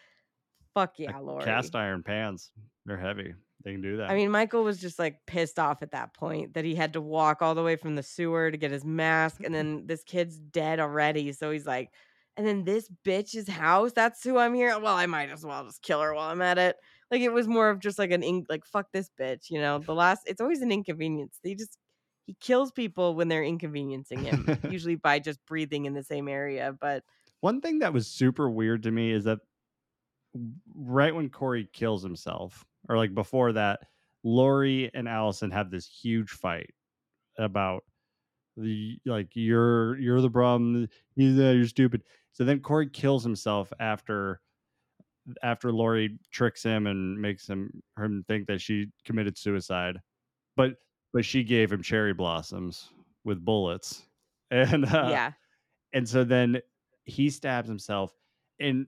"Fuck 0.75 0.99
yeah, 0.99 1.17
Laurie!" 1.19 1.45
cast 1.45 1.75
iron 1.77 2.03
pans. 2.03 2.51
They're 2.85 2.99
heavy. 2.99 3.35
They 3.65 3.73
can 3.73 3.83
do 3.83 3.99
that. 3.99 4.11
I 4.11 4.15
mean, 4.15 4.31
Michael 4.31 4.65
was 4.65 4.79
just 4.79 4.99
like 4.99 5.19
pissed 5.27 5.59
off 5.59 5.83
at 5.83 5.93
that 5.93 6.15
point 6.15 6.55
that 6.55 6.65
he 6.65 6.75
had 6.75 6.95
to 6.95 7.01
walk 7.01 7.43
all 7.43 7.55
the 7.55 7.63
way 7.63 7.77
from 7.77 7.95
the 7.95 8.03
sewer 8.03 8.51
to 8.51 8.57
get 8.57 8.71
his 8.71 8.85
mask, 8.85 9.43
and 9.45 9.55
then 9.55 9.87
this 9.87 10.03
kid's 10.05 10.39
dead 10.39 10.81
already. 10.81 11.33
So 11.33 11.51
he's 11.51 11.67
like, 11.67 11.91
and 12.37 12.47
then 12.47 12.65
this 12.65 12.89
bitch's 13.05 13.49
house. 13.49 13.93
That's 13.93 14.23
who 14.25 14.39
I'm 14.39 14.55
here. 14.55 14.79
Well, 14.79 14.97
I 14.97 15.07
might 15.07 15.31
as 15.31 15.45
well 15.45 15.65
just 15.65 15.83
kill 15.83 16.01
her 16.01 16.15
while 16.15 16.31
I'm 16.31 16.43
at 16.43 16.59
it. 16.59 16.77
Like 17.11 17.21
it 17.21 17.33
was 17.33 17.47
more 17.47 17.69
of 17.69 17.79
just 17.79 17.99
like 17.99 18.11
an 18.11 18.23
in- 18.23 18.47
like 18.49 18.65
fuck 18.65 18.87
this 18.93 19.11
bitch. 19.21 19.51
You 19.51 19.61
know, 19.61 19.79
the 19.79 19.95
last. 19.95 20.23
It's 20.27 20.41
always 20.41 20.63
an 20.63 20.73
inconvenience. 20.73 21.39
They 21.45 21.55
just 21.55 21.77
he 22.27 22.37
kills 22.41 22.73
people 22.73 23.15
when 23.15 23.29
they're 23.29 23.45
inconveniencing 23.45 24.25
him, 24.25 24.59
usually 24.71 24.95
by 24.95 25.19
just 25.19 25.45
breathing 25.47 25.87
in 25.87 25.93
the 25.93 26.05
same 26.05 26.29
area. 26.29 26.75
But 26.81 27.03
One 27.41 27.61
thing 27.61 27.81
that 27.81 27.93
was 27.93 28.07
super 28.07 28.49
weird 28.49 28.85
to 28.85 28.91
me 28.91 29.11
is 29.13 29.25
that 29.25 29.41
right 30.75 31.15
when 31.15 31.29
Corey 31.29 31.69
kills 31.73 32.03
himself, 32.03 32.65
or 32.89 32.97
like 32.97 33.15
before 33.15 33.53
that, 33.53 33.81
Laurie 34.25 34.91
and 34.95 35.09
Allison 35.09 35.51
have 35.51 35.71
this 35.71 35.87
huge 35.87 36.31
fight 36.31 36.71
about 37.39 37.85
the 38.57 38.99
like 39.07 39.31
you're 39.35 39.99
you're 39.99 40.21
the 40.21 40.31
problem. 40.31 40.89
He's 41.17 41.39
uh, 41.39 41.51
you're 41.51 41.67
stupid. 41.67 42.03
So 42.33 42.45
then 42.45 42.61
Corey 42.61 42.89
kills 42.89 43.23
himself 43.23 43.73
after 43.81 44.41
after 45.43 45.73
Laurie 45.73 46.19
tricks 46.31 46.63
him 46.63 46.87
and 46.87 47.21
makes 47.21 47.49
him 47.49 47.83
him 47.99 48.25
think 48.29 48.47
that 48.47 48.61
she 48.61 48.89
committed 49.05 49.39
suicide, 49.39 49.99
but 50.57 50.75
but 51.13 51.25
she 51.25 51.43
gave 51.45 51.73
him 51.73 51.83
cherry 51.83 52.13
blossoms 52.13 52.89
with 53.25 53.45
bullets, 53.45 54.07
and 54.51 54.85
uh, 54.87 55.09
yeah, 55.11 55.33
and 55.93 56.09
so 56.09 56.25
then 56.25 56.61
he 57.05 57.31
stabs 57.31 57.69
himself 57.69 58.15
and 58.61 58.87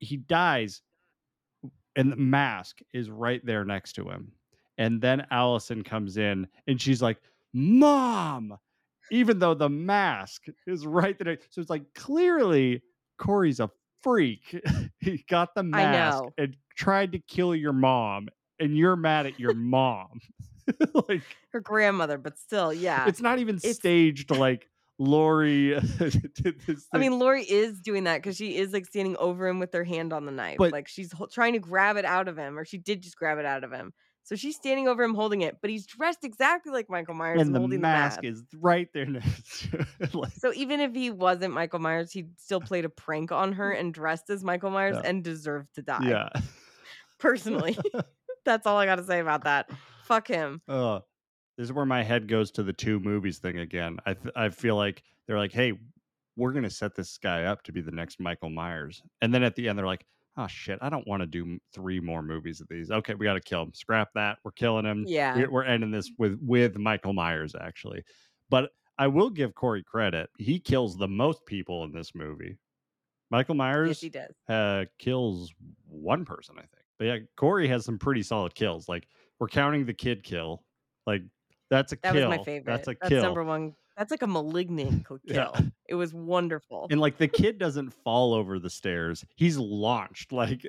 he 0.00 0.16
dies 0.16 0.82
and 1.98 2.10
the 2.10 2.16
mask 2.16 2.78
is 2.94 3.10
right 3.10 3.44
there 3.44 3.64
next 3.64 3.92
to 3.94 4.08
him. 4.08 4.32
And 4.78 5.00
then 5.02 5.26
allison 5.30 5.82
comes 5.82 6.16
in 6.16 6.46
and 6.66 6.80
she's 6.80 7.02
like 7.02 7.18
mom! 7.52 8.56
even 9.10 9.38
though 9.38 9.54
the 9.54 9.68
mask 9.70 10.44
is 10.66 10.86
right 10.86 11.18
there 11.18 11.38
so 11.50 11.60
it's 11.62 11.70
like 11.70 11.82
clearly 11.94 12.82
corey's 13.18 13.60
a 13.60 13.70
freak. 14.02 14.58
He 15.00 15.24
got 15.28 15.54
the 15.54 15.62
mask 15.62 16.24
and 16.36 16.56
tried 16.76 17.12
to 17.12 17.18
kill 17.20 17.54
your 17.54 17.72
mom 17.72 18.28
and 18.58 18.76
you're 18.76 18.96
mad 18.96 19.26
at 19.26 19.38
your 19.38 19.54
mom. 19.54 20.20
Like 21.08 21.22
her 21.52 21.60
grandmother, 21.60 22.18
but 22.18 22.36
still, 22.36 22.74
yeah. 22.74 23.06
it's 23.08 23.22
not 23.22 23.38
even 23.38 23.56
It's- 23.56 23.76
staged 23.76 24.30
like 24.30 24.68
Laurie 24.98 25.78
did 25.98 26.60
this 26.66 26.86
I 26.92 26.98
mean, 26.98 27.18
Laurie 27.18 27.44
is 27.44 27.80
doing 27.80 28.04
that 28.04 28.16
because 28.22 28.36
she 28.36 28.56
is 28.56 28.72
like 28.72 28.86
standing 28.86 29.16
over 29.18 29.46
him 29.46 29.58
with 29.60 29.72
her 29.72 29.84
hand 29.84 30.12
on 30.12 30.24
the 30.26 30.32
knife. 30.32 30.56
But- 30.58 30.72
like 30.72 30.88
she's 30.88 31.12
ho- 31.12 31.28
trying 31.32 31.52
to 31.54 31.58
grab 31.60 31.96
it 31.96 32.04
out 32.04 32.28
of 32.28 32.36
him, 32.36 32.58
or 32.58 32.64
she 32.64 32.78
did 32.78 33.02
just 33.02 33.16
grab 33.16 33.38
it 33.38 33.44
out 33.44 33.64
of 33.64 33.72
him. 33.72 33.92
So 34.24 34.36
she's 34.36 34.56
standing 34.56 34.88
over 34.88 35.02
him 35.02 35.14
holding 35.14 35.40
it, 35.40 35.56
but 35.62 35.70
he's 35.70 35.86
dressed 35.86 36.22
exactly 36.22 36.70
like 36.70 36.90
Michael 36.90 37.14
Myers 37.14 37.40
and 37.40 37.54
the 37.54 37.60
holding 37.60 37.80
mask 37.80 38.20
the 38.20 38.26
mask. 38.28 38.36
is 38.38 38.44
right 38.60 38.86
there 38.92 39.06
next 39.06 39.70
to 39.70 39.86
like, 40.18 40.32
So 40.32 40.52
even 40.54 40.80
if 40.80 40.94
he 40.94 41.10
wasn't 41.10 41.54
Michael 41.54 41.78
Myers, 41.78 42.12
he 42.12 42.26
still 42.36 42.60
played 42.60 42.84
a 42.84 42.90
prank 42.90 43.32
on 43.32 43.54
her 43.54 43.70
and 43.72 43.94
dressed 43.94 44.28
as 44.28 44.44
Michael 44.44 44.68
Myers 44.68 44.96
Yeah. 45.02 45.08
and 45.08 45.24
deserved 45.24 45.74
to 45.76 45.82
die. 45.82 46.00
yeah. 46.02 46.28
Personally, 47.18 47.78
that's 48.44 48.66
all 48.66 48.76
I 48.76 48.84
got 48.84 48.96
to 48.96 49.04
say 49.04 49.20
about 49.20 49.44
that. 49.44 49.70
Fuck 50.04 50.28
him. 50.28 50.60
Uh, 50.68 51.00
this 51.58 51.64
is 51.66 51.72
where 51.72 51.84
my 51.84 52.02
head 52.02 52.26
goes 52.28 52.50
to 52.52 52.62
the 52.62 52.72
two 52.72 52.98
movies 53.00 53.38
thing 53.38 53.58
again. 53.58 53.98
I 54.06 54.14
th- 54.14 54.32
I 54.34 54.48
feel 54.48 54.76
like 54.76 55.02
they're 55.26 55.36
like, 55.38 55.52
hey, 55.52 55.74
we're 56.36 56.52
gonna 56.52 56.70
set 56.70 56.94
this 56.94 57.18
guy 57.18 57.44
up 57.44 57.62
to 57.64 57.72
be 57.72 57.80
the 57.82 57.90
next 57.90 58.18
Michael 58.20 58.48
Myers, 58.50 59.02
and 59.20 59.34
then 59.34 59.42
at 59.42 59.54
the 59.56 59.68
end 59.68 59.78
they're 59.78 59.84
like, 59.86 60.06
oh 60.36 60.46
shit, 60.46 60.78
I 60.80 60.88
don't 60.88 61.06
want 61.06 61.20
to 61.20 61.26
do 61.26 61.58
three 61.74 61.98
more 62.00 62.22
movies 62.22 62.60
of 62.60 62.68
these. 62.68 62.90
Okay, 62.92 63.14
we 63.14 63.26
got 63.26 63.34
to 63.34 63.40
kill 63.40 63.62
him. 63.62 63.74
Scrap 63.74 64.10
that. 64.14 64.38
We're 64.44 64.52
killing 64.52 64.84
him. 64.86 65.04
Yeah. 65.06 65.36
We're, 65.36 65.50
we're 65.50 65.64
ending 65.64 65.90
this 65.90 66.10
with 66.16 66.38
with 66.40 66.78
Michael 66.78 67.12
Myers 67.12 67.54
actually, 67.60 68.04
but 68.48 68.70
I 68.98 69.08
will 69.08 69.30
give 69.30 69.54
Corey 69.54 69.82
credit. 69.84 70.30
He 70.38 70.58
kills 70.60 70.96
the 70.96 71.06
most 71.08 71.44
people 71.44 71.84
in 71.84 71.92
this 71.92 72.14
movie. 72.14 72.56
Michael 73.30 73.54
Myers 73.56 73.88
Yes, 73.88 74.00
he 74.00 74.08
does. 74.08 74.34
uh, 74.48 74.84
kills 74.98 75.52
one 75.86 76.24
person, 76.24 76.54
I 76.56 76.62
think. 76.62 76.84
But 76.98 77.04
yeah, 77.04 77.18
Corey 77.36 77.68
has 77.68 77.84
some 77.84 77.98
pretty 77.98 78.22
solid 78.22 78.54
kills. 78.54 78.88
Like 78.88 79.06
we're 79.38 79.48
counting 79.48 79.84
the 79.86 79.92
kid 79.92 80.22
kill. 80.24 80.62
Like 81.06 81.22
that's 81.70 81.92
a 81.92 81.96
That 82.02 82.12
kill. 82.14 82.28
was 82.28 82.38
my 82.38 82.44
favorite. 82.44 82.66
That's 82.72 82.88
a 82.88 82.96
That's 83.00 83.08
kill. 83.08 83.22
number 83.22 83.44
one. 83.44 83.74
That's 83.96 84.10
like 84.10 84.22
a 84.22 84.26
malignant 84.26 85.06
kill. 85.08 85.18
Yeah. 85.24 85.50
It 85.88 85.94
was 85.96 86.14
wonderful. 86.14 86.86
And 86.90 87.00
like 87.00 87.18
the 87.18 87.28
kid 87.42 87.58
doesn't 87.58 87.90
fall 88.04 88.32
over 88.34 88.58
the 88.58 88.70
stairs. 88.70 89.24
He's 89.36 89.56
launched. 89.58 90.32
Like 90.32 90.66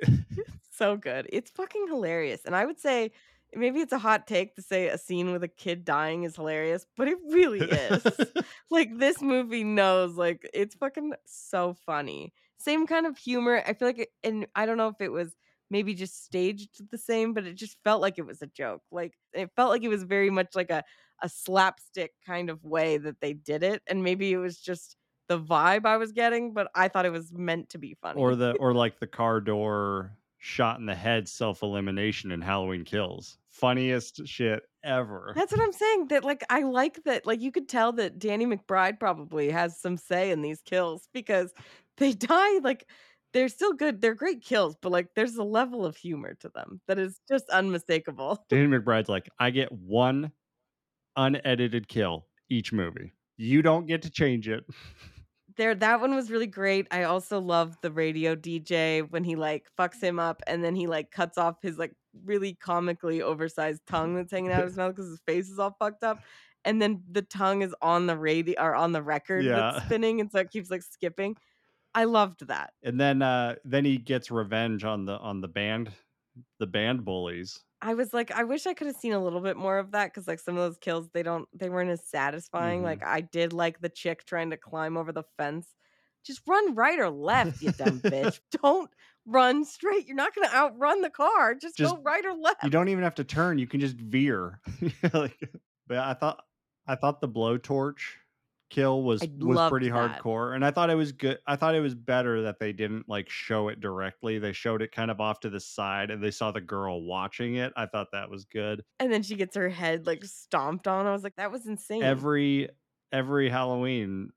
so 0.70 0.96
good. 0.96 1.28
It's 1.32 1.50
fucking 1.50 1.86
hilarious. 1.88 2.42
And 2.44 2.56
I 2.56 2.64
would 2.66 2.78
say 2.80 3.12
maybe 3.54 3.80
it's 3.80 3.92
a 3.92 3.98
hot 3.98 4.26
take 4.26 4.54
to 4.56 4.62
say 4.62 4.88
a 4.88 4.98
scene 4.98 5.32
with 5.32 5.42
a 5.42 5.48
kid 5.48 5.84
dying 5.84 6.22
is 6.24 6.36
hilarious, 6.36 6.86
but 6.96 7.08
it 7.08 7.18
really 7.30 7.60
is. 7.60 8.04
like 8.70 8.96
this 8.98 9.20
movie 9.20 9.64
knows 9.64 10.16
like 10.16 10.48
it's 10.54 10.74
fucking 10.74 11.12
so 11.24 11.76
funny. 11.86 12.32
Same 12.58 12.86
kind 12.86 13.06
of 13.06 13.16
humor. 13.16 13.62
I 13.66 13.72
feel 13.72 13.88
like 13.88 13.98
it, 14.00 14.08
and 14.22 14.46
I 14.54 14.66
don't 14.66 14.76
know 14.76 14.88
if 14.88 15.00
it 15.00 15.10
was 15.12 15.34
maybe 15.70 15.94
just 15.94 16.24
staged 16.24 16.90
the 16.90 16.98
same, 16.98 17.32
but 17.32 17.46
it 17.46 17.54
just 17.54 17.76
felt 17.84 18.02
like 18.02 18.18
it 18.18 18.26
was 18.26 18.42
a 18.42 18.46
joke. 18.46 18.82
Like 18.90 19.14
it 19.32 19.50
felt 19.56 19.70
like 19.70 19.82
it 19.82 19.88
was 19.88 20.02
very 20.02 20.30
much 20.30 20.54
like 20.54 20.70
a 20.70 20.84
a 21.22 21.28
slapstick 21.28 22.12
kind 22.26 22.48
of 22.48 22.64
way 22.64 22.96
that 22.96 23.20
they 23.20 23.34
did 23.34 23.62
it 23.62 23.82
and 23.86 24.02
maybe 24.02 24.32
it 24.32 24.38
was 24.38 24.58
just 24.58 24.96
the 25.28 25.38
vibe 25.38 25.86
I 25.86 25.96
was 25.96 26.10
getting, 26.10 26.52
but 26.52 26.68
I 26.74 26.88
thought 26.88 27.06
it 27.06 27.12
was 27.12 27.30
meant 27.32 27.68
to 27.70 27.78
be 27.78 27.96
funny. 28.02 28.20
or 28.20 28.34
the 28.34 28.52
or 28.54 28.74
like 28.84 28.98
the 28.98 29.06
car 29.06 29.40
door 29.40 30.10
shot 30.38 30.80
in 30.80 30.86
the 30.86 30.94
head 30.94 31.28
self 31.28 31.62
elimination 31.62 32.32
in 32.32 32.40
Halloween 32.40 32.84
Kills. 32.84 33.38
Funniest 33.50 34.26
shit 34.26 34.64
ever. 34.82 35.32
That's 35.36 35.52
what 35.52 35.60
I'm 35.60 35.72
saying. 35.72 36.08
That 36.08 36.24
like 36.24 36.42
I 36.50 36.62
like 36.62 37.04
that 37.04 37.26
like 37.26 37.40
you 37.40 37.52
could 37.52 37.68
tell 37.68 37.92
that 37.92 38.18
Danny 38.18 38.44
McBride 38.44 38.98
probably 38.98 39.50
has 39.50 39.78
some 39.78 39.96
say 39.96 40.32
in 40.32 40.42
these 40.42 40.62
kills 40.62 41.08
because 41.14 41.52
they 41.96 42.12
die 42.14 42.58
like 42.58 42.88
they're 43.32 43.48
still 43.48 43.72
good. 43.72 44.00
They're 44.00 44.14
great 44.14 44.42
kills, 44.42 44.76
but 44.80 44.90
like 44.92 45.08
there's 45.14 45.36
a 45.36 45.44
level 45.44 45.84
of 45.86 45.96
humor 45.96 46.34
to 46.40 46.48
them 46.48 46.80
that 46.88 46.98
is 46.98 47.20
just 47.28 47.48
unmistakable. 47.50 48.44
Danny 48.48 48.66
McBride's 48.66 49.08
like, 49.08 49.28
I 49.38 49.50
get 49.50 49.70
one 49.72 50.32
unedited 51.16 51.88
kill 51.88 52.26
each 52.48 52.72
movie. 52.72 53.12
You 53.36 53.62
don't 53.62 53.86
get 53.86 54.02
to 54.02 54.10
change 54.10 54.48
it. 54.48 54.64
There 55.56 55.74
that 55.74 56.00
one 56.00 56.14
was 56.14 56.30
really 56.30 56.46
great. 56.46 56.86
I 56.90 57.02
also 57.02 57.38
love 57.40 57.76
the 57.82 57.90
radio 57.90 58.34
DJ 58.34 59.02
when 59.10 59.24
he 59.24 59.34
like 59.36 59.66
fucks 59.78 60.00
him 60.00 60.18
up 60.18 60.40
and 60.46 60.64
then 60.64 60.74
he 60.74 60.86
like 60.86 61.10
cuts 61.10 61.36
off 61.36 61.56
his 61.60 61.76
like 61.76 61.92
really 62.24 62.54
comically 62.54 63.20
oversized 63.20 63.82
tongue 63.86 64.14
that's 64.14 64.30
hanging 64.32 64.52
out 64.52 64.60
of 64.62 64.68
his 64.68 64.76
mouth 64.78 64.94
because 64.94 65.10
his 65.10 65.20
face 65.26 65.50
is 65.50 65.58
all 65.58 65.76
fucked 65.78 66.02
up. 66.04 66.20
And 66.64 66.80
then 66.80 67.02
the 67.10 67.22
tongue 67.22 67.60
is 67.62 67.74
on 67.82 68.06
the 68.06 68.16
radio 68.16 68.58
or 68.62 68.74
on 68.74 68.92
the 68.92 69.02
record 69.02 69.44
Yeah. 69.44 69.72
that's 69.72 69.84
spinning 69.84 70.20
and 70.20 70.30
so 70.30 70.38
it 70.38 70.50
keeps 70.50 70.70
like 70.70 70.82
skipping. 70.82 71.36
I 71.94 72.04
loved 72.04 72.46
that. 72.48 72.72
And 72.82 73.00
then 73.00 73.22
uh 73.22 73.56
then 73.64 73.84
he 73.84 73.98
gets 73.98 74.30
revenge 74.30 74.84
on 74.84 75.04
the 75.04 75.18
on 75.18 75.40
the 75.40 75.48
band 75.48 75.90
the 76.58 76.66
band 76.66 77.04
bullies 77.04 77.60
I 77.82 77.94
was 77.94 78.12
like, 78.12 78.30
I 78.30 78.44
wish 78.44 78.66
I 78.66 78.74
could 78.74 78.88
have 78.88 78.96
seen 78.96 79.14
a 79.14 79.22
little 79.24 79.40
bit 79.40 79.56
more 79.56 79.78
of 79.78 79.92
that 79.92 80.12
because 80.12 80.28
like 80.28 80.38
some 80.38 80.54
of 80.54 80.62
those 80.62 80.76
kills 80.76 81.08
they 81.14 81.22
don't 81.22 81.48
they 81.54 81.70
weren't 81.70 81.88
as 81.90 82.04
satisfying. 82.04 82.80
Mhm. 82.82 82.84
Like 82.84 83.02
I 83.04 83.22
did 83.22 83.52
like 83.54 83.80
the 83.80 83.88
chick 83.88 84.24
trying 84.26 84.50
to 84.50 84.58
climb 84.58 84.96
over 84.98 85.12
the 85.12 85.24
fence. 85.38 85.66
Just 86.22 86.42
run 86.46 86.74
right 86.74 86.98
or 86.98 87.08
left, 87.08 87.62
you 87.62 87.72
dumb 87.72 88.00
bitch. 88.04 88.38
Don't 88.62 88.90
run 89.24 89.64
straight. 89.64 90.06
You're 90.06 90.14
not 90.16 90.34
gonna 90.34 90.52
outrun 90.54 91.00
the 91.00 91.08
car. 91.08 91.54
Just, 91.54 91.78
Just- 91.78 91.94
go 91.96 92.02
right 92.02 92.24
or 92.24 92.34
left. 92.34 92.62
you 92.62 92.68
don't 92.70 92.88
even 92.90 93.02
have 93.02 93.14
to 93.14 93.24
turn 93.24 93.58
you 93.58 93.66
can 93.66 93.80
just 93.80 93.96
veer 93.96 94.60
like, 95.14 95.38
but 95.88 95.96
i 95.98 96.12
thought 96.12 96.44
i 96.86 96.94
thought 96.94 97.20
the 97.22 97.28
blowtorch 97.28 98.00
kill 98.70 99.02
was 99.02 99.22
I 99.22 99.28
was 99.38 99.68
pretty 99.70 99.90
that. 99.90 100.22
hardcore 100.22 100.54
and 100.54 100.64
i 100.64 100.70
thought 100.70 100.88
it 100.90 100.94
was 100.94 101.12
good 101.12 101.38
i 101.46 101.56
thought 101.56 101.74
it 101.74 101.80
was 101.80 101.94
better 101.94 102.42
that 102.42 102.58
they 102.60 102.72
didn't 102.72 103.08
like 103.08 103.28
show 103.28 103.68
it 103.68 103.80
directly 103.80 104.38
they 104.38 104.52
showed 104.52 104.80
it 104.80 104.92
kind 104.92 105.10
of 105.10 105.20
off 105.20 105.40
to 105.40 105.50
the 105.50 105.60
side 105.60 106.10
and 106.10 106.22
they 106.22 106.30
saw 106.30 106.50
the 106.52 106.60
girl 106.60 107.02
watching 107.02 107.56
it 107.56 107.72
i 107.76 107.84
thought 107.86 108.06
that 108.12 108.30
was 108.30 108.44
good 108.44 108.82
And 109.00 109.12
then 109.12 109.22
she 109.22 109.34
gets 109.36 109.56
her 109.56 109.68
head 109.68 110.06
like 110.06 110.24
stomped 110.24 110.86
on. 110.88 111.06
I 111.06 111.12
was 111.12 111.22
like, 111.24 111.36
that 111.36 111.50
was 111.52 111.66
insane. 111.66 112.02
every 112.02 112.68
every 113.12 113.48
halloween 113.50 114.30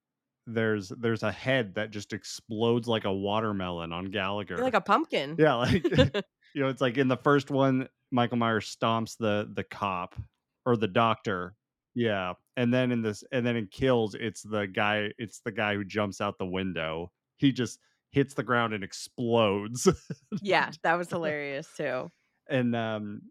there's 0.48 0.90
there's 0.90 1.24
a 1.24 1.32
head 1.32 1.76
that 1.76 1.92
just 1.92 2.12
explodes 2.12 2.88
like 2.88 3.06
a 3.06 3.14
watermelon 3.14 3.94
on 3.94 4.06
gallagher 4.12 4.56
You're 4.56 4.64
like 4.66 4.74
a 4.74 4.82
pumpkin. 4.82 5.36
yeah 5.40 5.54
like 5.56 5.84
you 6.54 6.62
know 6.62 6.68
it's 6.70 6.82
like 6.82 6.98
in 6.98 7.08
the 7.08 7.18
first 7.18 7.50
one 7.52 7.88
michael 8.12 8.38
myers 8.38 8.76
stomps 8.76 9.16
the 9.18 9.50
the 9.54 9.64
cop 9.64 10.16
or 10.66 10.76
the 10.76 10.88
doctor 10.88 11.56
yeah 11.96 12.34
and 12.58 12.74
then 12.74 12.92
in 12.92 13.02
this 13.02 13.24
and 13.32 13.46
then 13.46 13.56
in 13.56 13.68
kills 13.68 14.16
it's 14.16 14.44
the 14.44 14.66
guy 14.68 15.12
it's 15.18 15.42
the 15.42 15.52
guy 15.52 15.76
who 15.76 15.84
jumps 15.84 16.22
out 16.22 16.38
the 16.38 16.46
window 16.46 17.12
he 17.38 17.52
just 17.52 17.80
hits 18.12 18.34
the 18.36 18.44
ground 18.44 18.74
and 18.74 18.84
explodes 18.84 19.88
yeah, 20.40 20.74
that 20.84 20.96
was 20.96 21.10
hilarious 21.10 21.74
too. 21.74 22.12
and 22.48 22.76
um 22.76 23.22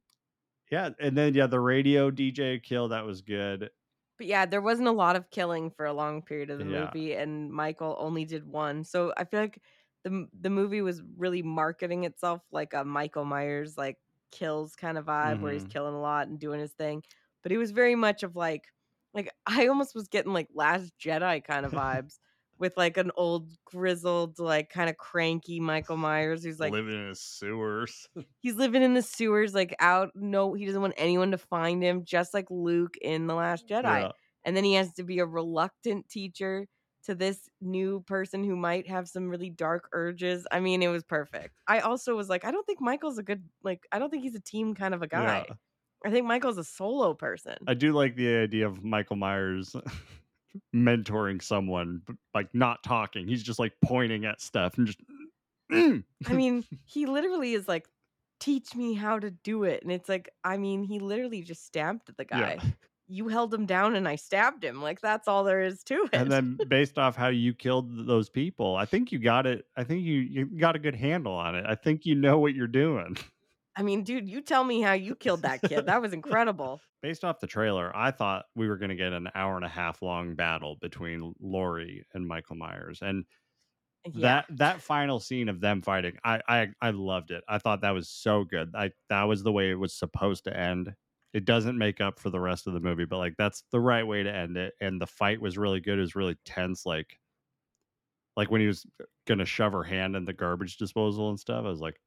yeah 0.70 0.90
and 1.00 1.16
then 1.16 1.34
yeah 1.34 1.46
the 1.46 1.60
radio 1.60 2.10
dj 2.10 2.62
kill 2.62 2.88
that 2.88 3.06
was 3.06 3.22
good 3.22 3.70
But 4.18 4.26
yeah, 4.26 4.46
there 4.46 4.60
wasn't 4.60 4.88
a 4.88 4.92
lot 4.92 5.16
of 5.16 5.30
killing 5.30 5.70
for 5.70 5.86
a 5.86 5.92
long 5.92 6.22
period 6.22 6.50
of 6.50 6.58
the 6.58 6.64
Yeah. 6.64 6.94
movie, 6.94 7.14
and 7.14 7.52
Michael 7.52 7.96
only 7.98 8.24
did 8.24 8.44
one. 8.46 8.84
So 8.84 9.12
I 9.16 9.24
feel 9.24 9.40
like 9.40 9.62
the 10.04 10.28
the 10.38 10.50
movie 10.50 10.82
was 10.82 11.02
really 11.16 11.42
marketing 11.42 12.04
itself 12.04 12.42
like 12.52 12.74
a 12.74 12.84
Michael 12.84 13.24
Myers 13.24 13.76
like 13.78 13.98
kills 14.30 14.76
kind 14.76 14.98
of 14.98 15.06
vibe, 15.06 15.40
where 15.40 15.52
he's 15.52 15.64
Mhm. 15.64 15.68
killing 15.68 15.94
a 15.94 16.00
lot 16.00 16.28
and 16.28 16.38
doing 16.38 16.60
his 16.60 16.74
thing. 16.74 17.02
But 17.42 17.52
it 17.52 17.58
was 17.58 17.70
very 17.72 17.94
much 17.94 18.22
of 18.22 18.36
like 18.36 18.64
like 19.14 19.32
I 19.46 19.66
almost 19.66 19.94
was 19.94 20.08
getting 20.08 20.32
like 20.32 20.48
Last 20.54 20.92
Jedi 21.02 21.42
kind 21.44 21.66
of 21.66 21.72
vibes 21.72 22.18
with 22.58 22.76
like 22.76 22.96
an 22.96 23.10
old 23.16 23.50
grizzled 23.64 24.38
like 24.38 24.70
kind 24.70 24.88
of 24.88 24.96
cranky 24.96 25.58
Michael 25.58 25.96
Myers 25.96 26.44
who's 26.44 26.60
like 26.60 26.72
living 26.72 26.94
in 26.94 27.08
the 27.08 27.16
sewers. 27.16 28.08
He's 28.40 28.54
living 28.54 28.82
in 28.82 28.94
the 28.94 29.02
sewers 29.02 29.54
like 29.54 29.74
out 29.80 30.10
no 30.14 30.54
he 30.54 30.64
doesn't 30.66 30.80
want 30.80 30.94
anyone 30.96 31.32
to 31.32 31.38
find 31.38 31.82
him 31.82 32.04
just 32.04 32.32
like 32.32 32.46
luke 32.50 32.94
in 33.00 33.26
the 33.26 33.34
last 33.34 33.68
jedi. 33.68 34.02
Yeah. 34.02 34.10
and 34.44 34.56
then 34.56 34.64
he 34.64 34.74
has 34.74 34.92
to 34.94 35.02
be 35.02 35.18
a 35.18 35.26
reluctant 35.26 36.08
teacher 36.08 36.66
to 37.04 37.16
this 37.16 37.48
new 37.60 38.00
person 38.06 38.44
who 38.44 38.54
might 38.54 38.88
have 38.88 39.08
some 39.08 39.28
really 39.28 39.50
dark 39.50 39.88
urges. 39.92 40.46
I 40.52 40.60
mean 40.60 40.84
it 40.84 40.88
was 40.88 41.02
perfect. 41.02 41.58
I 41.66 41.80
also 41.80 42.14
was 42.14 42.28
like 42.28 42.44
i 42.44 42.52
don't 42.52 42.64
think 42.64 42.80
michael's 42.80 43.18
a 43.18 43.24
good 43.24 43.42
like 43.64 43.80
i 43.90 43.98
don't 43.98 44.10
think 44.10 44.22
he's 44.22 44.36
a 44.36 44.40
team 44.40 44.74
kind 44.74 44.94
of 44.94 45.02
a 45.02 45.08
guy. 45.08 45.46
Yeah. 45.48 45.54
I 46.04 46.10
think 46.10 46.26
michael's 46.26 46.58
a 46.58 46.64
solo 46.64 47.14
person 47.14 47.56
I 47.66 47.74
do 47.74 47.92
like 47.92 48.16
the 48.16 48.36
idea 48.36 48.66
of 48.66 48.82
Michael 48.84 49.16
Myers 49.16 49.74
mentoring 50.74 51.42
someone, 51.42 52.02
but 52.06 52.16
like 52.34 52.48
not 52.54 52.82
talking. 52.82 53.26
He's 53.26 53.42
just 53.42 53.58
like 53.58 53.72
pointing 53.82 54.24
at 54.24 54.40
stuff 54.40 54.76
and 54.78 54.86
just. 54.86 54.98
I 55.72 56.32
mean 56.32 56.64
he 56.84 57.06
literally 57.06 57.54
is 57.54 57.66
like 57.68 57.86
teach 58.40 58.74
me 58.74 58.92
how 58.94 59.18
to 59.18 59.30
do 59.30 59.62
it 59.64 59.82
and 59.84 59.92
it's 59.92 60.08
like 60.08 60.28
i 60.42 60.56
mean 60.56 60.82
he 60.82 60.98
literally 60.98 61.42
just 61.42 61.64
stamped 61.64 62.14
the 62.16 62.24
guy 62.24 62.58
Yeah. 62.60 62.70
you 63.06 63.28
held 63.28 63.54
him 63.54 63.66
down 63.66 63.94
and 63.94 64.08
i 64.08 64.16
stabbed 64.16 64.64
him 64.64 64.82
like 64.82 65.00
that's 65.00 65.28
all 65.28 65.44
there 65.44 65.62
is 65.62 65.84
to 65.84 66.02
it 66.06 66.10
And 66.12 66.30
then 66.30 66.58
based 66.68 66.98
off 66.98 67.14
how 67.14 67.28
you 67.28 67.54
killed 67.54 68.06
those 68.06 68.28
people, 68.28 68.74
I 68.76 68.84
think 68.84 69.12
you 69.12 69.20
got 69.20 69.46
it. 69.46 69.64
I 69.76 69.84
think 69.84 70.02
you 70.02 70.14
you 70.16 70.44
got 70.46 70.74
a 70.76 70.80
good 70.80 70.96
handle 70.96 71.32
on 71.34 71.54
it. 71.54 71.64
I 71.66 71.76
think 71.76 72.04
you 72.04 72.16
know 72.16 72.38
what 72.38 72.54
you're 72.54 72.66
doing. 72.66 73.16
I 73.76 73.82
mean, 73.82 74.02
dude, 74.04 74.28
you 74.28 74.40
tell 74.42 74.64
me 74.64 74.80
how 74.80 74.92
you 74.92 75.14
killed 75.16 75.42
that 75.42 75.64
kid. 75.64 75.86
That 75.86 76.00
was 76.02 76.12
incredible. 76.12 76.82
Based 77.02 77.24
off 77.24 77.40
the 77.40 77.48
trailer, 77.48 77.90
I 77.96 78.12
thought 78.12 78.46
we 78.54 78.68
were 78.68 78.76
going 78.76 78.90
to 78.90 78.94
get 78.96 79.12
an 79.12 79.28
hour 79.34 79.56
and 79.56 79.64
a 79.64 79.68
half 79.68 80.02
long 80.02 80.36
battle 80.36 80.76
between 80.76 81.34
Laurie 81.40 82.04
and 82.14 82.26
Michael 82.26 82.54
Myers, 82.56 83.02
and 83.02 83.24
Yeah. 84.14 84.36
that 84.36 84.46
that 84.50 84.82
final 84.82 85.20
scene 85.20 85.48
of 85.48 85.60
them 85.60 85.82
fighting 85.82 86.18
I, 86.24 86.40
I 86.48 86.68
i 86.82 86.90
loved 86.90 87.30
it 87.32 87.44
i 87.48 87.58
thought 87.58 87.82
that 87.82 87.92
was 87.92 88.08
so 88.10 88.44
good 88.44 88.70
i 88.74 88.92
that 89.08 89.24
was 89.24 89.42
the 89.44 89.52
way 89.52 89.70
it 89.70 89.76
was 89.76 89.94
supposed 89.94 90.44
to 90.44 90.56
end 90.56 90.94
it 91.34 91.44
doesn't 91.44 91.78
make 91.78 92.00
up 92.00 92.18
for 92.18 92.30
the 92.30 92.40
rest 92.40 92.66
of 92.66 92.74
the 92.74 92.80
movie 92.80 93.04
but 93.06 93.18
like 93.18 93.36
that's 93.38 93.64
the 93.72 93.80
right 93.80 94.06
way 94.06 94.22
to 94.22 94.34
end 94.34 94.56
it 94.56 94.74
and 94.80 95.00
the 95.00 95.06
fight 95.06 95.40
was 95.40 95.58
really 95.58 95.80
good 95.80 95.98
it 95.98 96.02
was 96.02 96.16
really 96.16 96.36
tense 96.44 96.86
like 96.86 97.20
like 98.36 98.50
when 98.50 98.60
he 98.60 98.66
was 98.66 98.86
gonna 99.26 99.44
shove 99.44 99.72
her 99.72 99.84
hand 99.84 100.16
in 100.16 100.24
the 100.24 100.32
garbage 100.32 100.76
disposal 100.76 101.28
and 101.28 101.38
stuff 101.40 101.64
i 101.64 101.68
was 101.68 101.80
like 101.80 102.00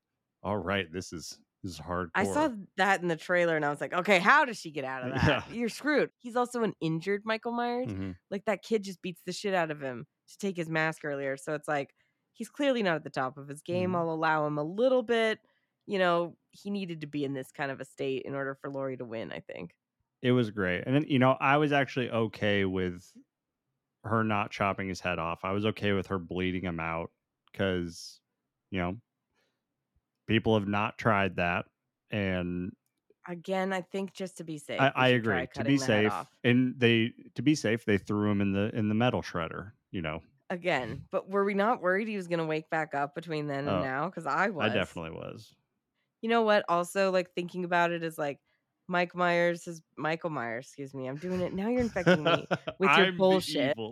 all 0.44 0.58
right 0.58 0.92
this 0.92 1.14
is 1.14 1.40
this 1.66 1.74
is 1.74 1.80
hardcore 1.80 2.10
I 2.16 2.26
saw 2.26 2.50
that 2.78 3.02
in 3.02 3.08
the 3.08 3.16
trailer 3.16 3.56
and 3.56 3.66
I 3.66 3.70
was 3.70 3.82
like, 3.82 3.94
okay, 3.94 4.20
how 4.20 4.46
does 4.46 4.58
she 4.60 4.72
get 4.72 4.86
out 4.86 5.04
of 5.08 5.14
that? 5.16 5.28
Yeah. 5.50 5.54
You're 5.54 5.70
screwed. 5.70 6.12
He's 6.20 6.36
also 6.36 6.64
an 6.64 6.74
injured 6.80 7.24
Michael 7.26 7.52
Myers. 7.54 7.88
Mhm. 7.88 8.16
Like 8.30 8.46
that 8.46 8.62
kid 8.62 8.84
just 8.84 9.02
beats 9.02 9.22
the 9.26 9.34
shit 9.34 9.54
out 9.54 9.72
of 9.72 9.82
him 9.82 10.06
to 10.30 10.38
take 10.38 10.56
his 10.58 10.70
mask 10.70 11.04
earlier. 11.04 11.38
So 11.38 11.54
it's 11.56 11.68
like 11.68 11.90
he's 12.34 12.50
clearly 12.50 12.84
not 12.84 12.96
at 12.98 13.04
the 13.04 13.10
top 13.10 13.38
of 13.38 13.48
his 13.48 13.62
game. 13.62 13.92
Mhm. 13.92 13.96
I'll 13.96 14.12
allow 14.12 14.46
him 14.46 14.58
a 14.58 14.64
little 14.64 15.04
bit. 15.04 15.40
You 15.88 16.00
know, 16.00 16.38
he 16.52 16.70
needed 16.70 17.02
to 17.02 17.08
be 17.08 17.24
in 17.24 17.34
this 17.34 17.52
kind 17.52 17.72
of 17.72 17.80
a 17.80 17.86
state 17.86 18.24
in 18.26 18.36
order 18.36 18.56
for 18.62 18.70
Laurie 18.70 18.98
to 18.98 19.06
win, 19.06 19.32
I 19.32 19.40
think. 19.40 19.72
it 20.22 20.32
was 20.32 20.50
great 20.50 20.84
and 20.88 20.96
then 20.96 21.06
you 21.08 21.20
know 21.20 21.36
i 21.42 21.58
was 21.58 21.72
actually 21.72 22.10
okay 22.10 22.64
with 22.66 23.12
her 24.04 24.24
not 24.24 24.50
chopping 24.50 24.88
his 24.88 25.00
head 25.02 25.20
off 25.20 25.42
i 25.44 25.52
was 25.52 25.66
okay 25.66 25.92
with 25.92 26.08
her 26.08 26.18
bleeding 26.18 26.64
him 26.64 26.80
out 26.80 27.12
because 27.52 28.20
you 28.72 28.80
know 28.80 28.96
people 30.28 30.58
have 30.58 30.68
not 30.68 30.98
tried 30.98 31.36
that 31.38 31.66
and 32.12 32.76
Again, 33.28 33.74
I 33.74 33.82
think 33.82 34.14
just 34.14 34.38
to 34.38 34.44
be 34.44 34.58
safe. 34.58 34.78
i, 34.78 34.92
I 34.96 35.08
agree 35.10 35.48
to 35.54 35.64
be 35.64 35.78
safe 35.78 36.30
and 36.44 36.80
they 36.80 37.14
to 37.36 37.42
be 37.42 37.56
safe 37.56 37.86
they 37.86 37.98
threw 37.98 38.30
him 38.30 38.42
in 38.42 38.52
the 38.54 38.76
in 38.76 38.90
the 38.90 38.96
metal 38.96 39.22
shredder 39.22 39.74
you 39.92 40.02
know 40.02 40.22
Again, 40.52 41.02
but 41.10 41.28
were 41.28 41.44
we 41.44 41.56
not 41.56 41.82
worried 41.82 42.08
he 42.08 42.18
was 42.18 42.28
going 42.28 42.40
to 42.40 42.46
wake 42.46 42.70
back 42.70 42.94
up 42.94 43.16
between 43.16 43.48
then 43.48 43.66
and 43.66 43.80
Oh, 43.80 43.82
now? 43.82 44.06
Because 44.10 44.28
I 44.28 44.50
was. 44.50 44.70
i 44.70 44.70
definitely 44.70 45.12
was 45.12 45.56
You 46.22 46.30
know 46.30 46.42
what? 46.44 46.66
Also, 46.70 47.12
like 47.12 47.34
thinking 47.34 47.64
about 47.66 47.92
it 47.92 48.04
is 48.04 48.18
like 48.18 48.40
Mike 48.88 49.16
Myers 49.16 49.68
is 49.68 49.82
Michael 49.98 50.30
Myers. 50.30 50.68
Excuse 50.68 50.94
me. 50.94 51.08
I'm 51.08 51.16
doing 51.16 51.42
it 51.42 51.54
now. 51.54 51.70
You're 51.70 51.82
infecting 51.82 52.24
me. 52.24 52.48
with 52.80 52.98
your 52.98 53.12
bullshit. 53.14 53.76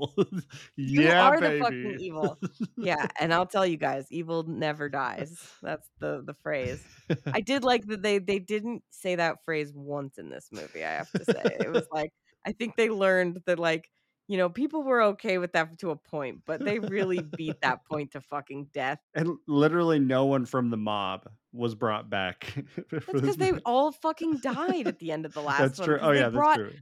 You 0.76 1.02
yeah 1.02 1.28
are 1.28 1.40
baby. 1.40 1.58
the 1.58 1.64
fucking 1.64 1.98
evil. 2.00 2.38
Yeah, 2.78 3.08
and 3.20 3.34
I'll 3.34 3.46
tell 3.46 3.66
you 3.66 3.78
guys, 3.78 4.08
evil 4.12 4.44
never 4.44 4.90
dies. 4.90 5.40
That's 5.62 5.90
the 6.00 6.24
the 6.26 6.34
phrase. 6.34 6.84
I 7.32 7.42
did 7.42 7.64
like 7.64 7.86
that 7.88 8.02
they 8.02 8.20
they 8.20 8.40
didn't 8.40 8.84
say 8.90 9.16
that 9.16 9.44
phrase 9.46 9.72
once 9.74 10.18
in 10.18 10.30
this 10.30 10.50
movie. 10.52 10.84
I 10.84 10.92
have 10.92 11.12
to 11.12 11.26
say, 11.26 11.58
it 11.60 11.72
was 11.72 11.88
like 11.92 12.12
I 12.46 12.52
think 12.52 12.76
they 12.76 12.90
learned 12.90 13.42
that 13.46 13.60
like 13.60 13.90
you 14.34 14.40
know 14.40 14.50
people 14.50 14.82
were 14.82 15.04
okay 15.04 15.38
with 15.38 15.54
that 15.54 15.78
to 15.78 15.92
a 15.92 15.96
point, 15.96 16.42
but 16.48 16.60
they 16.60 16.80
really 16.80 17.20
beat 17.20 17.56
that 17.62 17.86
point 17.86 18.14
to 18.14 18.22
fucking 18.22 18.70
death. 18.74 18.98
and 19.14 19.38
literally 19.48 20.00
no 20.00 20.26
one 20.26 20.48
from 20.48 20.72
the 20.72 20.78
mob 20.78 21.30
was 21.52 21.76
brought 21.76 22.10
back 22.10 22.52
That's 22.92 23.06
because 23.06 23.38
they 23.38 23.52
all 23.64 23.92
fucking 23.92 24.38
died 24.38 24.88
at 24.88 24.98
the 24.98 25.12
end 25.12 25.28
of 25.28 25.36
the 25.36 25.42
last 25.42 25.60
that's 25.60 25.80
one. 25.80 25.88
true 25.88 26.00
oh 26.02 26.12
yeah 26.14 26.30
that's 26.30 26.56
true 26.56 26.74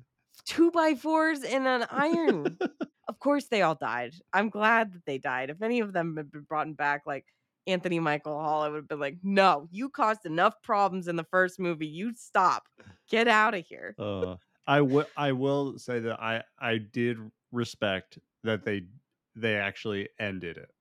two 0.45 0.72
by 0.72 0.95
fours 0.95 1.43
and 1.43 1.68
an 1.68 1.86
iron. 1.91 2.58
of 3.10 3.20
course 3.20 3.47
they 3.47 3.64
all 3.64 3.76
died. 3.76 4.14
I'm 4.32 4.49
glad 4.49 4.93
that 4.93 5.06
they 5.06 5.18
died. 5.18 5.49
If 5.49 5.62
any 5.62 5.82
of 5.82 5.91
them 5.91 6.16
had 6.16 6.32
been 6.32 6.43
brought 6.43 6.74
back, 6.78 7.02
like 7.06 7.26
Anthony 7.68 7.99
Michael 7.99 8.39
Hall, 8.39 8.62
I 8.62 8.70
would 8.70 8.78
have 8.78 8.88
been 8.88 9.02
like, 9.02 9.18
no, 9.24 9.68
you 9.72 9.89
caused 9.89 10.26
enough 10.26 10.54
problems 10.64 11.10
in 11.10 11.18
the 11.18 11.26
first 11.26 11.60
movie. 11.60 11.86
You 11.86 12.14
stop. 12.16 12.64
Get 13.10 13.28
out 13.28 13.54
of 13.54 13.66
here. 13.66 13.93
uh, 13.99 14.38
I 14.68 14.82
will 14.82 15.06
I 15.18 15.32
will 15.34 15.78
say 15.80 15.99
that 15.99 16.22
I 16.22 16.43
I 16.60 16.78
did 16.78 17.18
respect 17.52 18.20
that 18.43 18.64
they 18.64 18.88
they 19.36 19.56
actually 19.56 20.10
ended 20.20 20.58
it. 20.58 20.72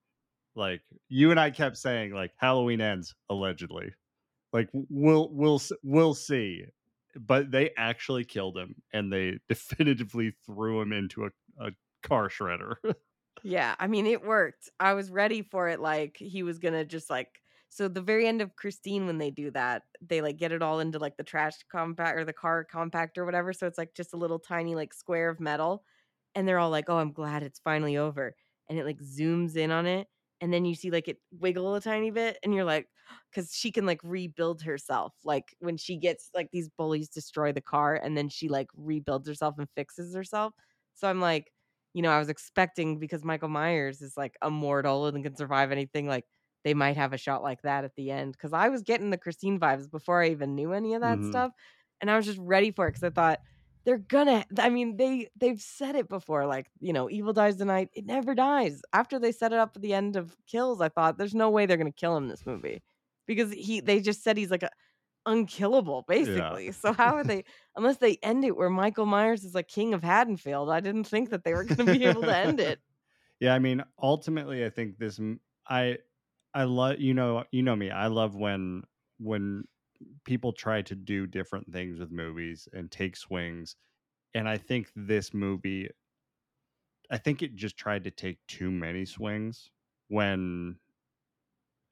Like 0.54 0.82
you 1.08 1.30
and 1.30 1.40
I 1.40 1.50
kept 1.50 1.76
saying 1.76 2.12
like 2.12 2.32
Halloween 2.36 2.80
ends 2.80 3.14
allegedly. 3.28 3.94
Like 4.52 4.70
we'll 4.72 5.30
we'll 5.32 5.60
we'll 5.82 6.14
see. 6.14 6.66
But 7.16 7.50
they 7.50 7.70
actually 7.76 8.24
killed 8.24 8.58
him 8.58 8.82
and 8.92 9.12
they 9.12 9.40
definitively 9.48 10.34
threw 10.46 10.80
him 10.80 10.92
into 10.92 11.24
a, 11.26 11.30
a 11.60 11.72
car 12.02 12.28
shredder. 12.28 12.76
Yeah, 13.42 13.74
I 13.78 13.86
mean, 13.86 14.06
it 14.06 14.22
worked. 14.22 14.68
I 14.78 14.92
was 14.94 15.10
ready 15.10 15.42
for 15.42 15.68
it. 15.68 15.80
Like 15.80 16.16
he 16.16 16.42
was 16.42 16.58
gonna 16.58 16.84
just 16.84 17.10
like. 17.10 17.42
So 17.72 17.86
the 17.86 18.02
very 18.02 18.26
end 18.26 18.42
of 18.42 18.56
Christine, 18.56 19.06
when 19.06 19.18
they 19.18 19.30
do 19.30 19.50
that, 19.52 19.84
they 20.00 20.20
like 20.22 20.36
get 20.38 20.50
it 20.52 20.60
all 20.62 20.80
into 20.80 20.98
like 20.98 21.16
the 21.16 21.22
trash 21.22 21.54
compact 21.70 22.18
or 22.18 22.24
the 22.24 22.32
car 22.32 22.64
compact 22.64 23.16
or 23.16 23.24
whatever. 23.24 23.52
So 23.52 23.66
it's 23.68 23.78
like 23.78 23.94
just 23.94 24.12
a 24.12 24.16
little 24.16 24.40
tiny 24.40 24.74
like 24.74 24.92
square 24.92 25.30
of 25.30 25.38
metal, 25.40 25.84
and 26.34 26.46
they're 26.48 26.58
all 26.58 26.70
like, 26.70 26.88
"Oh, 26.88 26.98
I'm 26.98 27.12
glad 27.12 27.42
it's 27.42 27.58
finally 27.60 27.96
over." 27.96 28.34
And 28.68 28.78
it 28.78 28.84
like 28.84 28.98
zooms 29.00 29.56
in 29.56 29.70
on 29.70 29.86
it, 29.86 30.08
and 30.40 30.52
then 30.52 30.64
you 30.64 30.74
see 30.74 30.90
like 30.90 31.08
it 31.08 31.18
wiggle 31.32 31.74
a 31.74 31.80
tiny 31.80 32.10
bit 32.10 32.38
and 32.42 32.54
you're 32.54 32.64
like 32.64 32.88
because 33.30 33.52
she 33.54 33.70
can 33.72 33.86
like 33.86 34.00
rebuild 34.04 34.62
herself 34.62 35.14
like 35.24 35.54
when 35.60 35.76
she 35.76 35.96
gets 35.96 36.30
like 36.34 36.48
these 36.52 36.68
bullies 36.68 37.08
destroy 37.08 37.52
the 37.52 37.60
car 37.60 37.94
and 37.96 38.16
then 38.16 38.28
she 38.28 38.48
like 38.48 38.68
rebuilds 38.74 39.26
herself 39.28 39.56
and 39.58 39.68
fixes 39.76 40.14
herself 40.14 40.54
so 40.94 41.08
i'm 41.08 41.20
like 41.20 41.52
you 41.94 42.02
know 42.02 42.10
i 42.10 42.18
was 42.18 42.28
expecting 42.28 42.98
because 42.98 43.24
michael 43.24 43.48
myers 43.48 44.00
is 44.00 44.16
like 44.16 44.36
immortal 44.44 45.06
and 45.06 45.22
can 45.24 45.34
survive 45.36 45.72
anything 45.72 46.06
like 46.06 46.26
they 46.64 46.74
might 46.74 46.96
have 46.96 47.12
a 47.12 47.18
shot 47.18 47.42
like 47.42 47.62
that 47.62 47.84
at 47.84 47.94
the 47.96 48.10
end 48.10 48.32
because 48.32 48.52
i 48.52 48.68
was 48.68 48.82
getting 48.82 49.10
the 49.10 49.18
christine 49.18 49.58
vibes 49.58 49.90
before 49.90 50.22
i 50.22 50.30
even 50.30 50.54
knew 50.54 50.72
any 50.72 50.94
of 50.94 51.00
that 51.00 51.24
Mhm. 51.24 51.24
stuff 51.24 51.52
and 52.00 52.10
i 52.10 52.16
was 52.16 52.26
just 52.26 52.38
ready 52.38 52.70
for 52.70 52.86
it 52.86 52.90
because 52.90 53.02
i 53.02 53.10
thought 53.10 53.40
they're 53.84 53.98
gonna 53.98 54.44
i 54.58 54.68
mean 54.68 54.96
they 54.96 55.28
they've 55.36 55.60
said 55.60 55.94
it 55.96 56.08
before 56.08 56.46
like 56.46 56.70
you 56.80 56.92
know 56.92 57.10
evil 57.10 57.32
dies 57.32 57.56
tonight 57.56 57.88
it 57.94 58.04
never 58.06 58.34
dies 58.34 58.82
after 58.92 59.18
they 59.18 59.32
set 59.32 59.52
it 59.52 59.58
up 59.58 59.72
at 59.76 59.82
the 59.82 59.94
end 59.94 60.16
of 60.16 60.36
kills 60.46 60.80
i 60.80 60.88
thought 60.88 61.18
there's 61.18 61.34
no 61.34 61.50
way 61.50 61.66
they're 61.66 61.76
gonna 61.76 61.92
kill 61.92 62.16
him 62.16 62.24
in 62.24 62.30
this 62.30 62.46
movie 62.46 62.82
because 63.26 63.52
he 63.52 63.80
they 63.80 64.00
just 64.00 64.22
said 64.22 64.36
he's 64.36 64.50
like 64.50 64.62
a, 64.62 64.70
unkillable 65.26 66.04
basically 66.08 66.72
so 66.72 66.92
how 66.92 67.14
are 67.14 67.24
they 67.24 67.44
unless 67.76 67.98
they 67.98 68.16
end 68.22 68.44
it 68.44 68.56
where 68.56 68.70
michael 68.70 69.06
myers 69.06 69.44
is 69.44 69.54
like 69.54 69.68
king 69.68 69.92
of 69.92 70.02
haddonfield 70.02 70.70
i 70.70 70.80
didn't 70.80 71.04
think 71.04 71.30
that 71.30 71.44
they 71.44 71.52
were 71.52 71.64
gonna 71.64 71.92
be 71.92 72.04
able 72.04 72.22
to 72.22 72.36
end 72.36 72.58
it 72.60 72.80
Yeah, 73.40 73.54
I 73.54 73.58
mean, 73.58 73.82
ultimately, 74.00 74.64
I 74.64 74.70
think 74.70 74.98
this. 74.98 75.20
i 75.68 75.98
i 76.52 76.64
love 76.64 76.98
you 77.00 77.14
know 77.14 77.44
you 77.52 77.62
know 77.62 77.76
me. 77.76 77.90
I 77.90 78.08
love 78.08 78.34
when 78.34 78.82
when 79.18 79.64
people 80.24 80.52
try 80.52 80.82
to 80.82 80.94
do 80.94 81.26
different 81.26 81.72
things 81.72 81.98
with 82.00 82.10
movies 82.10 82.68
and 82.72 82.90
take 82.90 83.16
swings, 83.16 83.76
and 84.34 84.48
I 84.48 84.58
think 84.58 84.92
this 84.96 85.34
movie. 85.34 85.90
I 87.10 87.18
think 87.18 87.42
it 87.42 87.54
just 87.56 87.76
tried 87.76 88.04
to 88.04 88.10
take 88.10 88.44
too 88.46 88.70
many 88.70 89.04
swings 89.04 89.70
when 90.08 90.78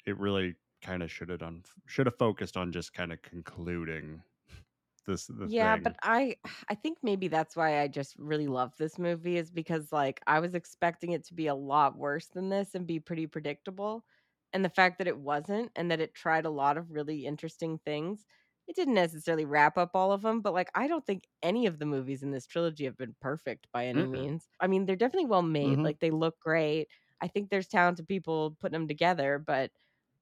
it 0.06 0.18
really 0.18 0.56
kind 0.80 1.02
of 1.02 1.11
should 1.11 1.28
have 1.28 1.40
done 1.40 1.64
should 1.86 2.06
have 2.06 2.16
focused 2.18 2.56
on 2.56 2.72
just 2.72 2.92
kind 2.94 3.12
of 3.12 3.20
concluding 3.22 4.22
this 5.06 5.26
the 5.26 5.48
yeah 5.50 5.76
thing. 5.76 5.82
but 5.82 5.96
i 6.02 6.36
i 6.68 6.74
think 6.74 6.98
maybe 7.02 7.28
that's 7.28 7.54
why 7.56 7.80
i 7.80 7.88
just 7.88 8.16
really 8.18 8.48
love 8.48 8.76
this 8.76 8.98
movie 8.98 9.36
is 9.36 9.50
because 9.50 9.92
like 9.92 10.20
i 10.26 10.40
was 10.40 10.54
expecting 10.54 11.12
it 11.12 11.24
to 11.24 11.34
be 11.34 11.46
a 11.46 11.54
lot 11.54 11.96
worse 11.96 12.26
than 12.28 12.48
this 12.48 12.74
and 12.74 12.86
be 12.86 12.98
pretty 12.98 13.26
predictable 13.26 14.04
and 14.53 14.64
the 14.64 14.68
fact 14.70 14.99
that 14.99 15.07
it 15.09 15.18
wasn't 15.18 15.70
and 15.76 15.90
that 15.90 16.01
it 16.01 16.14
tried 16.14 16.46
a 16.46 16.51
lot 16.51 16.76
of 16.76 16.90
really 16.90 17.26
interesting 17.26 17.78
things 17.78 18.24
it 18.66 18.76
didn't 18.76 18.94
necessarily 18.94 19.44
wrap 19.46 19.78
up 19.78 19.90
all 19.94 20.12
of 20.12 20.22
them 20.22 20.40
but 20.40 20.53
like 20.53 20.70
i 20.74 20.86
don't 20.86 21.07
think 21.07 21.26
any 21.42 21.66
of 21.66 21.78
the 21.78 21.86
movies 21.86 22.22
in 22.22 22.30
this 22.30 22.46
trilogy 22.46 22.84
have 22.84 22.96
been 22.96 23.14
perfect 23.20 23.66
by 23.72 23.86
any 23.86 24.05
Mm-mm. 24.05 24.07
means 24.07 24.49
i 24.61 24.66
mean 24.66 24.86
they're 24.86 24.96
definitely 24.96 25.28
well 25.28 25.42
made 25.42 25.80
Mhm. 25.80 25.84
like 25.84 26.01
they 26.01 26.11
look 26.11 26.38
great 26.40 26.88
i 27.20 27.28
think 27.28 27.51
there's 27.51 27.68
talented 27.68 28.07
people 28.09 28.57
putting 28.61 28.78
them 28.78 28.88
together 28.88 29.38
but 29.38 29.70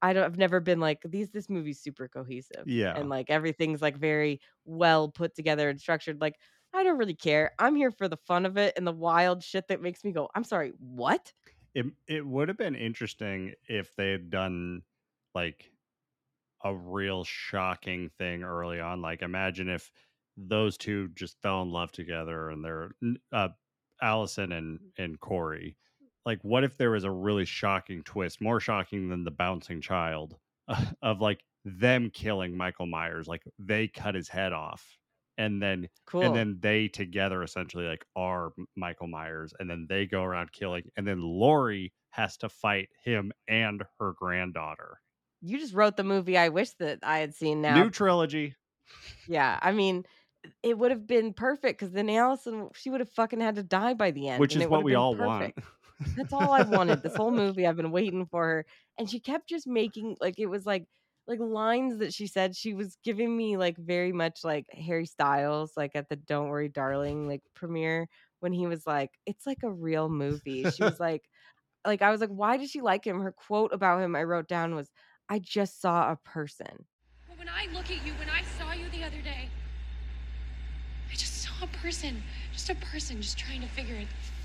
i 0.03 0.13
don't 0.13 0.25
i've 0.25 0.39
never 0.39 0.61
been 0.61 0.81
like 0.81 1.03
these 1.05 1.31
this 1.31 1.49
movie's 1.49 1.81
super 1.81 2.09
cohesive 2.09 2.67
Yeah. 2.67 2.95
and 2.95 3.09
like 3.09 3.31
everything's 3.31 3.83
like 3.83 3.97
very 3.97 4.41
well 4.65 5.11
put 5.11 5.35
together 5.35 5.69
and 5.69 5.81
structured 5.81 6.21
like 6.21 6.37
i 6.75 6.83
don't 6.83 6.99
really 6.99 7.15
care 7.15 7.53
i'm 7.59 7.75
here 7.75 7.91
for 7.91 8.09
the 8.09 8.17
fun 8.17 8.47
of 8.47 8.57
it 8.57 8.75
and 8.77 8.87
the 8.87 8.93
wild 8.93 9.43
shit 9.43 9.69
that 9.69 9.81
makes 9.83 10.05
me 10.05 10.13
go 10.13 10.29
i'm 10.35 10.45
sorry 10.45 10.73
what 10.79 11.33
It 11.77 11.87
it 12.09 12.27
would 12.27 12.49
have 12.49 12.57
been 12.57 12.75
interesting 12.75 13.53
if 13.69 13.95
they 13.97 14.11
had 14.11 14.31
done 14.31 14.83
like 15.35 15.71
a 16.65 16.75
real 16.75 17.23
shocking 17.25 18.09
thing 18.19 18.43
early 18.43 18.81
on. 18.81 19.03
Like 19.03 19.21
imagine 19.23 19.69
if 19.69 19.93
those 20.39 20.79
two 20.79 21.09
just 21.09 21.37
fell 21.43 21.61
in 21.63 21.71
love 21.71 21.93
together 21.93 22.49
and 22.51 22.65
they're 22.65 22.93
uh 23.33 23.51
Allison 24.01 24.53
and 24.53 24.81
and 24.97 25.21
Corey. 25.21 25.77
Like 26.25 26.41
what 26.43 26.65
if 26.65 26.79
there 26.79 26.93
was 26.93 27.05
a 27.05 27.11
really 27.11 27.45
shocking 27.45 28.03
twist, 28.05 28.41
more 28.41 28.59
shocking 28.59 29.11
than 29.11 29.25
the 29.25 29.31
bouncing 29.31 29.83
child 29.83 30.37
of 31.03 31.21
like 31.21 31.45
them 31.67 32.11
killing 32.11 32.57
Michael 32.57 32.87
Myers, 32.87 33.29
like 33.29 33.45
they 33.59 33.87
cut 33.87 34.15
his 34.15 34.29
head 34.29 34.55
off 34.55 34.96
and 35.39 35.63
then 35.63 35.89
cool 36.07 36.23
and 36.23 36.35
then 36.35 36.59
they 36.61 36.89
together 36.89 37.43
essentially 37.43 37.87
like 37.87 38.05
are 38.17 38.53
Michael 38.77 39.07
Myers, 39.09 39.53
and 39.59 39.69
then 39.69 39.87
they 39.89 40.07
go 40.07 40.23
around 40.23 40.53
killing, 40.53 40.85
and 40.97 41.07
then 41.07 41.21
Laurie 41.21 41.93
has 42.11 42.37
to 42.39 42.49
fight 42.49 42.89
him 43.05 43.33
and 43.49 43.83
her 44.01 44.15
granddaughter. 44.19 45.01
you 45.43 45.59
just 45.59 45.75
wrote 45.75 45.97
the 45.99 46.03
movie 46.05 46.39
i 46.39 46.49
wish 46.49 46.71
that 46.79 46.99
i 47.03 47.19
had 47.19 47.35
seen 47.35 47.61
now 47.61 47.75
New 47.83 47.91
trilogy. 47.91 48.55
yeah 49.29 49.59
i 49.63 49.73
mean 49.73 50.05
it 50.63 50.79
would 50.79 50.91
have 50.91 51.07
been 51.07 51.33
perfect 51.35 51.79
because 51.79 51.93
then 51.93 52.09
allison 52.09 52.69
she 52.75 52.89
would 52.89 53.01
have 53.01 53.11
fucking 53.11 53.41
had 53.41 53.57
to 53.57 53.63
die 53.63 53.93
by 53.95 54.11
the 54.13 54.29
end 54.29 54.41
which 54.41 54.57
is 54.57 54.67
what 54.67 54.83
we 54.85 54.95
all 54.95 55.15
perfect. 55.15 55.27
want. 55.29 55.55
That's 56.17 56.33
all 56.33 56.53
I've 56.53 56.69
wanted 56.69 57.03
this 57.03 57.17
whole 57.17 57.31
movie. 57.43 57.67
I've 57.67 57.77
been 57.77 57.91
waiting 57.91 58.27
for 58.27 58.45
her, 58.45 58.67
and 58.99 59.09
she 59.09 59.19
kept 59.19 59.49
just 59.49 59.67
making 59.67 60.17
like 60.21 60.35
it 60.39 60.45
was 60.45 60.67
like 60.67 60.85
like 61.29 61.41
lines 61.41 61.99
that 61.99 62.15
she 62.15 62.27
said. 62.27 62.57
She 62.57 62.75
was 62.75 62.97
giving 63.05 63.37
me 63.37 63.57
like 63.57 63.77
very 63.77 64.13
much 64.13 64.41
like 64.45 64.67
Harry 64.73 65.07
Styles, 65.07 65.73
like 65.77 65.93
at 65.95 66.09
the 66.09 66.17
"Don't 66.17 66.49
Worry, 66.49 66.69
Darling" 66.69 67.29
like 67.29 67.43
premiere 67.55 68.09
when 68.41 68.53
he 68.53 68.67
was 68.67 68.87
like, 68.87 69.11
"It's 69.27 69.47
like 69.47 69.63
a 69.65 69.71
real 69.71 70.09
movie." 70.09 70.69
She 70.71 70.83
was 70.85 71.01
like, 71.01 71.23
like 71.87 72.03
I 72.03 72.11
was 72.11 72.21
like, 72.21 72.31
why 72.31 72.57
did 72.57 72.71
she 72.71 72.81
like 72.81 73.07
him? 73.07 73.21
Her 73.21 73.33
quote 73.33 73.73
about 73.73 74.03
him 74.03 74.17
I 74.17 74.25
wrote 74.25 74.49
down 74.49 74.75
was, 74.75 74.91
"I 75.29 75.39
just 75.41 75.81
saw 75.81 76.13
a 76.13 76.17
person." 76.17 76.87
But 77.29 77.39
when 77.39 77.49
I 77.49 77.67
look 77.73 77.91
at 77.91 78.07
you, 78.07 78.13
when 78.15 78.31
I 78.31 78.43
saw 78.59 78.73
you 78.73 78.89
the 78.91 79.05
other 79.05 79.21
day, 79.23 79.49
I 81.11 81.15
just 81.15 81.43
saw 81.43 81.65
a 81.65 81.69
person, 81.69 82.23
just 82.53 82.71
a 82.71 82.75
person, 82.77 83.21
just 83.21 83.39
trying 83.39 83.61
to 83.63 83.69
figure 83.69 83.97
it 83.97 84.09
the 84.09 84.15
fuck 84.15 84.33
out. 84.33 84.36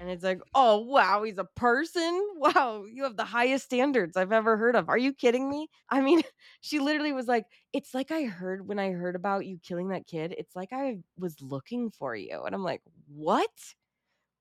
And 0.00 0.08
it's 0.10 0.22
like, 0.22 0.40
oh 0.54 0.78
wow, 0.78 1.22
he's 1.24 1.38
a 1.38 1.44
person. 1.44 2.24
Wow, 2.38 2.84
you 2.84 3.02
have 3.02 3.16
the 3.16 3.24
highest 3.24 3.64
standards 3.64 4.16
I've 4.16 4.30
ever 4.32 4.56
heard 4.56 4.76
of. 4.76 4.88
Are 4.88 4.96
you 4.98 5.12
kidding 5.12 5.50
me? 5.50 5.68
I 5.90 6.00
mean, 6.00 6.22
she 6.60 6.78
literally 6.78 7.12
was 7.12 7.26
like, 7.26 7.46
it's 7.72 7.94
like 7.94 8.12
I 8.12 8.24
heard 8.24 8.66
when 8.68 8.78
I 8.78 8.90
heard 8.92 9.16
about 9.16 9.44
you 9.46 9.58
killing 9.58 9.88
that 9.88 10.06
kid. 10.06 10.34
It's 10.38 10.54
like 10.54 10.72
I 10.72 11.00
was 11.16 11.40
looking 11.40 11.90
for 11.90 12.14
you, 12.14 12.42
and 12.44 12.54
I'm 12.54 12.62
like, 12.62 12.82
what? 13.08 13.74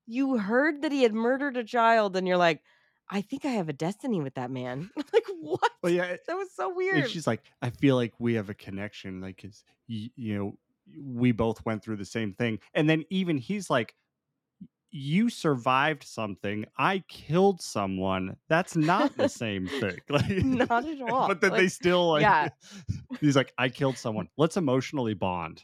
You 0.08 0.38
heard 0.38 0.82
that 0.84 0.92
he 0.92 1.04
had 1.04 1.14
murdered 1.14 1.58
a 1.58 1.64
child, 1.64 2.16
and 2.18 2.28
you're 2.28 2.38
like, 2.38 2.64
I 3.10 3.22
think 3.22 3.46
I 3.46 3.50
have 3.52 3.70
a 3.70 3.74
destiny 3.74 4.22
with 4.22 4.36
that 4.36 4.52
man. 4.52 4.92
like 5.14 5.28
what? 5.40 5.72
Well, 5.84 5.92
yeah, 5.94 6.06
it- 6.06 6.22
that 6.28 6.36
was 6.38 6.54
so 6.56 6.74
weird. 6.74 7.14
she's 7.14 7.28
like, 7.28 7.44
I 7.62 7.70
feel 7.70 7.96
like 7.96 8.14
we 8.20 8.34
have 8.36 8.50
a 8.50 8.54
connection, 8.54 9.22
like, 9.22 9.38
'cause 9.42 9.64
you 9.88 10.12
know, 10.18 10.60
we 10.98 11.32
both 11.32 11.66
went 11.66 11.84
through 11.84 11.98
the 11.98 12.06
same 12.06 12.34
thing, 12.34 12.60
and 12.74 12.90
then 12.90 13.04
even 13.10 13.38
he's 13.38 13.70
like. 13.70 13.96
You 14.92 15.30
survived 15.30 16.04
something. 16.04 16.66
I 16.78 17.04
killed 17.08 17.62
someone. 17.62 18.38
That's 18.48 18.76
not 18.76 19.16
the 19.18 19.28
same 19.44 19.68
thing. 19.68 19.98
Like, 20.10 20.30
Not 20.44 20.86
at 20.86 21.02
all. 21.02 21.28
But 21.28 21.42
then 21.42 21.54
they 21.54 21.68
still 21.68 22.12
like. 22.12 22.22
yeah. 22.22 22.50
He's 23.22 23.36
like, 23.36 23.54
I 23.58 23.70
killed 23.70 23.98
someone. 23.98 24.28
Let's 24.38 24.58
emotionally 24.58 25.14
bond. 25.14 25.64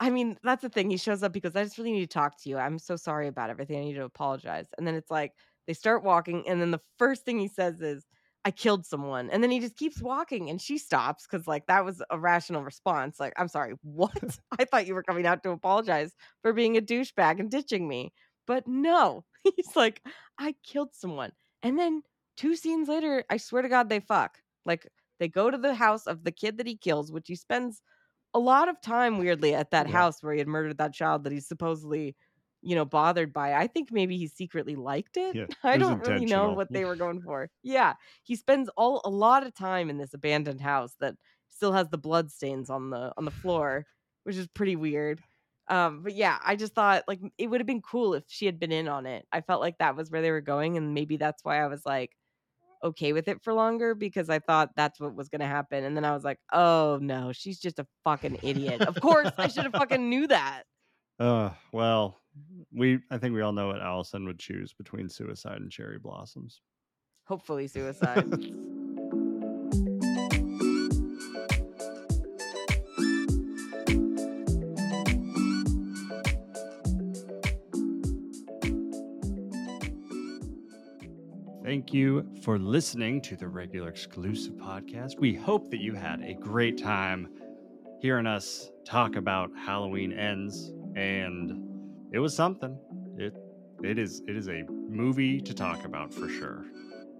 I 0.00 0.10
mean, 0.10 0.36
that's 0.42 0.62
the 0.62 0.68
thing. 0.68 0.90
He 0.90 0.96
shows 0.96 1.22
up 1.22 1.32
because 1.32 1.54
I 1.54 1.62
just 1.62 1.78
really 1.78 1.92
need 1.92 2.00
to 2.10 2.14
talk 2.14 2.40
to 2.42 2.48
you. 2.48 2.58
I'm 2.58 2.78
so 2.78 2.96
sorry 2.96 3.28
about 3.28 3.50
everything. 3.50 3.78
I 3.78 3.84
need 3.84 3.94
to 3.94 4.04
apologize. 4.04 4.66
And 4.76 4.86
then 4.86 4.94
it's 4.94 5.10
like 5.10 5.32
they 5.66 5.74
start 5.74 6.02
walking, 6.02 6.48
and 6.48 6.60
then 6.60 6.72
the 6.72 6.80
first 6.98 7.24
thing 7.24 7.38
he 7.38 7.46
says 7.46 7.80
is, 7.80 8.04
I 8.44 8.50
killed 8.50 8.84
someone. 8.84 9.30
And 9.30 9.42
then 9.42 9.50
he 9.52 9.60
just 9.60 9.76
keeps 9.76 10.02
walking 10.02 10.50
and 10.50 10.60
she 10.60 10.76
stops 10.78 11.26
because, 11.26 11.46
like, 11.46 11.66
that 11.66 11.84
was 11.84 12.02
a 12.10 12.18
rational 12.18 12.64
response. 12.64 13.20
Like, 13.20 13.32
I'm 13.36 13.48
sorry, 13.48 13.74
what? 13.82 14.38
I 14.58 14.64
thought 14.64 14.86
you 14.86 14.94
were 14.94 15.04
coming 15.04 15.26
out 15.26 15.42
to 15.44 15.50
apologize 15.50 16.14
for 16.42 16.52
being 16.52 16.76
a 16.76 16.80
douchebag 16.82 17.38
and 17.38 17.50
ditching 17.50 17.86
me. 17.86 18.12
But 18.46 18.66
no, 18.66 19.24
he's 19.56 19.76
like, 19.76 20.02
I 20.38 20.54
killed 20.64 20.94
someone. 20.94 21.32
And 21.62 21.78
then 21.78 22.02
two 22.36 22.56
scenes 22.56 22.88
later, 22.88 23.24
I 23.30 23.36
swear 23.36 23.62
to 23.62 23.68
God, 23.68 23.88
they 23.88 24.00
fuck. 24.00 24.38
Like, 24.64 24.88
they 25.20 25.28
go 25.28 25.50
to 25.50 25.58
the 25.58 25.74
house 25.74 26.06
of 26.08 26.24
the 26.24 26.32
kid 26.32 26.58
that 26.58 26.66
he 26.66 26.76
kills, 26.76 27.12
which 27.12 27.28
he 27.28 27.36
spends 27.36 27.80
a 28.34 28.38
lot 28.38 28.68
of 28.68 28.80
time 28.80 29.18
weirdly 29.18 29.54
at 29.54 29.70
that 29.70 29.86
Yeah. 29.86 29.90
house 29.90 30.22
where 30.22 30.32
he 30.32 30.38
had 30.38 30.48
murdered 30.48 30.78
that 30.78 30.94
child 30.94 31.24
that 31.24 31.32
he's 31.32 31.46
supposedly 31.46 32.16
you 32.62 32.74
know 32.74 32.84
bothered 32.84 33.32
by 33.32 33.54
i 33.54 33.66
think 33.66 33.90
maybe 33.92 34.16
he 34.16 34.26
secretly 34.26 34.76
liked 34.76 35.16
it 35.16 35.34
Yeah, 35.36 35.46
i 35.64 35.76
don't 35.76 36.00
really 36.00 36.26
know 36.26 36.52
what 36.52 36.68
they 36.72 36.84
were 36.84 36.96
going 36.96 37.20
for 37.22 37.50
yeah 37.62 37.94
he 38.22 38.36
spends 38.36 38.68
all 38.76 39.00
a 39.04 39.10
lot 39.10 39.46
of 39.46 39.54
time 39.54 39.90
in 39.90 39.98
this 39.98 40.14
abandoned 40.14 40.60
house 40.60 40.96
that 41.00 41.14
still 41.50 41.72
has 41.72 41.88
the 41.90 41.98
blood 41.98 42.30
stains 42.30 42.70
on 42.70 42.90
the 42.90 43.12
on 43.16 43.24
the 43.24 43.30
floor 43.30 43.86
which 44.24 44.36
is 44.36 44.46
pretty 44.48 44.76
weird 44.76 45.20
um 45.68 46.02
but 46.02 46.14
yeah 46.14 46.38
i 46.44 46.56
just 46.56 46.74
thought 46.74 47.04
like 47.06 47.20
it 47.38 47.48
would 47.48 47.60
have 47.60 47.66
been 47.66 47.82
cool 47.82 48.14
if 48.14 48.24
she 48.28 48.46
had 48.46 48.58
been 48.58 48.72
in 48.72 48.88
on 48.88 49.06
it 49.06 49.26
i 49.32 49.40
felt 49.40 49.60
like 49.60 49.78
that 49.78 49.96
was 49.96 50.10
where 50.10 50.22
they 50.22 50.30
were 50.30 50.40
going 50.40 50.76
and 50.76 50.94
maybe 50.94 51.16
that's 51.16 51.44
why 51.44 51.62
i 51.62 51.66
was 51.66 51.84
like 51.86 52.16
okay 52.84 53.12
with 53.12 53.28
it 53.28 53.40
for 53.42 53.54
longer 53.54 53.94
because 53.94 54.28
I 54.28 54.40
thought 54.40 54.70
that's 54.74 54.98
what 54.98 55.14
was 55.14 55.28
going 55.28 55.40
to 55.40 55.46
happen. 55.46 55.84
And 55.84 55.96
then 55.96 56.04
I 56.04 56.12
was 56.12 56.24
like, 56.24 56.38
oh 56.52 56.98
no, 57.00 57.32
she's 57.32 57.60
just 57.60 57.78
a 57.78 57.86
fucking 58.04 58.38
idiot. 58.42 58.80
of 58.82 59.00
course, 59.00 59.30
I 59.38 59.48
should 59.48 59.64
have 59.64 59.72
fucking 59.72 60.08
knew 60.08 60.26
that. 60.28 60.64
Uh, 61.20 61.50
well, 61.72 62.21
we 62.74 63.00
I 63.10 63.18
think 63.18 63.34
we 63.34 63.42
all 63.42 63.52
know 63.52 63.68
what 63.68 63.80
Allison 63.80 64.24
would 64.26 64.38
choose 64.38 64.72
between 64.72 65.08
suicide 65.08 65.58
and 65.60 65.70
cherry 65.70 65.98
blossoms. 65.98 66.60
Hopefully, 67.24 67.68
suicide. 67.68 68.28
Thank 68.30 68.42
thank 81.72 81.94
you 81.94 82.28
for 82.42 82.58
listening 82.58 83.20
to 83.22 83.34
the 83.34 83.48
regular 83.48 83.88
exclusive 83.88 84.54
podcast. 84.54 85.18
We 85.18 85.34
hope 85.34 85.70
that 85.70 85.80
you 85.80 85.94
had 85.94 86.20
a 86.20 86.34
great 86.34 86.76
time 86.76 87.28
hearing 88.00 88.26
us 88.26 88.70
talk 88.84 89.16
about 89.16 89.50
Halloween 89.56 90.12
Ends, 90.12 90.72
and 90.96 91.71
it 92.12 92.18
was 92.18 92.34
something. 92.34 92.78
It 93.16 93.34
it 93.82 93.98
is 93.98 94.22
it 94.28 94.36
is 94.36 94.48
a 94.48 94.62
movie 94.88 95.40
to 95.40 95.54
talk 95.54 95.84
about 95.84 96.12
for 96.12 96.28
sure. 96.28 96.64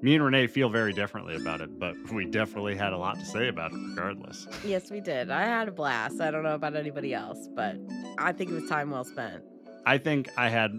Me 0.03 0.17
and 0.17 0.25
Renee 0.25 0.49
feel 0.49 0.69
very 0.69 0.93
differently 0.93 1.37
about 1.37 1.61
it, 1.61 1.79
but 1.79 1.95
we 2.13 2.25
definitely 2.27 2.77
had 2.77 2.93
a 2.93 2.99
lot 2.99 3.19
to 3.19 3.25
say 3.25 3.49
about 3.49 3.73
it 3.73 3.79
regardless. 3.91 4.47
Yes, 4.65 4.91
we 4.91 5.01
did. 5.01 5.31
I 5.31 5.45
had 5.45 5.69
a 5.69 5.73
blast. 5.73 6.21
I 6.21 6.31
don't 6.31 6.43
know 6.43 6.55
about 6.55 6.75
anybody 6.77 7.15
else, 7.15 7.49
but 7.55 7.77
I 8.19 8.33
think 8.33 8.51
it 8.51 8.55
was 8.55 8.69
time 8.69 8.91
well 8.91 9.05
spent. 9.05 9.43
I 9.87 9.99
think 9.99 10.29
I 10.37 10.49
had 10.49 10.73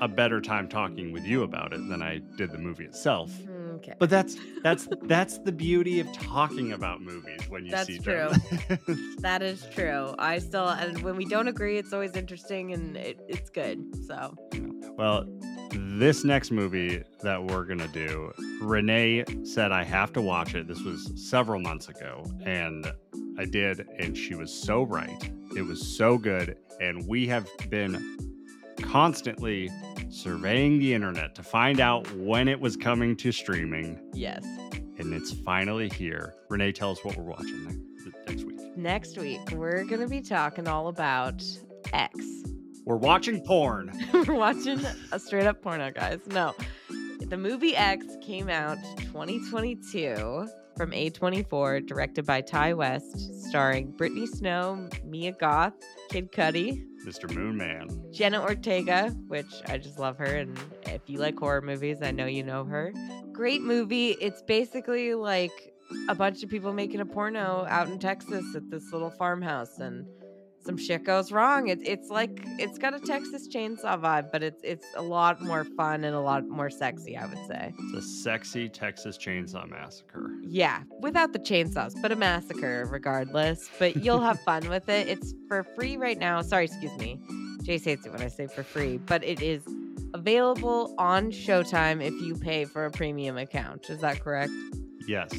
a 0.00 0.08
better 0.08 0.40
time 0.40 0.68
talking 0.68 1.12
with 1.12 1.24
you 1.24 1.42
about 1.42 1.72
it 1.72 1.88
than 1.88 2.02
I 2.02 2.20
did 2.36 2.50
the 2.50 2.58
movie 2.58 2.84
itself. 2.84 3.30
Mm-hmm. 3.30 3.53
Okay. 3.84 3.94
But 3.98 4.10
that's 4.10 4.36
that's 4.62 4.88
that's 5.02 5.38
the 5.38 5.52
beauty 5.52 6.00
of 6.00 6.10
talking 6.12 6.72
about 6.72 7.02
movies 7.02 7.40
when 7.48 7.64
you 7.64 7.70
That's 7.70 7.86
see 7.86 7.98
true. 7.98 8.30
them. 8.68 9.16
That 9.20 9.42
is 9.42 9.66
true. 9.74 10.14
I 10.18 10.38
still, 10.38 10.68
and 10.68 11.00
when 11.02 11.16
we 11.16 11.24
don't 11.24 11.48
agree, 11.48 11.78
it's 11.78 11.92
always 11.92 12.14
interesting 12.14 12.72
and 12.72 12.96
it, 12.96 13.18
it's 13.28 13.48
good. 13.48 13.82
So, 14.06 14.36
well, 14.96 15.24
this 15.72 16.24
next 16.24 16.50
movie 16.50 17.02
that 17.22 17.42
we're 17.42 17.64
gonna 17.64 17.88
do, 17.88 18.32
Renee 18.60 19.24
said 19.44 19.72
I 19.72 19.82
have 19.84 20.12
to 20.14 20.20
watch 20.20 20.54
it. 20.54 20.68
This 20.68 20.82
was 20.82 21.10
several 21.16 21.60
months 21.60 21.88
ago, 21.88 22.24
and 22.44 22.90
I 23.38 23.44
did, 23.46 23.86
and 23.98 24.16
she 24.16 24.34
was 24.34 24.52
so 24.52 24.82
right. 24.82 25.30
It 25.56 25.62
was 25.62 25.96
so 25.96 26.18
good, 26.18 26.56
and 26.80 27.06
we 27.06 27.26
have 27.28 27.48
been 27.70 28.18
constantly 28.82 29.70
surveying 30.14 30.78
the 30.78 30.94
internet 30.94 31.34
to 31.34 31.42
find 31.42 31.80
out 31.80 32.10
when 32.16 32.46
it 32.48 32.60
was 32.60 32.76
coming 32.76 33.16
to 33.16 33.32
streaming, 33.32 34.00
yes. 34.12 34.44
and 34.98 35.12
it's 35.12 35.32
finally 35.32 35.88
here. 35.88 36.34
Renee, 36.48 36.72
tell 36.72 36.92
us 36.92 37.04
what 37.04 37.16
we're 37.16 37.24
watching 37.24 37.64
next, 37.64 38.16
next 38.28 38.44
week. 38.44 38.60
Next 38.76 39.18
week, 39.18 39.40
we're 39.52 39.84
going 39.84 40.00
to 40.00 40.08
be 40.08 40.20
talking 40.20 40.68
all 40.68 40.88
about 40.88 41.42
X. 41.92 42.18
We're 42.84 42.96
watching 42.96 43.44
porn. 43.44 43.92
we're 44.12 44.34
watching 44.34 44.80
a 45.10 45.18
straight 45.18 45.46
up 45.46 45.62
porno, 45.62 45.90
guys. 45.90 46.20
No. 46.26 46.54
The 47.20 47.36
movie 47.36 47.74
X 47.74 48.04
came 48.22 48.48
out 48.48 48.78
2022 48.98 50.46
from 50.76 50.90
A24, 50.90 51.86
directed 51.86 52.26
by 52.26 52.40
Ti 52.40 52.74
West, 52.74 53.48
starring 53.48 53.92
Brittany 53.92 54.26
Snow, 54.26 54.88
Mia 55.04 55.32
Goth, 55.32 55.74
Kid 56.10 56.30
Cudi, 56.32 56.84
Mr. 57.04 57.32
Moon 57.32 57.56
Man. 57.56 57.88
Jenna 58.10 58.42
Ortega, 58.42 59.10
which 59.28 59.52
I 59.66 59.78
just 59.78 59.98
love 59.98 60.18
her. 60.18 60.24
And 60.24 60.58
if 60.86 61.02
you 61.06 61.18
like 61.18 61.38
horror 61.38 61.60
movies, 61.60 62.02
I 62.02 62.10
know 62.10 62.26
you 62.26 62.42
know 62.42 62.64
her. 62.64 62.92
Great 63.32 63.62
movie. 63.62 64.10
It's 64.20 64.42
basically 64.42 65.14
like 65.14 65.74
a 66.08 66.14
bunch 66.14 66.42
of 66.42 66.50
people 66.50 66.72
making 66.72 67.00
a 67.00 67.06
porno 67.06 67.66
out 67.68 67.88
in 67.88 67.98
Texas 67.98 68.54
at 68.54 68.70
this 68.70 68.92
little 68.92 69.10
farmhouse, 69.10 69.78
and 69.78 70.06
some 70.64 70.76
shit 70.78 71.04
goes 71.04 71.30
wrong. 71.30 71.68
It's 71.68 71.82
it's 71.84 72.08
like 72.08 72.40
it's 72.58 72.78
got 72.78 72.94
a 72.94 73.00
Texas 73.00 73.48
Chainsaw 73.48 74.00
vibe, 74.00 74.32
but 74.32 74.42
it's 74.42 74.60
it's 74.64 74.86
a 74.96 75.02
lot 75.02 75.40
more 75.42 75.64
fun 75.64 76.04
and 76.04 76.14
a 76.14 76.20
lot 76.20 76.48
more 76.48 76.70
sexy. 76.70 77.16
I 77.16 77.26
would 77.26 77.46
say. 77.46 77.72
It's 77.78 78.04
a 78.06 78.08
sexy 78.08 78.68
Texas 78.68 79.18
Chainsaw 79.18 79.68
Massacre. 79.68 80.30
Yeah, 80.42 80.82
without 81.00 81.32
the 81.32 81.38
chainsaws, 81.38 82.00
but 82.00 82.12
a 82.12 82.16
massacre 82.16 82.86
regardless. 82.90 83.68
But 83.78 83.96
you'll 83.96 84.20
have 84.20 84.40
fun 84.44 84.68
with 84.68 84.88
it. 84.88 85.08
It's 85.08 85.34
for 85.48 85.62
free 85.76 85.96
right 85.96 86.18
now. 86.18 86.40
Sorry, 86.42 86.64
excuse 86.64 86.96
me. 86.98 87.20
Jace 87.62 87.84
hates 87.84 88.06
it 88.06 88.12
when 88.12 88.22
I 88.22 88.28
say 88.28 88.46
for 88.46 88.62
free, 88.62 88.98
but 88.98 89.24
it 89.24 89.40
is 89.42 89.62
available 90.12 90.94
on 90.98 91.30
Showtime 91.30 92.02
if 92.02 92.12
you 92.22 92.36
pay 92.36 92.64
for 92.66 92.84
a 92.86 92.90
premium 92.90 93.36
account. 93.36 93.88
Is 93.90 94.00
that 94.00 94.20
correct? 94.20 94.52
Yes. 95.08 95.30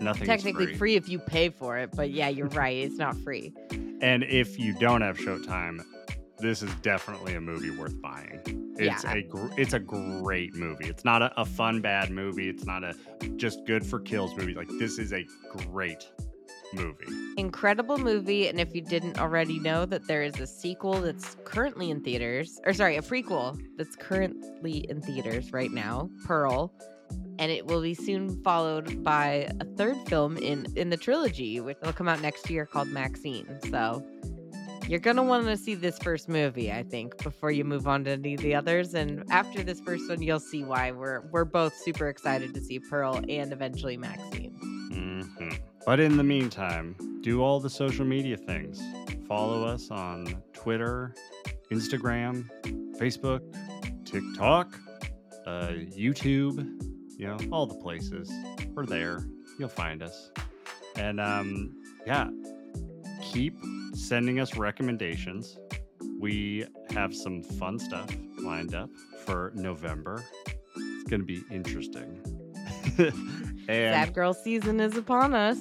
Nothing 0.00 0.26
Technically 0.26 0.66
free. 0.66 0.76
free. 0.76 0.94
if 0.96 1.08
you 1.08 1.18
pay 1.18 1.48
for 1.50 1.76
it, 1.76 1.90
but 1.94 2.10
yeah, 2.10 2.28
you're 2.28 2.46
right. 2.50 2.76
It's 2.76 2.96
not 2.98 3.16
free. 3.18 3.52
And 4.00 4.22
if 4.24 4.58
you 4.58 4.74
don't 4.74 5.00
have 5.02 5.18
Showtime, 5.18 5.82
this 6.38 6.62
is 6.62 6.72
definitely 6.76 7.34
a 7.34 7.40
movie 7.40 7.70
worth 7.70 8.00
buying. 8.00 8.40
It's 8.78 9.02
Yeah. 9.04 9.12
a 9.14 9.22
gr- 9.22 9.48
it's 9.56 9.72
a 9.72 9.80
great 9.80 10.54
movie. 10.54 10.86
It's 10.86 11.04
not 11.04 11.20
a, 11.20 11.32
a 11.40 11.44
fun 11.44 11.80
bad 11.80 12.10
movie. 12.10 12.48
It's 12.48 12.64
not 12.64 12.84
a 12.84 12.94
just 13.36 13.64
good 13.66 13.84
for 13.84 13.98
kills 13.98 14.36
movie. 14.36 14.54
Like 14.54 14.68
this 14.78 14.98
is 14.98 15.12
a 15.12 15.26
great 15.66 16.08
movie. 16.72 17.06
Incredible 17.38 17.98
movie. 17.98 18.46
And 18.48 18.60
if 18.60 18.72
you 18.74 18.82
didn't 18.82 19.18
already 19.18 19.58
know 19.58 19.84
that 19.86 20.06
there 20.06 20.22
is 20.22 20.38
a 20.38 20.46
sequel 20.46 21.00
that's 21.00 21.36
currently 21.44 21.90
in 21.90 22.02
theaters, 22.04 22.60
or 22.64 22.72
sorry, 22.72 22.96
a 22.98 23.02
prequel 23.02 23.60
that's 23.76 23.96
currently 23.96 24.86
in 24.88 25.00
theaters 25.02 25.52
right 25.52 25.72
now, 25.72 26.08
Pearl. 26.24 26.72
And 27.38 27.52
it 27.52 27.66
will 27.66 27.82
be 27.82 27.94
soon 27.94 28.42
followed 28.42 29.04
by 29.04 29.48
a 29.60 29.64
third 29.76 29.96
film 30.08 30.36
in 30.38 30.66
in 30.76 30.90
the 30.90 30.96
trilogy, 30.96 31.60
which 31.60 31.76
will 31.82 31.92
come 31.92 32.08
out 32.08 32.20
next 32.20 32.50
year 32.50 32.66
called 32.66 32.88
Maxine. 32.88 33.58
So 33.70 34.04
you're 34.88 35.00
gonna 35.00 35.22
want 35.22 35.46
to 35.46 35.56
see 35.56 35.74
this 35.74 35.98
first 35.98 36.28
movie, 36.28 36.72
I 36.72 36.82
think, 36.82 37.22
before 37.22 37.50
you 37.50 37.62
move 37.64 37.86
on 37.86 38.04
to 38.04 38.12
any 38.12 38.34
of 38.34 38.40
the 38.40 38.54
others. 38.54 38.94
And 38.94 39.22
after 39.30 39.62
this 39.62 39.80
first 39.80 40.08
one, 40.08 40.22
you'll 40.22 40.40
see 40.40 40.64
why 40.64 40.92
we're 40.92 41.20
we're 41.30 41.44
both 41.44 41.74
super 41.76 42.08
excited 42.08 42.54
to 42.54 42.60
see 42.60 42.78
Pearl 42.78 43.20
and 43.28 43.52
eventually 43.52 43.96
Maxine. 43.98 44.52
hmm 44.90 45.50
But 45.84 46.00
in 46.00 46.16
the 46.16 46.24
meantime, 46.24 46.96
do 47.20 47.42
all 47.42 47.60
the 47.60 47.70
social 47.70 48.06
media 48.06 48.36
things. 48.36 48.80
Follow 49.26 49.64
us 49.64 49.90
on 49.90 50.42
Twitter, 50.54 51.14
Instagram, 51.70 52.48
Facebook, 52.98 53.42
TikTok, 54.06 54.74
uh, 55.46 55.68
YouTube. 55.68 56.97
You 57.18 57.26
know, 57.26 57.36
all 57.50 57.66
the 57.66 57.74
places. 57.74 58.32
We're 58.74 58.86
there. 58.86 59.20
You'll 59.58 59.68
find 59.68 60.02
us. 60.02 60.30
And 60.96 61.20
um, 61.20 61.74
yeah, 62.06 62.28
keep 63.22 63.58
sending 63.92 64.40
us 64.40 64.56
recommendations. 64.56 65.58
We 66.20 66.64
have 66.90 67.14
some 67.14 67.42
fun 67.42 67.78
stuff 67.78 68.08
lined 68.40 68.74
up 68.74 68.88
for 69.26 69.52
November. 69.54 70.24
It's 70.76 71.10
going 71.10 71.20
to 71.20 71.26
be 71.26 71.42
interesting. 71.50 72.22
and 72.98 73.66
Sad 73.68 74.14
girl 74.14 74.32
season 74.32 74.78
is 74.80 74.96
upon 74.96 75.34
us. 75.34 75.58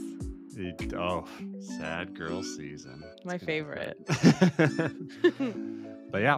it- 0.55 0.93
oh, 0.93 1.26
sad 1.60 2.16
girl 2.16 2.43
season. 2.43 3.03
It's 3.16 3.26
My 3.26 3.38
favorite. 3.39 3.97
but 6.12 6.22
yeah, 6.22 6.38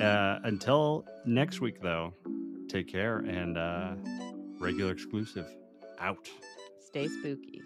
uh, 0.00 0.40
until 0.44 1.04
next 1.24 1.60
week, 1.60 1.80
though, 1.80 2.12
take 2.68 2.88
care 2.88 3.18
and 3.18 3.56
uh, 3.58 3.94
regular 4.62 4.92
exclusive 4.92 5.46
out. 5.98 6.28
Stay 6.78 7.08
spooky. 7.08 7.60